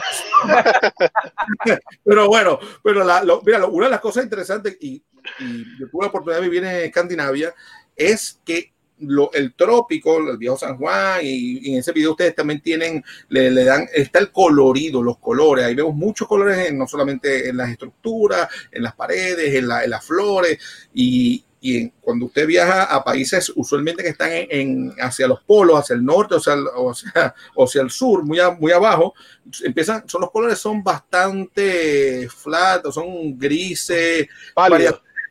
pero 2.04 2.28
bueno, 2.28 2.58
pero 2.82 3.04
la, 3.04 3.22
lo, 3.22 3.42
mira, 3.42 3.58
lo, 3.58 3.68
una 3.68 3.86
de 3.86 3.92
las 3.92 4.00
cosas 4.00 4.24
interesantes, 4.24 4.76
y, 4.80 5.02
y, 5.38 5.78
yo 5.78 5.88
tuve 5.90 6.02
la 6.02 6.08
oportunidad 6.08 6.40
de 6.40 6.48
vivir 6.48 6.64
en 6.64 6.84
Escandinavia, 6.86 7.54
es 7.96 8.40
que 8.44 8.72
lo, 8.98 9.32
el 9.32 9.54
trópico, 9.54 10.18
el 10.18 10.38
viejo 10.38 10.56
San 10.56 10.76
Juan, 10.76 11.20
y, 11.22 11.72
en 11.72 11.78
ese 11.78 11.92
video 11.92 12.12
ustedes 12.12 12.34
también 12.34 12.60
tienen, 12.60 13.04
le, 13.28 13.64
dan, 13.64 13.86
está 13.94 14.18
el 14.18 14.30
colorido, 14.30 15.02
los 15.02 15.18
colores, 15.18 15.64
ahí 15.64 15.74
vemos 15.74 15.94
muchos 15.94 16.28
colores, 16.28 16.68
en, 16.68 16.78
no 16.78 16.86
solamente 16.86 17.48
en 17.48 17.56
las 17.56 17.70
estructuras, 17.70 18.48
en 18.70 18.82
las 18.82 18.94
paredes, 18.94 19.54
en 19.54 19.68
las 19.68 20.04
flores, 20.04 20.58
y, 20.94 21.44
y 21.64 21.90
cuando 22.00 22.26
usted 22.26 22.44
viaja 22.44 22.82
a 22.82 23.04
países 23.04 23.52
usualmente 23.54 24.02
que 24.02 24.08
están 24.08 24.30
en, 24.32 24.92
hacia 24.98 25.28
los 25.28 25.40
polos, 25.44 25.78
hacia 25.78 25.94
el 25.94 26.04
norte, 26.04 26.34
o 26.34 26.40
sea, 26.40 26.56
o 26.74 26.92
sea, 26.92 27.34
o 27.54 27.64
hacia 27.64 27.82
el 27.82 27.90
sur, 27.90 28.24
muy, 28.24 28.40
muy 28.58 28.72
abajo, 28.72 29.14
empiezan, 29.62 30.06
son 30.08 30.22
los 30.22 30.32
colores 30.32 30.58
son 30.58 30.82
bastante 30.82 32.28
flat, 32.28 32.84
son 32.90 33.38
grises, 33.38 34.26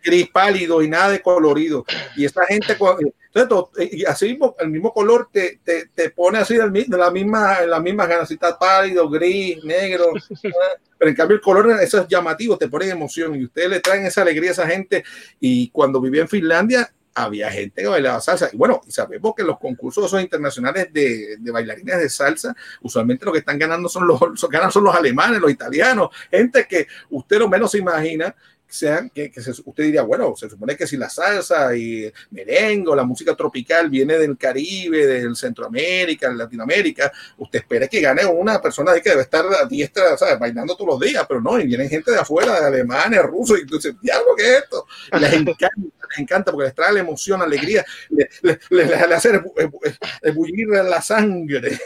gris 0.04 0.30
pálido 0.30 0.82
y 0.82 0.90
nada 0.90 1.10
de 1.10 1.22
colorido. 1.22 1.86
Y 2.16 2.26
esta 2.26 2.46
gente, 2.46 2.78
entonces, 3.34 3.94
y 3.94 4.06
así 4.06 4.30
mismo, 4.30 4.56
el 4.60 4.70
mismo 4.70 4.94
color 4.94 5.30
te, 5.32 5.60
te, 5.64 5.88
te 5.88 6.10
pone 6.10 6.40
así 6.40 6.56
de 6.56 6.98
la 6.98 7.12
misma, 7.12 7.62
la 7.62 7.80
misma 7.80 8.06
ganacita 8.06 8.58
pálido, 8.58 9.10
gris, 9.10 9.64
negro. 9.64 10.06
pero 10.98 11.10
en 11.10 11.16
cambio 11.16 11.36
el 11.36 11.42
color, 11.42 11.72
eso 11.82 12.02
es 12.02 12.08
llamativo, 12.08 12.58
te 12.58 12.68
pone 12.68 12.88
emoción 12.88 13.36
y 13.36 13.46
ustedes 13.46 13.70
le 13.70 13.80
traen 13.80 14.06
esa 14.06 14.22
alegría 14.22 14.50
a 14.50 14.54
esa 14.54 14.68
gente. 14.68 15.04
Y 15.40 15.70
cuando 15.70 16.02
vivía 16.02 16.22
en 16.22 16.28
Finlandia, 16.28 16.92
había 17.14 17.50
gente 17.52 17.82
que 17.82 17.88
bailaba 17.88 18.22
salsa. 18.22 18.50
Y 18.52 18.58
bueno, 18.58 18.82
sabemos 18.88 19.34
que 19.36 19.44
los 19.44 19.60
concursos 19.60 20.14
internacionales 20.22 20.92
de, 20.92 21.38
de, 21.40 21.52
bailarines 21.52 22.00
de 22.00 22.10
salsa, 22.10 22.56
usualmente 22.82 23.26
lo 23.26 23.32
que 23.32 23.40
están 23.40 23.60
ganando 23.60 23.90
son 23.90 24.08
los, 24.08 24.20
ganan 24.50 24.72
son 24.72 24.84
los 24.84 24.96
alemanes, 24.96 25.42
los 25.42 25.52
italianos, 25.52 26.10
gente 26.30 26.66
que 26.68 26.88
usted 27.10 27.40
lo 27.40 27.50
menos 27.50 27.72
se 27.72 27.80
imagina 27.80 28.36
sean 28.72 29.10
que, 29.10 29.32
que 29.32 29.40
usted 29.40 29.84
diría, 29.84 30.02
bueno, 30.04 30.36
se 30.36 30.50
supone 30.50 30.76
que 30.76 30.88
si 30.88 30.98
la 30.98 31.10
salsa 31.10 31.76
y 31.76 32.12
merengue 32.32 32.96
la 32.96 33.04
música 33.04 33.36
tropical 33.36 33.90
viene 33.90 34.18
del 34.18 34.38
Caribe, 34.38 35.06
del 35.06 35.36
Centroamérica, 35.36 36.30
de 36.30 36.36
Latinoamérica, 36.36 37.12
usted 37.38 37.60
espera 37.60 37.88
que 37.88 38.02
gane 38.02 38.26
una 38.26 38.62
persona 38.62 38.94
que 39.00 39.10
debe 39.10 39.24
estar 39.24 39.46
a 39.46 39.66
diestra, 39.66 40.18
¿sabes? 40.18 40.40
bailando 40.40 40.76
todos 40.76 40.92
los 40.92 41.00
días, 41.00 41.26
pero 41.28 41.42
no, 41.42 41.60
y 41.60 41.68
vienen 41.68 41.90
gente 41.90 42.12
de 42.12 42.20
afuera, 42.20 42.60
de 42.60 42.68
Alemania, 42.68 43.22
rusos, 43.22 43.60
y 43.60 43.62
entonces, 43.62 43.96
diablo, 44.02 44.36
¿qué 44.36 44.44
es 44.44 44.64
esto? 44.64 44.86
les 45.20 45.34
encanta, 45.34 45.68
les 46.10 46.20
encanta 46.20 46.52
porque 46.52 46.66
les 46.66 46.76
trae 46.76 46.94
la 46.94 47.00
emoción, 47.00 47.42
alegría, 47.42 47.86
les, 48.10 48.60
hace 49.12 49.42
ebullir 50.22 50.68
la 50.68 51.02
sangre. 51.02 51.80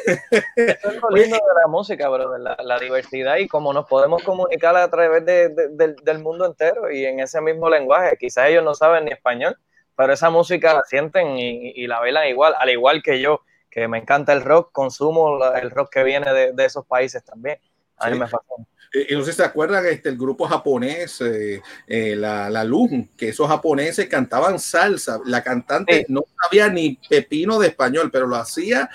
Eso 0.56 0.90
es 0.90 1.00
lindo 1.12 1.36
de 1.36 1.62
la 1.62 1.68
música, 1.68 2.10
bro, 2.10 2.38
la, 2.38 2.58
la 2.64 2.80
diversidad 2.80 3.38
y 3.38 3.48
cómo 3.48 3.74
nos 3.74 3.88
podemos 3.88 4.24
comunicar 4.24 4.76
a 4.76 4.90
través 4.90 5.26
de, 5.26 5.50
de, 5.50 5.96
del 6.04 6.20
mundo 6.20 6.46
entero 6.46 6.75
y 6.92 7.06
en 7.06 7.20
ese 7.20 7.42
mismo 7.42 7.70
lenguaje. 7.70 8.18
Quizás 8.20 8.50
ellos 8.50 8.64
no 8.64 8.74
saben 8.74 9.06
ni 9.06 9.12
español, 9.12 9.58
pero 9.96 10.14
esa 10.14 10.30
música 10.30 10.74
la 10.74 10.84
sienten 10.84 11.38
y, 11.38 11.88
la 11.88 12.00
bailan 12.00 12.28
igual, 12.28 12.54
al 12.58 12.70
igual 12.70 13.02
que 13.02 13.22
yo, 13.22 13.42
que 13.70 13.88
me 13.88 13.98
encanta 13.98 14.34
el 14.34 14.42
rock, 14.42 14.72
consumo 14.72 15.44
el 15.56 15.72
rock 15.72 15.94
que 15.94 16.04
viene 16.04 16.32
de, 16.34 16.66
esos 16.66 16.86
países 16.86 17.24
también. 17.24 17.60
A 17.98 18.10
mí 18.10 18.20
me 18.20 18.28
fascina. 18.28 18.66
Eh, 18.94 19.08
y 19.10 19.16
no 19.16 19.24
sé 19.24 19.32
si 19.32 19.38
se 19.38 19.44
acuerdan 19.44 19.86
este, 19.86 20.10
el 20.10 20.18
grupo 20.18 20.46
japonés, 20.48 21.20
eh, 21.22 21.62
eh, 21.88 22.16
la, 22.16 22.50
la, 22.50 22.64
Luz, 22.64 22.90
que 23.18 23.30
esos 23.30 23.48
japoneses 23.48 24.08
cantaban 24.08 24.60
salsa. 24.60 25.20
La 25.26 25.44
cantante 25.44 26.06
no 26.08 26.24
sabía 26.42 26.70
ni 26.70 26.98
pepino 27.10 27.60
de 27.60 27.68
español, 27.68 28.10
pero 28.12 28.28
lo 28.28 28.38
hacía, 28.38 28.90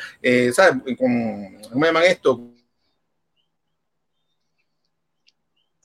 ¿sabes? 0.53 0.97
Con, 0.99 1.61
¿Cómo 1.71 1.85
llaman 1.85 2.05
esto? 2.05 2.41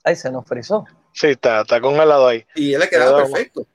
Ay, 0.04 0.16
se 0.16 0.32
nos 0.32 0.46
frizó. 0.46 0.86
Sí, 1.16 1.28
está, 1.28 1.62
está 1.62 1.80
congelado 1.80 2.28
ahí. 2.28 2.46
Y 2.56 2.74
él 2.74 2.80
le 2.82 2.90
quedaba 2.90 3.24
perfecto. 3.24 3.66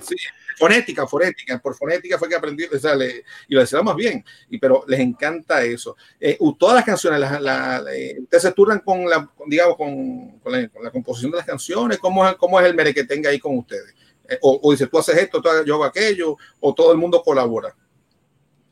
Sí, 0.00 0.14
fonética, 0.56 1.04
fonética, 1.06 1.58
por 1.58 1.74
fonética 1.74 2.18
fue 2.18 2.28
que 2.28 2.36
aprendí, 2.36 2.64
o 2.64 2.78
sea, 2.78 2.94
le, 2.94 3.24
y 3.48 3.54
lo 3.54 3.60
decía 3.60 3.82
más 3.82 3.96
bien, 3.96 4.24
y, 4.48 4.58
pero 4.58 4.84
les 4.86 5.00
encanta 5.00 5.64
eso. 5.64 5.96
Eh, 6.20 6.38
todas 6.56 6.76
las 6.76 6.84
canciones, 6.84 7.18
la, 7.18 7.40
la, 7.40 7.82
eh, 7.92 8.16
ustedes 8.20 8.42
se 8.44 8.52
turnan 8.52 8.78
con 8.78 9.08
la, 9.10 9.28
digamos, 9.46 9.76
con, 9.76 10.38
con, 10.38 10.52
la, 10.52 10.68
con, 10.68 10.84
la, 10.84 10.90
composición 10.92 11.32
de 11.32 11.38
las 11.38 11.46
canciones, 11.46 11.98
¿cómo 11.98 12.24
es, 12.28 12.36
cómo 12.36 12.60
es 12.60 12.66
el 12.66 12.76
mere 12.76 12.94
que 12.94 13.04
tenga 13.04 13.30
ahí 13.30 13.40
con 13.40 13.58
ustedes? 13.58 13.92
Eh, 14.28 14.38
o, 14.42 14.60
o, 14.62 14.70
dice, 14.70 14.86
tú 14.86 14.98
haces 14.98 15.16
esto, 15.16 15.42
tú, 15.42 15.48
yo 15.66 15.74
hago 15.74 15.84
aquello, 15.84 16.36
o 16.60 16.72
todo 16.72 16.92
el 16.92 16.98
mundo 16.98 17.22
colabora 17.22 17.74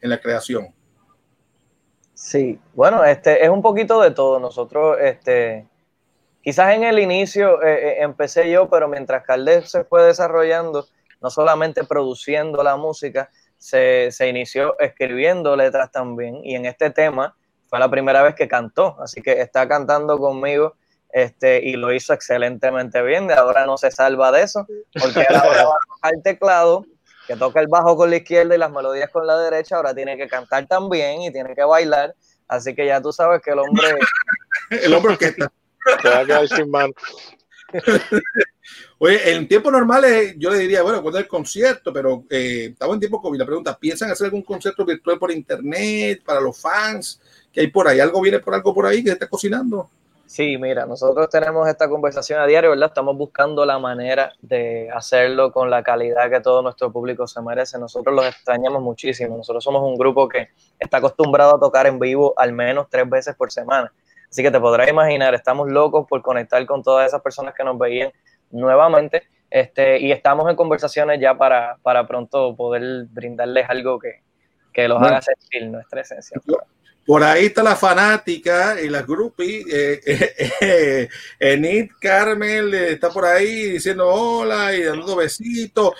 en 0.00 0.10
la 0.10 0.20
creación. 0.20 0.72
Sí, 2.12 2.60
bueno, 2.72 3.04
este 3.04 3.42
es 3.42 3.50
un 3.50 3.62
poquito 3.62 4.00
de 4.00 4.12
todo. 4.12 4.38
Nosotros, 4.38 4.96
este, 5.00 5.66
Quizás 6.44 6.74
en 6.74 6.84
el 6.84 6.98
inicio 6.98 7.62
eh, 7.62 7.72
eh, 7.72 7.96
empecé 8.00 8.50
yo, 8.50 8.68
pero 8.68 8.86
mientras 8.86 9.24
Caldés 9.24 9.70
se 9.70 9.84
fue 9.84 10.02
desarrollando, 10.02 10.86
no 11.22 11.30
solamente 11.30 11.84
produciendo 11.84 12.62
la 12.62 12.76
música, 12.76 13.30
se, 13.56 14.12
se, 14.12 14.28
inició 14.28 14.78
escribiendo 14.78 15.56
letras 15.56 15.90
también. 15.90 16.44
Y 16.44 16.54
en 16.54 16.66
este 16.66 16.90
tema 16.90 17.34
fue 17.66 17.78
la 17.78 17.90
primera 17.90 18.22
vez 18.22 18.34
que 18.34 18.46
cantó, 18.46 18.94
así 19.00 19.22
que 19.22 19.40
está 19.40 19.66
cantando 19.66 20.18
conmigo 20.18 20.74
este, 21.14 21.64
y 21.64 21.76
lo 21.76 21.94
hizo 21.94 22.12
excelentemente 22.12 23.00
bien. 23.00 23.26
De 23.26 23.32
ahora 23.32 23.64
no 23.64 23.78
se 23.78 23.90
salva 23.90 24.30
de 24.30 24.42
eso, 24.42 24.66
porque 25.00 25.24
ahora 25.30 25.64
va 25.64 25.74
a 25.76 25.94
tocar 25.94 26.14
el 26.14 26.22
teclado, 26.22 26.84
que 27.26 27.36
toca 27.36 27.60
el 27.60 27.68
bajo 27.68 27.96
con 27.96 28.10
la 28.10 28.16
izquierda 28.16 28.54
y 28.54 28.58
las 28.58 28.70
melodías 28.70 29.08
con 29.08 29.26
la 29.26 29.38
derecha. 29.38 29.76
Ahora 29.76 29.94
tiene 29.94 30.18
que 30.18 30.28
cantar 30.28 30.66
también 30.66 31.22
y 31.22 31.32
tiene 31.32 31.54
que 31.54 31.64
bailar. 31.64 32.14
Así 32.48 32.74
que 32.74 32.84
ya 32.84 33.00
tú 33.00 33.12
sabes 33.12 33.40
que 33.40 33.52
el 33.52 33.60
hombre. 33.60 33.86
el 34.70 34.92
hombre 34.92 35.12
orquesta. 35.12 35.50
Te 36.02 36.08
va 36.08 36.20
a 36.20 36.24
quedar 36.24 36.48
sin 36.48 36.70
mano. 36.70 36.92
Oye, 38.98 39.32
en 39.32 39.48
tiempos 39.48 39.72
normales 39.72 40.34
yo 40.38 40.50
le 40.50 40.58
diría, 40.58 40.82
bueno, 40.82 41.02
cuando 41.02 41.18
el 41.18 41.28
concierto, 41.28 41.92
pero 41.92 42.24
eh, 42.30 42.70
estaba 42.72 42.94
en 42.94 43.00
tiempo 43.00 43.20
COVID. 43.20 43.38
La 43.38 43.46
pregunta, 43.46 43.78
¿piensan 43.78 44.10
hacer 44.10 44.26
algún 44.26 44.42
concierto 44.42 44.84
virtual 44.84 45.18
por 45.18 45.30
internet 45.30 46.22
para 46.24 46.40
los 46.40 46.58
fans? 46.58 47.20
¿Qué 47.52 47.60
hay 47.60 47.66
por 47.68 47.88
ahí? 47.88 48.00
¿Algo 48.00 48.20
viene 48.20 48.38
por 48.38 48.54
algo 48.54 48.74
por 48.74 48.86
ahí 48.86 49.02
que 49.02 49.10
se 49.10 49.14
está 49.14 49.28
cocinando? 49.28 49.90
Sí, 50.26 50.56
mira, 50.56 50.86
nosotros 50.86 51.28
tenemos 51.28 51.68
esta 51.68 51.88
conversación 51.88 52.40
a 52.40 52.46
diario, 52.46 52.70
¿verdad? 52.70 52.88
Estamos 52.88 53.16
buscando 53.16 53.66
la 53.66 53.78
manera 53.78 54.32
de 54.40 54.90
hacerlo 54.90 55.52
con 55.52 55.68
la 55.68 55.82
calidad 55.82 56.30
que 56.30 56.40
todo 56.40 56.62
nuestro 56.62 56.90
público 56.90 57.26
se 57.26 57.42
merece. 57.42 57.78
Nosotros 57.78 58.14
los 58.14 58.26
extrañamos 58.26 58.82
muchísimo. 58.82 59.36
Nosotros 59.36 59.62
somos 59.62 59.82
un 59.82 59.96
grupo 59.96 60.28
que 60.28 60.48
está 60.78 60.96
acostumbrado 60.96 61.56
a 61.56 61.60
tocar 61.60 61.86
en 61.86 61.98
vivo 61.98 62.32
al 62.38 62.52
menos 62.52 62.86
tres 62.88 63.08
veces 63.08 63.36
por 63.36 63.52
semana. 63.52 63.92
Así 64.34 64.42
que 64.42 64.50
te 64.50 64.58
podrás 64.58 64.88
imaginar, 64.88 65.32
estamos 65.32 65.70
locos 65.70 66.08
por 66.08 66.20
conectar 66.20 66.66
con 66.66 66.82
todas 66.82 67.06
esas 67.06 67.22
personas 67.22 67.54
que 67.54 67.62
nos 67.62 67.78
veían 67.78 68.10
nuevamente 68.50 69.22
este, 69.48 70.00
y 70.00 70.10
estamos 70.10 70.50
en 70.50 70.56
conversaciones 70.56 71.20
ya 71.20 71.38
para, 71.38 71.76
para 71.82 72.04
pronto 72.08 72.56
poder 72.56 73.06
brindarles 73.10 73.70
algo 73.70 74.00
que, 74.00 74.24
que 74.72 74.88
los 74.88 75.00
haga 75.00 75.22
sentir 75.22 75.68
nuestra 75.68 76.00
esencia. 76.00 76.40
Por 77.06 77.22
ahí 77.22 77.46
está 77.46 77.62
la 77.62 77.76
fanática 77.76 78.80
y 78.80 78.88
las 78.88 79.06
groupies. 79.06 79.66
Eh, 79.70 80.00
eh, 80.06 80.34
eh, 80.60 81.08
Enid 81.38 81.90
Carmel 82.00 82.72
está 82.74 83.10
por 83.10 83.26
ahí 83.26 83.72
diciendo 83.72 84.08
hola 84.08 84.74
y 84.74 84.82
dando 84.82 85.16
besitos. 85.16 85.92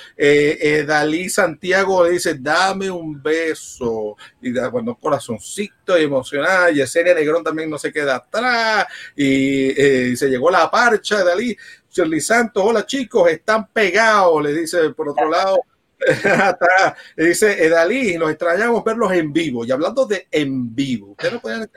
Dalí 0.86 1.28
Santiago 1.28 2.04
le 2.04 2.10
dice 2.12 2.36
dame 2.38 2.90
un 2.90 3.22
beso. 3.22 4.16
Y 4.40 4.52
da, 4.52 4.68
bueno, 4.68 4.98
corazoncito 4.98 5.98
y 5.98 6.04
emocionada. 6.04 6.70
Yesenia 6.70 7.14
Negrón 7.14 7.44
también 7.44 7.68
no 7.68 7.78
se 7.78 7.92
queda 7.92 8.16
atrás. 8.16 8.86
Y 9.14 10.16
se 10.16 10.28
llegó 10.28 10.50
la 10.50 10.70
parcha 10.70 11.18
de 11.18 11.24
Dalí. 11.24 11.56
Shirley 11.90 12.20
Santos, 12.20 12.64
hola 12.66 12.84
chicos, 12.84 13.30
están 13.30 13.68
pegados, 13.68 14.42
le 14.42 14.52
dice 14.52 14.90
por 14.90 15.10
otro 15.10 15.30
lado. 15.30 15.60
dice 17.16 17.64
Edalí, 17.64 18.16
nos 18.16 18.30
extrañamos 18.30 18.84
verlos 18.84 19.12
en 19.12 19.32
vivo. 19.32 19.64
Y 19.64 19.72
hablando 19.72 20.06
de 20.06 20.26
en 20.30 20.74
vivo, 20.74 21.12
¿ustedes 21.12 21.40
pueden, 21.40 21.70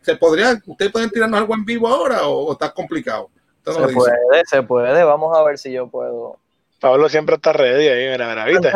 se 0.00 0.16
podrían, 0.16 0.62
¿ustedes 0.66 0.92
pueden 0.92 1.10
tirarnos 1.10 1.40
algo 1.40 1.54
en 1.54 1.64
vivo 1.64 1.88
ahora 1.88 2.26
o, 2.26 2.52
está 2.52 2.72
complicado? 2.72 3.30
Se 3.64 3.72
puede, 3.72 4.44
se 4.46 4.62
puede. 4.62 5.04
Vamos 5.04 5.36
a 5.36 5.42
ver 5.42 5.58
si 5.58 5.72
yo 5.72 5.88
puedo. 5.88 6.38
Pablo 6.80 7.08
siempre 7.08 7.36
está 7.36 7.52
ready 7.52 7.88
ahí, 7.88 8.10
mira, 8.10 8.28
mira, 8.28 8.44
¿viste? 8.46 8.72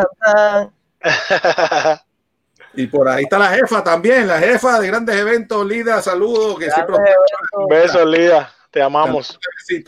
y 2.75 2.87
por 2.89 3.09
ahí 3.09 3.25
está 3.25 3.39
la 3.39 3.49
jefa 3.49 3.83
también, 3.83 4.27
la 4.27 4.39
jefa 4.39 4.81
de 4.81 4.87
grandes 4.89 5.17
eventos, 5.17 5.65
Lida, 5.67 6.03
saludos. 6.03 6.59
Que 6.59 6.71
siempre... 6.71 6.97
Besos, 7.69 8.07
Lida. 8.07 8.53
Te 8.73 8.81
amamos. 8.81 9.39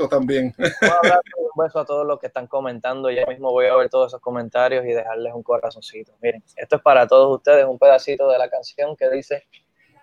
Un 0.00 0.08
también. 0.08 0.54
Un 0.58 1.64
beso 1.64 1.78
a 1.78 1.86
todos 1.86 2.06
los 2.06 2.18
que 2.20 2.26
están 2.26 2.46
comentando. 2.46 3.10
Ya 3.10 3.24
mismo 3.26 3.50
voy 3.50 3.66
a 3.66 3.74
ver 3.76 3.88
todos 3.88 4.10
esos 4.10 4.20
comentarios 4.20 4.84
y 4.84 4.88
dejarles 4.88 5.32
un 5.32 5.42
corazoncito. 5.42 6.12
Miren, 6.20 6.44
esto 6.54 6.76
es 6.76 6.82
para 6.82 7.06
todos 7.06 7.34
ustedes, 7.34 7.64
un 7.64 7.78
pedacito 7.78 8.28
de 8.28 8.36
la 8.36 8.50
canción 8.50 8.94
que 8.94 9.08
dice 9.08 9.44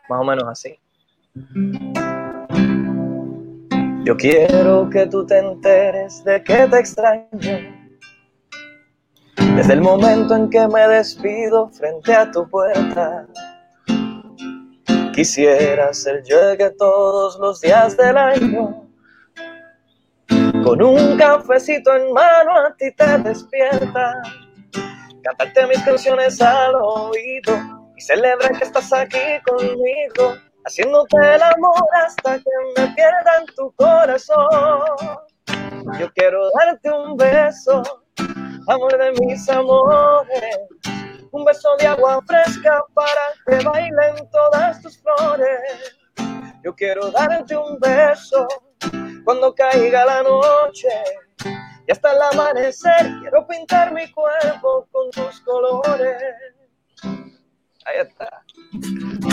más 0.10 0.20
o 0.20 0.24
menos 0.24 0.45
así. 0.48 0.80
Yo 4.03 4.18
quiero 4.18 4.90
que 4.90 5.06
tú 5.06 5.28
te 5.28 5.38
enteres 5.38 6.24
de 6.24 6.44
que 6.44 6.68
te 6.68 6.80
extraño. 6.80 7.30
Desde 9.56 9.74
el 9.74 9.82
momento 9.82 10.36
en 10.36 10.49
que 10.49 10.68
me 10.68 10.88
despido 10.88 11.70
frente 11.70 12.14
a 12.16 12.32
tu 12.32 12.49
puerta 12.49 13.28
Quisiera 15.13 15.93
ser 15.93 16.23
yo 16.23 16.57
que 16.57 16.69
todos 16.71 17.38
los 17.39 17.59
días 17.59 17.97
del 17.97 18.17
año, 18.17 18.88
con 20.63 20.81
un 20.81 21.17
cafecito 21.17 21.93
en 21.95 22.13
mano 22.13 22.57
a 22.65 22.75
ti 22.77 22.91
te 22.95 23.17
despierta, 23.17 24.13
cantarte 25.21 25.67
mis 25.67 25.81
canciones 25.83 26.41
al 26.41 26.75
oído 26.75 27.91
y 27.97 28.01
celebrar 28.01 28.57
que 28.57 28.63
estás 28.63 28.93
aquí 28.93 29.19
conmigo, 29.45 30.38
haciéndote 30.65 31.17
el 31.17 31.43
amor 31.43 31.88
hasta 32.05 32.38
que 32.38 32.51
me 32.77 32.88
pierda 32.95 33.38
en 33.41 33.45
tu 33.55 33.71
corazón. 33.73 34.79
Yo 35.99 36.09
quiero 36.13 36.49
darte 36.57 36.89
un 36.89 37.17
beso 37.17 37.83
amor 38.67 38.97
de 38.97 39.11
mis 39.25 39.49
amores. 39.49 41.01
Un 41.32 41.45
beso 41.45 41.70
de 41.80 41.88
agua 41.88 42.22
fresca 42.28 42.84
para 42.94 43.34
que 43.45 43.64
bailen 43.64 44.30
todas 44.32 44.82
tus 44.82 45.02
flores. 45.02 45.95
Yo 46.64 46.76
quiero 46.76 47.10
darte 47.12 47.56
un 47.56 47.80
beso 47.80 48.45
cuando 49.24 49.56
caiga 49.56 50.03
la 50.06 50.24
noche. 50.24 50.90
Y 51.88 51.91
hasta 51.91 52.12
el 52.12 52.22
amanecer 52.22 53.20
quiero 53.22 53.48
pintar 53.48 53.94
mi 53.94 54.12
cuerpo 54.12 54.88
con 54.91 55.10
tus 55.12 55.40
colores. 55.41 56.22
Ahí 57.86 57.99
está. 57.99 58.44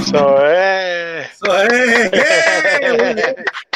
Eso 0.01 0.47
es. 0.47 1.41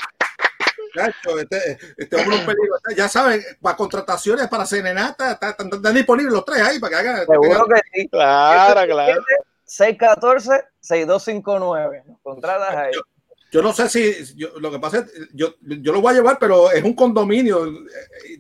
Nacho, 0.95 1.39
este, 1.39 1.79
este 1.97 2.17
hombre 2.17 2.35
es 2.37 2.41
un 2.41 2.47
peligro. 2.47 2.75
Ya 2.97 3.09
saben, 3.09 3.43
para 3.61 3.77
contrataciones 3.77 4.49
para 4.49 4.67
Serenata, 4.67 5.33
están, 5.33 5.51
están- 5.51 5.71
están 5.73 5.95
disponibles 5.95 6.33
los 6.33 6.45
tres 6.45 6.63
ahí 6.63 6.79
para 6.79 7.03
que 7.03 7.09
hagan. 7.09 7.27
Seguro 7.27 7.67
que 7.67 7.81
sí. 8.01 8.09
Claro, 8.09 8.93
claro. 8.93 9.23
614-6259. 9.67 12.03
Nos 12.07 12.21
contratas 12.23 12.77
ahí. 12.77 12.93
Yo 13.51 13.63
no 13.63 13.73
sé 13.73 13.89
si 13.89 14.35
yo- 14.37 14.59
lo 14.59 14.71
que 14.71 14.79
pasa 14.79 14.99
es 14.99 15.13
yo, 15.35 15.55
yo 15.61 15.93
lo 15.93 16.01
voy 16.01 16.13
a 16.13 16.17
llevar, 16.17 16.39
pero 16.39 16.71
es 16.71 16.83
un 16.83 16.95
condominio. 16.95 17.65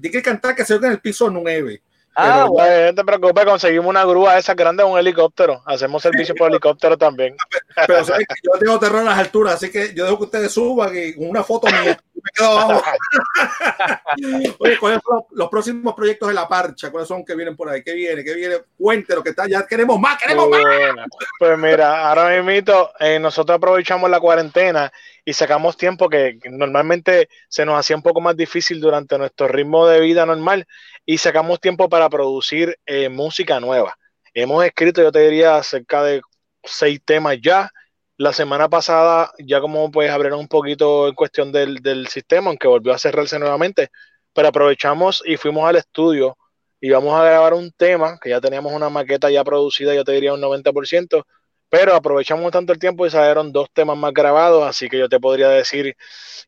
Hay 0.02 0.10
que 0.10 0.22
cantar 0.22 0.54
que 0.54 0.64
se 0.64 0.74
oiga 0.74 0.86
en 0.88 0.94
el 0.94 1.00
piso 1.00 1.28
9. 1.30 1.82
Ah, 2.14 2.46
Pero- 2.56 2.66
Eh, 2.66 2.86
No 2.88 2.94
te 2.94 3.04
preocupes, 3.04 3.44
conseguimos 3.44 3.88
una 3.88 4.04
grúa 4.04 4.36
esa 4.38 4.54
grande, 4.54 4.84
un 4.84 4.98
helicóptero. 4.98 5.62
Hacemos 5.66 6.02
servicio 6.02 6.34
por 6.34 6.50
helicóptero 6.50 6.96
también. 6.98 7.36
Pero 7.86 8.04
¿sabes 8.04 8.26
qué? 8.28 8.34
yo 8.42 8.58
tengo 8.58 8.78
terror 8.78 9.00
a 9.00 9.04
las 9.04 9.18
alturas, 9.18 9.54
así 9.54 9.70
que 9.70 9.94
yo 9.94 10.04
dejo 10.04 10.18
que 10.18 10.24
ustedes 10.24 10.52
suban 10.52 10.92
y 10.96 11.14
con 11.14 11.28
una 11.30 11.42
foto 11.42 11.66
mía 11.68 11.98
me 12.14 12.30
quedo 12.34 12.58
abajo. 12.58 12.82
Oye, 14.58 14.78
¿cuáles 14.78 15.00
son 15.04 15.16
los, 15.16 15.24
los 15.32 15.48
próximos 15.48 15.94
proyectos 15.94 16.28
de 16.28 16.34
la 16.34 16.48
parcha? 16.48 16.90
¿Cuáles 16.90 17.08
son 17.08 17.24
que 17.24 17.34
vienen 17.34 17.56
por 17.56 17.68
ahí? 17.68 17.82
¿Qué 17.82 17.94
viene? 17.94 18.22
¿Qué 18.22 18.34
viene? 18.34 18.56
Cuéntenos 18.78 19.24
que 19.24 19.30
está, 19.30 19.48
ya 19.48 19.66
queremos 19.66 19.98
más, 19.98 20.20
queremos 20.20 20.48
más. 20.48 20.60
Bueno, 20.60 21.04
Pues 21.38 21.58
mira, 21.58 22.08
ahora 22.08 22.42
mismo 22.42 22.90
nosotros 23.20 23.56
aprovechamos 23.56 24.10
la 24.10 24.20
cuarentena 24.20 24.92
y 25.24 25.32
sacamos 25.34 25.76
tiempo 25.76 26.08
que 26.08 26.38
normalmente 26.50 27.28
se 27.48 27.64
nos 27.64 27.78
hacía 27.78 27.96
un 27.96 28.02
poco 28.02 28.20
más 28.20 28.36
difícil 28.36 28.80
durante 28.80 29.18
nuestro 29.18 29.48
ritmo 29.48 29.86
de 29.86 30.00
vida 30.00 30.26
normal 30.26 30.66
y 31.06 31.18
sacamos 31.18 31.60
tiempo 31.60 31.88
para 31.88 32.08
producir 32.08 32.78
eh, 32.86 33.08
música 33.08 33.60
nueva. 33.60 33.96
Hemos 34.34 34.64
escrito, 34.64 35.02
yo 35.02 35.12
te 35.12 35.20
diría, 35.20 35.62
cerca 35.62 36.02
de 36.02 36.22
seis 36.64 37.00
temas 37.04 37.38
ya. 37.42 37.70
La 38.16 38.32
semana 38.32 38.68
pasada 38.68 39.32
ya 39.38 39.60
como 39.60 39.90
pues 39.90 40.10
abrieron 40.10 40.40
un 40.40 40.48
poquito 40.48 41.08
en 41.08 41.14
cuestión 41.14 41.52
del, 41.52 41.76
del 41.76 42.08
sistema, 42.08 42.48
aunque 42.50 42.68
volvió 42.68 42.92
a 42.92 42.98
cerrarse 42.98 43.38
nuevamente, 43.38 43.90
pero 44.32 44.48
aprovechamos 44.48 45.22
y 45.26 45.36
fuimos 45.36 45.68
al 45.68 45.76
estudio 45.76 46.36
y 46.80 46.90
vamos 46.90 47.14
a 47.14 47.24
grabar 47.24 47.54
un 47.54 47.70
tema 47.72 48.18
que 48.20 48.30
ya 48.30 48.40
teníamos 48.40 48.72
una 48.72 48.90
maqueta 48.90 49.30
ya 49.30 49.44
producida, 49.44 49.94
yo 49.94 50.04
te 50.04 50.12
diría 50.12 50.34
un 50.34 50.40
90%, 50.40 51.24
pero 51.72 51.94
aprovechamos 51.94 52.52
tanto 52.52 52.74
el 52.74 52.78
tiempo 52.78 53.06
y 53.06 53.10
salieron 53.10 53.50
dos 53.50 53.68
temas 53.72 53.96
más 53.96 54.12
grabados, 54.12 54.62
así 54.62 54.90
que 54.90 54.98
yo 54.98 55.08
te 55.08 55.18
podría 55.18 55.48
decir 55.48 55.96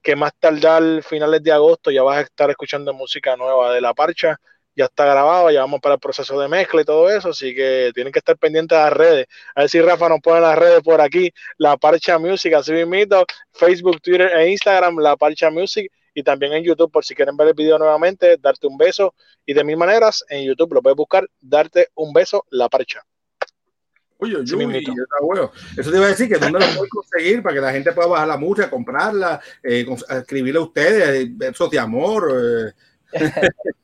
que 0.02 0.16
más 0.16 0.32
tardar 0.38 1.02
finales 1.02 1.42
de 1.42 1.50
agosto 1.50 1.90
ya 1.90 2.02
vas 2.02 2.18
a 2.18 2.20
estar 2.20 2.50
escuchando 2.50 2.92
música 2.92 3.34
nueva 3.34 3.72
de 3.72 3.80
La 3.80 3.94
Parcha, 3.94 4.38
ya 4.76 4.84
está 4.84 5.06
grabado, 5.06 5.50
ya 5.50 5.60
vamos 5.60 5.80
para 5.80 5.94
el 5.94 6.00
proceso 6.00 6.38
de 6.38 6.46
mezcla 6.48 6.82
y 6.82 6.84
todo 6.84 7.08
eso, 7.10 7.30
así 7.30 7.54
que 7.54 7.90
tienen 7.94 8.12
que 8.12 8.18
estar 8.18 8.36
pendientes 8.36 8.76
de 8.76 8.84
las 8.84 8.92
redes. 8.92 9.26
A 9.54 9.62
ver 9.62 9.70
si 9.70 9.80
Rafa 9.80 10.10
nos 10.10 10.20
pone 10.20 10.42
las 10.42 10.58
redes 10.58 10.82
por 10.82 11.00
aquí, 11.00 11.32
La 11.56 11.78
Parcha 11.78 12.18
Music, 12.18 12.52
así 12.52 12.72
mismo, 12.84 13.24
Facebook, 13.52 14.02
Twitter 14.02 14.30
e 14.36 14.50
Instagram, 14.50 14.98
La 14.98 15.16
Parcha 15.16 15.50
Music, 15.50 15.90
y 16.12 16.22
también 16.22 16.52
en 16.52 16.64
YouTube 16.64 16.92
por 16.92 17.02
si 17.02 17.14
quieren 17.14 17.34
ver 17.34 17.48
el 17.48 17.54
video 17.54 17.78
nuevamente, 17.78 18.36
darte 18.36 18.66
un 18.66 18.76
beso, 18.76 19.14
y 19.46 19.54
de 19.54 19.64
mil 19.64 19.78
maneras, 19.78 20.22
en 20.28 20.44
YouTube 20.44 20.74
lo 20.74 20.82
puedes 20.82 20.96
buscar, 20.96 21.26
darte 21.40 21.88
un 21.94 22.12
beso, 22.12 22.44
La 22.50 22.68
Parcha. 22.68 23.06
Oye, 24.18 24.36
Sí, 24.46 24.54
uy, 24.54 24.66
mismito. 24.66 24.92
está 24.92 25.16
bueno. 25.22 25.50
Eso 25.76 25.90
te 25.90 25.96
iba 25.96 26.06
a 26.06 26.10
decir 26.10 26.28
que 26.28 26.36
dónde 26.38 26.60
lo 26.60 26.66
puedes 26.74 26.90
conseguir 26.90 27.42
para 27.42 27.54
que 27.54 27.60
la 27.60 27.72
gente 27.72 27.92
pueda 27.92 28.08
bajar 28.08 28.28
la 28.28 28.36
música, 28.36 28.70
comprarla, 28.70 29.40
eh, 29.62 29.84
escribirle 30.10 30.60
a 30.60 30.62
ustedes, 30.62 31.24
eh, 31.26 31.28
versos 31.30 31.70
de 31.70 31.78
amor. 31.78 32.32
eh. 32.32 32.72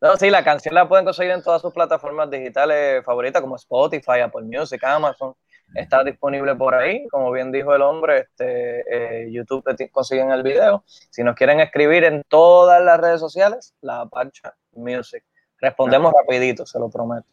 No, 0.00 0.16
sí, 0.16 0.30
la 0.30 0.42
canción 0.42 0.74
la 0.74 0.88
pueden 0.88 1.04
conseguir 1.04 1.30
en 1.30 1.44
todas 1.44 1.62
sus 1.62 1.72
plataformas 1.72 2.28
digitales 2.28 3.04
favoritas 3.04 3.40
como 3.40 3.54
Spotify, 3.54 4.18
Apple 4.24 4.42
Music, 4.42 4.82
Amazon. 4.82 5.32
Está 5.76 6.02
disponible 6.02 6.56
por 6.56 6.74
ahí, 6.74 7.06
como 7.06 7.30
bien 7.30 7.52
dijo 7.52 7.72
el 7.72 7.82
hombre, 7.82 8.18
este, 8.22 8.80
eh, 8.90 9.30
YouTube 9.30 9.62
consiguen 9.92 10.32
el 10.32 10.42
video. 10.42 10.82
Si 10.88 11.22
nos 11.22 11.36
quieren 11.36 11.60
escribir 11.60 12.02
en 12.02 12.24
todas 12.28 12.82
las 12.82 13.00
redes 13.00 13.20
sociales, 13.20 13.74
La 13.80 14.04
Parcha 14.06 14.52
Music. 14.72 15.22
Respondemos 15.60 16.12
rapidito, 16.12 16.66
se 16.66 16.80
lo 16.80 16.90
prometo. 16.90 17.26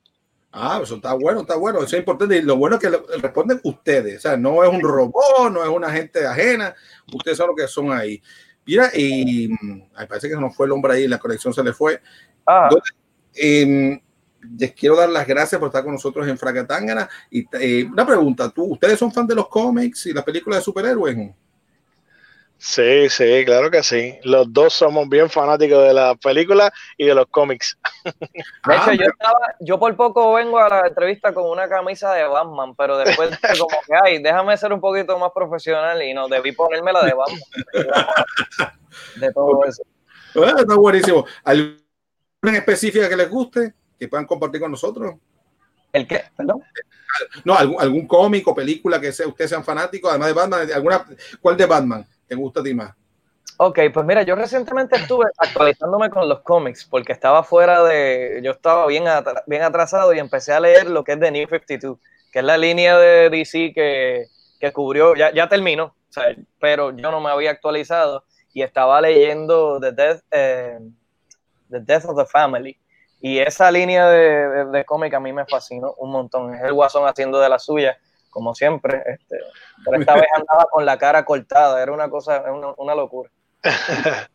Ah, 0.51 0.80
eso 0.81 0.95
está 0.95 1.13
bueno, 1.13 1.41
está 1.41 1.55
bueno. 1.55 1.80
Eso 1.80 1.95
es 1.95 1.99
importante. 1.99 2.38
Y 2.38 2.41
lo 2.41 2.57
bueno 2.57 2.77
es 2.77 2.81
que 2.81 2.89
responden 3.19 3.59
ustedes. 3.63 4.17
O 4.17 4.21
sea, 4.21 4.38
no 4.38 4.63
es 4.63 4.69
un 4.69 4.81
robot, 4.81 5.51
no 5.51 5.63
es 5.63 5.69
una 5.69 5.91
gente 5.91 6.26
ajena. 6.26 6.73
Ustedes 7.13 7.38
son 7.38 7.47
los 7.47 7.55
que 7.55 7.67
son 7.67 7.91
ahí. 7.91 8.21
Mira, 8.65 8.89
y 8.93 9.47
mm, 9.49 9.81
ay, 9.95 10.07
parece 10.07 10.30
que 10.30 10.35
nos 10.35 10.55
fue 10.55 10.65
el 10.65 10.71
hombre 10.71 10.93
ahí, 10.93 11.07
la 11.07 11.17
conexión 11.19 11.53
se 11.53 11.63
le 11.63 11.73
fue. 11.73 12.01
Ah, 12.45 12.67
¿Dónde- 12.69 12.89
em, 13.34 13.99
les 14.57 14.73
quiero 14.73 14.95
dar 14.95 15.09
las 15.09 15.27
gracias 15.27 15.59
por 15.59 15.67
estar 15.67 15.84
con 15.84 15.93
nosotros 15.93 16.27
en 16.27 16.38
Fracatangana. 16.38 17.09
Y 17.30 17.45
eh, 17.53 17.85
una 17.91 18.05
pregunta, 18.05 18.49
¿tú, 18.49 18.63
¿ustedes 18.73 18.97
son 18.97 19.11
fan 19.11 19.27
de 19.27 19.35
los 19.35 19.47
cómics 19.49 20.05
y 20.07 20.13
las 20.13 20.23
películas 20.23 20.59
de 20.59 20.63
superhéroes? 20.63 21.17
Sí, 22.61 23.10
sí, 23.10 23.45
claro 23.45 23.72
que 23.72 23.81
sí. 23.81 24.19
Los 24.23 24.52
dos 24.52 24.73
somos 24.73 25.07
bien 25.07 25.30
fanáticos 25.30 25.81
de 25.81 25.94
las 25.94 26.18
películas 26.18 26.72
y 26.98 27.06
de 27.06 27.15
los 27.15 27.26
cómics. 27.27 27.80
de 28.03 28.11
Ah, 28.64 28.84
hecho, 28.91 29.02
yo 29.02 29.10
estaba, 29.10 29.56
yo 29.61 29.80
por 29.80 29.95
poco 29.95 30.34
vengo 30.34 30.60
a 30.60 30.68
la 30.68 30.88
entrevista 30.88 31.34
con 31.34 31.49
una 31.49 31.69
camisa 31.69 32.14
de 32.14 32.26
Batman, 32.27 32.76
pero 32.76 32.98
después 32.98 33.30
como 33.57 33.69
que, 33.69 33.94
ay, 34.03 34.22
déjame 34.22 34.57
ser 34.57 34.73
un 34.73 34.81
poquito 34.81 35.18
más 35.18 35.31
profesional 35.34 36.03
y 36.03 36.14
no 36.14 36.27
debí 36.27 36.52
ponerme 36.52 36.91
la 36.91 37.06
de 37.06 37.14
Batman. 37.14 37.40
De 39.15 39.31
todo 39.31 39.64
eso. 39.64 39.84
Ah, 40.36 40.56
está 40.60 40.76
buenísimo. 40.76 41.26
¿Alguna 41.45 41.77
en 42.44 42.56
específica 42.56 43.07
que 43.07 43.15
les 43.15 43.30
guste? 43.30 43.73
Que 43.98 44.10
puedan 44.10 44.26
compartir 44.26 44.60
con 44.60 44.72
nosotros. 44.72 45.15
¿El 45.94 46.06
qué? 46.06 46.26
Perdón. 46.36 46.61
No, 47.45 47.56
algún, 47.56 47.81
algún 47.81 48.06
cómic 48.06 48.45
o 48.49 48.53
película 48.53 48.99
que 48.99 49.14
sea, 49.14 49.27
ustedes 49.27 49.49
sean 49.49 49.64
fanáticos, 49.64 50.10
además 50.10 50.27
de 50.27 50.34
Batman, 50.34 50.72
alguna, 50.73 51.06
¿cuál 51.41 51.56
de 51.56 51.65
Batman 51.65 52.06
te 52.30 52.35
gusta 52.35 52.61
a 52.61 52.64
ti 52.64 52.73
más? 52.73 52.95
Ok, 53.57 53.80
pues 53.93 54.06
mira, 54.06 54.23
yo 54.23 54.35
recientemente 54.35 54.95
estuve 54.95 55.26
actualizándome 55.38 56.10
con 56.10 56.30
los 56.30 56.39
cómics 56.41 56.85
porque 56.85 57.11
estaba 57.11 57.43
fuera 57.43 57.84
de, 57.84 58.39
yo 58.41 58.51
estaba 58.51 58.88
bien, 58.88 59.03
bien 59.47 59.64
atrasado 59.64 60.14
y 60.14 60.19
empecé 60.19 60.53
a 60.53 60.61
leer 60.61 60.89
lo 60.89 61.03
que 61.03 61.14
es 61.14 61.19
The 61.19 61.31
New 61.31 61.45
52, 61.45 61.97
que 62.31 62.39
es 62.39 62.45
la 62.45 62.57
línea 62.57 62.97
de 62.97 63.30
DC 63.30 63.73
que, 63.73 64.27
que 64.61 64.72
cubrió, 64.72 65.14
ya, 65.15 65.34
ya 65.34 65.49
terminó, 65.49 65.88
o 65.88 65.93
sea, 66.14 66.34
pero 66.61 66.95
yo 66.95 67.11
no 67.11 67.19
me 67.19 67.31
había 67.31 67.51
actualizado 67.51 68.23
y 68.53 68.61
estaba 68.61 69.01
leyendo 69.01 69.80
The 69.81 69.91
Death, 69.91 70.22
eh, 70.31 70.80
The 71.69 71.81
Death 71.81 72.06
of 72.06 72.18
the 72.18 72.26
Family. 72.26 72.77
Y 73.22 73.39
esa 73.39 73.69
línea 73.69 74.07
de, 74.07 74.47
de, 74.47 74.65
de 74.68 74.85
cómic 74.85 75.14
a 75.14 75.19
mí 75.19 75.34
me 75.34 75.45
fascinó 75.45 75.95
un 75.97 76.11
montón. 76.11 76.56
Es 76.56 76.64
el 76.64 76.72
guasón 76.72 77.06
haciendo 77.06 77.41
de 77.41 77.49
la 77.49 77.60
suya, 77.60 77.97
como 78.30 78.56
siempre. 78.56 79.03
Este, 79.06 79.39
pero 79.84 79.99
esta 79.99 80.14
vez 80.15 80.27
andaba 80.34 80.65
con 80.72 80.85
la 80.85 80.97
cara 80.97 81.26
cortada, 81.26 81.81
era 81.81 81.91
una 81.91 82.10
cosa, 82.10 82.43
una, 82.51 82.73
una 82.77 82.95
locura. 82.95 83.30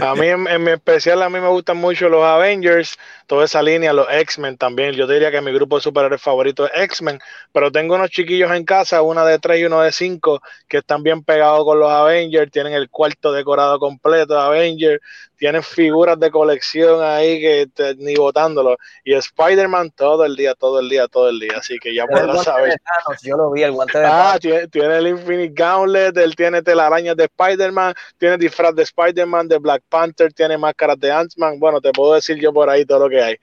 A 0.00 0.14
mí, 0.14 0.28
en, 0.28 0.46
en 0.46 0.62
mi 0.62 0.70
especial, 0.70 1.22
a 1.22 1.28
mí 1.28 1.40
me 1.40 1.48
gustan 1.48 1.78
mucho 1.78 2.08
los 2.08 2.22
Avengers, 2.22 2.96
toda 3.26 3.44
esa 3.44 3.60
línea, 3.60 3.92
los 3.92 4.06
X-Men 4.08 4.56
también. 4.56 4.92
Yo 4.92 5.06
diría 5.06 5.30
que 5.30 5.40
mi 5.40 5.52
grupo 5.52 5.76
de 5.76 5.82
superhéroes 5.82 6.22
favorito 6.22 6.66
es 6.66 6.82
X-Men, 6.82 7.18
pero 7.52 7.72
tengo 7.72 7.96
unos 7.96 8.10
chiquillos 8.10 8.52
en 8.52 8.64
casa, 8.64 9.02
una 9.02 9.24
de 9.24 9.38
tres 9.38 9.60
y 9.60 9.64
uno 9.64 9.80
de 9.80 9.90
cinco, 9.90 10.40
que 10.68 10.78
están 10.78 11.02
bien 11.02 11.24
pegados 11.24 11.64
con 11.64 11.80
los 11.80 11.90
Avengers, 11.90 12.52
tienen 12.52 12.72
el 12.72 12.88
cuarto 12.88 13.32
decorado 13.32 13.80
completo 13.80 14.34
de 14.34 14.40
Avengers, 14.40 15.00
tienen 15.38 15.62
figuras 15.62 16.18
de 16.18 16.30
colección 16.30 17.02
ahí 17.02 17.40
que 17.40 17.68
te- 17.72 17.94
ni 17.94 18.14
botándolo. 18.16 18.76
Y 19.04 19.14
Spider-Man 19.14 19.92
todo 19.92 20.24
el 20.24 20.36
día, 20.36 20.54
todo 20.54 20.80
el 20.80 20.88
día, 20.88 21.06
todo 21.08 21.28
el 21.28 21.38
día. 21.38 21.54
Así 21.56 21.78
que 21.78 21.94
ya 21.94 22.06
podrás 22.06 22.42
saber. 22.44 22.74
Thanos, 22.84 23.22
yo 23.22 23.36
lo 23.36 23.50
vi, 23.52 23.62
el 23.62 23.72
guante 23.72 23.98
de 23.98 24.04
Ah, 24.06 24.36
tiene, 24.40 24.66
tiene 24.68 24.98
el 24.98 25.06
Infinite 25.06 25.52
Gauntlet, 25.54 26.16
él 26.18 26.34
tiene 26.34 26.60
telarañas 26.62 27.16
de 27.16 27.24
Spider-Man, 27.24 27.94
tiene 28.18 28.36
disfraz 28.36 28.74
de 28.74 28.82
Spider-Man, 28.82 29.48
de 29.48 29.58
Black 29.58 29.82
Panther, 29.88 30.32
tiene 30.32 30.58
máscaras 30.58 30.98
de 30.98 31.10
Ant-Man. 31.12 31.58
Bueno, 31.60 31.80
te 31.80 31.92
puedo 31.92 32.14
decir 32.14 32.36
yo 32.38 32.52
por 32.52 32.68
ahí 32.68 32.84
todo 32.84 33.00
lo 33.00 33.08
que 33.08 33.22
hay. 33.22 33.36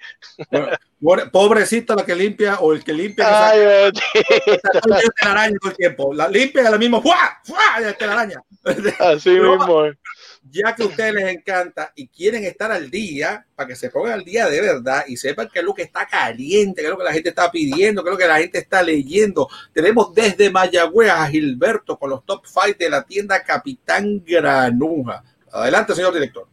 Pobrecita 1.31 1.95
la 1.95 2.05
que 2.05 2.15
limpia 2.15 2.55
o 2.59 2.73
el 2.73 2.84
que 2.84 2.93
limpia 2.93 3.26
que 3.26 3.31
Ay, 3.34 3.59
el 3.59 5.11
telaraña 5.22 5.55
todo 5.61 5.72
el 5.72 5.77
tiempo. 5.77 6.13
La 6.13 6.27
limpia 6.27 6.69
la 6.69 6.77
misma 6.77 7.01
¡fua! 7.01 7.39
¡fua! 7.43 7.93
telaraña. 7.97 8.41
Así 8.99 9.30
Pero, 9.30 9.57
mismo. 9.57 9.84
Ya 10.51 10.76
que 10.76 10.84
a 10.84 10.85
ustedes 10.85 11.13
les 11.13 11.35
encanta 11.35 11.91
y 11.95 12.07
quieren 12.07 12.43
estar 12.43 12.72
al 12.72 12.91
día, 12.91 13.45
para 13.55 13.67
que 13.67 13.76
se 13.76 13.89
pongan 13.89 14.13
al 14.13 14.23
día 14.23 14.47
de 14.47 14.61
verdad 14.61 15.03
y 15.07 15.17
sepan 15.17 15.49
qué 15.51 15.59
es 15.59 15.65
lo 15.65 15.73
que 15.73 15.81
está 15.81 16.05
caliente, 16.05 16.81
qué 16.81 16.88
es 16.88 16.91
lo 16.91 16.97
que 16.97 17.03
la 17.03 17.13
gente 17.13 17.30
está 17.30 17.51
pidiendo, 17.51 18.03
qué 18.03 18.09
es 18.09 18.13
lo 18.13 18.17
que 18.17 18.27
la 18.27 18.38
gente 18.38 18.59
está 18.59 18.84
leyendo. 18.84 19.49
Tenemos 19.73 20.13
desde 20.13 20.51
Mayagüez 20.51 21.09
a 21.09 21.27
Gilberto 21.27 21.97
con 21.97 22.11
los 22.11 22.26
top 22.26 22.45
5 22.45 22.77
de 22.77 22.89
la 22.89 23.03
tienda 23.03 23.43
Capitán 23.43 24.23
Granuja. 24.23 25.23
Adelante, 25.51 25.95
señor 25.95 26.13
director. 26.13 26.47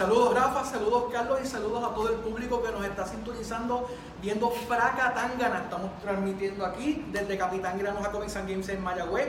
Saludos 0.00 0.32
Rafa, 0.32 0.64
saludos 0.64 1.12
Carlos 1.12 1.40
y 1.44 1.46
saludos 1.46 1.84
a 1.84 1.94
todo 1.94 2.08
el 2.08 2.14
público 2.20 2.62
que 2.62 2.72
nos 2.72 2.82
está 2.86 3.06
sintonizando 3.06 3.86
viendo 4.22 4.50
Fraca 4.50 5.12
Tangana. 5.12 5.58
Estamos 5.64 5.90
transmitiendo 6.00 6.64
aquí 6.64 7.04
desde 7.12 7.36
Capitán 7.36 7.78
Granuja 7.78 8.10
Comics 8.10 8.34
and 8.36 8.48
Games 8.48 8.66
en 8.70 8.82
Mayagüez 8.82 9.28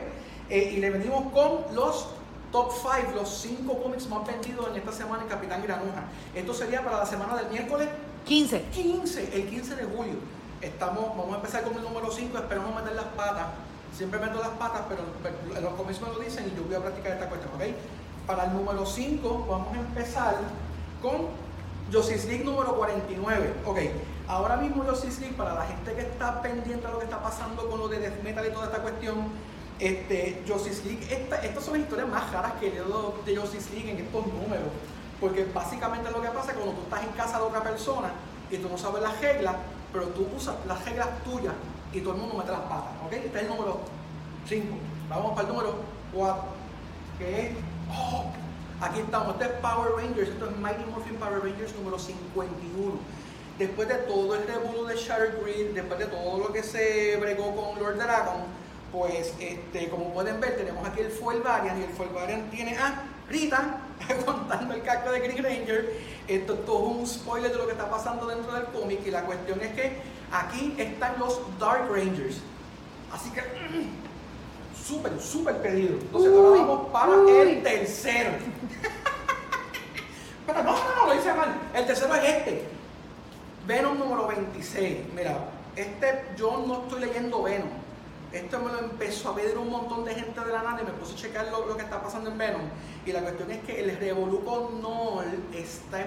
eh, 0.49 0.71
y 0.73 0.77
le 0.77 0.89
venimos 0.91 1.29
con 1.33 1.75
los 1.75 2.07
top 2.53 2.71
5, 2.71 3.11
los 3.13 3.27
5 3.41 3.83
cómics 3.83 4.07
más 4.07 4.25
vendidos 4.25 4.65
en 4.69 4.77
esta 4.77 4.93
semana 4.93 5.23
en 5.23 5.27
Capitán 5.27 5.61
Granuja. 5.61 6.05
Esto 6.33 6.53
sería 6.53 6.81
para 6.81 6.99
la 6.99 7.05
semana 7.05 7.35
del 7.35 7.49
miércoles 7.49 7.89
15. 8.25 8.61
15, 8.71 9.35
el 9.35 9.49
15 9.49 9.75
de 9.75 9.83
julio. 9.83 10.15
Estamos, 10.61 11.09
vamos 11.17 11.33
a 11.33 11.35
empezar 11.35 11.63
con 11.63 11.75
el 11.75 11.83
número 11.83 12.09
5, 12.09 12.37
esperamos 12.37 12.73
meter 12.73 12.95
las 12.95 13.07
patas. 13.07 13.47
Siempre 13.93 14.21
meto 14.21 14.39
las 14.39 14.51
patas, 14.51 14.83
pero, 14.87 15.03
pero 15.21 15.69
los 15.69 15.73
cómics 15.73 15.99
me 15.99 16.07
lo 16.07 16.19
dicen 16.19 16.49
y 16.49 16.55
yo 16.55 16.63
voy 16.63 16.75
a 16.75 16.79
practicar 16.79 17.11
esta 17.11 17.27
cuestión, 17.27 17.53
¿ok? 17.55 17.75
Para 18.27 18.45
el 18.45 18.53
número 18.53 18.85
5 18.85 19.47
vamos 19.49 19.75
a 19.75 19.79
empezar 19.79 20.35
con 21.01 21.29
Justice 21.91 22.27
League 22.27 22.43
número 22.43 22.75
49. 22.75 23.53
Ok, 23.65 23.79
ahora 24.27 24.55
mismo 24.57 24.83
Justice 24.83 25.19
League, 25.19 25.35
para 25.35 25.53
la 25.53 25.65
gente 25.65 25.93
que 25.93 26.01
está 26.01 26.41
pendiente 26.41 26.85
de 26.85 26.93
lo 26.93 26.99
que 26.99 27.05
está 27.05 27.21
pasando 27.21 27.69
con 27.69 27.79
lo 27.79 27.87
de 27.87 27.99
Death 27.99 28.23
Metal 28.23 28.45
y 28.47 28.53
toda 28.53 28.67
esta 28.67 28.81
cuestión, 28.81 29.17
este, 29.79 30.43
Justice 30.47 30.83
League, 30.85 31.27
estas 31.43 31.63
son 31.63 31.73
las 31.73 31.81
historias 31.83 32.07
más 32.07 32.31
raras 32.31 32.53
que 32.59 32.69
leído 32.69 33.15
de 33.25 33.35
Justice 33.35 33.73
League 33.73 33.91
en 33.91 33.97
estos 34.05 34.25
números. 34.27 34.69
Porque 35.19 35.45
básicamente 35.53 36.09
lo 36.11 36.21
que 36.21 36.29
pasa 36.29 36.51
es 36.51 36.57
cuando 36.57 36.73
tú 36.73 36.81
estás 36.83 37.03
en 37.03 37.11
casa 37.11 37.37
de 37.37 37.43
otra 37.43 37.61
persona 37.61 38.09
y 38.49 38.57
tú 38.57 38.69
no 38.69 38.77
sabes 38.77 39.01
las 39.03 39.19
reglas, 39.19 39.55
pero 39.91 40.07
tú 40.07 40.27
usas 40.35 40.55
las 40.67 40.83
reglas 40.85 41.07
tuyas 41.23 41.53
y 41.93 42.01
todo 42.01 42.13
el 42.15 42.21
mundo 42.21 42.37
mete 42.37 42.51
las 42.51 42.61
patas. 42.61 42.93
¿Ok? 43.05 43.13
Este 43.13 43.37
es 43.37 43.43
el 43.43 43.49
número 43.49 43.81
5. 44.47 44.67
Vamos 45.09 45.31
para 45.33 45.47
el 45.47 45.53
número 45.53 45.75
4, 46.13 46.43
que 47.19 47.41
es 47.41 47.51
Aquí 48.81 48.99
estamos, 48.99 49.35
este 49.35 49.45
es 49.45 49.51
Power 49.61 49.91
Rangers, 49.95 50.29
esto 50.29 50.49
es 50.49 50.57
Mighty 50.57 50.83
Morphin 50.85 51.15
Power 51.17 51.43
Rangers 51.43 51.75
número 51.75 51.99
51. 51.99 52.93
Después 53.59 53.87
de 53.87 53.95
todo 53.95 54.35
el 54.35 54.47
revuelo 54.47 54.85
de 54.85 54.95
Shattered 54.95 55.41
Grid, 55.43 55.75
después 55.75 55.99
de 55.99 56.07
todo 56.07 56.39
lo 56.39 56.51
que 56.51 56.63
se 56.63 57.17
bregó 57.17 57.55
con 57.55 57.79
Lord 57.79 57.97
Dragon, 57.97 58.41
pues 58.91 59.33
este, 59.39 59.89
como 59.89 60.11
pueden 60.13 60.39
ver, 60.41 60.57
tenemos 60.57 60.85
aquí 60.87 61.01
el 61.01 61.11
Fuel 61.11 61.41
Variant 61.41 61.79
y 61.79 61.83
el 61.83 61.89
Fuel 61.89 62.09
Variant 62.09 62.49
tiene 62.49 62.75
a 62.75 63.03
Rita 63.29 63.77
contando 64.25 64.73
el 64.73 64.81
casco 64.81 65.11
de 65.11 65.19
Green 65.19 65.43
Ranger. 65.43 65.99
Esto 66.27 66.53
es 66.53 66.65
todo 66.65 66.79
un 66.79 67.05
spoiler 67.05 67.51
de 67.51 67.57
lo 67.57 67.65
que 67.67 67.73
está 67.73 67.89
pasando 67.89 68.25
dentro 68.25 68.51
del 68.53 68.65
cómic 68.65 68.99
y 69.05 69.11
la 69.11 69.23
cuestión 69.25 69.61
es 69.61 69.73
que 69.73 69.97
aquí 70.31 70.75
están 70.77 71.19
los 71.19 71.39
Dark 71.59 71.87
Rangers. 71.91 72.37
Así 73.13 73.29
que 73.29 73.41
súper, 74.85 75.19
súper 75.19 75.61
pedido. 75.61 75.95
Entonces 75.95 76.33
ahora 76.33 76.61
vamos 76.61 76.87
para 76.91 77.41
el 77.41 77.63
tercero. 77.63 78.31
Pero 80.47 80.63
no, 80.63 80.71
no, 80.71 80.95
no, 80.95 81.13
lo 81.13 81.19
hice 81.19 81.33
mal. 81.33 81.55
El 81.73 81.85
tercero 81.85 82.15
es 82.15 82.23
este. 82.23 82.65
Venom 83.67 83.97
número 83.97 84.27
26. 84.27 84.97
Mira, 85.15 85.37
este 85.75 86.25
yo 86.37 86.63
no 86.65 86.83
estoy 86.83 87.01
leyendo 87.01 87.43
Venom. 87.43 87.69
Esto 88.31 88.59
me 88.59 88.71
lo 88.71 88.79
empezó 88.79 89.29
a 89.29 89.35
pedir 89.35 89.57
un 89.57 89.69
montón 89.69 90.05
de 90.05 90.15
gente 90.15 90.39
de 90.39 90.51
la 90.51 90.63
nada 90.63 90.81
y 90.81 90.85
me 90.85 90.93
puse 90.93 91.13
a 91.13 91.17
checar 91.17 91.47
lo, 91.51 91.75
que 91.75 91.83
está 91.83 92.01
pasando 92.01 92.29
en 92.29 92.37
Venom. 92.37 92.61
Y 93.05 93.11
la 93.11 93.21
cuestión 93.21 93.51
es 93.51 93.61
que 93.63 93.81
el 93.81 93.97
Revoluco 93.97 94.71
Null 94.81 95.53
está 95.53 96.05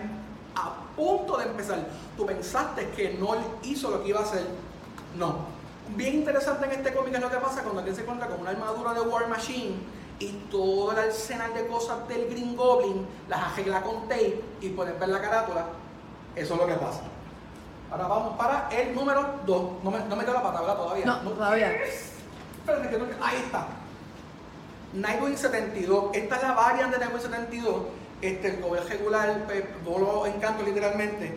a 0.55 0.75
punto 0.97 1.37
de 1.37 1.45
empezar. 1.45 1.87
Tú 2.17 2.25
pensaste 2.25 2.89
que 2.97 3.15
Null 3.15 3.39
hizo 3.63 3.91
lo 3.91 4.03
que 4.03 4.09
iba 4.09 4.21
a 4.21 4.23
hacer. 4.23 4.47
No, 5.19 5.47
Bien 5.97 6.15
interesante 6.15 6.67
en 6.67 6.73
este 6.73 6.93
cómic 6.93 7.15
es 7.15 7.21
lo 7.21 7.31
que 7.31 7.37
pasa 7.37 7.63
cuando 7.63 7.79
alguien 7.79 7.95
se 7.95 8.03
encuentra 8.03 8.27
con 8.27 8.41
una 8.41 8.51
armadura 8.51 8.95
de 8.95 9.01
War 9.03 9.29
Machine 9.29 9.77
y 10.19 10.29
todo 10.51 10.93
el 10.93 10.99
arsenal 10.99 11.55
de 11.55 11.67
cosas 11.67 12.09
del 12.09 12.29
Green 12.29 12.57
Goblin 12.57 13.07
las 13.29 13.53
arregla 13.53 13.83
con 13.83 14.09
tape 14.09 14.43
y 14.61 14.71
pueden 14.71 14.99
ver 14.99 15.09
la 15.09 15.21
carátula. 15.21 15.67
Eso 16.35 16.55
es 16.55 16.61
lo 16.61 16.67
que 16.67 16.75
pasa. 16.75 17.03
Ahora 17.91 18.09
vamos 18.09 18.37
para 18.37 18.69
el 18.71 18.95
número 18.95 19.41
2. 19.47 19.85
No 19.85 19.91
me, 19.91 20.01
no 20.01 20.17
me 20.17 20.25
la 20.25 20.43
pata, 20.43 20.61
¿verdad? 20.61 20.77
Todavía. 20.77 21.07
No, 21.07 21.19
todavía. 21.21 21.71
Espérate, 21.71 22.89
que 22.89 22.99
no, 22.99 23.05
ahí 23.23 23.37
está. 23.45 23.67
Nightwing 24.95 25.37
72. 25.37 26.11
Esta 26.13 26.37
es 26.37 26.43
la 26.43 26.53
variante 26.53 26.99
de 26.99 27.05
Nightwing 27.05 27.23
72. 27.23 27.75
Este, 28.21 28.49
el 28.49 28.63
gobierno 28.63 28.89
regular, 28.89 29.45
pues, 29.47 29.65
volo 29.85 30.27
encanto 30.27 30.65
literalmente 30.65 31.37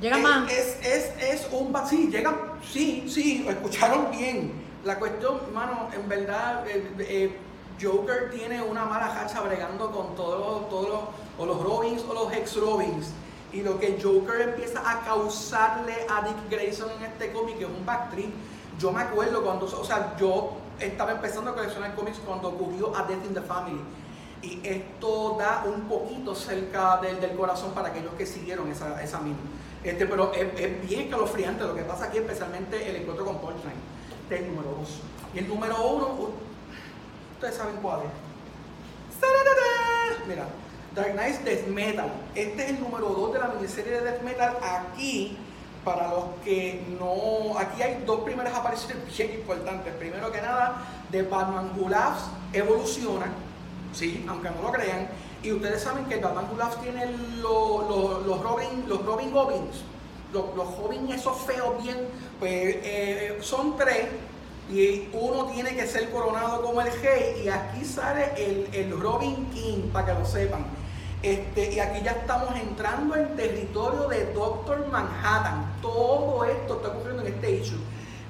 Llega 0.00 0.18
más. 0.18 0.50
Es, 0.50 0.78
es, 0.82 1.12
es 1.20 1.48
un 1.52 1.74
sí, 1.86 2.08
llega, 2.10 2.34
sí, 2.64 3.04
sí, 3.08 3.46
escucharon 3.48 4.10
bien. 4.10 4.52
La 4.84 4.98
cuestión, 4.98 5.40
hermano, 5.46 5.88
en 5.92 6.08
verdad, 6.08 6.66
eh, 6.66 6.90
eh, 7.00 7.36
Joker 7.80 8.30
tiene 8.30 8.62
una 8.62 8.84
mala 8.84 9.20
hacha 9.20 9.40
bregando 9.40 9.90
con 9.90 10.14
todos 10.14 10.68
todos 10.68 10.88
los, 10.88 11.00
o 11.38 11.46
los 11.46 11.62
Robins 11.62 12.02
o 12.08 12.14
los 12.14 12.32
ex 12.32 12.56
Robins. 12.56 13.12
Y 13.52 13.62
lo 13.62 13.78
que 13.80 13.98
Joker 14.00 14.40
empieza 14.42 14.80
a 14.88 15.00
causarle 15.00 15.94
a 16.08 16.22
Dick 16.22 16.50
Grayson 16.50 16.88
en 16.98 17.04
este 17.04 17.32
cómic 17.32 17.60
es 17.60 17.66
un 17.66 17.84
backtrip. 17.84 18.32
Yo 18.78 18.92
me 18.92 19.02
acuerdo 19.02 19.42
cuando, 19.42 19.66
o 19.66 19.84
sea, 19.84 20.16
yo 20.18 20.52
estaba 20.78 21.12
empezando 21.12 21.50
a 21.50 21.54
coleccionar 21.54 21.94
cómics 21.94 22.18
cuando 22.24 22.48
ocurrió 22.48 22.96
a 22.96 23.02
Death 23.02 23.26
in 23.26 23.34
the 23.34 23.42
Family. 23.42 23.80
Y 24.42 24.60
esto 24.64 25.36
da 25.38 25.64
un 25.66 25.82
poquito 25.82 26.34
cerca 26.34 26.98
del, 26.98 27.20
del 27.20 27.36
corazón 27.36 27.72
para 27.72 27.88
aquellos 27.88 28.14
que 28.14 28.24
siguieron 28.24 28.70
esa, 28.70 29.02
esa 29.02 29.18
misma. 29.20 29.42
Este, 29.82 30.06
pero 30.06 30.32
es, 30.34 30.60
es, 30.60 30.88
bien 30.88 31.02
escalofriante 31.02 31.64
lo 31.64 31.74
que 31.74 31.82
pasa 31.82 32.06
aquí, 32.06 32.18
especialmente 32.18 32.88
el 32.88 32.96
encuentro 32.96 33.24
con 33.24 33.38
Punchline. 33.38 33.80
Este 34.22 34.34
es 34.34 34.40
el 34.42 34.48
número 34.48 34.76
2. 34.78 35.00
Y 35.34 35.38
el 35.38 35.48
número 35.48 35.82
1, 35.82 36.30
ustedes 37.36 37.54
saben 37.54 37.76
cuál 37.76 38.00
es. 38.00 38.30
Mira, 40.30 40.46
Dark 40.94 41.12
Knight 41.12 41.40
Death 41.40 41.66
Metal. 41.66 42.08
Este 42.34 42.62
es 42.62 42.70
el 42.70 42.80
número 42.80 43.08
2 43.08 43.32
de 43.32 43.38
la 43.40 43.48
miniserie 43.48 43.92
de 43.94 44.00
Death 44.02 44.22
Metal. 44.22 44.56
Aquí, 44.62 45.36
para 45.84 46.08
los 46.08 46.24
que 46.44 46.84
no. 46.98 47.58
Aquí 47.58 47.82
hay 47.82 48.02
dos 48.06 48.20
primeras 48.20 48.54
apariciones 48.54 48.98
bien 49.16 49.34
importantes. 49.34 49.92
Primero 49.94 50.30
que 50.30 50.40
nada, 50.40 50.82
de 51.10 51.22
Batman 51.22 51.72
Who 51.76 51.90
evoluciona, 52.52 53.26
¿sí? 53.92 54.24
aunque 54.28 54.50
no 54.50 54.62
lo 54.62 54.72
crean 54.72 55.08
y 55.42 55.52
ustedes 55.52 55.82
saben 55.82 56.04
que 56.06 56.16
Batman 56.16 56.46
Who 56.50 56.82
tiene 56.82 57.06
los, 57.40 58.42
Robin, 58.42 58.84
los 58.86 59.04
Robin 59.04 59.30
Goblins, 59.30 59.84
los, 60.32 60.54
los 60.54 60.78
Robin 60.78 61.10
esos 61.10 61.36
feos 61.38 61.82
bien, 61.82 62.08
pues 62.38 62.52
eh, 62.54 63.38
son 63.40 63.76
tres 63.76 64.06
y 64.70 65.08
uno 65.12 65.46
tiene 65.46 65.74
que 65.74 65.86
ser 65.86 66.10
coronado 66.10 66.62
como 66.62 66.80
el 66.80 66.92
rey 67.02 67.42
y 67.44 67.48
aquí 67.48 67.84
sale 67.84 68.32
el, 68.36 68.68
el 68.72 69.00
Robin 69.00 69.50
King, 69.50 69.90
para 69.92 70.06
que 70.06 70.20
lo 70.20 70.26
sepan. 70.26 70.64
Este, 71.22 71.72
y 71.72 71.80
aquí 71.80 72.02
ya 72.02 72.12
estamos 72.12 72.54
entrando 72.56 73.14
en 73.16 73.36
territorio 73.36 74.08
de 74.08 74.32
Doctor 74.32 74.86
Manhattan. 74.88 75.74
Todo 75.82 76.44
esto 76.44 76.76
está 76.76 76.88
ocurriendo 76.88 77.22
en 77.26 77.34
este 77.34 77.50
issue. 77.50 77.78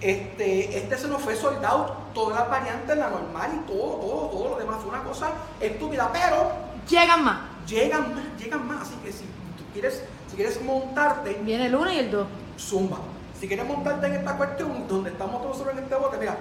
Este, 0.01 0.78
este 0.78 0.97
se 0.97 1.09
nos 1.09 1.20
fue 1.20 1.37
soldado, 1.37 1.95
todas 2.15 2.41
las 2.41 2.49
variantes, 2.49 2.97
la 2.97 3.11
normal 3.11 3.51
y 3.55 3.70
todo, 3.70 3.97
todo, 3.97 4.28
todo 4.31 4.49
lo 4.49 4.57
demás. 4.57 4.78
Fue 4.81 4.89
una 4.89 5.05
cosa 5.05 5.31
estúpida, 5.61 6.11
pero 6.12 6.69
Llegan 6.89 7.24
más. 7.24 7.40
Llegan 7.66 8.15
más, 8.15 8.24
llegan 8.39 8.66
más. 8.66 8.82
Así 8.82 8.94
que 9.05 9.12
si 9.12 9.24
tú 9.24 9.65
quieres, 9.73 10.02
si 10.28 10.36
quieres 10.36 10.62
montarte. 10.62 11.40
Viene 11.43 11.66
el 11.66 11.74
1 11.74 11.93
y 11.93 11.98
el 11.98 12.11
2. 12.11 12.27
Zumba. 12.59 12.98
Si 13.39 13.48
quieres 13.48 13.66
montarte 13.66 14.07
en 14.07 14.15
esta 14.15 14.36
cuestión, 14.36 14.86
donde 14.86 15.11
estamos 15.11 15.43
todos 15.43 15.66
en 15.73 15.78
este 15.78 15.94
bote, 15.94 16.19
mira, 16.19 16.36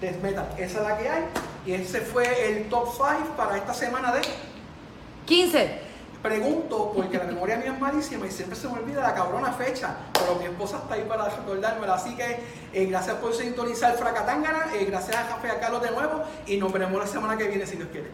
desmeta. 0.00 0.48
Esa 0.56 0.80
es 0.80 0.88
la 0.88 0.98
que 0.98 1.08
hay. 1.08 1.24
Y 1.66 1.72
ese 1.72 2.00
fue 2.00 2.48
el 2.48 2.68
top 2.68 2.88
5 2.92 3.36
para 3.36 3.56
esta 3.56 3.74
semana 3.74 4.12
de 4.12 4.20
15. 5.26 5.88
Pregunto, 6.22 6.92
porque 6.96 7.16
la 7.16 7.24
memoria 7.24 7.58
mía 7.58 7.72
es 7.72 7.80
malísima 7.80 8.26
y 8.26 8.30
siempre 8.30 8.58
se 8.58 8.66
me 8.66 8.74
olvida 8.74 9.02
la 9.02 9.14
cabrona 9.14 9.52
fecha, 9.52 9.94
pero 10.12 10.34
mi 10.34 10.46
esposa 10.46 10.78
está 10.78 10.94
ahí 10.94 11.04
para 11.08 11.28
recordármela. 11.28 11.94
Así 11.94 12.16
que 12.16 12.40
eh, 12.72 12.86
gracias 12.86 13.16
por 13.16 13.32
sintonizar 13.32 13.96
Fracatángana, 13.96 14.66
eh, 14.74 14.84
gracias 14.84 15.16
a 15.16 15.28
Café 15.28 15.50
a 15.50 15.60
Carlos 15.60 15.80
de 15.80 15.92
nuevo 15.92 16.24
y 16.46 16.56
nos 16.56 16.72
veremos 16.72 16.98
la 16.98 17.06
semana 17.06 17.36
que 17.36 17.46
viene 17.46 17.66
si 17.66 17.76
Dios 17.76 17.88
quiere. 17.92 18.10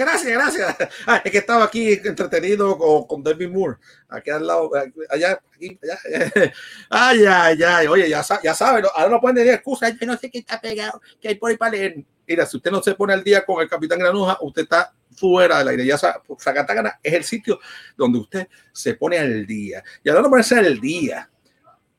Gracias, 0.00 0.32
gracias, 0.32 0.76
gracias. 0.76 0.90
Ah, 1.06 1.20
es 1.24 1.30
que 1.30 1.38
estaba 1.38 1.64
aquí 1.64 1.92
entretenido 1.92 2.76
con, 2.78 3.06
con 3.06 3.22
David 3.22 3.50
Moore, 3.50 3.76
aquí 4.08 4.30
al 4.30 4.46
lado, 4.46 4.70
allá, 5.10 5.40
aquí, 5.54 5.78
allá. 5.82 5.98
Ay, 6.90 7.24
ay, 7.26 7.62
ay, 7.62 7.86
oye, 7.86 8.08
ya, 8.08 8.22
ya 8.42 8.54
saben, 8.54 8.84
ahora 8.94 9.08
no 9.08 9.20
pueden 9.20 9.36
tener 9.36 9.54
excusa, 9.54 9.88
yo 9.88 10.06
no 10.06 10.16
sé 10.16 10.30
qué 10.30 10.38
está 10.38 10.60
pegado, 10.60 11.00
que 11.20 11.28
hay 11.28 11.34
por 11.36 11.50
ahí 11.50 11.56
para 11.56 11.72
leer. 11.72 12.04
Mira, 12.26 12.46
si 12.46 12.56
usted 12.56 12.70
no 12.70 12.82
se 12.82 12.94
pone 12.94 13.12
al 13.12 13.22
día 13.22 13.44
con 13.44 13.60
el 13.60 13.68
Capitán 13.68 13.98
Granuja, 13.98 14.38
usted 14.40 14.62
está 14.62 14.94
fuera 15.14 15.58
del 15.58 15.68
aire. 15.68 15.86
Ya 15.86 15.98
Zacatagana 15.98 16.98
es 17.02 17.12
el 17.12 17.24
sitio 17.24 17.60
donde 17.96 18.18
usted 18.18 18.48
se 18.72 18.94
pone 18.94 19.18
al 19.18 19.46
día. 19.46 19.82
Y 20.02 20.08
ahora 20.08 20.22
no 20.22 20.30
ponerse 20.30 20.58
al 20.58 20.80
día. 20.80 21.28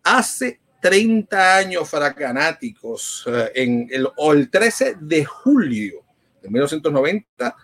Hace 0.03 0.59
30 0.81 1.57
años 1.57 1.89
fracanáticos, 1.89 3.23
eh, 3.27 3.51
en 3.55 3.87
el, 3.91 4.07
el 4.17 4.49
13 4.49 4.97
de 4.99 5.25
julio 5.25 6.03
de 6.41 6.49
1990, 6.49 7.55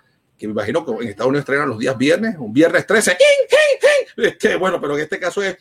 que 0.41 0.47
me 0.47 0.53
imagino 0.53 0.83
que 0.83 0.91
en 1.03 1.09
Estados 1.09 1.29
Unidos 1.29 1.43
estrenan 1.43 1.69
los 1.69 1.77
días 1.77 1.95
viernes, 1.95 2.35
un 2.39 2.51
viernes 2.51 2.87
13. 2.87 3.15
Que 4.39 4.55
bueno, 4.55 4.81
pero 4.81 4.95
en 4.97 5.03
este 5.03 5.19
caso 5.19 5.43
es 5.43 5.57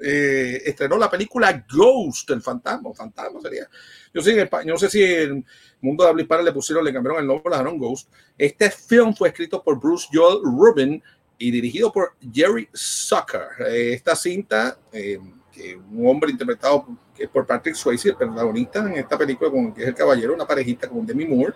eh, 0.00 0.62
estrenó 0.64 0.96
la 0.96 1.10
película 1.10 1.66
Ghost, 1.68 2.30
el 2.30 2.40
fantasma, 2.40 2.94
fantasma 2.94 3.40
sería. 3.40 3.68
Yo 4.14 4.22
sé, 4.22 4.34
en 4.34 4.38
España, 4.40 4.72
no 4.72 4.78
sé 4.78 4.88
si 4.88 5.02
en 5.02 5.38
el 5.38 5.44
mundo 5.80 6.04
de 6.04 6.10
habla 6.10 6.42
le 6.42 6.52
pusieron, 6.52 6.84
le 6.84 6.92
cambiaron 6.92 7.20
el 7.20 7.26
nombre, 7.26 7.50
le 7.50 7.56
dejaron 7.56 7.76
Ghost. 7.76 8.08
Este 8.38 8.70
film 8.70 9.12
fue 9.14 9.30
escrito 9.30 9.60
por 9.64 9.80
Bruce 9.80 10.06
Joel 10.12 10.42
Rubin 10.44 11.02
y 11.36 11.50
dirigido 11.50 11.92
por 11.92 12.14
Jerry 12.32 12.68
Zucker. 12.72 13.66
Esta 13.68 14.14
cinta, 14.14 14.78
eh, 14.92 15.18
un 15.18 16.06
hombre 16.06 16.30
interpretado 16.30 16.86
por 17.32 17.46
Patrick 17.46 17.74
Swayze, 17.74 18.10
el 18.10 18.16
protagonista 18.16 18.80
en 18.86 18.92
esta 18.92 19.18
película, 19.18 19.50
con, 19.50 19.74
que 19.74 19.82
es 19.82 19.88
el 19.88 19.94
caballero, 19.94 20.34
una 20.34 20.46
parejita 20.46 20.88
con 20.88 21.04
Demi 21.04 21.26
Moore, 21.26 21.54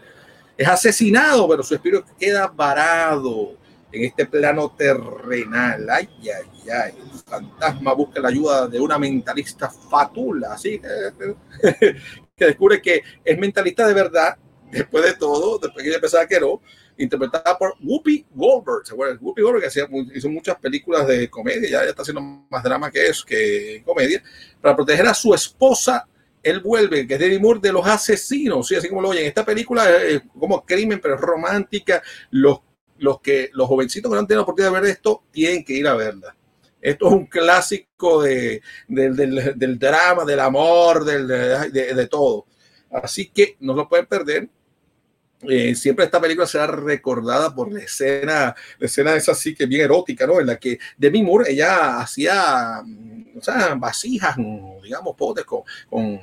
es 0.56 0.68
asesinado, 0.68 1.48
pero 1.48 1.62
su 1.62 1.74
espíritu 1.74 2.04
queda 2.18 2.46
varado 2.46 3.56
en 3.92 4.04
este 4.04 4.26
plano 4.26 4.74
terrenal. 4.76 5.88
Ay, 5.90 6.08
ay, 6.22 6.70
ay. 6.70 6.94
El 6.98 7.18
fantasma 7.20 7.92
busca 7.92 8.20
la 8.20 8.28
ayuda 8.28 8.68
de 8.68 8.80
una 8.80 8.98
mentalista 8.98 9.68
fatula, 9.70 10.54
así 10.54 10.80
que 12.36 12.44
descubre 12.44 12.80
que 12.80 13.02
es 13.24 13.38
mentalista 13.38 13.86
de 13.86 13.94
verdad, 13.94 14.36
después 14.70 15.04
de 15.04 15.14
todo, 15.14 15.58
después 15.58 15.82
que 15.82 15.90
ella 15.90 16.00
pensaba 16.00 16.26
que 16.26 16.40
no, 16.40 16.60
interpretada 16.96 17.56
por 17.58 17.74
Whoopi 17.82 18.26
Goldberg. 18.34 18.86
¿Se 18.86 18.92
acuerdan? 18.92 19.18
Whoopi 19.20 19.42
Goldberg 19.42 19.62
que 19.62 19.68
hacía, 19.68 19.88
hizo 20.14 20.28
muchas 20.28 20.56
películas 20.58 21.06
de 21.06 21.28
comedia, 21.28 21.68
ya, 21.68 21.84
ya 21.84 21.90
está 21.90 22.02
haciendo 22.02 22.20
más 22.20 22.62
drama 22.62 22.90
que 22.90 23.06
eso, 23.06 23.24
que 23.26 23.82
comedia, 23.84 24.22
para 24.60 24.76
proteger 24.76 25.06
a 25.06 25.14
su 25.14 25.34
esposa 25.34 26.06
él 26.42 26.60
vuelve, 26.60 27.06
que 27.06 27.14
es 27.14 27.20
Demi 27.20 27.38
Moore, 27.38 27.60
de 27.60 27.72
los 27.72 27.86
asesinos, 27.86 28.68
¿sí? 28.68 28.74
así 28.74 28.88
como 28.88 29.02
lo 29.02 29.10
oyen. 29.10 29.26
Esta 29.26 29.44
película 29.44 29.90
es 30.02 30.22
como 30.38 30.64
crimen, 30.64 31.00
pero 31.00 31.14
es 31.14 31.20
romántica. 31.20 32.02
Los 32.30 32.60
los 33.00 33.20
que 33.20 33.50
los 33.54 33.66
jovencitos 33.66 34.10
que 34.10 34.14
no 34.14 34.20
han 34.20 34.26
tenido 34.26 34.40
la 34.40 34.42
oportunidad 34.42 34.72
de 34.72 34.80
ver 34.80 34.90
esto 34.90 35.24
tienen 35.30 35.64
que 35.64 35.72
ir 35.72 35.88
a 35.88 35.94
verla. 35.94 36.36
Esto 36.80 37.08
es 37.08 37.12
un 37.12 37.26
clásico 37.26 38.22
de, 38.22 38.62
del, 38.88 39.16
del, 39.56 39.78
drama, 39.78 40.24
del 40.24 40.40
amor, 40.40 41.04
del, 41.04 41.26
de, 41.26 41.94
de, 41.94 42.06
todo. 42.06 42.46
Así 42.90 43.28
que 43.28 43.56
no 43.60 43.74
lo 43.74 43.88
pueden 43.88 44.06
perder. 44.06 44.48
Eh, 45.48 45.74
siempre 45.74 46.04
esta 46.04 46.20
película 46.20 46.46
será 46.46 46.66
recordada 46.66 47.54
por 47.54 47.72
la 47.72 47.80
escena, 47.80 48.54
la 48.78 48.86
escena 48.86 49.14
esa 49.14 49.32
así 49.32 49.54
que 49.54 49.66
bien 49.66 49.82
erótica, 49.82 50.26
¿no? 50.26 50.40
En 50.40 50.46
la 50.46 50.58
que 50.58 50.78
Demi 50.98 51.22
Moore, 51.22 51.50
ella 51.52 52.00
hacía, 52.00 52.82
o 53.36 53.42
sea, 53.42 53.74
vasijas, 53.74 54.36
digamos, 54.82 55.16
potes 55.16 55.44
con, 55.44 55.62
con 55.88 56.20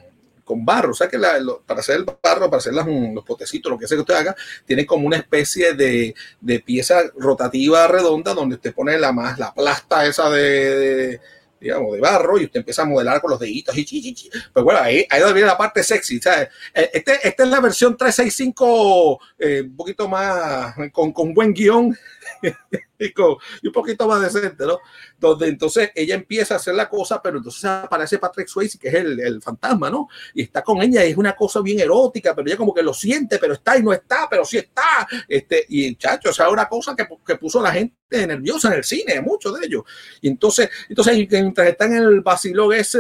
con 0.48 0.66
barro. 0.66 0.92
O 0.92 0.94
sea 0.96 1.08
que 1.08 1.18
la, 1.18 1.38
para 1.66 1.82
hacer 1.82 1.98
el 1.98 2.06
barro, 2.06 2.50
para 2.50 2.58
hacer 2.58 2.74
las, 2.74 2.88
los 2.88 3.24
potecitos, 3.24 3.70
lo 3.70 3.78
que 3.78 3.88
sea 3.88 3.98
que 3.98 4.02
usted 4.02 4.16
haga, 4.16 4.36
tiene 4.66 4.86
como 4.86 5.06
una 5.06 5.18
especie 5.18 5.74
de, 5.74 6.16
de 6.40 6.60
pieza 6.62 7.02
rotativa 7.18 7.86
redonda 7.88 8.34
donde 8.34 8.56
usted 8.56 8.74
pone 8.74 8.98
la 8.98 9.12
más, 9.12 9.38
la 9.38 9.54
plasta 9.54 10.08
esa 10.08 10.30
de 10.30 11.20
digamos, 11.60 11.94
de 11.94 12.00
barro 12.00 12.38
y 12.40 12.46
usted 12.46 12.60
empieza 12.60 12.84
a 12.84 12.86
modelar 12.86 13.22
con 13.22 13.32
los 13.32 13.40
deditos 13.40 13.78
y 13.78 13.86
chi, 13.86 14.02
chi, 14.02 14.14
chi. 14.14 14.30
Pues 14.54 14.64
bueno, 14.64 14.80
ahí, 14.82 15.06
ahí 15.10 15.22
viene 15.34 15.48
la 15.48 15.58
parte 15.58 15.84
sexy, 15.84 16.20
¿sabes? 16.20 16.50
Este, 16.74 17.28
esta 17.28 17.44
es 17.44 17.50
la 17.50 17.60
versión 17.60 17.98
365, 17.98 19.20
eh, 19.40 19.62
un 19.62 19.76
poquito 19.76 20.08
más, 20.08 20.76
con, 20.92 21.12
con 21.12 21.34
buen 21.34 21.54
guion 21.54 21.98
y, 23.00 23.12
con, 23.12 23.38
y 23.62 23.68
un 23.68 23.74
poquito 23.74 24.08
más 24.08 24.22
decente, 24.22 24.66
¿no? 24.66 24.80
Donde 25.18 25.48
entonces 25.48 25.92
ella 25.96 26.16
empieza 26.16 26.56
a 26.56 26.58
hacer 26.58 26.76
la 26.76 26.90
cosa, 26.90 27.22
pero 27.22 27.38
entonces 27.38 27.66
aparece 27.66 28.18
Patrick 28.18 28.48
Swayze, 28.48 28.78
que 28.78 28.88
es 28.88 28.94
el, 28.96 29.20
el 29.20 29.42
fantasma, 29.42 29.90
¿no? 29.90 30.08
Y 30.34 30.44
está 30.44 30.64
con 30.64 30.82
ella, 30.82 31.06
y 31.06 31.12
es 31.12 31.18
una 31.18 31.36
cosa 31.36 31.62
bien 31.62 31.80
erótica, 31.80 32.36
pero 32.36 32.48
ella 32.48 32.58
como 32.58 32.74
que 32.74 32.84
lo 32.84 32.94
siente, 32.94 33.38
pero 33.40 33.54
está 33.54 33.78
y 33.78 33.84
no 33.84 33.94
está, 33.94 34.28
pero 34.30 34.46
sí 34.46 34.58
está. 34.58 35.08
Este, 35.28 35.66
y 35.70 35.96
chacho, 35.96 36.30
o 36.30 36.34
sea, 36.34 36.50
una 36.50 36.68
cosa 36.68 36.96
que, 36.96 37.08
que 37.26 37.36
puso 37.36 37.60
a 37.60 37.64
la 37.64 37.72
gente 37.72 37.98
nerviosa 38.26 38.70
en 38.70 38.76
el 38.76 38.84
cine, 38.84 39.22
muchos 39.22 39.60
de 39.60 39.66
ellos. 39.66 39.84
Y 40.22 40.30
entonces, 40.30 40.70
entonces 40.90 41.28
mientras 41.30 41.68
están 41.68 41.96
en 41.96 42.04
el 42.04 42.22
vacilón 42.22 42.74
ese, 42.74 43.00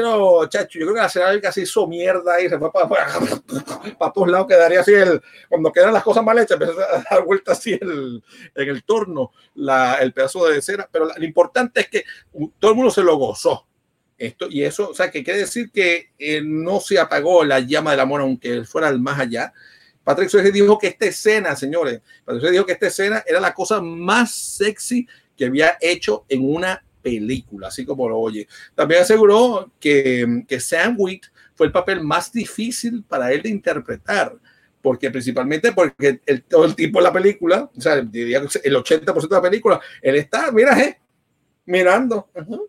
chacho, 0.49 0.79
yo 0.79 0.85
creo 0.85 0.93
que 0.95 1.01
la 1.01 1.09
señora 1.09 1.41
casi 1.41 1.61
hizo 1.61 1.87
mierda 1.87 2.41
y 2.41 2.49
se 2.49 2.59
fue 2.59 2.71
para, 2.71 2.87
para, 2.87 3.07
para, 3.97 4.11
todos 4.11 4.29
lados, 4.29 4.47
quedaría 4.47 4.81
así 4.81 4.93
el, 4.93 5.21
cuando 5.49 5.71
quedan 5.71 5.93
las 5.93 6.03
cosas 6.03 6.23
mal 6.23 6.37
hechas, 6.37 6.59
empezó 6.59 6.79
a 6.79 7.03
dar 7.09 7.25
vuelta 7.25 7.53
así 7.53 7.73
el, 7.73 8.23
en 8.55 8.69
el 8.69 8.83
torno, 8.83 9.31
la, 9.55 9.86
el 9.95 10.13
pedazo 10.13 10.45
de 10.47 10.61
cera, 10.61 10.87
pero 10.91 11.09
lo 11.15 11.25
importante 11.25 11.81
es 11.81 11.89
que 11.89 12.03
todo 12.59 12.71
el 12.71 12.77
mundo 12.77 12.91
se 12.91 13.03
lo 13.03 13.15
gozó. 13.17 13.65
Esto, 14.17 14.47
y 14.49 14.63
eso, 14.63 14.89
o 14.89 14.93
sea, 14.95 15.11
que 15.11 15.23
quiere 15.23 15.41
decir 15.41 15.69
que 15.71 16.09
eh, 16.17 16.41
no 16.43 16.79
se 16.79 16.97
apagó 16.97 17.43
la 17.43 17.59
llama 17.59 17.91
del 17.91 17.99
amor, 17.99 18.21
aunque 18.21 18.63
fuera 18.65 18.87
al 18.87 18.99
más 18.99 19.19
allá. 19.19 19.53
Patrick 20.03 20.29
Swayze 20.29 20.51
dijo 20.51 20.79
que 20.79 20.87
esta 20.87 21.05
escena, 21.05 21.55
señores, 21.55 22.01
Patrick 22.25 22.41
Swayze 22.41 22.53
dijo 22.53 22.65
que 22.65 22.71
esta 22.71 22.87
escena 22.87 23.23
era 23.27 23.39
la 23.39 23.53
cosa 23.53 23.79
más 23.79 24.33
sexy 24.33 25.07
que 25.35 25.45
había 25.45 25.77
hecho 25.81 26.25
en 26.29 26.49
una 26.49 26.83
película, 27.03 27.67
así 27.67 27.85
como 27.85 28.09
lo 28.09 28.17
oye. 28.17 28.47
También 28.73 29.01
aseguró 29.01 29.71
que, 29.79 30.43
que 30.47 30.59
Sam 30.59 30.95
Wheat 30.97 31.23
fue 31.53 31.67
el 31.67 31.71
papel 31.71 32.01
más 32.01 32.31
difícil 32.31 33.03
para 33.03 33.31
él 33.31 33.43
de 33.43 33.49
interpretar, 33.49 34.35
porque 34.87 35.11
principalmente 35.11 35.73
porque 35.73 36.21
todo 36.47 36.63
el 36.63 36.73
tiempo 36.73 36.99
de 36.99 37.03
la 37.03 37.11
película, 37.11 37.69
o 37.75 37.81
sea, 37.81 37.97
diría 37.97 38.39
que 38.39 38.61
el 38.63 38.73
80% 38.73 39.27
de 39.27 39.35
la 39.35 39.41
película, 39.41 39.81
él 40.01 40.15
está, 40.15 40.49
mira, 40.53 40.79
eh, 40.79 40.97
mirando. 41.65 42.29
Uh 42.33 42.63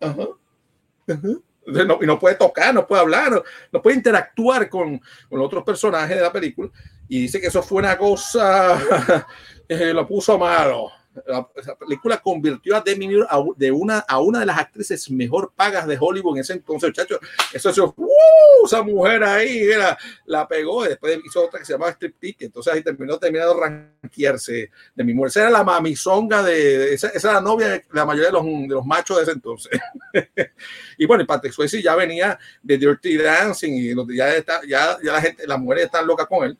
-huh, 0.00 1.42
no, 1.66 1.98
y 2.00 2.06
no 2.06 2.18
puede 2.18 2.36
tocar, 2.36 2.72
no 2.72 2.86
puede 2.86 3.02
hablar, 3.02 3.42
no 3.70 3.82
puede 3.82 3.96
interactuar 3.96 4.70
con, 4.70 4.98
con 5.28 5.40
otros 5.42 5.62
personajes 5.62 6.16
de 6.16 6.22
la 6.22 6.32
película. 6.32 6.70
Y 7.06 7.20
dice 7.20 7.38
que 7.38 7.48
eso 7.48 7.62
fue 7.62 7.80
una 7.80 7.98
cosa, 7.98 8.80
eh, 9.68 9.92
lo 9.92 10.08
puso 10.08 10.38
malo. 10.38 10.90
La, 11.26 11.46
esa 11.56 11.76
película 11.76 12.18
convirtió 12.18 12.76
a 12.76 12.80
Demi 12.80 13.08
Moore 13.08 13.26
a, 13.28 13.42
de 13.56 13.70
una, 13.70 13.98
a 14.00 14.20
una 14.20 14.40
de 14.40 14.46
las 14.46 14.58
actrices 14.58 15.10
mejor 15.10 15.52
pagas 15.54 15.86
de 15.86 15.96
Hollywood 15.98 16.36
en 16.36 16.40
ese 16.40 16.54
entonces, 16.54 16.90
muchachos. 16.90 17.18
Eso, 17.52 17.70
eso 17.70 17.94
¡uh! 17.96 18.66
esa 18.66 18.82
mujer 18.82 19.24
ahí 19.24 19.60
era, 19.60 19.98
la 20.26 20.46
pegó. 20.46 20.84
Y 20.84 20.88
después 20.88 21.18
hizo 21.24 21.44
otra 21.44 21.58
que 21.58 21.66
se 21.66 21.72
llamaba 21.72 21.92
Strip 21.92 22.18
Ticket. 22.18 22.46
Entonces 22.46 22.72
ahí 22.72 22.82
terminó, 22.82 23.18
terminó 23.18 23.54
de 23.54 23.60
ranquearse 23.60 24.70
Demi 24.94 25.14
Moore. 25.14 25.28
Esa 25.28 25.40
era 25.40 25.50
la 25.50 25.64
mamizonga 25.64 26.42
de, 26.42 26.78
de 26.78 26.94
esa, 26.94 27.08
esa, 27.08 27.30
era 27.30 27.40
la 27.40 27.44
novia 27.44 27.68
de 27.68 27.84
la 27.92 28.04
mayoría 28.04 28.28
de 28.28 28.32
los, 28.32 28.44
de 28.44 28.68
los 28.68 28.86
machos 28.86 29.16
de 29.16 29.22
ese 29.24 29.32
entonces. 29.32 29.78
y 30.98 31.06
bueno, 31.06 31.22
y 31.22 31.26
Patrick 31.26 31.52
Swayze 31.52 31.82
ya 31.82 31.94
venía 31.94 32.38
de 32.62 32.78
Dirty 32.78 33.16
Dancing 33.16 33.72
y 33.72 34.16
ya, 34.16 34.34
está, 34.34 34.60
ya, 34.66 34.98
ya 35.02 35.12
la 35.12 35.20
gente, 35.20 35.46
las 35.46 35.58
mujeres 35.58 35.86
están 35.86 36.06
locas 36.06 36.26
con 36.26 36.44
él 36.44 36.58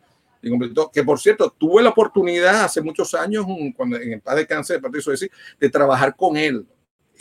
que 0.92 1.04
por 1.04 1.20
cierto, 1.20 1.54
tuve 1.56 1.82
la 1.82 1.90
oportunidad 1.90 2.64
hace 2.64 2.80
muchos 2.80 3.14
años, 3.14 3.44
cuando 3.76 3.96
en 3.96 4.14
el 4.14 4.20
paz 4.20 4.36
de 4.36 4.46
cáncer 4.46 4.76
de 4.76 4.82
Patricio 4.82 5.12
decir, 5.12 5.30
de 5.58 5.68
trabajar 5.68 6.16
con 6.16 6.36
él. 6.36 6.66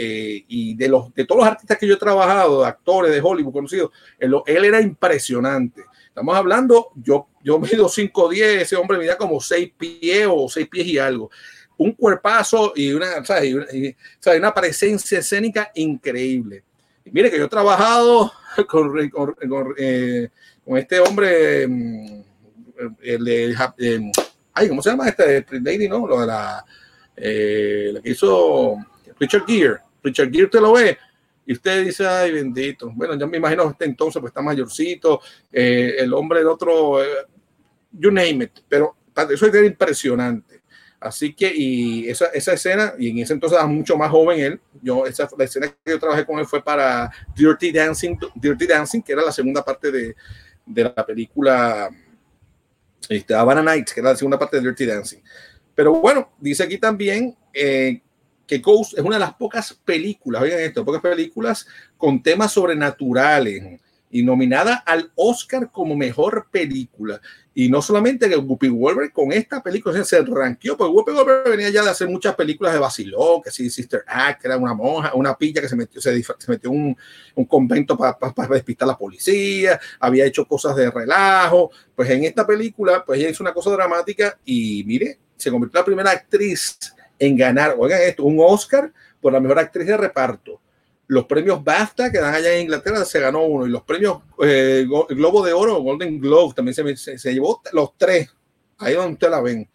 Eh, 0.01 0.45
y 0.47 0.75
de, 0.75 0.87
los, 0.87 1.13
de 1.13 1.25
todos 1.25 1.39
los 1.39 1.47
artistas 1.49 1.77
que 1.77 1.85
yo 1.85 1.95
he 1.95 1.97
trabajado, 1.97 2.63
actores 2.63 3.11
de 3.11 3.19
Hollywood 3.21 3.51
conocidos, 3.51 3.91
él, 4.17 4.33
él 4.45 4.63
era 4.63 4.79
impresionante. 4.79 5.83
Estamos 6.07 6.37
hablando, 6.37 6.91
yo, 6.95 7.27
yo 7.43 7.59
mido 7.59 7.89
5'10, 7.89 8.61
ese 8.61 8.77
hombre 8.77 8.97
medía 8.97 9.17
como 9.17 9.41
6 9.41 9.73
pies 9.77 10.25
o 10.31 10.47
6 10.47 10.69
pies 10.69 10.87
y 10.87 10.97
algo. 10.97 11.29
Un 11.75 11.91
cuerpazo 11.91 12.71
y 12.77 12.93
una, 12.93 13.25
¿sabes? 13.25 13.49
Y 13.49 13.53
una, 13.55 13.65
y, 13.73 13.95
¿sabes? 14.19 14.39
una 14.39 14.53
presencia 14.53 15.19
escénica 15.19 15.69
increíble. 15.75 16.63
Y 17.03 17.11
mire 17.11 17.29
que 17.29 17.37
yo 17.37 17.45
he 17.45 17.49
trabajado 17.49 18.31
con, 18.69 19.09
con, 19.09 19.33
con, 19.33 19.73
eh, 19.77 20.29
con 20.63 20.77
este 20.77 21.01
hombre 21.01 21.67
el 23.01 23.23
de, 23.26 23.56
eh, 23.77 24.11
ay, 24.53 24.69
¿cómo 24.69 24.81
se 24.81 24.89
llama 24.89 25.07
este? 25.10 25.45
Lady, 25.61 25.88
¿no? 25.88 26.07
Lo 26.07 26.22
de 26.22 26.27
la, 26.27 26.65
eh, 27.15 27.93
que 28.03 28.11
hizo 28.11 28.77
Richard 29.19 29.45
Gere. 29.45 29.77
Richard 30.03 30.31
Gere 30.31 30.47
te 30.47 30.61
lo 30.61 30.73
ve 30.73 30.97
y 31.45 31.53
usted 31.53 31.84
dice, 31.84 32.06
ay, 32.06 32.31
bendito. 32.31 32.91
Bueno, 32.93 33.15
yo 33.18 33.27
me 33.27 33.38
imagino 33.38 33.69
este 33.72 33.85
entonces 33.85 34.19
pues 34.19 34.30
está 34.30 34.41
mayorcito, 34.41 35.19
eh, 35.51 35.95
el 35.97 36.14
hombre 36.14 36.41
de 36.41 36.45
otro, 36.45 37.03
eh, 37.03 37.26
you 37.91 38.11
name 38.11 38.45
it, 38.45 38.51
pero 38.69 38.95
eso 39.31 39.47
es 39.47 39.65
impresionante. 39.65 40.61
Así 40.99 41.34
que, 41.34 41.51
y 41.51 42.07
esa, 42.07 42.26
esa 42.27 42.53
escena, 42.53 42.93
y 42.99 43.10
en 43.10 43.19
ese 43.19 43.34
entonces 43.34 43.57
era 43.57 43.65
mucho 43.68 43.97
más 43.97 44.11
joven 44.11 44.39
él, 44.39 44.61
yo, 44.81 45.06
esa, 45.06 45.27
la 45.38 45.45
escena 45.45 45.68
que 45.84 45.91
yo 45.91 45.99
trabajé 45.99 46.26
con 46.26 46.38
él 46.39 46.45
fue 46.45 46.61
para 46.61 47.10
Dirty 47.35 47.72
Dancing, 47.72 48.18
Dirty 48.35 48.68
Dancing, 48.68 49.01
que 49.01 49.14
era 49.14 49.23
la 49.23 49.31
segunda 49.31 49.64
parte 49.64 49.91
de, 49.91 50.15
de 50.65 50.84
la 50.84 51.06
película 51.06 51.89
este, 53.07 53.34
Havana 53.34 53.61
Nights, 53.61 53.93
que 53.93 53.99
era 53.99 54.11
la 54.11 54.15
segunda 54.15 54.39
parte 54.39 54.57
de 54.57 54.63
Dirty 54.63 54.85
Dancing. 54.85 55.19
Pero 55.76 55.93
bueno, 55.93 56.31
dice 56.39 56.63
aquí 56.63 56.77
también 56.77 57.38
eh, 57.53 58.01
que 58.45 58.57
Ghost 58.57 58.97
es 58.97 59.03
una 59.03 59.15
de 59.15 59.21
las 59.21 59.34
pocas 59.34 59.73
películas, 59.85 60.41
oigan 60.41 60.59
esto, 60.59 60.84
pocas 60.84 61.01
películas 61.01 61.67
con 61.97 62.21
temas 62.21 62.51
sobrenaturales 62.51 63.80
y 64.11 64.23
nominada 64.23 64.76
al 64.76 65.11
Oscar 65.15 65.72
como 65.72 65.95
mejor 65.95 66.48
película. 66.52 67.22
Y 67.53 67.68
no 67.69 67.81
solamente 67.81 68.30
que 68.30 68.38
Whoopi 68.38 68.69
Goldberg 68.69 69.11
con 69.11 69.31
esta 69.31 69.61
película 69.61 70.03
se 70.03 70.22
ranqueó, 70.22 70.77
porque 70.77 70.94
Whoopi 70.94 71.11
Goldberg 71.11 71.49
venía 71.49 71.69
ya 71.69 71.84
de 71.84 71.90
hacer 71.90 72.07
muchas 72.07 72.36
películas 72.36 72.73
de 72.73 72.80
vaciló, 72.80 73.41
que 73.44 73.52
sí, 73.52 73.69
Sister 73.69 74.03
Act, 74.07 74.41
que 74.41 74.48
era 74.48 74.57
una 74.57 74.73
monja, 74.73 75.14
una 75.14 75.38
pilla 75.38 75.61
que 75.61 75.68
se 75.68 75.76
metió, 75.76 76.02
se, 76.02 76.23
se 76.23 76.34
metió 76.48 76.72
un, 76.72 76.95
un 77.36 77.45
convento 77.45 77.98
para 77.98 78.18
pa, 78.18 78.34
pa 78.34 78.48
despistar 78.48 78.88
a 78.88 78.94
la 78.94 78.98
policía, 78.98 79.80
había 79.99 80.26
hecho 80.26 80.45
cosas 80.45 80.76
de 80.76 80.90
relajo. 80.90 81.72
Pues 81.95 82.10
en 82.10 82.23
esta 82.23 82.48
película, 82.48 83.03
pues 83.06 83.19
ella 83.19 83.30
hizo 83.30 83.44
una 83.44 83.53
cosa 83.53 83.72
dramática 83.72 84.40
y 84.45 84.84
mire, 84.86 85.19
se 85.36 85.52
convirtió 85.52 85.80
en 85.80 85.81
la 85.81 85.86
primera 85.86 86.11
actriz 86.11 86.77
en 87.18 87.36
ganar, 87.36 87.76
oigan 87.77 88.02
esto, 88.02 88.23
un 88.23 88.38
Oscar 88.40 88.91
por 89.19 89.34
la 89.34 89.40
mejor 89.40 89.60
actriz 89.60 89.86
de 89.86 89.98
reparto. 89.98 90.61
Los 91.10 91.26
premios 91.26 91.64
BAFTA 91.64 92.11
que 92.11 92.19
dan 92.19 92.36
allá 92.36 92.53
en 92.53 92.61
Inglaterra 92.61 93.03
se 93.03 93.19
ganó 93.19 93.44
uno 93.44 93.65
y 93.65 93.69
los 93.72 93.81
premios 93.81 94.19
eh, 94.44 94.86
Globo 95.10 95.44
de 95.44 95.53
Oro, 95.53 95.81
Golden 95.81 96.19
Globe, 96.19 96.53
también 96.56 96.76
se, 96.98 97.18
se, 97.18 97.34
llevó 97.34 97.61
los 97.73 97.98
tres. 97.98 98.30
Ahí 98.77 98.94
donde 98.94 99.14
usted 99.14 99.30
la 99.30 99.41
ven. 99.41 99.68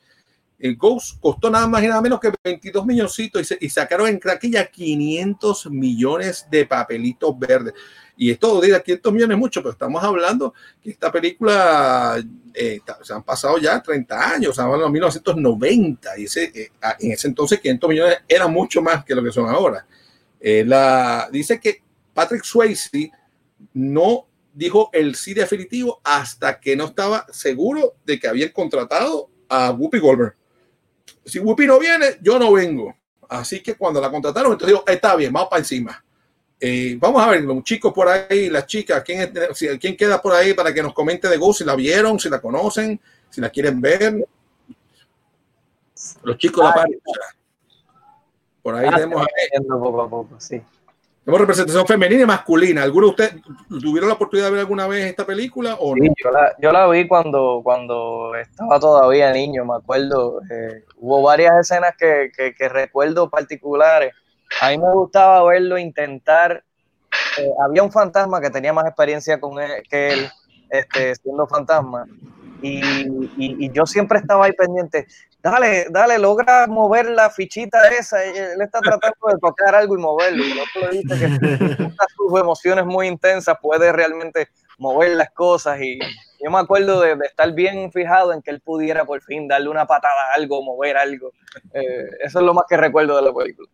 El 0.60 0.76
Ghost 0.76 1.18
costó 1.20 1.50
nada 1.50 1.66
más 1.66 1.82
y 1.82 1.88
nada 1.88 2.00
menos 2.00 2.20
que 2.20 2.32
22 2.42 2.86
milloncitos 2.86 3.52
y, 3.60 3.68
sacaron 3.68 4.06
en 4.06 4.20
craquilla 4.20 4.64
500 4.66 5.70
millones 5.70 6.46
de 6.48 6.66
papelitos 6.66 7.36
verdes. 7.36 7.74
Y 8.16 8.30
esto 8.30 8.60
dirá 8.60 8.80
500 8.80 9.12
millones 9.12 9.36
mucho, 9.36 9.60
pero 9.60 9.72
estamos 9.72 10.04
hablando 10.04 10.54
que 10.80 10.90
esta 10.90 11.10
película 11.10 12.24
eh, 12.54 12.80
se 13.02 13.12
han 13.12 13.24
pasado 13.24 13.58
ya 13.58 13.82
30 13.82 14.34
años, 14.34 14.50
estamos 14.50 14.74
hablando 14.74 14.86
de 14.86 14.92
1990, 14.92 16.18
y 16.18 16.24
ese, 16.24 16.44
eh, 16.44 16.70
en 17.00 17.10
ese 17.10 17.26
entonces 17.26 17.58
500 17.58 17.90
millones 17.90 18.18
era 18.28 18.46
mucho 18.46 18.80
más 18.80 19.04
que 19.04 19.16
lo 19.16 19.24
que 19.24 19.32
son 19.32 19.48
ahora. 19.48 19.84
Eh, 20.46 20.62
la, 20.62 21.30
dice 21.32 21.58
que 21.58 21.82
Patrick 22.12 22.44
Swayze 22.44 23.10
no 23.72 24.26
dijo 24.52 24.90
el 24.92 25.14
sí 25.14 25.32
definitivo 25.32 26.02
hasta 26.04 26.60
que 26.60 26.76
no 26.76 26.84
estaba 26.84 27.24
seguro 27.32 27.94
de 28.04 28.20
que 28.20 28.28
habían 28.28 28.50
contratado 28.50 29.30
a 29.48 29.70
Whoopi 29.70 29.98
Goldberg. 29.98 30.34
Si 31.24 31.38
Whoopi 31.38 31.66
no 31.66 31.78
viene, 31.78 32.18
yo 32.20 32.38
no 32.38 32.52
vengo. 32.52 32.94
Así 33.26 33.62
que 33.62 33.74
cuando 33.74 34.02
la 34.02 34.10
contrataron, 34.10 34.52
entonces 34.52 34.76
digo, 34.76 34.84
está 34.86 35.16
bien, 35.16 35.32
vamos 35.32 35.48
para 35.48 35.60
encima. 35.60 36.04
Eh, 36.60 36.98
vamos 37.00 37.22
a 37.22 37.30
ver, 37.30 37.42
los 37.42 37.64
chicos 37.64 37.94
por 37.94 38.06
ahí, 38.06 38.50
las 38.50 38.66
chicas, 38.66 39.02
¿quién, 39.02 39.32
¿quién 39.80 39.96
queda 39.96 40.20
por 40.20 40.34
ahí 40.34 40.52
para 40.52 40.74
que 40.74 40.82
nos 40.82 40.92
comente 40.92 41.26
de 41.26 41.38
Ghost? 41.38 41.60
Si 41.60 41.64
la 41.64 41.74
vieron, 41.74 42.20
si 42.20 42.28
la 42.28 42.38
conocen, 42.38 43.00
si 43.30 43.40
la 43.40 43.48
quieren 43.48 43.80
ver. 43.80 44.26
Los 46.22 46.36
chicos 46.36 46.62
la 46.62 46.74
pareja. 46.74 47.00
Por 48.64 48.74
ahí 48.76 48.86
Ah, 48.90 48.96
tenemos, 48.96 49.26
poco 49.68 50.02
a 50.02 50.08
poco, 50.08 50.40
sí. 50.40 50.60
tenemos 51.22 51.40
representación 51.42 51.86
femenina 51.86 52.22
y 52.22 52.26
masculina. 52.26 52.82
¿Alguno 52.82 53.08
de 53.08 53.10
ustedes 53.10 53.34
tuvieron 53.68 54.08
la 54.08 54.14
oportunidad 54.14 54.46
de 54.46 54.52
ver 54.52 54.60
alguna 54.60 54.86
vez 54.86 55.04
esta 55.04 55.26
película 55.26 55.76
o 55.78 55.92
Sí, 55.92 56.00
no? 56.00 56.14
yo, 56.24 56.30
la, 56.30 56.54
yo 56.58 56.72
la 56.72 56.88
vi 56.88 57.06
cuando, 57.06 57.60
cuando 57.62 58.34
estaba 58.36 58.80
todavía 58.80 59.30
niño, 59.32 59.66
me 59.66 59.74
acuerdo. 59.76 60.40
eh, 60.50 60.82
hubo 60.96 61.20
varias 61.20 61.52
escenas 61.60 61.94
que, 61.98 62.30
que, 62.34 62.54
que 62.54 62.68
recuerdo 62.70 63.28
particulares. 63.28 64.14
A 64.62 64.70
mí 64.70 64.78
me 64.78 64.92
gustaba 64.94 65.44
verlo 65.44 65.76
intentar. 65.76 66.64
eh, 67.38 67.50
había 67.68 67.82
un 67.82 67.92
fantasma 67.92 68.40
que 68.40 68.48
tenía 68.48 68.72
más 68.72 68.86
experiencia 68.86 69.38
con 69.38 69.60
él, 69.60 69.82
que 69.90 70.08
él, 70.08 70.28
este, 70.70 71.14
siendo 71.16 71.46
fantasma. 71.46 72.06
Y, 72.62 72.78
y- 73.36 73.66
y 73.66 73.70
yo 73.72 73.84
siempre 73.84 74.18
estaba 74.20 74.46
ahí 74.46 74.52
pendiente. 74.52 75.06
Dale, 75.44 75.88
dale, 75.90 76.18
logra 76.18 76.66
mover 76.66 77.10
la 77.10 77.28
fichita 77.28 77.88
esa. 77.88 78.24
y 78.24 78.30
Él 78.30 78.62
está 78.62 78.80
tratando 78.80 79.26
de 79.30 79.38
tocar 79.38 79.74
algo 79.74 79.94
y 79.94 80.00
moverlo. 80.00 80.42
Y 80.42 80.52
el 80.52 80.58
otro 80.58 80.90
le 80.90 81.02
dice 81.02 81.18
que 81.18 81.28
sus 82.16 82.40
emociones 82.40 82.86
muy 82.86 83.08
intensas 83.08 83.58
puede 83.60 83.92
realmente 83.92 84.48
mover 84.78 85.10
las 85.10 85.30
cosas. 85.32 85.78
Y 85.82 85.98
yo 86.42 86.50
me 86.50 86.60
acuerdo 86.60 86.98
de, 87.02 87.16
de 87.16 87.26
estar 87.26 87.52
bien 87.52 87.92
fijado 87.92 88.32
en 88.32 88.40
que 88.40 88.52
él 88.52 88.60
pudiera 88.62 89.04
por 89.04 89.20
fin 89.20 89.46
darle 89.46 89.68
una 89.68 89.86
patada 89.86 90.30
a 90.30 90.34
algo, 90.34 90.62
mover 90.62 90.96
algo. 90.96 91.30
Eh, 91.74 92.08
eso 92.22 92.38
es 92.38 92.44
lo 92.46 92.54
más 92.54 92.64
que 92.66 92.78
recuerdo 92.78 93.14
de 93.14 93.22
la 93.22 93.34
película. 93.34 93.68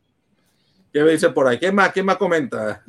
¿Qué 0.92 1.04
me 1.04 1.12
dice 1.12 1.30
por 1.30 1.46
ahí? 1.46 1.56
¿Quién 1.60 1.76
más? 1.76 1.92
¿Quién 1.92 2.04
más 2.04 2.16
comenta? 2.16 2.82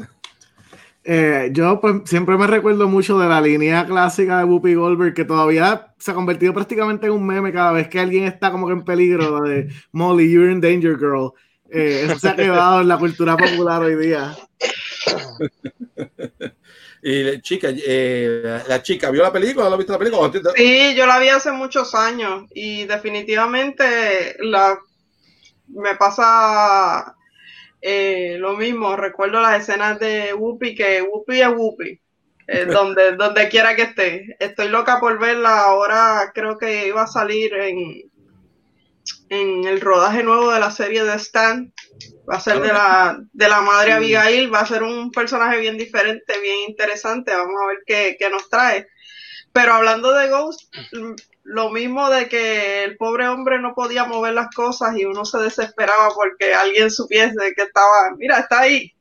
Eh, 1.03 1.49
yo 1.51 1.81
pues, 1.81 2.01
siempre 2.05 2.37
me 2.37 2.45
recuerdo 2.45 2.87
mucho 2.87 3.17
de 3.17 3.27
la 3.27 3.41
línea 3.41 3.85
clásica 3.85 4.37
de 4.37 4.43
Whoopi 4.43 4.75
Goldberg, 4.75 5.13
que 5.13 5.25
todavía 5.25 5.93
se 5.97 6.11
ha 6.11 6.13
convertido 6.13 6.53
prácticamente 6.53 7.07
en 7.07 7.13
un 7.13 7.25
meme 7.25 7.51
cada 7.51 7.71
vez 7.71 7.87
que 7.87 7.99
alguien 7.99 8.25
está 8.25 8.51
como 8.51 8.67
que 8.67 8.73
en 8.73 8.85
peligro 8.85 9.41
de 9.41 9.69
Molly, 9.91 10.31
you're 10.31 10.51
in 10.51 10.61
danger, 10.61 10.97
girl. 10.97 11.33
Eh, 11.71 12.03
eso 12.05 12.19
se 12.19 12.29
ha 12.29 12.35
quedado 12.35 12.81
en 12.81 12.87
la 12.87 12.97
cultura 12.97 13.35
popular 13.37 13.81
hoy 13.81 13.95
día. 13.95 14.35
Y 17.03 17.23
la 17.23 17.41
chica, 17.41 17.69
eh, 17.71 18.61
la 18.67 18.83
chica, 18.83 19.09
¿vio 19.09 19.23
la 19.23 19.33
película? 19.33 19.67
¿La 19.69 19.75
viste 19.75 19.91
la 19.91 19.97
película? 19.97 20.31
Sí, 20.55 20.93
yo 20.95 21.07
la 21.07 21.17
vi 21.17 21.29
hace 21.29 21.51
muchos 21.51 21.95
años 21.95 22.43
y 22.53 22.85
definitivamente 22.85 24.37
la 24.39 24.77
me 25.67 25.95
pasa 25.95 27.15
eh, 27.81 28.37
lo 28.37 28.55
mismo. 28.55 28.95
Recuerdo 28.95 29.41
las 29.41 29.61
escenas 29.61 29.99
de 29.99 30.33
Whoopi, 30.33 30.75
que 30.75 31.01
Whoopi 31.01 31.41
es 31.41 31.47
Whoopi, 31.47 32.01
eh, 32.47 32.65
donde, 32.71 33.13
donde 33.13 33.49
quiera 33.49 33.75
que 33.75 33.83
esté. 33.83 34.35
Estoy 34.39 34.69
loca 34.69 34.99
por 34.99 35.19
verla. 35.19 35.61
Ahora 35.61 36.31
creo 36.33 36.57
que 36.57 36.87
iba 36.87 37.03
a 37.03 37.07
salir 37.07 37.53
en, 37.53 38.11
en 39.29 39.65
el 39.65 39.81
rodaje 39.81 40.23
nuevo 40.23 40.51
de 40.51 40.59
la 40.59 40.71
serie 40.71 41.03
de 41.03 41.15
Stan. 41.15 41.73
Va 42.29 42.37
a 42.37 42.39
ser 42.39 42.61
de 42.61 42.67
la, 42.67 43.19
de 43.33 43.49
la 43.49 43.61
madre 43.61 43.93
Abigail, 43.93 44.53
va 44.53 44.59
a 44.59 44.65
ser 44.65 44.83
un 44.83 45.11
personaje 45.11 45.59
bien 45.59 45.77
diferente, 45.77 46.39
bien 46.39 46.69
interesante. 46.69 47.35
Vamos 47.35 47.55
a 47.61 47.67
ver 47.67 47.77
qué, 47.85 48.15
qué 48.17 48.29
nos 48.29 48.49
trae. 48.49 48.87
Pero 49.53 49.73
hablando 49.73 50.13
de 50.13 50.29
Ghost, 50.29 50.73
lo 51.43 51.69
mismo 51.71 52.09
de 52.09 52.29
que 52.29 52.83
el 52.85 52.97
pobre 52.97 53.27
hombre 53.27 53.59
no 53.59 53.73
podía 53.73 54.05
mover 54.05 54.33
las 54.33 54.49
cosas 54.55 54.95
y 54.97 55.05
uno 55.05 55.25
se 55.25 55.39
desesperaba 55.39 56.09
porque 56.15 56.53
alguien 56.53 56.89
supiese 56.91 57.53
que 57.55 57.63
estaba, 57.63 58.11
mira, 58.17 58.39
está 58.39 58.61
ahí. 58.61 58.93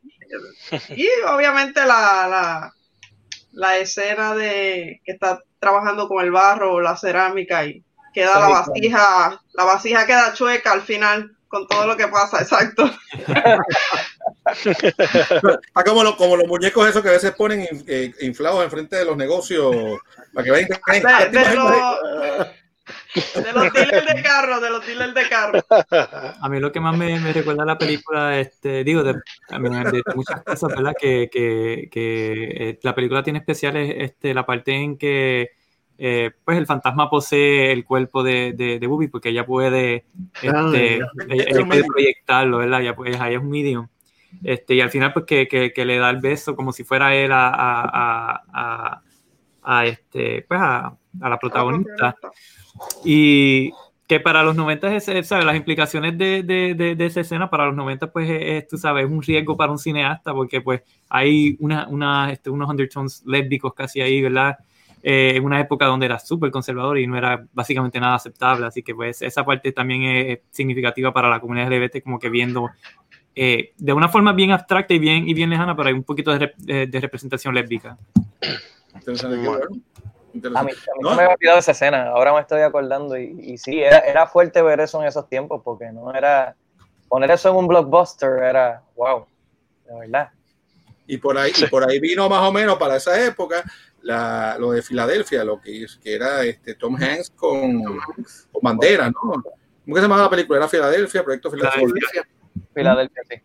Y 0.94 1.08
obviamente 1.28 1.80
la, 1.84 2.26
la, 2.28 2.74
la 3.52 3.78
escena 3.78 4.34
de 4.34 5.00
que 5.04 5.12
está 5.12 5.42
trabajando 5.58 6.08
con 6.08 6.24
el 6.24 6.30
barro 6.32 6.74
o 6.74 6.80
la 6.80 6.96
cerámica 6.96 7.64
y 7.66 7.84
queda 8.12 8.34
Sí, 8.34 8.40
la 8.40 8.46
claro. 8.46 8.50
vasija, 8.50 9.42
la 9.54 9.64
vasija 9.64 10.06
queda 10.06 10.32
chueca 10.34 10.72
al 10.72 10.82
final 10.82 11.36
con 11.48 11.66
todo 11.68 11.86
lo 11.86 11.96
que 11.96 12.08
pasa, 12.08 12.40
exacto. 12.42 12.90
Está 14.46 15.82
como, 15.86 16.02
lo- 16.02 16.16
como 16.16 16.36
los 16.36 16.46
muñecos 16.46 16.88
esos 16.88 17.02
que 17.02 17.08
a 17.08 17.12
veces 17.12 17.32
ponen 17.32 17.60
in- 17.60 17.84
eh, 17.86 18.12
inflados 18.22 18.64
enfrente 18.64 18.96
de 18.96 19.04
los 19.04 19.16
negocios 19.16 19.74
para 20.32 20.44
que 20.44 20.50
vean. 20.50 20.68
De, 21.30 21.38
de 21.38 21.54
los, 21.54 23.44
de 23.44 23.52
los 23.52 23.72
dealers 23.72 24.14
de 24.14 24.22
carro, 24.22 24.60
de 24.60 24.70
los 24.70 24.86
dealers 24.86 25.14
de 25.14 25.28
carro. 25.28 25.60
A 26.40 26.48
mí 26.48 26.58
lo 26.58 26.72
que 26.72 26.80
más 26.80 26.96
me, 26.96 27.18
me 27.20 27.32
recuerda 27.32 27.62
a 27.62 27.66
la 27.66 27.78
película, 27.78 28.38
este, 28.40 28.82
digo, 28.84 29.02
de, 29.02 29.14
de 29.14 30.02
muchas 30.14 30.42
cosas, 30.42 30.70
¿verdad? 30.70 30.94
Que, 30.98 31.28
que, 31.30 31.88
que 31.90 32.32
eh, 32.70 32.78
la 32.82 32.94
película 32.94 33.22
tiene 33.22 33.38
especiales 33.40 33.94
este, 33.98 34.34
la 34.34 34.44
parte 34.46 34.72
en 34.74 34.96
que 34.98 35.50
eh, 36.02 36.30
pues 36.44 36.56
el 36.56 36.66
fantasma 36.66 37.10
posee 37.10 37.70
el 37.72 37.84
cuerpo 37.84 38.22
de, 38.22 38.54
de, 38.56 38.78
de 38.78 38.86
Bubi 38.86 39.08
porque 39.08 39.28
ella 39.28 39.44
puede, 39.44 40.06
Ah, 40.48 40.70
este, 40.72 40.94
ella, 40.96 41.44
ella 41.46 41.66
puede 41.66 41.84
proyectarlo, 41.84 42.58
¿verdad? 42.58 42.80
Ella, 42.80 42.96
pues, 42.96 43.14
ella 43.14 43.28
es 43.30 43.38
un 43.38 43.50
medium. 43.50 43.86
Este, 44.42 44.74
y 44.74 44.80
al 44.80 44.90
final, 44.90 45.12
pues 45.12 45.26
que, 45.26 45.46
que, 45.48 45.72
que 45.72 45.84
le 45.84 45.98
da 45.98 46.10
el 46.10 46.18
beso 46.20 46.56
como 46.56 46.72
si 46.72 46.84
fuera 46.84 47.14
él 47.14 47.32
a, 47.32 47.48
a, 47.48 48.42
a, 48.52 49.02
a- 49.62 49.86
este, 49.86 50.42
pues 50.48 50.60
a, 50.62 50.96
la 51.20 51.38
protagonista. 51.38 52.16
Y 53.04 53.72
que 54.06 54.18
para 54.20 54.42
los 54.42 54.56
90, 54.56 54.94
es, 54.96 55.08
es, 55.08 55.28
¿sabes? 55.28 55.44
las 55.44 55.56
implicaciones 55.56 56.18
de, 56.18 56.42
de, 56.42 56.74
de, 56.74 56.96
de 56.96 57.06
esa 57.06 57.20
escena 57.20 57.48
para 57.48 57.66
los 57.66 57.76
90, 57.76 58.10
pues 58.10 58.28
es, 58.28 58.42
es, 58.42 58.68
tú 58.68 58.76
sabes, 58.76 59.06
un 59.06 59.22
riesgo 59.22 59.56
para 59.56 59.70
un 59.70 59.78
cineasta, 59.78 60.32
porque 60.32 60.60
pues 60.60 60.82
hay 61.08 61.56
una, 61.60 61.86
una, 61.88 62.32
este, 62.32 62.50
unos 62.50 62.68
undertones 62.68 63.22
lésbicos 63.26 63.72
casi 63.74 64.00
ahí, 64.00 64.20
¿verdad? 64.20 64.56
Eh, 65.02 65.34
en 65.36 65.44
una 65.44 65.60
época 65.60 65.86
donde 65.86 66.06
era 66.06 66.18
súper 66.18 66.50
conservador 66.50 66.98
y 66.98 67.06
no 67.06 67.16
era 67.16 67.46
básicamente 67.52 67.98
nada 68.00 68.16
aceptable, 68.16 68.66
así 68.66 68.82
que 68.82 68.94
pues 68.94 69.22
esa 69.22 69.44
parte 69.44 69.72
también 69.72 70.02
es 70.02 70.40
significativa 70.50 71.12
para 71.12 71.30
la 71.30 71.40
comunidad 71.40 71.68
LGBT, 71.72 72.02
como 72.02 72.18
que 72.18 72.28
viendo 72.28 72.68
eh, 73.34 73.72
de 73.76 73.92
una 73.92 74.08
forma 74.08 74.32
bien 74.32 74.50
abstracta 74.50 74.94
y 74.94 74.98
bien, 74.98 75.28
y 75.28 75.34
bien 75.34 75.50
lejana, 75.50 75.76
pero 75.76 75.88
hay 75.88 75.94
un 75.94 76.04
poquito 76.04 76.30
de, 76.32 76.38
rep- 76.48 76.56
de- 76.56 76.86
de 76.86 77.00
representación 77.00 77.54
lésbica. 77.54 77.96
Interesante, 78.94 79.36
bueno. 79.36 79.66
A 80.54 80.62
mí, 80.62 80.70
a 80.70 80.74
mí 80.74 81.00
No, 81.00 81.10
se 81.10 81.16
me 81.16 81.22
había 81.22 81.34
olvidado 81.34 81.58
esa 81.58 81.72
escena, 81.72 82.08
ahora 82.08 82.32
me 82.32 82.40
estoy 82.40 82.60
acordando 82.60 83.18
y, 83.18 83.36
y 83.40 83.58
sí, 83.58 83.80
era, 83.80 83.98
era 83.98 84.26
fuerte 84.28 84.62
ver 84.62 84.78
eso 84.80 85.00
en 85.00 85.08
esos 85.08 85.28
tiempos 85.28 85.60
porque 85.64 85.90
no 85.90 86.14
era, 86.14 86.54
poner 87.08 87.32
eso 87.32 87.50
en 87.50 87.56
un 87.56 87.66
blockbuster 87.66 88.42
era, 88.42 88.82
wow, 88.96 89.26
de 89.86 89.98
verdad. 89.98 90.30
Y 91.08 91.16
por 91.16 91.36
ahí, 91.36 91.50
y 91.56 91.66
por 91.66 91.88
ahí 91.88 91.98
vino 91.98 92.28
más 92.28 92.42
o 92.42 92.52
menos 92.52 92.76
para 92.78 92.94
esa 92.96 93.20
época 93.26 93.64
la, 94.02 94.56
lo 94.60 94.70
de 94.70 94.82
Filadelfia, 94.82 95.42
lo 95.42 95.60
que, 95.60 95.84
que 96.00 96.14
era 96.14 96.44
este 96.44 96.76
Tom 96.76 96.94
Hanks 96.94 97.30
con, 97.30 97.82
con 97.82 98.62
bandera, 98.62 99.10
¿no? 99.10 99.14
¿Cómo 99.20 99.42
que 99.86 99.94
se 99.96 100.02
llamaba 100.02 100.22
la 100.22 100.30
película? 100.30 100.58
Era 100.60 100.68
Filadelfia, 100.68 101.24
Proyecto 101.24 101.50
Filadelfia. 101.50 101.80
Filadelfia, 101.88 102.22
sí. 103.28 103.36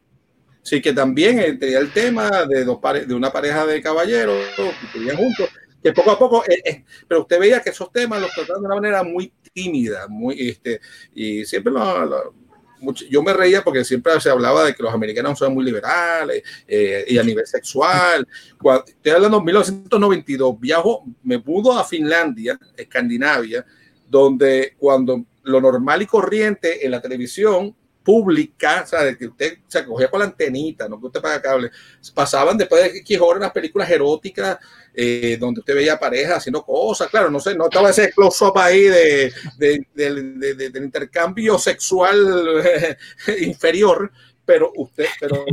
Sí, 0.61 0.81
que 0.81 0.93
también 0.93 1.39
eh, 1.39 1.53
tenía 1.53 1.77
el 1.80 1.91
tema 1.93 2.30
de 2.47 2.65
dos 2.65 2.80
pare- 2.80 3.06
de 3.06 3.14
una 3.14 3.31
pareja 3.31 3.65
de 3.68 3.81
caballeros 3.84 4.35
que 4.57 4.97
vivían 4.99 5.18
juntos, 5.18 5.47
que 5.84 5.93
poco 5.93 6.10
a 6.11 6.18
poco, 6.18 6.43
eh, 6.47 6.61
eh, 6.65 6.84
pero 7.07 7.22
usted 7.22 7.39
veía 7.39 7.60
que 7.61 7.69
esos 7.69 7.91
temas 7.91 8.19
los 8.19 8.31
trataban 8.34 8.61
de 8.64 8.65
una 8.68 8.76
manera 8.76 9.03
muy 9.03 9.31
tímida, 9.53 10.07
muy, 10.07 10.49
este, 10.49 10.81
y 11.14 11.45
siempre 11.45 11.72
lo- 11.72 12.06
lo- 12.06 12.34
mucho- 12.80 13.06
yo 13.10 13.22
me 13.23 13.31
reía 13.34 13.64
porque 13.64 13.85
siempre 13.85 14.19
se 14.19 14.30
hablaba 14.30 14.64
de 14.65 14.73
que 14.73 14.81
los 14.84 14.93
americanos 14.93 15.38
son 15.39 15.53
muy 15.53 15.64
liberales 15.64 16.41
eh, 16.68 17.06
y 17.07 17.18
a 17.19 17.23
nivel 17.23 17.45
sexual. 17.47 18.27
Cuando, 18.60 18.85
estoy 18.85 19.11
hablando 19.11 19.38
de 19.39 19.45
1992, 19.45 20.60
viajo, 20.60 21.03
me 21.23 21.38
mudo 21.38 21.77
a 21.77 21.84
Finlandia, 21.84 22.60
Escandinavia, 22.76 23.64
donde 24.10 24.73
cuando 24.77 25.23
lo 25.43 25.61
normal 25.61 26.02
y 26.02 26.06
corriente 26.07 26.84
en 26.85 26.91
la 26.91 27.02
televisión 27.02 27.76
pública, 28.06 28.84
o 28.86 28.88
sea, 28.88 29.03
de 29.03 29.18
que 29.18 29.26
usted 29.27 29.57
se 29.68 29.84
cogía 29.84 30.07
con 30.10 30.19
la 30.19 30.27
antenita, 30.27 30.88
no 30.88 30.99
que 31.02 31.07
usted 31.07 31.22
paga 31.22 31.41
cable, 31.41 31.72
pasaban 32.14 32.57
después 32.57 32.84
de 32.94 32.99
X 32.99 33.19
horas 33.19 33.40
unas 33.40 33.52
películas 33.52 33.90
eróticas 33.90 34.57
eh, 34.94 35.36
donde 35.38 35.60
usted 35.60 35.76
veía 35.76 35.99
parejas 35.99 36.38
haciendo 36.38 36.64
cosas, 36.64 37.10
claro, 37.10 37.30
no 37.30 37.40
sé, 37.41 37.56
no 37.56 37.65
estaba 37.65 37.90
ese 37.90 38.11
close-up 38.14 38.57
ahí 38.60 38.84
de, 38.84 39.34
de- 39.57 39.88
de- 39.94 40.53
de- 40.56 40.69
del 40.69 40.84
intercambio 40.84 41.57
sexual 41.57 42.18
inferior, 43.41 44.11
pero 44.45 44.72
usted, 44.76 45.05
pero. 45.19 45.43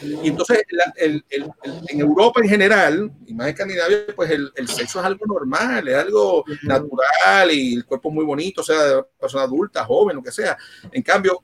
Y 0.00 0.28
entonces 0.28 0.62
la- 0.70 0.92
el- 0.96 1.24
el- 1.28 1.50
el- 1.62 1.80
en 1.88 2.00
Europa 2.00 2.40
en 2.42 2.48
general, 2.48 3.12
y 3.26 3.34
más 3.34 3.46
en 3.48 3.52
Escandinavia, 3.52 4.06
pues 4.16 4.30
el, 4.30 4.50
el 4.56 4.68
sexo 4.68 5.00
es 5.00 5.04
algo 5.06 5.26
normal, 5.26 5.86
es 5.88 5.96
algo 5.96 6.44
natural 6.62 7.50
y 7.52 7.74
el 7.74 7.84
cuerpo 7.84 8.10
muy 8.10 8.24
bonito, 8.24 8.62
sea 8.62 8.82
de 8.82 9.02
persona 9.20 9.44
adulta, 9.44 9.84
joven, 9.84 10.16
lo 10.16 10.22
que 10.22 10.32
sea. 10.32 10.56
En 10.90 11.02
cambio, 11.02 11.42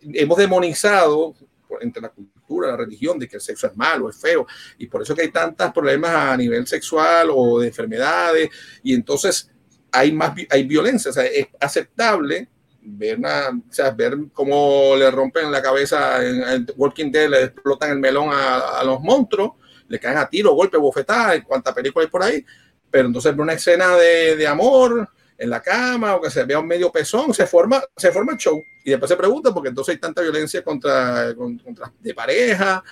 hemos 0.00 0.38
demonizado 0.38 1.34
entre 1.80 2.02
la 2.02 2.08
cultura, 2.08 2.68
la 2.68 2.76
religión, 2.76 3.18
de 3.18 3.28
que 3.28 3.36
el 3.36 3.42
sexo 3.42 3.66
es 3.68 3.76
malo, 3.76 4.08
es 4.10 4.16
feo, 4.16 4.46
y 4.78 4.86
por 4.86 5.02
eso 5.02 5.14
que 5.14 5.22
hay 5.22 5.30
tantos 5.30 5.72
problemas 5.72 6.10
a 6.10 6.36
nivel 6.36 6.66
sexual 6.66 7.28
o 7.32 7.60
de 7.60 7.68
enfermedades, 7.68 8.48
y 8.82 8.92
entonces 8.94 9.50
hay 9.92 10.10
más 10.12 10.32
hay 10.50 10.64
violencia, 10.64 11.10
o 11.10 11.14
sea, 11.14 11.24
es 11.26 11.46
aceptable 11.60 12.48
ver, 12.82 13.18
una, 13.18 13.48
o 13.50 13.72
sea, 13.72 13.90
ver 13.90 14.16
cómo 14.32 14.94
le 14.96 15.10
rompen 15.10 15.50
la 15.50 15.62
cabeza 15.62 16.24
en, 16.24 16.42
en 16.42 16.66
Walking 16.76 17.10
Dead, 17.10 17.28
le 17.28 17.44
explotan 17.44 17.90
el 17.90 17.98
melón 17.98 18.28
a, 18.32 18.80
a 18.80 18.84
los 18.84 19.00
monstruos, 19.00 19.52
le 19.88 19.98
caen 19.98 20.18
a 20.18 20.28
tiro, 20.28 20.52
golpe, 20.54 20.76
bofetada, 20.76 21.34
en 21.34 21.42
cuánta 21.42 21.74
película 21.74 22.04
hay 22.04 22.10
por 22.10 22.22
ahí, 22.22 22.44
pero 22.90 23.06
entonces 23.08 23.32
ver 23.32 23.40
una 23.42 23.52
escena 23.54 23.94
de, 23.96 24.36
de 24.36 24.46
amor 24.46 25.08
en 25.38 25.48
la 25.48 25.62
cama 25.62 26.16
o 26.16 26.20
que 26.20 26.28
se 26.30 26.44
vea 26.44 26.58
un 26.58 26.66
medio 26.66 26.92
pezón, 26.92 27.32
se 27.32 27.46
forma, 27.46 27.82
se 27.96 28.12
forma 28.12 28.32
el 28.32 28.38
show. 28.38 28.62
Y 28.84 28.90
después 28.90 29.08
se 29.08 29.16
pregunta 29.16 29.54
porque 29.54 29.70
entonces 29.70 29.94
hay 29.94 29.98
tanta 30.00 30.20
violencia 30.20 30.62
contra, 30.62 31.34
con- 31.34 31.56
contra 31.58 31.90
de 31.98 32.12
pareja 32.14 32.84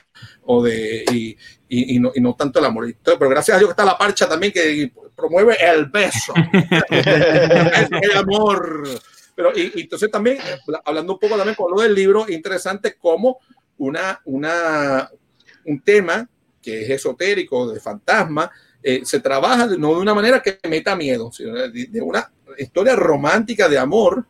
o 0.45 0.63
de 0.63 1.05
y, 1.13 1.37
y- 1.69 1.97
y 1.97 1.99
no, 1.99 2.11
y 2.15 2.21
no 2.23 2.35
tanto 2.35 2.59
el 2.59 2.65
amor. 2.65 2.87
Entonces, 2.87 3.17
pero 3.19 3.31
gracias 3.31 3.55
a 3.57 3.59
Dios 3.59 3.69
que 3.69 3.73
está 3.73 3.85
la 3.85 3.99
parcha 3.99 4.27
también 4.27 4.51
que 4.53 4.91
promueve 5.15 5.57
el 5.63 5.87
beso, 5.87 6.33
el 6.91 8.17
amor. 8.17 8.89
Pero 9.39 9.53
y, 9.55 9.71
y 9.77 9.81
entonces 9.83 10.11
también, 10.11 10.39
hablando 10.85 11.13
un 11.13 11.19
poco 11.21 11.37
también 11.37 11.55
con 11.55 11.71
lo 11.71 11.81
del 11.81 11.95
libro, 11.95 12.29
interesante 12.29 12.97
como 12.99 13.39
una, 13.77 14.21
una, 14.25 15.09
un 15.65 15.81
tema 15.81 16.29
que 16.61 16.83
es 16.83 16.91
esotérico, 16.91 17.73
de 17.73 17.79
fantasma, 17.79 18.51
eh, 18.83 19.03
se 19.05 19.21
trabaja 19.21 19.69
de- 19.69 19.79
no 19.79 19.95
de 19.95 20.01
una 20.01 20.13
manera 20.13 20.43
que 20.43 20.59
meta 20.69 20.97
miedo, 20.97 21.31
sino 21.31 21.55
de, 21.55 22.01
una 22.03 22.33
historia 22.59 22.97
romántica 22.97 23.69
de 23.69 23.79
amor 23.79 24.27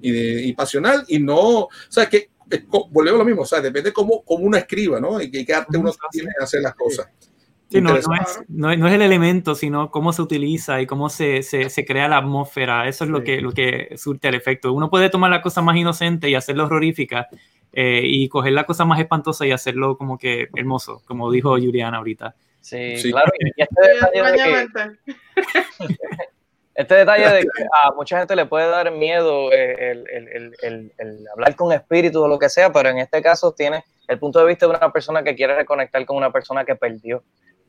y, 0.00 0.12
de, 0.12 0.42
y 0.44 0.52
pasional 0.52 1.04
y 1.08 1.18
no, 1.18 1.62
o 1.62 1.68
sea, 1.88 2.08
que 2.08 2.30
volvemos 2.92 3.16
a 3.16 3.18
lo 3.18 3.24
mismo, 3.24 3.42
o 3.42 3.46
sea, 3.46 3.60
depende 3.60 3.92
cómo, 3.92 4.22
cómo 4.22 4.44
uno 4.44 4.56
escriba, 4.56 5.00
¿no? 5.00 5.20
Y 5.20 5.28
qué, 5.28 5.44
qué 5.44 5.54
arte 5.54 5.76
uno 5.76 5.92
tiene 6.12 6.30
de 6.38 6.44
hacer 6.44 6.60
las 6.62 6.76
cosas. 6.76 7.08
Sí, 7.18 7.31
no, 7.80 7.96
es, 7.96 8.06
no, 8.48 8.70
es- 8.70 8.78
no 8.78 8.86
es 8.88 8.92
el 8.94 9.02
elemento, 9.02 9.54
sino 9.54 9.90
cómo 9.90 10.12
se 10.12 10.22
utiliza 10.22 10.80
y 10.80 10.86
cómo 10.86 11.08
se, 11.08 11.42
se, 11.42 11.70
se 11.70 11.84
crea 11.84 12.08
la 12.08 12.18
atmósfera. 12.18 12.86
Eso 12.88 13.04
es 13.04 13.10
lo, 13.10 13.22
que, 13.24 13.40
lo 13.40 13.52
que 13.52 13.94
surte 13.96 14.28
el 14.28 14.34
efecto. 14.34 14.72
Uno 14.72 14.90
puede 14.90 15.08
tomar 15.10 15.30
la 15.30 15.40
cosa 15.42 15.62
más 15.62 15.76
inocente 15.76 16.28
y 16.28 16.34
hacerlo 16.34 16.64
horrorífica 16.64 17.28
eh, 17.72 18.02
y 18.04 18.28
coger 18.28 18.52
la 18.52 18.64
cosa 18.64 18.84
más 18.84 19.00
espantosa 19.00 19.46
y 19.46 19.52
hacerlo 19.52 19.96
como 19.96 20.18
que 20.18 20.48
hermoso, 20.54 21.02
como 21.06 21.30
dijo 21.30 21.50
Juliana 21.52 21.98
ahorita. 21.98 22.34
Sí, 22.60 22.96
Sí. 22.96 23.10
claro. 23.10 23.32
Y 23.40 23.60
este 23.62 23.80
detalle 23.80 24.22
de 24.22 24.36
que, 24.36 24.58
Extrañamente. 24.62 25.00
este 26.74 26.94
detalle 26.94 27.28
de 27.28 27.40
que 27.42 27.48
a 27.84 27.92
mucha 27.94 28.18
gente 28.18 28.34
le 28.36 28.46
puede 28.46 28.68
dar 28.68 28.90
miedo 28.92 29.52
eh, 29.52 29.90
el, 29.92 30.04
el- 30.10 30.28
el- 30.28 30.56
el- 30.62 30.92
el 30.98 31.28
hablar 31.34 31.54
con 31.56 31.72
espíritus 31.72 32.22
o 32.22 32.28
lo 32.28 32.38
que 32.38 32.48
sea, 32.48 32.72
pero 32.72 32.88
en 32.88 32.98
este 32.98 33.20
caso 33.22 33.52
tiene 33.52 33.84
el 34.08 34.18
punto 34.18 34.40
de 34.40 34.46
vista 34.46 34.66
de 34.66 34.70
una 34.76 34.90
persona 34.92 35.22
que 35.22 35.34
quiere 35.34 35.54
reconectar 35.54 36.04
con 36.06 36.16
una 36.16 36.30
persona 36.32 36.64
que 36.64 36.74
perdió. 36.74 37.22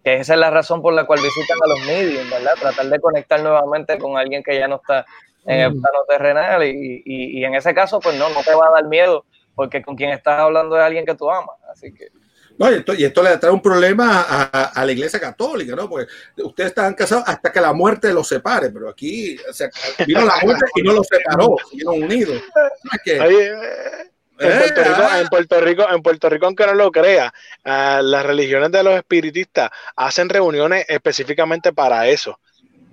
Que 0.03 0.15
esa 0.15 0.34
es 0.34 0.39
la 0.39 0.49
razón 0.49 0.81
por 0.81 0.93
la 0.93 1.05
cual 1.05 1.21
visitan 1.21 1.57
a 1.63 1.67
los 1.67 1.80
mediums, 1.85 2.30
¿verdad? 2.30 2.51
Tratar 2.59 2.88
de 2.88 2.99
conectar 2.99 3.41
nuevamente 3.41 3.97
con 3.97 4.17
alguien 4.17 4.43
que 4.43 4.57
ya 4.59 4.67
no 4.67 4.75
está 4.75 5.05
en 5.45 5.59
el 5.59 5.71
Mm. 5.75 5.81
plano 5.81 5.99
terrenal 6.07 6.63
y, 6.63 7.01
y- 7.05 7.39
y 7.39 7.45
en 7.45 7.55
ese 7.55 7.73
caso, 7.73 7.99
pues 7.99 8.17
no, 8.17 8.30
no 8.30 8.41
te 8.43 8.53
va 8.53 8.67
a 8.67 8.71
dar 8.71 8.85
miedo 8.85 9.25
porque 9.55 9.81
con 9.81 9.95
quien 9.95 10.09
estás 10.11 10.39
hablando 10.39 10.77
es 10.77 10.84
alguien 10.84 11.05
que 11.05 11.15
tú 11.15 11.30
amas. 11.31 11.55
Así 11.71 11.93
que 11.93 12.07
No, 12.57 12.69
y, 12.71 12.75
esto, 12.75 12.93
y 12.93 13.03
esto 13.03 13.23
le 13.23 13.35
trae 13.38 13.51
un 13.51 13.61
problema 13.61 14.21
a, 14.21 14.43
a- 14.43 14.63
a 14.81 14.85
la 14.85 14.91
iglesia 14.91 15.19
católica, 15.19 15.75
¿no? 15.75 15.89
Porque 15.89 16.05
ustedes 16.43 16.69
estaban 16.69 16.93
casados 16.93 17.23
hasta 17.27 17.51
que 17.51 17.59
la 17.59 17.73
muerte 17.73 18.13
los 18.13 18.27
separe, 18.27 18.69
pero 18.69 18.89
aquí 18.89 19.35
o 19.49 19.53
sea, 19.53 19.69
vino 20.05 20.21
la 20.23 20.35
muerte 20.43 20.65
y 20.75 20.84
no 20.84 20.93
los 20.93 21.07
separó, 21.07 21.55
siguieron 21.69 22.03
unidos. 22.03 22.41
No 22.84 22.91
es 22.93 23.01
que- 23.03 23.19
Ahí, 23.19 23.35
eh, 24.39 24.47
en, 24.49 24.53
Eh, 24.53 24.57
Puerto 24.57 24.84
Rico, 24.84 25.03
ah. 25.03 25.19
en 25.19 25.30
Puerto 25.30 25.61
Rico, 25.61 25.85
en 25.89 26.01
Puerto 26.01 26.30
Rico, 26.30 26.45
aunque 26.47 26.65
no 26.65 26.73
lo 26.76 26.91
crea, 26.91 27.34
ah, 27.64 28.01
las 28.03 28.26
religiones 28.26 28.72
de 28.72 28.84
los 28.84 28.95
espiritistas 28.95 29.69
hacen 29.95 30.30
reuniones 30.30 30.85
específicamente 30.89 31.73
para 31.73 32.07
eso. 32.07 32.39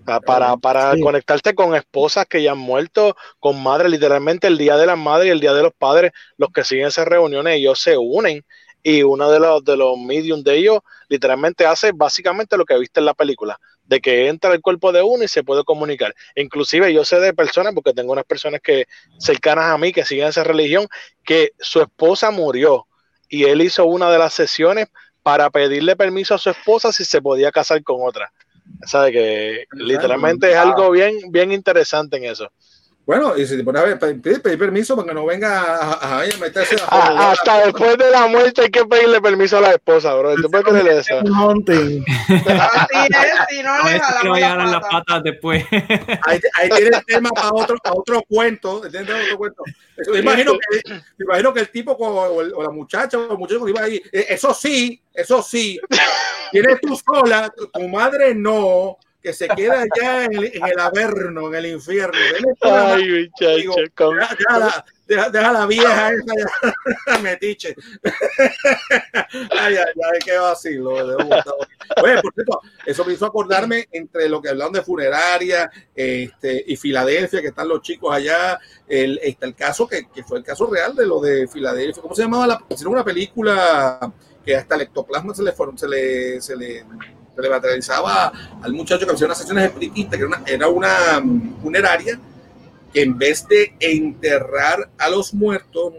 ah, 0.07 0.21
Para, 0.21 0.57
para 0.57 0.97
Sí. 0.97 0.99
conectarte 0.99 1.55
con 1.55 1.75
esposas 1.75 2.27
que 2.27 2.43
ya 2.43 2.53
han 2.53 2.59
muerto, 2.59 3.17
con 3.39 3.63
madres, 3.63 3.91
literalmente 3.91 4.47
el 4.49 4.59
día 4.59 4.77
de 4.77 4.87
las 4.87 4.99
madres 4.99 5.29
y 5.29 5.31
el 5.33 5.41
día 5.41 5.55
de 5.55 5.63
los 5.63 5.73
padres, 5.75 6.13
los 6.37 6.51
que 6.53 6.65
siguen 6.65 6.87
esas 6.89 7.07
reuniones, 7.09 7.57
ellos 7.57 7.81
se 7.81 7.97
unen 7.99 8.45
y 8.83 9.03
uno 9.03 9.31
de 9.31 9.41
los, 9.41 9.65
de 9.65 9.77
los 9.77 9.99
medium 9.99 10.43
de 10.43 10.57
ellos 10.57 10.81
literalmente 11.09 11.67
hace 11.67 11.93
básicamente 11.93 12.57
lo 12.57 12.65
que 12.65 12.79
viste 12.79 13.01
en 13.01 13.07
la 13.07 13.15
película, 13.15 13.59
de 13.91 14.01
que 14.01 14.29
entra 14.29 14.55
el 14.55 14.61
cuerpo 14.61 14.93
de 14.93 15.03
uno 15.03 15.25
y 15.25 15.29
se 15.29 15.43
puede 15.43 15.65
comunicar. 15.65 16.15
Inclusive 16.37 16.95
yo 16.95 17.05
sé 17.05 17.19
de 17.19 17.35
personas, 17.35 17.75
porque 17.75 17.93
tengo 17.93 18.13
unas 18.13 18.25
personas 18.25 18.61
que 18.61 18.87
cercanas 19.19 19.65
a 19.65 19.79
mí 19.79 19.93
que 19.93 20.05
siguen 20.05 20.29
esa 20.29 20.45
religión, 20.45 20.87
que 21.25 21.51
su 21.59 21.81
esposa 21.81 22.31
murió 22.31 22.87
y 23.29 23.45
él 23.45 23.61
hizo 23.63 23.85
una 23.87 24.09
de 24.13 24.19
las 24.19 24.33
sesiones 24.33 24.87
para 25.25 25.51
pedirle 25.51 25.97
permiso 25.97 26.37
a 26.37 26.39
su 26.39 26.51
esposa 26.51 26.93
si 26.93 27.05
se 27.05 27.21
podía 27.21 27.51
casar 27.51 27.83
con 27.83 27.97
otra. 28.07 28.33
Sabe 28.87 29.11
que 29.11 29.65
literalmente 29.73 30.53
es 30.53 30.57
algo 30.57 30.93
bien, 30.93 31.17
bien 31.33 31.51
interesante 31.51 32.17
en 32.17 32.27
eso. 32.27 32.49
Bueno, 33.07 33.37
y 33.37 33.45
si 33.45 33.57
te 33.57 33.65
pones 33.65 33.83
a 33.83 33.85
ver, 33.87 33.99
pedir, 33.99 34.41
pedir 34.41 34.59
permiso 34.59 34.95
para 34.95 35.09
que 35.09 35.15
no 35.15 35.25
venga 35.27 35.61
a, 35.63 35.93
a- 35.95 36.21
a 36.23 36.27
meterse 36.39 36.77
a 36.77 36.87
Ah, 36.91 37.31
hasta 37.33 37.65
después 37.67 37.99
de 37.99 38.09
la 38.11 38.29
muerte 38.29 38.63
hay 38.63 38.71
que 38.71 38.85
pedirle 38.85 39.21
permiso 39.21 39.57
a 39.57 39.63
la 39.63 39.71
esposa, 39.73 40.15
bro. 40.15 40.37
¿Tú 40.37 40.49
puedes 40.49 40.65
creer 40.67 40.87
eso? 40.99 41.19
Así 41.19 43.09
es, 43.11 43.49
si 43.49 43.63
no 43.63 43.79
No 43.79 43.85
le 43.89 43.97
es 43.97 44.03
que 44.03 44.29
le 44.29 44.41
jalamos 44.41 44.41
la 44.41 44.65
las 44.67 44.75
pata. 44.83 44.89
patas 44.91 45.23
después. 45.25 45.65
Ahí, 46.27 46.41
ahí 46.57 46.69
tiene 46.71 46.97
el 46.99 47.05
tema 47.05 47.31
para 47.31 47.51
otro, 47.53 47.77
para 47.83 47.97
otro 47.97 48.23
cuento. 48.29 48.85
¿entiendes? 48.85 49.17
Otro 49.27 49.39
cuento. 49.39 49.63
Eso, 49.97 50.13
me, 50.13 50.19
imagino 50.21 50.53
que, 50.59 50.83
me 51.19 51.25
imagino 51.25 51.53
que 51.55 51.61
el 51.61 51.69
tipo 51.71 51.93
o, 51.93 52.41
el- 52.43 52.53
o 52.55 52.63
la 52.63 52.71
muchacha 52.71 53.19
o 53.19 53.33
el 53.33 53.39
muchacho 53.39 53.65
que 53.65 53.71
iba 53.71 53.83
ahí, 53.83 54.01
eh, 54.13 54.27
eso 54.31 54.55
sí, 54.55 55.03
eso 55.13 55.43
sí, 55.43 55.79
tienes 56.53 56.81
tú 56.81 56.97
sola, 56.97 57.53
tu 57.73 57.89
madre 57.89 58.35
no, 58.35 58.97
que 59.23 59.33
se 59.33 59.49
queda 59.49 59.83
allá 59.83 60.25
en 60.25 60.35
el, 60.35 60.45
en 60.57 60.65
el 60.67 60.79
averno, 60.79 61.49
en 61.49 61.55
el 61.55 61.67
infierno. 61.67 62.19
Ay, 62.63 63.31
muchacho. 63.41 63.73
con- 63.95 64.17
deja, 64.17 64.59
la, 64.59 64.85
deja, 65.07 65.31
deja 65.31 65.53
la 65.53 65.67
vieja 65.67 66.11
esa 66.11 66.25
ya, 67.07 67.19
metiche. 67.23 67.75
ay, 69.51 69.77
ay, 69.77 69.77
ay, 69.77 70.19
qué 70.25 70.37
vacilo. 70.39 70.93
Oye, 70.95 72.21
por 72.23 72.33
cierto, 72.35 72.61
eso 72.87 73.05
me 73.05 73.13
hizo 73.13 73.27
acordarme 73.27 73.89
entre 73.93 74.29
lo 74.29 74.41
que 74.41 74.49
hablaron 74.49 74.73
de 74.73 74.83
funeraria 74.83 75.71
este, 75.95 76.65
y 76.67 76.77
Filadelfia, 76.77 77.41
que 77.43 77.49
están 77.49 77.69
los 77.69 77.83
chicos 77.83 78.15
allá. 78.15 78.59
El, 78.89 79.19
está 79.23 79.47
el 79.47 79.55
caso 79.55 79.87
que, 79.87 80.09
que 80.09 80.25
fue 80.25 80.39
el 80.39 80.45
caso 80.45 80.67
real 80.67 80.95
de 80.97 81.07
lo 81.07 81.21
de 81.21 81.47
Filadelfia. 81.47 82.03
¿Cómo 82.03 82.15
se 82.15 82.23
llamaba? 82.23 82.47
La, 82.47 82.65
hicieron 82.71 82.95
una 82.95 83.05
película 83.05 84.13
que 84.45 84.57
hasta 84.57 84.75
el 84.77 84.81
ectoplasma 84.83 85.35
se 85.35 85.43
le, 85.43 85.53
fueron, 85.53 85.77
se 85.77 85.87
le, 85.87 86.41
se 86.41 86.57
le, 86.57 86.81
se 86.81 86.85
le 86.87 87.20
materializaba 87.37 88.33
al 88.63 88.73
muchacho 88.73 89.07
que 89.07 89.13
hacía 89.13 89.27
unas 89.27 89.39
sesiones 89.39 89.65
espiritistas, 89.65 90.19
que 90.19 90.25
era 90.25 90.29
una, 90.37 90.43
era 90.47 90.69
una 90.69 91.21
mm, 91.23 91.63
funeraria 91.63 92.19
que 92.93 93.03
en 93.03 93.17
vez 93.17 93.47
de 93.49 93.73
enterrar 93.81 94.89
a 94.99 95.09
los 95.09 95.33
muertos, 95.33 95.93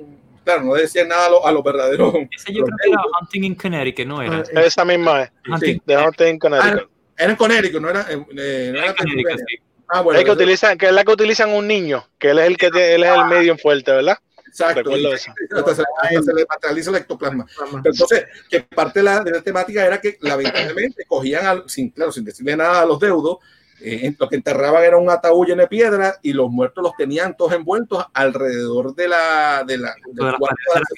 claro, 0.44 0.64
no 0.64 0.74
decía 0.74 1.06
nada 1.06 1.28
a 1.28 1.30
los 1.30 1.46
a 1.46 1.52
los 1.52 1.64
verdaderos. 1.64 2.14
Ese 2.32 2.54
yo 2.54 2.64
creo 2.66 2.78
que 2.84 2.90
era 2.90 3.02
Hunting 3.22 3.44
in 3.46 3.56
Connecticut, 3.56 4.06
¿no 4.08 4.22
era? 4.22 4.44
Esa 4.62 4.84
misma 4.86 5.24
es. 5.24 5.32
Hunting, 5.48 5.80
De 5.86 5.98
Hunting 5.98 6.28
in 6.28 6.36
Ah, 6.36 6.40
Connecticut. 6.40 6.90
era 7.18 7.30
en 7.32 7.36
Connecticut, 7.38 7.82
no 7.82 7.90
era, 7.90 8.02
eh, 8.10 8.26
eh, 8.38 8.70
no 8.74 8.80
era 8.80 8.88
en 8.90 8.96
Connecticut, 8.96 9.38
sí. 9.48 9.56
Ah, 9.94 10.00
bueno, 10.02 10.20
es 10.20 10.26
que 10.26 10.32
utilizan, 10.32 10.78
que 10.78 10.86
es 10.86 10.94
la 10.94 11.04
que 11.04 11.12
utilizan 11.12 11.50
un 11.50 11.68
niño, 11.68 12.06
que 12.18 12.30
él 12.30 12.40
es 12.40 12.48
el 12.48 12.56
que 12.58 12.72
tiene- 12.72 12.94
él 12.96 13.04
es 13.04 13.12
el 13.12 13.26
medio 13.26 13.58
fuerte, 13.58 13.92
¿verdad? 13.92 14.18
Exacto. 14.52 14.80
Recuerdo 14.84 15.12
y- 15.12 15.14
eso. 15.14 15.34
Hasta 15.56 15.76
se, 15.76 15.82
hasta 16.02 16.22
se 16.24 16.34
le 16.34 16.46
materializa 16.48 16.90
el 16.90 16.96
ectoplasma. 16.98 17.46
Pero 17.82 17.94
entonces, 17.94 18.26
que 18.50 18.62
parte 18.62 19.00
de 19.00 19.04
la, 19.04 19.22
de 19.22 19.32
la 19.32 19.42
temática 19.42 19.86
era 19.86 20.00
que 20.02 20.18
lamentablemente 20.22 21.06
cogían, 21.06 21.46
al- 21.46 21.64
sin, 21.70 21.90
claro, 21.90 22.12
sin 22.12 22.26
decirle 22.26 22.56
nada 22.58 22.82
a 22.82 22.86
los 22.86 23.00
deudos, 23.00 23.38
eh, 23.80 24.14
lo 24.20 24.28
que 24.30 24.36
enterraban 24.36 24.84
era 24.84 24.98
un 24.98 25.10
ataúd 25.10 25.48
lleno 25.48 25.62
de 25.62 25.68
piedra 25.68 26.18
y 26.22 26.34
los 26.34 26.50
muertos 26.52 26.84
los 26.84 26.96
tenían 26.98 27.36
todos 27.36 27.54
envueltos 27.54 28.06
alrededor 28.14 28.94
de 28.94 29.08
la, 29.08 29.64
de 29.66 29.78
la, 29.78 29.96
las 30.14 30.14
de 30.14 30.24
la 30.24 30.38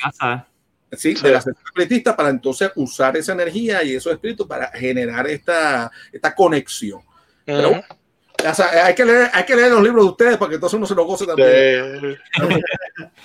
casa. 0.03 0.47
sí, 0.91 1.13
de 1.13 1.31
la 1.31 1.39
sesión 1.41 1.55
espiritista 1.65 2.15
para 2.15 2.29
entonces 2.29 2.71
usar 2.75 3.15
esa 3.15 3.31
energía 3.33 3.83
y 3.83 3.95
esos 3.95 4.11
espíritus 4.13 4.47
para 4.47 4.67
generar 4.71 5.27
esta, 5.27 5.91
esta 6.11 6.33
conexión. 6.35 7.01
Pero 7.45 7.71
Ujú. 7.71 7.81
O 8.45 8.53
sea, 8.53 8.85
hay, 8.85 8.95
que 8.95 9.05
leer, 9.05 9.29
hay 9.33 9.45
que 9.45 9.55
leer 9.55 9.71
los 9.71 9.81
libros 9.81 10.03
de 10.05 10.11
ustedes 10.11 10.37
para 10.37 10.49
que 10.49 10.55
entonces 10.55 10.77
uno 10.77 10.85
se 10.85 10.95
lo 10.95 11.05
goce 11.05 11.25
también. 11.25 12.17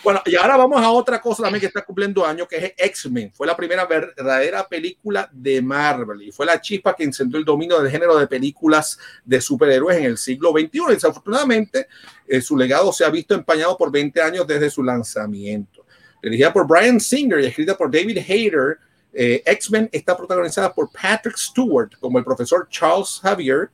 bueno, 0.04 0.22
y 0.24 0.36
ahora 0.36 0.56
vamos 0.56 0.80
a 0.82 0.90
otra 0.90 1.20
cosa 1.20 1.42
también 1.42 1.60
que 1.60 1.66
está 1.66 1.84
cumpliendo 1.84 2.24
años, 2.24 2.46
que 2.46 2.56
es 2.56 2.72
X-Men. 2.76 3.32
Fue 3.34 3.46
la 3.46 3.56
primera 3.56 3.84
verdadera 3.86 4.66
película 4.68 5.28
de 5.32 5.60
Marvel 5.60 6.22
y 6.22 6.32
fue 6.32 6.46
la 6.46 6.60
chispa 6.60 6.94
que 6.94 7.04
encendió 7.04 7.38
el 7.38 7.44
dominio 7.44 7.80
del 7.80 7.90
género 7.90 8.16
de 8.16 8.26
películas 8.26 8.98
de 9.24 9.40
superhéroes 9.40 9.98
en 9.98 10.04
el 10.04 10.18
siglo 10.18 10.52
XXI. 10.52 10.80
Desafortunadamente, 10.90 11.88
eh, 12.26 12.40
su 12.40 12.56
legado 12.56 12.92
se 12.92 13.04
ha 13.04 13.10
visto 13.10 13.34
empañado 13.34 13.76
por 13.76 13.90
20 13.90 14.20
años 14.22 14.46
desde 14.46 14.70
su 14.70 14.82
lanzamiento. 14.82 15.84
Dirigida 16.22 16.52
por 16.52 16.66
Brian 16.66 17.00
Singer 17.00 17.40
y 17.40 17.46
escrita 17.46 17.76
por 17.76 17.90
David 17.90 18.18
Hayter, 18.18 18.78
eh, 19.12 19.42
X-Men 19.44 19.88
está 19.90 20.16
protagonizada 20.16 20.72
por 20.72 20.90
Patrick 20.90 21.36
Stewart 21.36 21.90
como 21.98 22.18
el 22.18 22.24
profesor 22.24 22.68
Charles 22.68 23.20
Xavier 23.22 23.70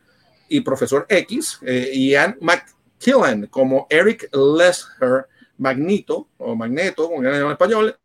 y 0.48 0.60
profesor 0.60 1.06
X, 1.08 1.58
eh, 1.62 1.90
Ian 1.94 2.36
McKillen 2.40 3.46
como 3.46 3.86
Eric 3.90 4.28
Lesher 4.32 5.26
Magneto, 5.58 6.28
o 6.38 6.54
Magneto, 6.54 7.08
como 7.08 7.26
en 7.26 7.50
español, 7.50 7.96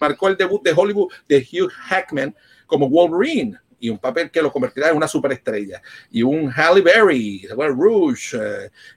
marcó 0.00 0.28
el 0.28 0.36
debut 0.36 0.62
de 0.62 0.72
Hollywood 0.76 1.12
de 1.28 1.38
Hugh 1.38 1.70
Hackman 1.70 2.34
como 2.66 2.88
Wolverine 2.88 3.58
y 3.78 3.90
un 3.90 3.98
papel 3.98 4.30
que 4.30 4.42
lo 4.42 4.52
convertirá 4.52 4.90
en 4.90 4.96
una 4.96 5.08
superestrella 5.08 5.80
y 6.10 6.22
un 6.22 6.50
Halle 6.50 6.80
Berry, 6.80 7.46
Rouge 7.48 8.36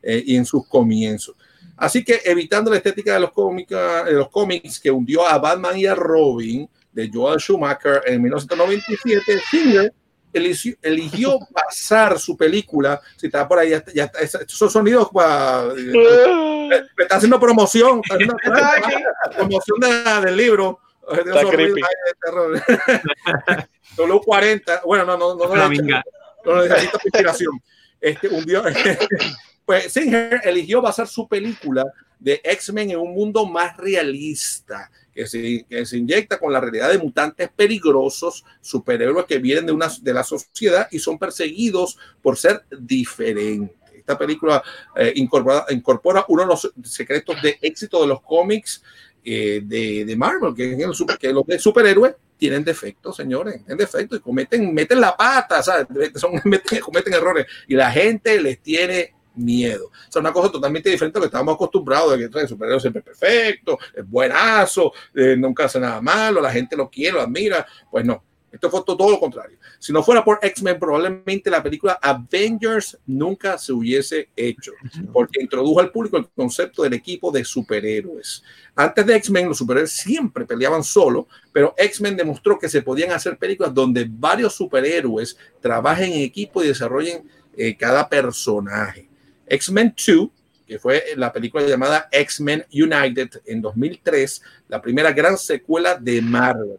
eh, 0.01 0.23
y 0.25 0.35
en 0.35 0.45
sus 0.45 0.67
comienzos. 0.67 1.35
Así 1.77 2.03
que 2.03 2.21
evitando 2.25 2.71
la 2.71 2.77
estética 2.77 3.13
de 3.13 3.21
los, 3.21 3.31
cómics, 3.31 3.69
de 3.69 4.13
los 4.13 4.29
cómics 4.29 4.79
que 4.79 4.91
hundió 4.91 5.25
a 5.25 5.37
Batman 5.37 5.77
y 5.77 5.85
a 5.85 5.95
Robin, 5.95 6.69
de 6.91 7.09
Joel 7.13 7.39
Schumacher 7.39 8.01
en 8.05 8.21
1997, 8.21 9.39
Singer 9.49 9.93
eligió, 10.33 10.75
eligió 10.81 11.39
basar 11.51 12.19
su 12.19 12.35
película, 12.37 13.01
si 13.15 13.27
está 13.27 13.47
por 13.47 13.59
ahí, 13.59 13.69
ya, 13.93 14.05
está, 14.05 14.19
esos 14.19 14.71
sonidos 14.71 15.09
para... 15.13 15.73
me, 15.73 16.75
está 16.97 17.15
haciendo 17.15 17.39
promoción, 17.39 18.01
está 18.43 18.73
haciendo 18.75 19.07
promoción 19.35 19.79
de, 19.79 20.21
del 20.27 20.37
libro. 20.37 20.79
Está 21.11 21.49
creepy. 21.49 21.81
W40, 23.97 24.81
bueno, 24.85 25.05
no, 25.05 25.17
no, 25.17 25.35
no, 25.35 25.47
no, 25.47 25.55
no, 25.55 26.03
no 26.45 26.63
necesita 26.63 26.99
inspiración. 27.03 27.61
Este, 27.99 28.29
un 28.29 28.45
dios, 28.45 28.65
pues 29.65 29.91
Singer 29.91 30.41
eligió 30.43 30.81
basar 30.81 31.07
su 31.07 31.27
película 31.27 31.83
de 32.17 32.39
X-Men 32.43 32.91
en 32.91 32.99
un 32.99 33.13
mundo 33.13 33.45
más 33.45 33.75
realista 33.77 34.89
que 35.19 35.85
se, 35.85 35.97
inyecta 35.97 36.39
con 36.39 36.53
la 36.53 36.61
realidad 36.61 36.89
de 36.89 36.97
mutantes 36.97 37.49
peligrosos, 37.53 38.45
superhéroes 38.61 39.25
que 39.25 39.37
vienen 39.39 39.65
de, 39.65 39.73
una, 39.73 39.89
de 40.01 40.13
la 40.13 40.23
sociedad 40.23 40.87
y 40.91 40.99
son 40.99 41.19
perseguidos 41.19 41.97
por 42.21 42.37
ser 42.37 42.63
diferentes. 42.79 43.75
Esta 43.93 44.17
película 44.17 44.63
eh, 44.95 45.11
incorpora, 45.15 45.65
incorpora, 45.71 46.25
uno 46.29 46.43
de 46.43 46.47
los 46.47 46.71
secretos 46.83 47.41
de 47.41 47.59
éxito 47.61 48.01
de 48.01 48.07
los 48.07 48.21
cómics 48.21 48.81
eh, 49.23 49.61
de, 49.63 50.05
de, 50.05 50.15
Marvel, 50.15 50.55
que, 50.55 50.71
es 50.71 50.77
que 51.19 51.33
los 51.33 51.61
superhéroes 51.61 52.15
tienen 52.37 52.63
defectos, 52.63 53.17
señores, 53.17 53.55
tienen 53.57 53.77
defectos 53.77 54.19
y 54.19 54.21
cometen, 54.21 54.73
meten 54.73 55.01
la 55.01 55.17
pata, 55.17 55.61
¿sabes? 55.61 55.87
Son, 56.15 56.31
meten, 56.45 56.79
cometen 56.79 57.13
errores 57.13 57.45
y 57.67 57.75
la 57.75 57.91
gente 57.91 58.41
les 58.41 58.59
tiene 58.61 59.15
miedo. 59.35 59.87
O 59.87 60.11
sea, 60.11 60.19
una 60.19 60.33
cosa 60.33 60.51
totalmente 60.51 60.89
diferente 60.89 61.17
a 61.17 61.19
lo 61.19 61.23
que 61.23 61.27
estábamos 61.27 61.55
acostumbrados, 61.55 62.11
de 62.11 62.29
que 62.29 62.39
el 62.39 62.47
superhéroe 62.47 62.79
siempre 62.79 62.99
es 62.99 63.05
perfecto, 63.05 63.77
es 63.95 64.07
buenazo, 64.07 64.91
eh, 65.13 65.35
nunca 65.37 65.65
hace 65.65 65.79
nada 65.79 66.01
malo, 66.01 66.41
la 66.41 66.51
gente 66.51 66.75
lo 66.75 66.89
quiere, 66.89 67.13
lo 67.13 67.21
admira. 67.21 67.65
Pues 67.89 68.05
no, 68.05 68.23
esto 68.51 68.69
fue 68.69 68.83
todo 68.85 69.11
lo 69.11 69.19
contrario. 69.19 69.57
Si 69.77 69.93
no 69.93 70.03
fuera 70.03 70.23
por 70.23 70.39
X-Men, 70.41 70.79
probablemente 70.79 71.49
la 71.49 71.61
película 71.61 71.99
Avengers 72.01 72.97
nunca 73.05 73.57
se 73.57 73.71
hubiese 73.71 74.29
hecho, 74.35 74.71
porque 75.13 75.41
introdujo 75.41 75.79
al 75.79 75.91
público 75.91 76.17
el 76.17 76.27
concepto 76.29 76.83
del 76.83 76.93
equipo 76.93 77.31
de 77.31 77.45
superhéroes. 77.45 78.43
Antes 78.75 79.05
de 79.05 79.15
X-Men, 79.15 79.49
los 79.49 79.57
superhéroes 79.57 79.91
siempre 79.91 80.45
peleaban 80.45 80.83
solo, 80.83 81.27
pero 81.53 81.75
X-Men 81.77 82.17
demostró 82.17 82.57
que 82.57 82.69
se 82.69 82.81
podían 82.81 83.11
hacer 83.11 83.37
películas 83.37 83.73
donde 83.73 84.07
varios 84.09 84.55
superhéroes 84.55 85.37
trabajen 85.61 86.13
en 86.13 86.21
equipo 86.21 86.63
y 86.63 86.67
desarrollen 86.67 87.29
eh, 87.55 87.75
cada 87.77 88.07
personaje. 88.09 89.08
X-Men 89.49 89.93
2, 90.07 90.29
que 90.67 90.79
fue 90.79 91.03
la 91.15 91.33
película 91.33 91.65
llamada 91.65 92.07
X-Men 92.11 92.65
United 92.71 93.41
en 93.45 93.61
2003, 93.61 94.41
la 94.67 94.81
primera 94.81 95.11
gran 95.11 95.37
secuela 95.37 95.95
de 95.95 96.21
Marvel. 96.21 96.77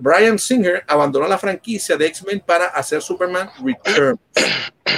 Brian 0.00 0.38
Singer 0.38 0.84
abandonó 0.86 1.26
la 1.26 1.38
franquicia 1.38 1.96
de 1.96 2.06
X-Men 2.06 2.42
para 2.44 2.66
hacer 2.66 3.02
Superman 3.02 3.50
Returns. 3.62 4.20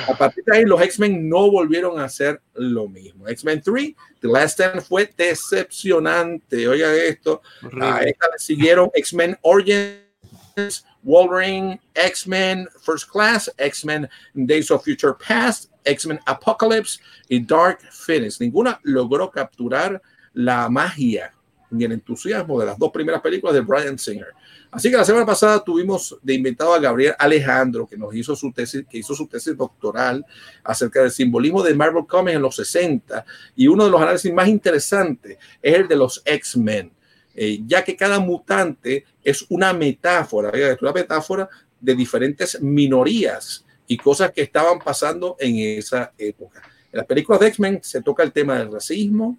A 0.08 0.14
partir 0.16 0.44
de 0.44 0.56
ahí, 0.56 0.64
los 0.64 0.80
X-Men 0.80 1.28
no 1.28 1.50
volvieron 1.50 1.98
a 1.98 2.04
hacer 2.04 2.40
lo 2.54 2.88
mismo. 2.88 3.26
X-Men 3.28 3.62
3, 3.62 3.94
The 4.20 4.28
Last 4.28 4.60
Stand 4.60 4.82
fue 4.82 5.10
decepcionante. 5.16 6.68
Oiga 6.68 6.94
esto. 6.94 7.42
A 7.80 8.02
esta 8.02 8.28
le 8.28 8.38
siguieron 8.38 8.90
X-Men 8.94 9.38
Origins, 9.42 10.84
Wolverine, 11.02 11.80
X-Men 11.94 12.68
First 12.80 13.10
Class, 13.10 13.50
X-Men 13.56 14.08
Days 14.34 14.70
of 14.70 14.84
Future 14.84 15.14
Past, 15.26 15.69
X-Men 15.84 16.20
Apocalypse 16.26 17.00
y 17.28 17.44
Dark 17.44 17.80
Phoenix. 17.90 18.40
Ninguna 18.40 18.80
logró 18.82 19.30
capturar 19.30 20.00
la 20.32 20.68
magia 20.68 21.32
ni 21.70 21.84
el 21.84 21.92
entusiasmo 21.92 22.58
de 22.58 22.66
las 22.66 22.78
dos 22.78 22.90
primeras 22.90 23.20
películas 23.20 23.54
de 23.54 23.60
Brian 23.60 23.98
Singer. 23.98 24.34
Así 24.70 24.90
que 24.90 24.96
la 24.96 25.04
semana 25.04 25.26
pasada 25.26 25.62
tuvimos 25.62 26.16
de 26.22 26.34
invitado 26.34 26.74
a 26.74 26.78
Gabriel 26.78 27.14
Alejandro, 27.18 27.86
que 27.86 27.96
nos 27.96 28.14
hizo 28.14 28.36
su 28.36 28.52
tesis, 28.52 28.84
que 28.88 28.98
hizo 28.98 29.14
su 29.14 29.26
tesis 29.26 29.56
doctoral 29.56 30.24
acerca 30.62 31.02
del 31.02 31.10
simbolismo 31.10 31.62
de 31.62 31.74
Marvel 31.74 32.06
Comics 32.06 32.36
en 32.36 32.42
los 32.42 32.56
60. 32.56 33.24
Y 33.56 33.66
uno 33.66 33.84
de 33.84 33.90
los 33.90 34.00
análisis 34.00 34.32
más 34.32 34.48
interesantes 34.48 35.38
es 35.62 35.74
el 35.74 35.88
de 35.88 35.96
los 35.96 36.22
X-Men, 36.24 36.92
eh, 37.34 37.60
ya 37.66 37.82
que 37.84 37.96
cada 37.96 38.20
mutante 38.20 39.04
es 39.22 39.44
una 39.48 39.72
metáfora, 39.72 40.50
es 40.50 40.80
una 40.82 40.92
metáfora 40.92 41.48
de 41.80 41.94
diferentes 41.94 42.60
minorías 42.60 43.64
y 43.90 43.96
cosas 43.96 44.30
que 44.30 44.42
estaban 44.42 44.78
pasando 44.78 45.36
en 45.40 45.58
esa 45.78 46.12
época. 46.16 46.62
En 46.92 46.98
las 46.98 47.06
películas 47.06 47.40
de 47.40 47.48
X-Men 47.48 47.80
se 47.82 48.00
toca 48.00 48.22
el 48.22 48.30
tema 48.30 48.56
del 48.56 48.70
racismo, 48.70 49.36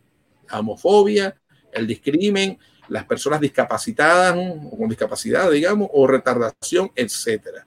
la 0.52 0.60
homofobia, 0.60 1.34
el 1.72 1.88
discrimen, 1.88 2.60
las 2.90 3.06
personas 3.06 3.40
discapacitadas 3.40 4.36
o 4.36 4.78
con 4.78 4.90
discapacidad, 4.90 5.50
digamos, 5.50 5.88
o 5.94 6.06
retardación, 6.06 6.92
etcétera. 6.94 7.66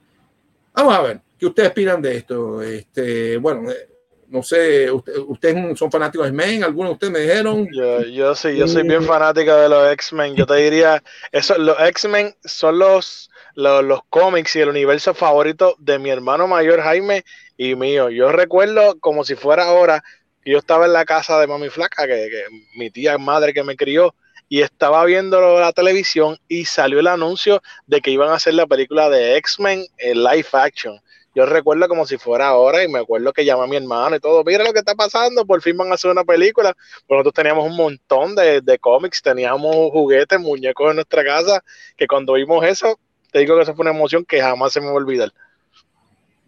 Vamos 0.75 0.93
a 0.93 1.01
ver, 1.01 1.21
¿qué 1.39 1.47
ustedes 1.47 1.71
opinan 1.71 2.03
de 2.03 2.17
esto? 2.17 2.61
Este, 2.61 3.37
bueno, 3.37 3.71
eh, 3.71 3.89
no 4.27 4.43
sé, 4.43 4.91
¿ustedes 4.91 5.79
son 5.79 5.89
fanáticos 5.89 6.27
de 6.27 6.37
X-Men? 6.37 6.63
¿Algunos 6.63 6.91
de 6.91 6.93
ustedes 6.93 7.13
me 7.13 7.19
dijeron? 7.21 7.67
Yo, 7.73 8.01
yo 8.03 8.35
sí, 8.35 8.55
yo 8.55 8.67
soy 8.67 8.83
bien 8.83 9.01
fanática 9.01 9.57
de 9.57 9.69
los 9.69 9.91
X-Men. 9.93 10.35
Yo 10.35 10.45
te 10.45 10.57
diría, 10.57 11.01
eso, 11.31 11.57
los 11.57 11.79
X-Men 11.79 12.35
son 12.43 12.77
los, 12.77 13.31
los, 13.55 14.01
cómics 14.09 14.55
y 14.55 14.59
el 14.59 14.69
universo 14.69 15.13
favorito 15.13 15.75
de 15.79 15.97
mi 15.97 16.09
hermano 16.09 16.47
mayor 16.47 16.81
Jaime 16.81 17.23
y 17.57 17.75
mío. 17.75 18.09
Yo 18.09 18.31
recuerdo 18.31 18.99
como 18.99 19.23
si 19.23 19.35
fuera 19.35 19.65
ahora 19.65 20.03
yo 20.45 20.59
estaba 20.59 20.85
en 20.85 20.93
la 20.93 21.05
casa 21.05 21.39
de 21.39 21.47
mami 21.47 21.69
flaca, 21.69 22.05
que, 22.05 22.29
que 22.29 22.43
mi 22.75 22.91
tía 22.91 23.17
madre 23.17 23.51
que 23.51 23.63
me 23.63 23.75
crió, 23.75 24.13
y 24.47 24.61
estaba 24.61 25.03
viendo 25.05 25.59
la 25.59 25.73
televisión 25.73 26.37
y 26.47 26.65
salió 26.65 26.99
el 26.99 27.07
anuncio 27.07 27.61
de 27.87 28.01
que 28.01 28.11
iban 28.11 28.29
a 28.29 28.35
hacer 28.35 28.53
la 28.53 28.67
película 28.67 29.09
de 29.09 29.37
X-Men 29.37 29.85
en 29.97 30.23
live 30.23 30.47
action. 30.51 30.99
Yo 31.33 31.45
recuerdo 31.45 31.87
como 31.89 32.05
si 32.05 32.17
fuera 32.17 32.47
ahora 32.47 32.83
y 32.83 32.87
me 32.87 32.99
acuerdo 32.99 33.33
que 33.33 33.43
llamé 33.43 33.63
a 33.63 33.67
mi 33.67 33.75
hermano 33.75 34.15
y 34.15 34.19
todo, 34.19 34.43
mira 34.45 34.63
lo 34.63 34.71
que 34.71 34.79
está 34.79 34.95
pasando, 34.95 35.45
por 35.45 35.61
fin 35.61 35.75
van 35.75 35.91
a 35.91 35.95
hacer 35.95 36.09
una 36.09 36.23
película. 36.23 36.73
Pues 37.07 37.17
nosotros 37.17 37.33
teníamos 37.33 37.65
un 37.69 37.75
montón 37.75 38.35
de, 38.35 38.61
de 38.61 38.79
cómics, 38.79 39.21
teníamos 39.21 39.75
juguetes, 39.91 40.39
muñecos 40.39 40.91
en 40.91 40.95
nuestra 40.95 41.25
casa, 41.25 41.61
que 41.97 42.07
cuando 42.07 42.33
vimos 42.33 42.63
eso, 42.65 42.99
te 43.35 43.39
digo 43.39 43.57
que 43.57 43.63
eso 43.63 43.75
fue 43.75 43.83
una 43.83 43.91
emoción 43.91 44.23
que 44.23 44.39
jamás 44.39 44.71
se 44.71 44.79
me 44.79 44.85
va 44.85 44.93
a 44.93 44.95
olvidar. 44.95 45.33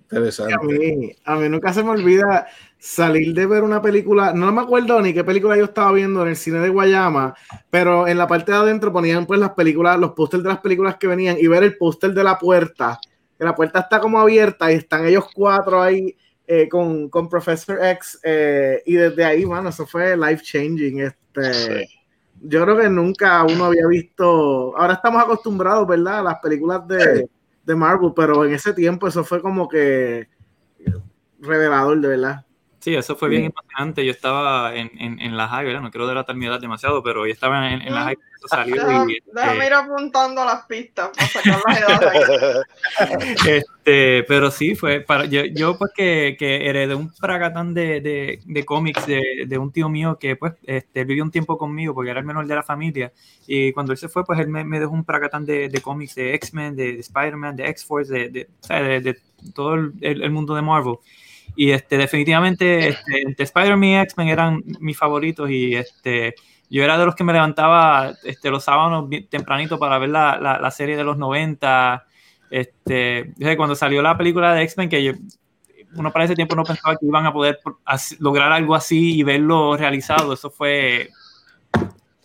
Interesante. 0.04 0.54
A 0.54 0.60
mí, 0.60 1.12
a 1.26 1.36
mí 1.36 1.50
nunca 1.50 1.74
se 1.74 1.84
me 1.84 1.90
olvida 1.90 2.48
salir 2.80 3.34
de 3.34 3.46
ver 3.46 3.64
una 3.64 3.82
película, 3.82 4.32
no 4.32 4.50
me 4.54 4.62
acuerdo 4.62 5.02
ni 5.02 5.14
qué 5.14 5.26
película 5.26 5.58
yo 5.58 5.66
estaba 5.66 5.92
viendo 5.92 6.22
en 6.22 6.30
el 6.30 6.38
cine 6.38 6.60
de 6.60 6.70
Guayama, 6.70 7.36
pero 7.70 8.08
en 8.08 8.18
la 8.18 8.26
parte 8.26 8.54
de 8.54 8.60
adentro 8.60 8.94
ponían 8.94 9.26
pues 9.26 9.38
las 9.38 9.50
películas, 9.50 10.00
los 10.00 10.14
pósters 10.14 10.44
de 10.44 10.48
las 10.48 10.60
películas 10.60 10.96
que 10.96 11.08
venían 11.08 11.36
y 11.38 11.48
ver 11.48 11.64
el 11.64 11.76
póster 11.76 12.14
de 12.14 12.24
la 12.24 12.40
puerta, 12.40 12.98
que 13.38 13.44
la 13.44 13.54
puerta 13.54 13.80
está 13.80 14.00
como 14.00 14.22
abierta 14.22 14.72
y 14.72 14.76
están 14.76 15.06
ellos 15.06 15.26
cuatro 15.34 15.82
ahí 15.82 16.16
eh, 16.48 16.70
con, 16.70 17.10
con, 17.10 17.28
Professor 17.28 17.86
X 17.86 18.22
eh, 18.24 18.82
y 18.86 18.94
desde 18.94 19.26
ahí, 19.26 19.44
bueno, 19.44 19.68
eso 19.68 19.86
fue 19.86 20.16
life 20.16 20.42
changing. 20.42 21.02
Este, 21.02 21.54
sí. 21.54 21.97
Yo 22.42 22.64
creo 22.64 22.78
que 22.78 22.90
nunca 22.90 23.44
uno 23.44 23.66
había 23.66 23.88
visto, 23.88 24.78
ahora 24.78 24.94
estamos 24.94 25.22
acostumbrados, 25.22 25.88
¿verdad? 25.88 26.20
A 26.20 26.24
las 26.24 26.40
películas 26.40 26.88
de, 26.88 27.28
de 27.64 27.76
Marvel, 27.76 28.14
pero 28.16 28.46
en 28.46 28.54
ese 28.54 28.74
tiempo 28.74 29.08
eso 29.08 29.24
fue 29.24 29.42
como 29.42 29.68
que 29.68 30.30
revelador, 31.40 32.00
de 32.00 32.08
verdad. 32.08 32.47
Sí, 32.88 32.96
eso 32.96 33.18
fue 33.18 33.28
bien 33.28 33.44
emocionante. 33.44 34.06
Yo 34.06 34.12
estaba 34.12 34.74
en, 34.74 34.90
en, 34.98 35.20
en 35.20 35.36
la 35.36 35.50
high. 35.50 35.74
No 35.82 35.92
quiero 35.92 36.08
delatar 36.08 36.38
mi 36.38 36.46
edad 36.46 36.62
demasiado, 36.62 37.04
pero 37.04 37.28
yo 37.28 37.34
estaba 37.34 37.70
en, 37.70 37.82
en 37.82 37.94
la 37.94 38.06
high 38.06 38.18
eso 38.38 38.48
salió. 38.48 38.76
Déjame, 38.76 39.12
y, 39.12 39.20
déjame 39.34 39.54
este, 39.56 39.68
ir 39.68 39.74
apuntando 39.74 40.46
las 40.46 40.66
pistas 40.68 41.10
para 41.10 41.28
sacar 41.28 41.60
las 41.68 41.82
edades. 41.82 42.66
este, 43.46 44.24
pero 44.24 44.52
sí, 44.52 44.74
fue 44.76 45.02
para 45.02 45.26
yo, 45.26 45.44
yo 45.44 45.78
pues 45.78 45.92
que, 45.94 46.38
que 46.40 46.70
heredé 46.70 46.96
un 46.96 47.14
fragatán 47.14 47.74
de, 47.74 48.00
de, 48.00 48.40
de 48.46 48.64
cómics 48.64 49.06
de, 49.06 49.22
de 49.46 49.58
un 49.58 49.74
tío 49.74 49.90
mío 49.90 50.18
que 50.18 50.38
pues 50.38 50.54
este, 50.64 51.04
vivió 51.04 51.26
un 51.26 51.32
tiempo 51.32 51.58
conmigo 51.58 51.94
porque 51.94 52.12
era 52.12 52.22
el 52.22 52.26
menor 52.26 52.48
de 52.48 52.56
la 52.56 52.64
familia 52.64 53.12
y 53.48 53.74
cuando 53.74 53.92
él 53.92 53.98
se 53.98 54.08
fue 54.08 54.24
pues 54.24 54.40
él 54.40 54.48
me, 54.48 54.64
me 54.64 54.80
dejó 54.80 54.94
un 54.94 55.04
fragatán 55.04 55.46
de, 55.46 55.68
de 55.68 55.82
cómics 55.82 56.16
de 56.16 56.36
X-Men, 56.36 56.78
de, 56.78 56.94
de 56.94 57.00
Spider-Man, 57.02 57.58
de 57.58 57.68
X-Force, 57.68 58.30
de, 58.30 59.20
todo 59.54 59.74
el- 59.74 59.94
el 60.00 60.32
mundo 60.32 60.56
de 60.56 60.62
Marvel. 60.62 60.96
Y 61.60 61.72
este, 61.72 61.98
definitivamente 61.98 62.90
este, 62.90 63.24
entre 63.24 63.44
Spider-Man 63.44 63.84
y 63.84 63.98
X-Men 63.98 64.28
eran 64.28 64.64
mis 64.80 64.96
favoritos 64.96 65.50
y 65.50 65.76
este, 65.76 66.36
yo 66.70 66.84
era 66.84 67.00
de 67.00 67.06
los 67.06 67.16
que 67.16 67.24
me 67.24 67.34
levantaba 67.34 68.14
este, 68.24 68.52
los 68.52 68.64
sábados 68.64 69.10
bien 69.10 69.28
tempranito 69.28 69.80
para 69.80 69.98
ver 69.98 70.10
la, 70.10 70.38
la, 70.40 70.60
la 70.60 70.70
serie 70.70 70.96
de 70.96 71.04
los 71.04 71.18
90. 71.18 72.06
Este, 72.52 73.34
sé, 73.40 73.58
cuando 73.58 73.74
salió 73.74 74.04
la 74.04 74.16
película 74.16 74.54
de 74.54 74.62
X-Men, 74.62 74.88
que 74.88 75.04
yo, 75.04 75.14
uno 75.96 76.14
para 76.14 76.26
ese 76.26 76.36
tiempo 76.36 76.56
no 76.56 76.64
pensaba 76.64 76.96
que 76.96 77.08
iban 77.08 77.26
a 77.26 77.34
poder 77.34 77.60
lograr 78.20 78.52
algo 78.52 78.76
así 78.76 79.18
y 79.18 79.24
verlo 79.24 79.76
realizado. 79.76 80.34
Eso 80.34 80.52
fue. 80.52 81.10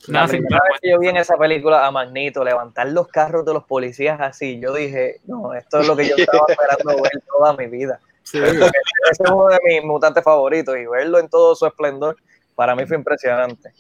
La 0.09 0.26
primera 0.26 0.60
vez 0.68 0.80
que 0.82 0.90
yo 0.90 0.98
vi 0.98 1.09
en 1.09 1.16
esa 1.16 1.38
película 1.38 1.86
a 1.86 1.90
Magneto 1.90 2.44
levantar 2.44 2.88
los 2.88 3.09
carros 3.09 3.46
de 3.46 3.54
los 3.54 3.64
policías 3.64 4.20
así, 4.20 4.60
yo 4.60 4.74
dije, 4.74 5.20
no, 5.26 5.54
esto 5.54 5.80
es 5.80 5.86
lo 5.86 5.96
que 5.96 6.09
yo 6.09 6.16
estaba 6.16 6.44
esperando 6.48 7.02
ver 7.02 7.22
toda 7.26 7.56
mi 7.56 7.66
vida. 7.68 7.98
Ese 8.24 9.23
es 9.24 9.31
uno 9.31 9.49
de 9.49 9.59
mis 9.65 9.85
mutantes 9.85 10.23
favoritos 10.24 10.77
y 10.77 10.86
verlo 10.86 11.19
en 11.19 11.28
todo 11.28 11.55
su 11.55 11.66
esplendor, 11.66 12.16
para 12.55 12.74
mí 12.77 12.86
fue 12.86 12.97
impresionante. 12.97 13.73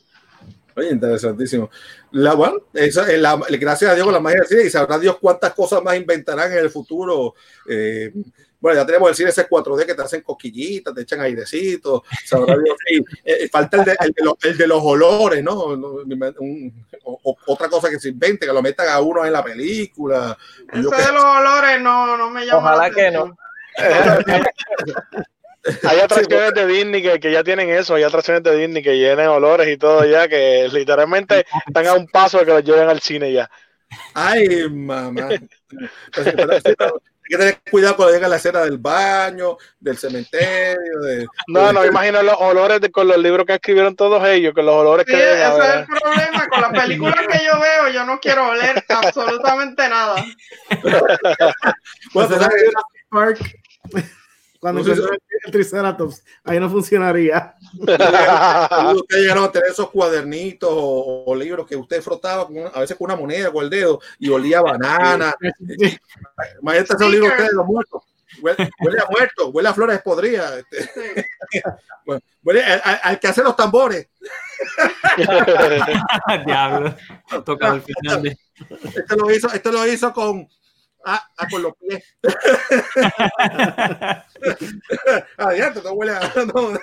Oye, 0.74 0.88
interesantísimo. 0.90 1.70
La, 2.12 2.32
bueno, 2.34 2.56
esa, 2.72 3.10
eh, 3.12 3.18
la- 3.18 3.36
gracias 3.60 3.90
a 3.90 3.94
Dios 3.94 4.04
con 4.06 4.14
la 4.14 4.20
magia 4.20 4.38
del 4.40 4.48
cine 4.48 4.62
y 4.64 4.70
sabrá 4.70 4.98
Dios 4.98 5.18
cuántas 5.20 5.52
cosas 5.52 5.82
más 5.82 5.96
inventarán 5.96 6.50
en 6.52 6.58
el 6.58 6.70
futuro. 6.70 7.34
Eh, 7.68 8.10
bueno, 8.58 8.80
ya 8.80 8.86
tenemos 8.86 9.10
el 9.10 9.14
cine 9.16 9.28
ese 9.30 9.46
4D 9.48 9.84
que 9.84 9.94
te 9.94 10.00
hacen 10.02 10.22
cosquillitas, 10.22 10.94
te 10.94 11.02
echan 11.02 11.20
airecito. 11.20 12.04
Sabrá 12.24 12.54
Dios. 12.56 12.76
sí. 12.86 13.04
Eh, 13.24 13.48
falta 13.50 13.76
el 13.78 13.84
de, 13.84 13.96
el 14.00 14.12
de 14.12 14.24
los, 14.24 14.34
el 14.44 14.56
de 14.56 14.66
los 14.66 14.80
olores, 14.82 15.42
¿no? 15.42 15.76
No, 15.76 15.88
un- 16.38 16.86
o- 17.04 17.20
o- 17.22 17.36
otra 17.48 17.68
cosa 17.68 17.90
que 17.90 17.98
se 17.98 18.08
invente, 18.10 18.46
que 18.46 18.52
lo 18.52 18.62
metan 18.62 18.88
a 18.88 19.00
uno 19.00 19.26
en 19.26 19.32
la 19.32 19.44
película. 19.44 20.38
Qué- 20.72 20.78
de 20.78 20.82
los 20.84 20.94
olores 21.24 21.82
no, 21.82 22.16
no 22.16 22.30
me 22.30 22.46
llama. 22.46 22.58
Ojalá 22.60 22.88
la 22.88 22.94
que 22.94 23.00
atención. 23.08 23.36
Hay 25.88 26.00
atracciones 26.00 26.54
de 26.54 26.66
Disney 26.66 27.02
que, 27.02 27.20
que 27.20 27.30
ya 27.30 27.44
tienen 27.44 27.70
eso, 27.70 27.94
hay 27.94 28.02
atracciones 28.02 28.42
de 28.42 28.56
Disney 28.56 28.82
que 28.82 28.98
llenen 28.98 29.28
olores 29.28 29.68
y 29.68 29.76
todo 29.76 30.04
ya, 30.04 30.26
que 30.26 30.68
literalmente 30.72 31.46
están 31.68 31.86
a 31.86 31.94
un 31.94 32.08
paso 32.08 32.38
de 32.40 32.46
que 32.46 32.50
los 32.52 32.64
lleven 32.64 32.88
al 32.88 33.00
cine 33.00 33.32
ya. 33.32 33.48
Ay, 34.14 34.68
mamá. 34.68 35.28
Pero- 35.28 36.32
pero- 36.36 36.60
pero 36.76 37.02
Hay 37.24 37.28
que 37.30 37.38
tener 37.38 37.58
cuidado 37.70 37.94
cuando 37.96 38.12
llega 38.14 38.26
la 38.26 38.36
escena 38.36 38.60
del 38.62 38.78
baño, 38.78 39.56
del 39.78 39.96
cementerio. 39.96 41.00
De, 41.00 41.24
No, 41.46 41.72
no, 41.72 41.86
imagino 41.86 42.20
los 42.22 42.34
olores 42.40 42.80
de, 42.80 42.90
con 42.90 43.06
los 43.06 43.16
libros 43.18 43.46
que 43.46 43.54
escribieron 43.54 43.94
todos 43.94 44.26
ellos, 44.26 44.52
con 44.54 44.66
los 44.66 44.74
olores 44.74 45.06
Sí, 45.06 45.12
que 45.12 45.18
deben 45.18 45.38
ese 45.52 45.58
es 45.68 45.74
el 45.76 45.86
problema. 45.86 46.48
Con 46.48 46.60
las 46.60 46.70
películas 46.82 47.26
que 47.30 47.44
yo 47.44 47.60
veo, 47.60 47.88
yo 47.92 48.04
no 48.04 48.18
quiero 48.18 48.48
oler 48.48 48.84
absolutamente 48.88 49.88
nada. 49.88 50.16
Bueno, 52.12 52.28
tú 52.28 52.34
sabes 52.42 52.48
que- 52.64 52.70
Park, 53.12 53.38
cuando 54.60 54.82
No 54.82 54.88
empezó 54.92 55.10
el 55.12 55.52
Triceratops, 55.52 56.24
ahí 56.44 56.58
no 56.60 56.70
funcionaría. 56.70 57.54
Ustedes 57.74 59.22
llegaron 59.22 59.44
a 59.44 59.52
tener 59.52 59.70
esos 59.70 59.90
cuadernitos 59.90 60.70
o, 60.72 61.24
o 61.26 61.34
libros 61.34 61.66
que 61.66 61.76
usted 61.76 62.00
frotaba 62.00 62.46
con 62.46 62.56
una- 62.58 62.68
a 62.70 62.80
veces 62.80 62.96
con 62.96 63.04
una 63.06 63.16
moneda, 63.16 63.52
con 63.52 63.64
el 63.64 63.70
dedo, 63.70 64.00
y 64.18 64.28
olía 64.30 64.60
a 64.60 64.62
banana. 64.62 65.34
Imagínate 66.60 66.94
esos 66.94 67.10
libros 67.10 67.30
ustedes, 67.30 67.52
los 67.52 67.66
muertos. 67.66 68.02
Huele, 68.40 68.70
huele 68.80 68.98
a 68.98 69.06
muerto, 69.10 69.48
huele 69.50 69.68
a 69.68 69.74
flores 69.74 70.00
podridas. 70.02 70.64
este. 70.70 71.26
Bueno, 72.04 72.20
huele 72.42 72.64
al, 72.64 73.20
que 73.20 73.28
hace 73.28 73.44
los 73.44 73.54
tambores. 73.54 74.08
Diablo. 76.46 76.96
Toca 77.44 77.72
al 77.72 77.82
final. 77.82 78.36
Esto 78.94 79.16
lo 79.16 79.30
hizo, 79.30 79.48
esto 79.52 79.70
lo 79.70 79.86
hizo 79.86 80.12
con, 80.12 80.48
ah, 81.04 81.28
ah, 81.36 81.46
con 81.50 81.62
los 81.62 81.74
pies. 81.76 82.04
ya, 85.38 85.68
esto 85.68 85.92
huele 85.92 86.12
a. 86.12 86.32
no. 86.54 86.78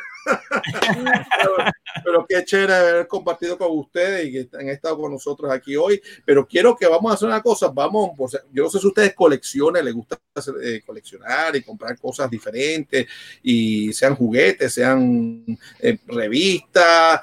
pero, 1.42 1.56
pero 2.04 2.26
qué 2.28 2.44
chévere 2.44 2.74
haber 2.74 3.08
compartido 3.08 3.58
con 3.58 3.78
ustedes 3.78 4.28
y 4.28 4.32
que 4.32 4.50
han 4.58 4.70
estado 4.70 4.98
con 4.98 5.12
nosotros 5.12 5.52
aquí 5.52 5.76
hoy. 5.76 6.02
Pero 6.26 6.48
quiero 6.48 6.76
que 6.76 6.88
vamos 6.88 7.12
a 7.12 7.16
hacer 7.16 7.28
una 7.28 7.42
cosa. 7.42 7.70
Vamos, 7.70 8.12
yo 8.52 8.64
no 8.64 8.70
sé 8.70 8.80
si 8.80 8.88
ustedes 8.88 9.14
coleccionan, 9.14 9.86
les 9.86 9.94
gusta 9.94 10.20
hacer, 10.36 10.56
eh, 10.62 10.82
coleccionar 10.86 11.56
y 11.56 11.64
comprar 11.64 11.98
cosas 11.98 12.30
diferentes, 12.30 13.08
y 13.42 13.92
sean 13.94 14.16
juguetes, 14.16 14.74
sean 14.74 15.46
eh, 15.80 15.98
revistas, 16.08 17.22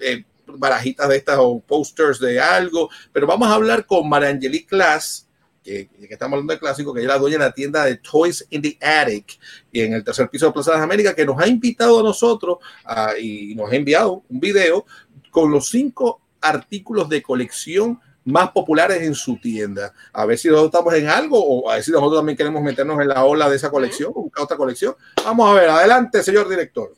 eh, 0.00 0.24
barajitas 0.46 1.08
de 1.08 1.16
estas 1.16 1.38
o 1.38 1.60
posters 1.60 2.20
de 2.20 2.40
algo. 2.40 2.88
Pero 3.12 3.26
vamos 3.26 3.48
a 3.48 3.54
hablar 3.54 3.86
con 3.86 4.08
Marangeli 4.08 4.64
Class. 4.64 5.25
Que, 5.66 5.88
que 5.88 6.14
estamos 6.14 6.34
hablando 6.34 6.52
de 6.52 6.60
clásico, 6.60 6.94
que 6.94 7.00
ella 7.00 7.08
es 7.08 7.14
la 7.14 7.18
dueña 7.18 7.38
de 7.38 7.44
la 7.44 7.52
tienda 7.52 7.84
de 7.84 7.96
Toys 7.96 8.46
in 8.50 8.62
the 8.62 8.78
Attic 8.80 9.36
y 9.72 9.80
en 9.80 9.94
el 9.94 10.04
tercer 10.04 10.30
piso 10.30 10.46
de 10.46 10.52
Plaza 10.52 10.70
de 10.70 10.76
las 10.76 10.84
Américas, 10.84 11.14
que 11.14 11.26
nos 11.26 11.40
ha 11.40 11.48
invitado 11.48 11.98
a 11.98 12.02
nosotros 12.04 12.58
y 13.20 13.52
nos 13.56 13.72
ha 13.72 13.74
enviado 13.74 14.22
un 14.28 14.38
video 14.38 14.86
con 15.32 15.50
los 15.50 15.68
cinco 15.68 16.20
artículos 16.40 17.08
de 17.08 17.20
colección 17.20 18.00
más 18.24 18.50
populares 18.50 19.02
en 19.02 19.14
su 19.14 19.38
tienda. 19.40 19.92
A 20.12 20.24
ver 20.24 20.38
si 20.38 20.48
nosotros 20.48 20.72
estamos 20.72 20.94
en 20.94 21.08
algo 21.08 21.38
o 21.44 21.70
a 21.70 21.74
ver 21.74 21.84
si 21.84 21.90
nosotros 21.90 22.18
también 22.18 22.36
queremos 22.36 22.62
meternos 22.62 23.00
en 23.00 23.08
la 23.08 23.24
ola 23.24 23.48
de 23.50 23.56
esa 23.56 23.70
colección 23.70 24.12
o 24.14 24.22
buscar 24.22 24.44
otra 24.44 24.56
colección. 24.56 24.94
Vamos 25.24 25.50
a 25.50 25.54
ver, 25.54 25.68
adelante, 25.68 26.22
señor 26.22 26.48
director. 26.48 26.94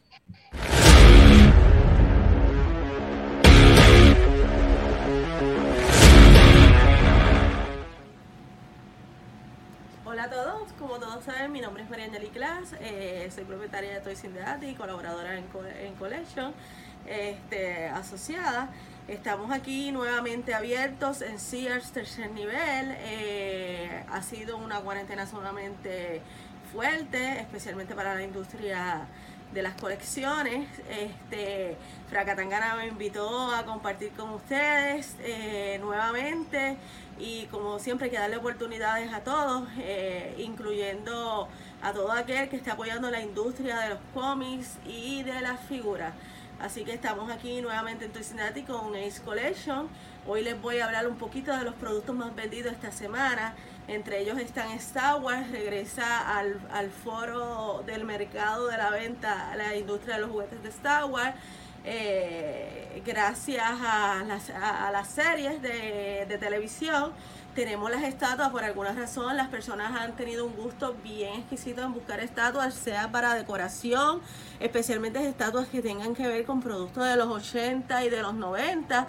Mi 11.51 11.61
nombre 11.61 11.83
es 11.83 11.91
María 11.91 12.07
Angeli 12.07 12.29
Class, 12.29 12.75
eh, 12.81 13.31
soy 13.35 13.45
propietaria 13.45 13.95
de 13.95 14.01
Toys 14.01 14.23
in 14.25 14.33
the 14.35 14.75
colaboradora 14.77 15.37
en, 15.39 15.47
Co- 15.47 15.65
en 15.65 15.95
Collection, 15.95 16.53
este, 17.07 17.87
asociada. 17.87 18.69
Estamos 19.09 19.51
aquí 19.51 19.91
nuevamente 19.91 20.53
abiertos 20.55 21.23
en 21.23 21.39
Sears 21.39 21.93
tercer 21.93 22.31
nivel. 22.33 22.95
eh, 22.99 24.05
ha 24.11 24.23
sido 24.23 24.59
una 24.59 24.81
cuarentena 24.81 25.27
sumamente 25.27 26.21
fuerte, 26.73 27.41
especialmente 27.41 27.95
para 27.95 28.15
la 28.15 28.23
industria 28.23 29.07
de 29.55 29.63
las 29.63 29.75
colecciones. 29.75 30.69
Este, 30.91 31.77
Fracatangana 32.11 32.77
me 32.77 32.87
invitó 32.89 33.55
a 33.55 33.65
compartir 33.65 34.11
con 34.13 34.29
ustedes 34.31 35.17
eh, 35.21 35.79
nuevamente 35.81 36.77
y 37.19 37.47
como 37.47 37.79
siempre 37.79 38.07
hay 38.07 38.11
que 38.11 38.19
darle 38.19 38.37
oportunidades 38.37 39.13
a 39.13 39.21
todos, 39.21 39.69
eh, 39.79 40.35
incluyendo 40.39 41.49
a 41.83 41.93
todo 41.93 42.13
aquel 42.13 42.49
que 42.49 42.57
esté 42.57 42.71
apoyando 42.71 43.11
la 43.11 43.21
industria 43.21 43.79
de 43.81 43.91
los 43.91 43.99
cómics 44.15 44.79
y 44.87 45.23
de 45.23 45.41
las 45.41 45.61
figuras. 45.61 46.13
Así 46.61 46.85
que 46.85 46.93
estamos 46.93 47.31
aquí 47.31 47.61
nuevamente 47.61 48.05
en 48.07 48.13
Cincinnati 48.13 48.63
con 48.63 48.95
Ace 48.97 49.23
Collection. 49.23 49.89
Hoy 50.27 50.43
les 50.43 50.61
voy 50.61 50.81
a 50.81 50.87
hablar 50.87 51.07
un 51.07 51.17
poquito 51.17 51.57
de 51.57 51.65
los 51.65 51.75
productos 51.75 52.17
más 52.17 52.35
vendidos 52.35 52.73
esta 52.73 52.91
semana. 52.91 53.55
Entre 53.87 54.21
ellos 54.21 54.39
están 54.39 54.73
Star 54.73 55.21
Wars, 55.21 55.51
regresa 55.53 56.37
al, 56.37 56.61
al 56.73 56.91
foro 56.91 57.85
del 57.87 58.05
mercado 58.05 58.67
de 58.67 58.77
la 58.77 58.91
venta 58.91 59.55
la 59.57 59.77
industria 59.77 60.17
de 60.17 60.23
los 60.23 60.31
juguetes 60.31 60.63
de 60.63 60.69
Star 60.69 61.05
Wars. 61.05 61.35
Eh, 61.85 63.03
gracias 63.07 63.65
a 63.65 64.91
las, 64.93 65.09
series 65.09 65.63
de, 65.63 66.27
de 66.29 66.39
televisión 66.39 67.13
tenemos 67.55 67.91
las 67.91 68.03
estatuas 68.03 68.51
por 68.51 68.63
alguna 68.63 68.93
razón 68.93 69.37
las 69.37 69.49
personas 69.49 69.99
han 69.99 70.15
tenido 70.15 70.45
un 70.45 70.55
gusto 70.55 70.95
bien 71.03 71.41
exquisito 71.41 71.83
en 71.83 71.95
buscar 71.95 72.21
estatuas 72.21 72.75
sea 72.75 73.11
para 73.11 73.35
decoración 73.35 74.21
especialmente 74.61 75.27
estatuas 75.27 75.69
que 75.69 75.81
tengan 75.81 76.15
que 76.15 76.27
ver 76.27 76.45
con 76.45 76.61
productos 76.61 77.05
de 77.05 77.17
los 77.17 77.29
80 77.29 78.05
y 78.05 78.11
de 78.11 78.23
los 78.23 78.35
90 78.35 79.07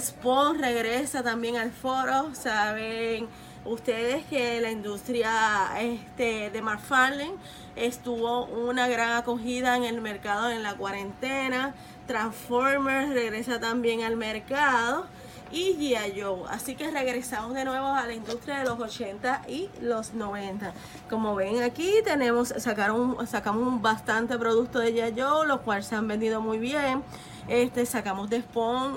Spawn 0.00 0.58
regresa 0.58 1.22
también 1.22 1.56
al 1.56 1.70
foro 1.70 2.34
saben 2.34 3.28
ustedes 3.64 4.24
que 4.26 4.60
la 4.60 4.70
industria 4.70 5.80
este, 5.80 6.50
de 6.50 6.62
McFarlane 6.62 7.34
estuvo 7.76 8.46
una 8.46 8.88
gran 8.88 9.12
acogida 9.12 9.76
en 9.76 9.84
el 9.84 10.00
mercado 10.00 10.50
en 10.50 10.62
la 10.62 10.74
cuarentena. 10.74 11.74
Transformers 12.08 13.10
regresa 13.10 13.60
también 13.60 14.02
al 14.02 14.16
mercado. 14.16 15.06
y 15.50 15.74
G.I. 15.76 16.20
Joe. 16.20 16.42
Así 16.50 16.74
que 16.74 16.90
regresamos 16.90 17.54
de 17.54 17.64
nuevo 17.64 17.86
a 17.86 18.06
la 18.06 18.12
industria 18.12 18.58
de 18.58 18.64
los 18.64 18.78
80 18.80 19.42
y 19.48 19.70
los 19.80 20.12
90. 20.14 20.72
Como 21.08 21.34
ven 21.34 21.62
aquí, 21.62 21.90
tenemos 22.04 22.48
sacaron, 22.48 23.26
sacamos 23.26 23.80
bastante 23.80 24.36
producto 24.38 24.78
de 24.78 24.92
G.I. 24.94 25.20
Joe, 25.20 25.46
los 25.46 25.60
cuales 25.60 25.86
se 25.86 25.94
han 25.94 26.08
vendido 26.08 26.40
muy 26.40 26.58
bien. 26.58 27.02
Este, 27.48 27.86
sacamos 27.86 28.28
de 28.28 28.44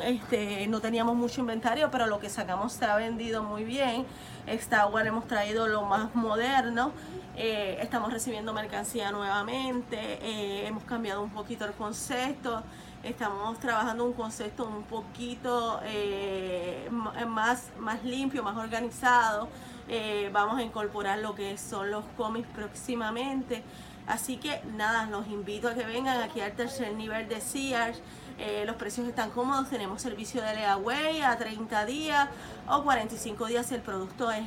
este, 0.04 0.68
no 0.68 0.82
teníamos 0.82 1.16
mucho 1.16 1.40
inventario, 1.40 1.90
pero 1.90 2.08
lo 2.08 2.20
que 2.20 2.30
sacamos 2.30 2.74
se 2.74 2.84
ha 2.84 2.98
vendido 2.98 3.44
muy 3.44 3.64
bien. 3.64 4.06
Esta 4.46 4.86
bueno, 4.86 5.10
hemos 5.10 5.28
traído 5.28 5.68
lo 5.68 5.84
más 5.84 6.14
moderno. 6.16 6.92
Eh, 7.38 7.78
estamos 7.82 8.12
recibiendo 8.12 8.52
mercancía 8.52 9.12
nuevamente. 9.12 10.20
eh, 10.22 10.68
hemos 10.68 10.84
cambiado 10.84 11.22
un 11.22 11.30
poquito 11.30 11.64
el 11.66 11.72
concepto. 11.72 12.62
Estamos 13.04 13.60
trabajando 13.60 14.06
un 14.06 14.14
concepto 14.14 14.64
un 14.66 14.84
poquito 14.84 15.80
eh, 15.84 16.86
m- 16.88 17.26
más, 17.26 17.70
más 17.80 18.04
limpio, 18.04 18.44
más 18.44 18.56
organizado. 18.58 19.50
Eh, 19.88 20.30
vamos 20.32 20.60
a 20.60 20.62
incorporar 20.64 21.18
lo 21.18 21.34
que 21.34 21.58
son 21.58 21.90
los 21.90 22.06
cómics 22.16 22.48
próximamente. 22.54 23.64
Así 24.06 24.38
que 24.38 24.62
nada, 24.78 25.08
los 25.08 25.26
invito 25.28 25.68
a 25.70 25.74
que 25.74 25.84
vengan 25.84 26.22
aquí 26.22 26.42
al 26.42 26.52
tercer 26.54 26.94
nivel 26.94 27.28
de 27.28 27.42
Sears. 27.42 28.00
Eh, 28.38 28.64
los 28.68 28.76
precios 28.76 29.08
están 29.08 29.32
cómodos, 29.32 29.70
tenemos 29.70 30.00
servicio 30.02 30.42
de 30.44 30.54
layaway 30.54 31.22
a 31.22 31.38
30 31.38 31.86
días 31.86 32.30
o 32.68 32.84
45 32.84 33.48
días 33.48 33.66
si 33.66 33.76
el 33.76 33.82
producto 33.82 34.30
es 34.32 34.44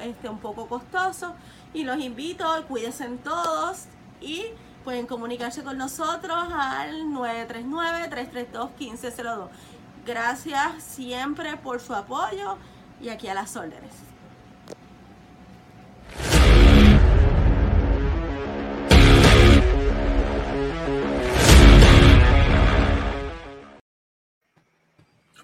este, 0.00 0.30
un 0.30 0.38
poco 0.38 0.66
costoso. 0.66 1.34
Y 1.74 1.84
los 1.84 1.98
invito, 1.98 2.46
cuídense 2.68 3.06
todos 3.22 3.84
y 4.20 4.46
pueden 4.84 5.06
comunicarse 5.06 5.62
con 5.62 5.78
nosotros 5.78 6.36
al 6.52 7.04
939-332-1502. 7.06 9.48
Gracias 10.06 10.82
siempre 10.82 11.56
por 11.56 11.80
su 11.80 11.94
apoyo 11.94 12.56
y 13.00 13.10
aquí 13.10 13.28
a 13.28 13.34
las 13.34 13.56
órdenes. 13.56 14.08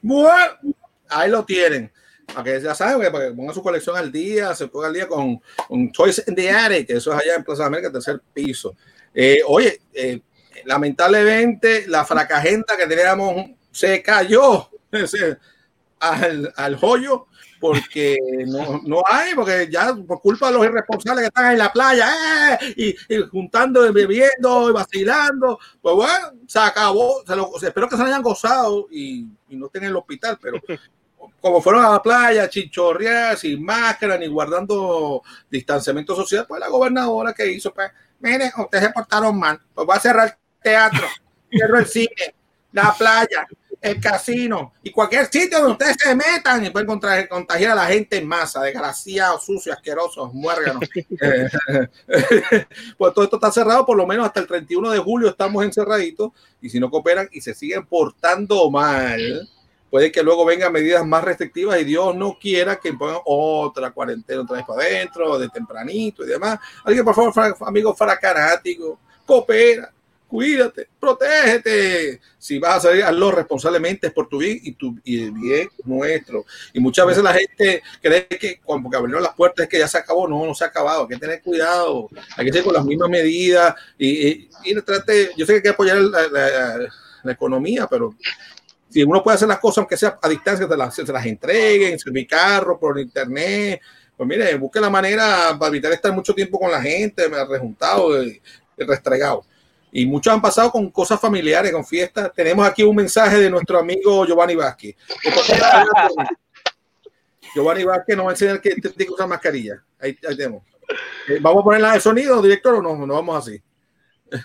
Bueno, 0.07 0.75
ahí 1.09 1.31
lo 1.31 1.47
tienen. 1.47 1.91
Para 2.27 2.45
que 2.45 2.61
ya 2.61 2.75
saben, 2.75 3.01
que 3.01 3.11
para 3.11 3.29
que 3.29 3.35
pongan 3.35 3.55
su 3.55 3.63
colección 3.63 3.97
al 3.97 4.13
día, 4.13 4.55
se 4.55 4.69
ponga 4.69 4.89
al 4.89 4.93
día 4.93 5.09
con, 5.09 5.41
con 5.67 5.91
Toys 5.93 6.23
in 6.27 6.35
the 6.35 6.51
Attic, 6.51 6.89
que 6.89 6.93
eso 6.95 7.11
es 7.13 7.21
allá 7.21 7.37
en 7.37 7.45
Plaza 7.45 7.65
América, 7.65 7.91
tercer 7.91 8.21
piso. 8.35 8.77
Eh, 9.15 9.41
oye, 9.47 9.81
eh, 9.93 10.21
lamentablemente 10.65 11.87
la 11.89 12.05
fracagenda 12.05 12.77
que 12.77 12.87
teníamos 12.87 13.51
se 13.71 14.03
cayó 14.03 14.69
ese, 14.93 15.39
al, 16.01 16.53
al 16.57 16.77
joyo 16.77 17.27
porque 17.61 18.19
no, 18.47 18.81
no 18.85 19.03
hay, 19.11 19.35
porque 19.35 19.69
ya 19.71 19.95
por 19.95 20.21
culpa 20.21 20.49
de 20.49 20.53
los 20.59 20.67
irresponsables 20.67 21.23
que 21.23 21.27
están 21.29 21.53
en 21.53 21.59
la 21.59 21.73
playa 21.73 22.59
¡eh! 22.61 22.75
y, 22.77 23.15
y 23.15 23.23
juntando 23.31 23.87
y 23.87 23.93
bebiendo 23.93 24.69
y 24.69 24.73
vacilando, 24.73 25.59
pues 25.81 25.95
bueno, 25.95 26.33
se 26.47 26.59
acabó. 26.59 27.23
Se 27.27 27.35
lo- 27.35 27.51
espero 27.63 27.89
que 27.89 27.97
se 27.97 28.03
lo 28.03 28.09
hayan 28.09 28.23
gozado 28.23 28.87
y, 28.91 29.27
y 29.49 29.57
no 29.57 29.67
estén 29.67 29.85
en 29.85 29.91
el 29.91 29.97
hospital, 29.97 30.39
pero 30.43 30.59
como 31.41 31.63
fueron 31.63 31.85
a 31.87 31.91
la 31.93 32.03
playa, 32.03 32.51
chichorrear, 32.51 33.37
sin 33.39 33.65
máscara, 33.65 34.19
ni 34.19 34.27
guardando 34.27 35.23
distanciamiento 35.51 36.15
social, 36.15 36.45
pues 36.47 36.61
la 36.61 36.69
gobernadora 36.69 37.33
que 37.33 37.51
hizo, 37.51 37.73
pues, 37.73 37.91
miren, 38.25 38.51
ustedes 38.57 38.85
se 38.85 38.91
portaron 38.91 39.39
mal, 39.39 39.61
pues 39.75 39.89
va 39.89 39.97
a 39.97 40.01
cerrar 40.01 40.29
el 40.29 40.63
teatro, 40.63 41.07
cierro 41.51 41.79
el 41.79 41.87
cine, 41.87 42.35
la 42.73 42.95
playa, 42.97 43.47
el 43.85 44.01
casino 44.01 44.73
y 44.83 44.91
cualquier 44.91 45.27
sitio 45.27 45.59
donde 45.59 45.73
ustedes 45.73 45.97
se 46.03 46.15
metan 46.15 46.65
y 46.65 46.71
pueden 46.71 46.87
contagiar 47.29 47.73
a 47.73 47.75
la 47.75 47.87
gente 47.87 48.17
en 48.17 48.27
masa, 48.27 48.63
desgraciados, 48.63 49.45
sucios, 49.45 49.77
asquerosos, 49.77 50.33
muérganos. 50.33 50.83
Eh, 51.21 51.49
pues 52.99 53.15
todo 53.15 53.25
esto 53.25 53.37
está 53.37 53.53
cerrado, 53.53 53.85
por 53.85 53.97
lo 53.97 54.07
menos 54.07 54.27
hasta 54.27 54.41
el 54.41 54.47
31 54.47 54.91
de 54.91 54.99
julio 54.99 55.29
estamos 55.29 55.65
encerraditos 55.65 56.33
y 56.61 56.71
si 56.71 56.81
no 56.81 56.91
cooperan 56.91 57.29
y 57.31 57.41
se 57.41 57.55
siguen 57.55 57.87
portando 57.87 58.71
mal, 58.71 59.49
puede 59.95 60.11
que 60.11 60.25
luego 60.25 60.45
vengan 60.45 60.73
medidas 60.73 61.07
más 61.07 61.23
restrictivas 61.23 61.81
y 61.81 61.85
Dios 61.85 62.17
no 62.17 62.37
quiera 62.37 62.75
que 62.81 62.93
pongan 62.95 63.19
otra 63.27 63.93
cuarentena 63.93 64.41
otra 64.43 64.57
vez 64.57 64.67
para 64.67 64.83
adentro, 64.83 65.39
de 65.39 65.49
tempranito 65.49 66.25
y 66.25 66.27
demás. 66.27 66.59
Que 66.85 67.05
por 67.05 67.15
favor, 67.15 67.33
fra- 67.33 67.55
amigos 67.61 67.97
fracanáticos, 67.97 68.99
coopera, 69.25 69.93
cuídate, 70.27 70.89
protégete. 70.99 72.21
Si 72.37 72.59
vas 72.59 72.79
a 72.79 72.81
salir, 72.89 73.05
hazlo 73.05 73.31
responsablemente, 73.31 74.09
es 74.09 74.13
por 74.13 74.29
tu 74.29 74.39
bien 74.39 74.59
y, 74.65 74.73
tu, 74.73 74.99
y 75.05 75.23
el 75.27 75.31
bien 75.31 75.69
nuestro. 75.85 76.45
Y 76.73 76.81
muchas 76.81 77.07
veces 77.07 77.23
la 77.23 77.33
gente 77.33 77.81
cree 78.03 78.27
que 78.27 78.59
cuando 78.65 78.91
que 78.91 78.97
abrieron 78.97 79.23
las 79.23 79.35
puertas 79.37 79.63
es 79.63 79.69
que 79.71 79.79
ya 79.79 79.87
se 79.87 79.99
acabó. 79.99 80.27
No, 80.27 80.45
no 80.45 80.57
se 80.57 80.65
ha 80.65 80.67
acabado. 80.67 81.03
Hay 81.03 81.09
que 81.09 81.19
tener 81.19 81.41
cuidado. 81.41 82.09
Hay 82.37 82.45
que 82.47 82.51
seguir 82.51 82.65
con 82.65 82.75
las 82.75 82.85
mismas 82.85 83.11
medidas. 83.11 83.77
Y, 83.97 84.09
y, 84.27 84.51
y 84.65 84.75
trate, 84.83 85.31
yo 85.37 85.47
sé 85.47 85.53
que 85.53 85.57
hay 85.59 85.63
que 85.63 85.69
apoyar 85.69 85.99
la, 85.99 86.27
la- 86.27 86.89
la 87.23 87.33
economía, 87.33 87.87
pero 87.87 88.15
si 88.95 89.03
uno 89.03 89.25
puede 89.25 89.35
hacer 89.35 89.49
las 89.49 89.59
cosas, 89.59 89.79
aunque 89.79 89.97
sea 89.97 90.17
a 90.23 90.29
distancia, 90.29 90.69
se 90.69 90.77
las, 90.77 90.95
se 90.95 91.03
las 91.13 91.27
entreguen, 91.27 91.99
en 92.07 92.13
mi 92.13 92.25
carro, 92.25 92.79
por 92.79 92.97
internet. 92.97 93.81
Pues 94.17 94.29
mire, 94.29 94.55
busque 94.55 94.81
la 94.81 94.89
manera 94.89 95.57
para 95.59 95.67
evitar 95.71 95.93
estar 95.93 96.13
mucho 96.13 96.33
tiempo 96.33 96.61
con 96.61 96.71
la 96.71 96.81
gente, 96.81 97.27
rejuntado, 97.27 98.23
y, 98.23 98.41
y 98.79 98.85
restregado. 98.85 99.45
Y 99.91 100.07
muchos 100.07 100.33
han 100.33 100.41
pasado 100.41 100.71
con 100.71 100.93
cosas 100.93 101.21
familiares, 101.21 101.73
con 101.73 101.85
fiestas. 101.85 102.31
Tenemos 102.37 102.65
aquí 102.69 102.85
un 102.85 102.95
mensaje 102.95 103.39
de 103.39 103.51
nuestro 103.51 103.81
amigo 103.81 104.25
Giovanni 104.25 104.55
Vázquez. 104.55 104.95
Giovanni 107.57 107.83
Vázquez 107.83 108.17
nos 108.17 108.27
va 108.27 108.31
a 108.31 108.35
enseñar 108.35 108.61
que 108.61 108.77
tiene 108.77 108.93
que 108.97 109.11
usar 109.11 109.27
mascarilla. 109.27 109.83
Ahí, 109.99 110.17
ahí 110.29 110.37
tenemos. 110.37 110.63
Eh, 111.29 111.39
¿Vamos 111.41 111.63
a 111.63 111.65
ponerla 111.65 111.95
de 111.95 112.01
sonido, 112.01 112.41
director, 112.41 112.75
o 112.75 112.81
no? 112.81 113.05
No 113.05 113.15
vamos 113.15 113.45
así. 113.45 113.61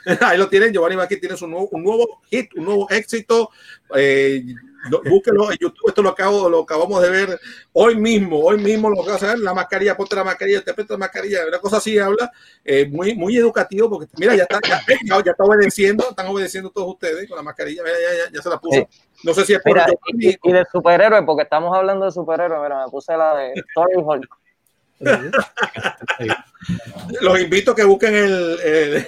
Ahí 0.22 0.38
lo 0.38 0.50
tienen, 0.50 0.74
Giovanni 0.74 0.96
Vázquez 0.96 1.20
tiene 1.20 1.36
nuevo, 1.42 1.68
un 1.72 1.84
nuevo 1.84 2.22
hit, 2.30 2.54
un 2.56 2.66
nuevo 2.66 2.88
éxito. 2.90 3.50
Eh, 3.96 4.44
búsquenlo 5.10 5.52
en 5.52 5.58
YouTube, 5.58 5.90
esto 5.90 6.02
lo, 6.02 6.10
acabo, 6.10 6.50
lo 6.50 6.62
acabamos 6.62 7.02
de 7.02 7.10
ver 7.10 7.40
hoy 7.74 7.96
mismo, 7.96 8.40
hoy 8.40 8.58
mismo 8.58 8.90
lo 8.90 9.02
a 9.10 9.18
ver, 9.18 9.40
la 9.40 9.54
mascarilla, 9.54 9.98
ponte 9.98 10.16
la 10.16 10.24
mascarilla, 10.24 10.64
te 10.64 10.74
la 10.88 10.98
mascarilla, 10.98 11.48
una 11.48 11.60
cosa 11.60 11.78
así 11.78 11.98
habla, 11.98 12.32
eh, 12.64 12.88
muy, 12.90 13.16
muy 13.16 13.36
educativo, 13.38 13.90
porque 13.90 14.08
mira, 14.18 14.36
ya 14.36 14.44
está, 14.44 14.60
ya, 14.68 14.82
ya- 14.88 15.32
está 15.32 15.44
obedeciendo, 15.44 16.10
están 16.10 16.28
obedeciendo 16.28 16.70
todos 16.70 16.90
ustedes 16.90 17.28
con 17.28 17.38
la 17.38 17.44
mascarilla, 17.44 17.84
mira, 17.84 17.96
ya, 18.00 18.26
ya, 18.26 18.32
ya 18.32 18.42
se 18.42 18.50
la 18.50 18.60
puso. 18.60 18.88
No 19.24 19.34
sé 19.34 19.46
si 19.46 19.54
es 19.54 19.60
por 19.62 19.74
Mira, 19.74 19.88
y, 20.18 20.38
y 20.42 20.54
de 20.54 20.66
superhéroes, 20.72 21.24
porque 21.26 21.44
estamos 21.44 21.76
hablando 21.76 22.06
de 22.06 22.12
superhéroes, 22.12 22.62
mira, 22.62 22.86
me 22.86 22.92
puse 22.92 23.18
la 23.18 23.36
de 23.36 23.54
Thor 23.74 23.90
y 23.94 23.98
Hulk. 24.00 24.39
los 27.22 27.40
invito 27.40 27.72
a 27.72 27.76
que 27.76 27.84
busquen 27.84 28.16
el, 28.16 29.06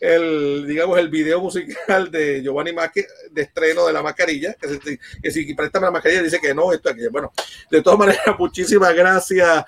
el, 0.00 0.64
digamos, 0.66 0.98
el 0.98 1.08
video 1.08 1.40
musical 1.40 2.10
de 2.10 2.42
Giovanni 2.42 2.72
Vázquez 2.72 3.06
de 3.30 3.42
estreno 3.42 3.86
de 3.86 3.92
la 3.92 4.02
mascarilla, 4.02 4.54
que, 4.54 4.68
si- 4.68 4.98
que 5.22 5.30
si 5.30 5.54
la 5.80 5.90
mascarilla 5.90 6.22
dice 6.22 6.40
que 6.40 6.54
no, 6.54 6.72
esto, 6.72 6.90
aquello. 6.90 7.10
Bueno, 7.10 7.32
de 7.70 7.82
todas 7.82 7.98
maneras, 7.98 8.22
muchísimas 8.38 8.94
gracias 8.94 9.64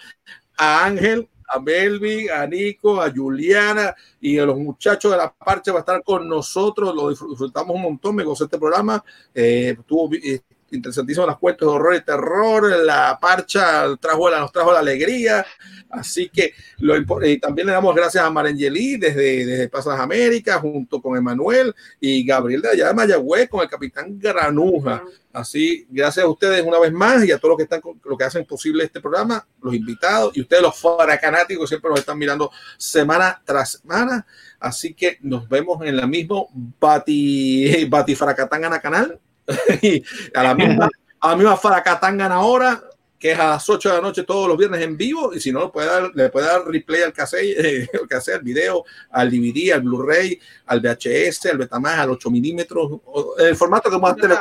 a 0.56 0.84
Ángel, 0.84 1.28
a 1.48 1.58
Melvin, 1.58 2.30
a 2.30 2.46
Nico, 2.46 3.00
a 3.00 3.10
Juliana 3.10 3.94
y 4.20 4.38
a 4.38 4.46
los 4.46 4.58
muchachos 4.58 5.10
de 5.10 5.18
la 5.18 5.32
parche 5.32 5.70
va 5.72 5.78
a 5.78 5.80
estar 5.80 6.02
con 6.04 6.28
nosotros, 6.28 6.94
lo 6.94 7.10
disfr- 7.10 7.30
disfrutamos 7.30 7.74
un 7.74 7.82
montón, 7.82 8.14
me 8.14 8.24
gocé 8.24 8.44
este 8.44 8.58
programa, 8.58 9.02
eh, 9.34 9.74
estuvo 9.78 10.10
eh, 10.14 10.40
interesantísimo 10.72 11.26
las 11.26 11.38
cuentas 11.38 11.66
de 11.66 11.72
horror 11.74 11.94
y 11.94 12.00
terror, 12.02 12.70
la 12.84 13.18
parcha 13.20 13.84
trajo, 14.00 14.28
la- 14.30 14.40
nos 14.40 14.52
trajo 14.52 14.72
la 14.72 14.78
alegría, 14.80 15.44
así 15.90 16.28
que 16.28 16.52
lo, 16.78 16.96
y 17.26 17.38
también 17.38 17.66
le 17.66 17.72
damos 17.72 17.94
gracias 17.94 18.24
a 18.24 18.30
Marangeli 18.30 18.96
desde, 18.96 19.44
desde 19.46 19.68
Pasas 19.68 19.98
Américas, 19.98 20.58
junto 20.60 21.00
con 21.02 21.16
Emanuel 21.16 21.74
y 22.00 22.24
Gabriel 22.24 22.62
de 22.62 22.70
allá 22.70 22.88
de 22.88 22.94
Mayagüez, 22.94 23.48
con 23.48 23.62
el 23.62 23.68
capitán 23.68 24.18
Granuja. 24.18 25.02
Así, 25.32 25.86
gracias 25.90 26.24
a 26.24 26.28
ustedes 26.28 26.64
una 26.66 26.78
vez 26.80 26.92
más 26.92 27.24
y 27.24 27.30
a 27.30 27.38
todos 27.38 27.50
los 27.50 27.56
que 27.58 27.62
están 27.62 27.80
con- 27.80 28.00
lo 28.04 28.16
que 28.16 28.24
hacen 28.24 28.44
posible 28.44 28.82
este 28.84 29.00
programa, 29.00 29.46
los 29.62 29.74
invitados 29.74 30.36
y 30.36 30.40
ustedes 30.40 30.62
los 30.62 30.76
faracanáticos 30.80 31.68
siempre 31.68 31.88
nos 31.90 32.00
están 32.00 32.18
mirando 32.18 32.50
semana 32.76 33.40
tras 33.44 33.72
semana. 33.80 34.26
Así 34.58 34.92
que 34.92 35.18
nos 35.22 35.48
vemos 35.48 35.84
en 35.86 35.96
la 35.96 36.06
misma 36.06 36.42
Bati, 36.80 37.84
Batifracatangana 37.90 38.80
canal 38.80 39.20
y 39.82 40.02
a 40.34 40.42
la 40.42 40.54
misma, 40.54 40.88
a 41.20 41.28
la 41.30 41.36
misma 41.36 41.56
Fracatangana 41.56 42.36
ahora, 42.36 42.82
que 43.18 43.32
es 43.32 43.38
a 43.38 43.50
las 43.50 43.68
8 43.68 43.88
de 43.88 43.94
la 43.96 44.00
noche 44.00 44.22
todos 44.22 44.48
los 44.48 44.56
viernes 44.56 44.80
en 44.80 44.96
vivo. 44.96 45.34
Y 45.34 45.40
si 45.40 45.52
no, 45.52 45.60
le 45.60 45.68
puede 45.68 45.88
dar, 45.88 46.10
le 46.14 46.30
puede 46.30 46.46
dar 46.46 46.66
replay 46.66 47.02
al 47.02 47.12
cassette, 47.12 47.58
eh, 47.58 47.88
al 48.00 48.08
cassette, 48.08 48.36
al 48.36 48.42
video, 48.42 48.84
al 49.10 49.30
DVD, 49.30 49.72
al 49.74 49.82
Blu-ray, 49.82 50.40
al 50.66 50.80
VHS, 50.80 51.46
al 51.46 51.58
Betamax, 51.58 51.98
al 51.98 52.10
8 52.10 52.30
milímetros, 52.30 53.00
el 53.38 53.56
formato 53.56 53.90
que 53.90 53.98
más 53.98 54.16
te 54.16 54.28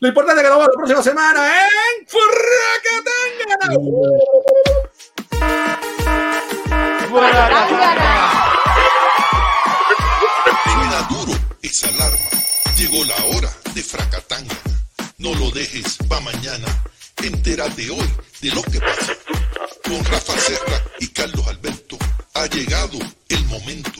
Lo 0.00 0.08
importante 0.08 0.42
es 0.42 0.46
que 0.46 0.50
nos 0.50 0.58
vemos 0.58 0.74
la 0.74 0.76
próxima 0.76 1.02
semana 1.02 1.48
en 1.48 2.06
Suena 7.08 8.43
alarma. 11.82 12.30
Llegó 12.76 13.04
la 13.04 13.16
hora 13.24 13.50
de 13.74 13.82
Fracatanga. 13.82 14.56
No 15.18 15.34
lo 15.34 15.50
dejes 15.50 15.96
pa' 16.08 16.20
mañana. 16.20 16.84
Entérate 17.16 17.90
hoy 17.90 18.08
de 18.40 18.50
lo 18.50 18.62
que 18.62 18.78
pasa. 18.78 19.12
Con 19.82 20.04
Rafa 20.04 20.38
Serra 20.38 20.82
y 21.00 21.08
Carlos 21.08 21.46
Alberto 21.48 21.98
ha 22.34 22.46
llegado 22.46 22.98
el 23.28 23.44
momento. 23.46 23.90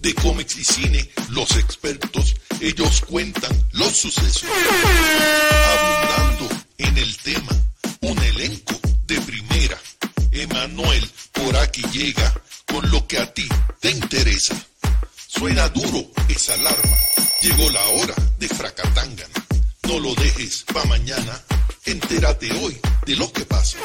De 0.00 0.14
cómics 0.14 0.56
y 0.58 0.64
cine, 0.64 1.08
los 1.30 1.50
expertos, 1.56 2.34
ellos 2.60 3.00
cuentan 3.08 3.52
los 3.72 3.96
sucesos. 3.96 4.44
Abundando 5.78 6.48
en 6.76 6.98
el 6.98 7.16
tema, 7.18 7.52
un 8.02 8.18
elenco 8.18 8.78
de 9.06 9.18
primera. 9.22 9.80
Emanuel 10.30 11.10
por 11.32 11.56
aquí 11.56 11.82
llega 11.92 12.34
con 12.66 12.90
lo 12.90 13.06
que 13.06 13.18
a 13.18 13.32
ti 13.32 13.48
te 13.80 13.90
interesa. 13.90 14.54
Suena 15.36 15.68
duro 15.70 16.06
esa 16.28 16.54
alarma. 16.54 16.96
Llegó 17.40 17.68
la 17.70 17.84
hora 17.86 18.14
de 18.38 18.48
Fracatangana. 18.48 19.34
No 19.88 19.98
lo 19.98 20.14
dejes 20.14 20.64
pa' 20.72 20.84
mañana. 20.84 21.40
Entérate 21.84 22.50
hoy 22.62 22.80
de 23.06 23.16
lo 23.16 23.30
que 23.32 23.44
pasa. 23.44 23.78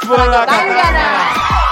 Fracatangana. 0.00 1.69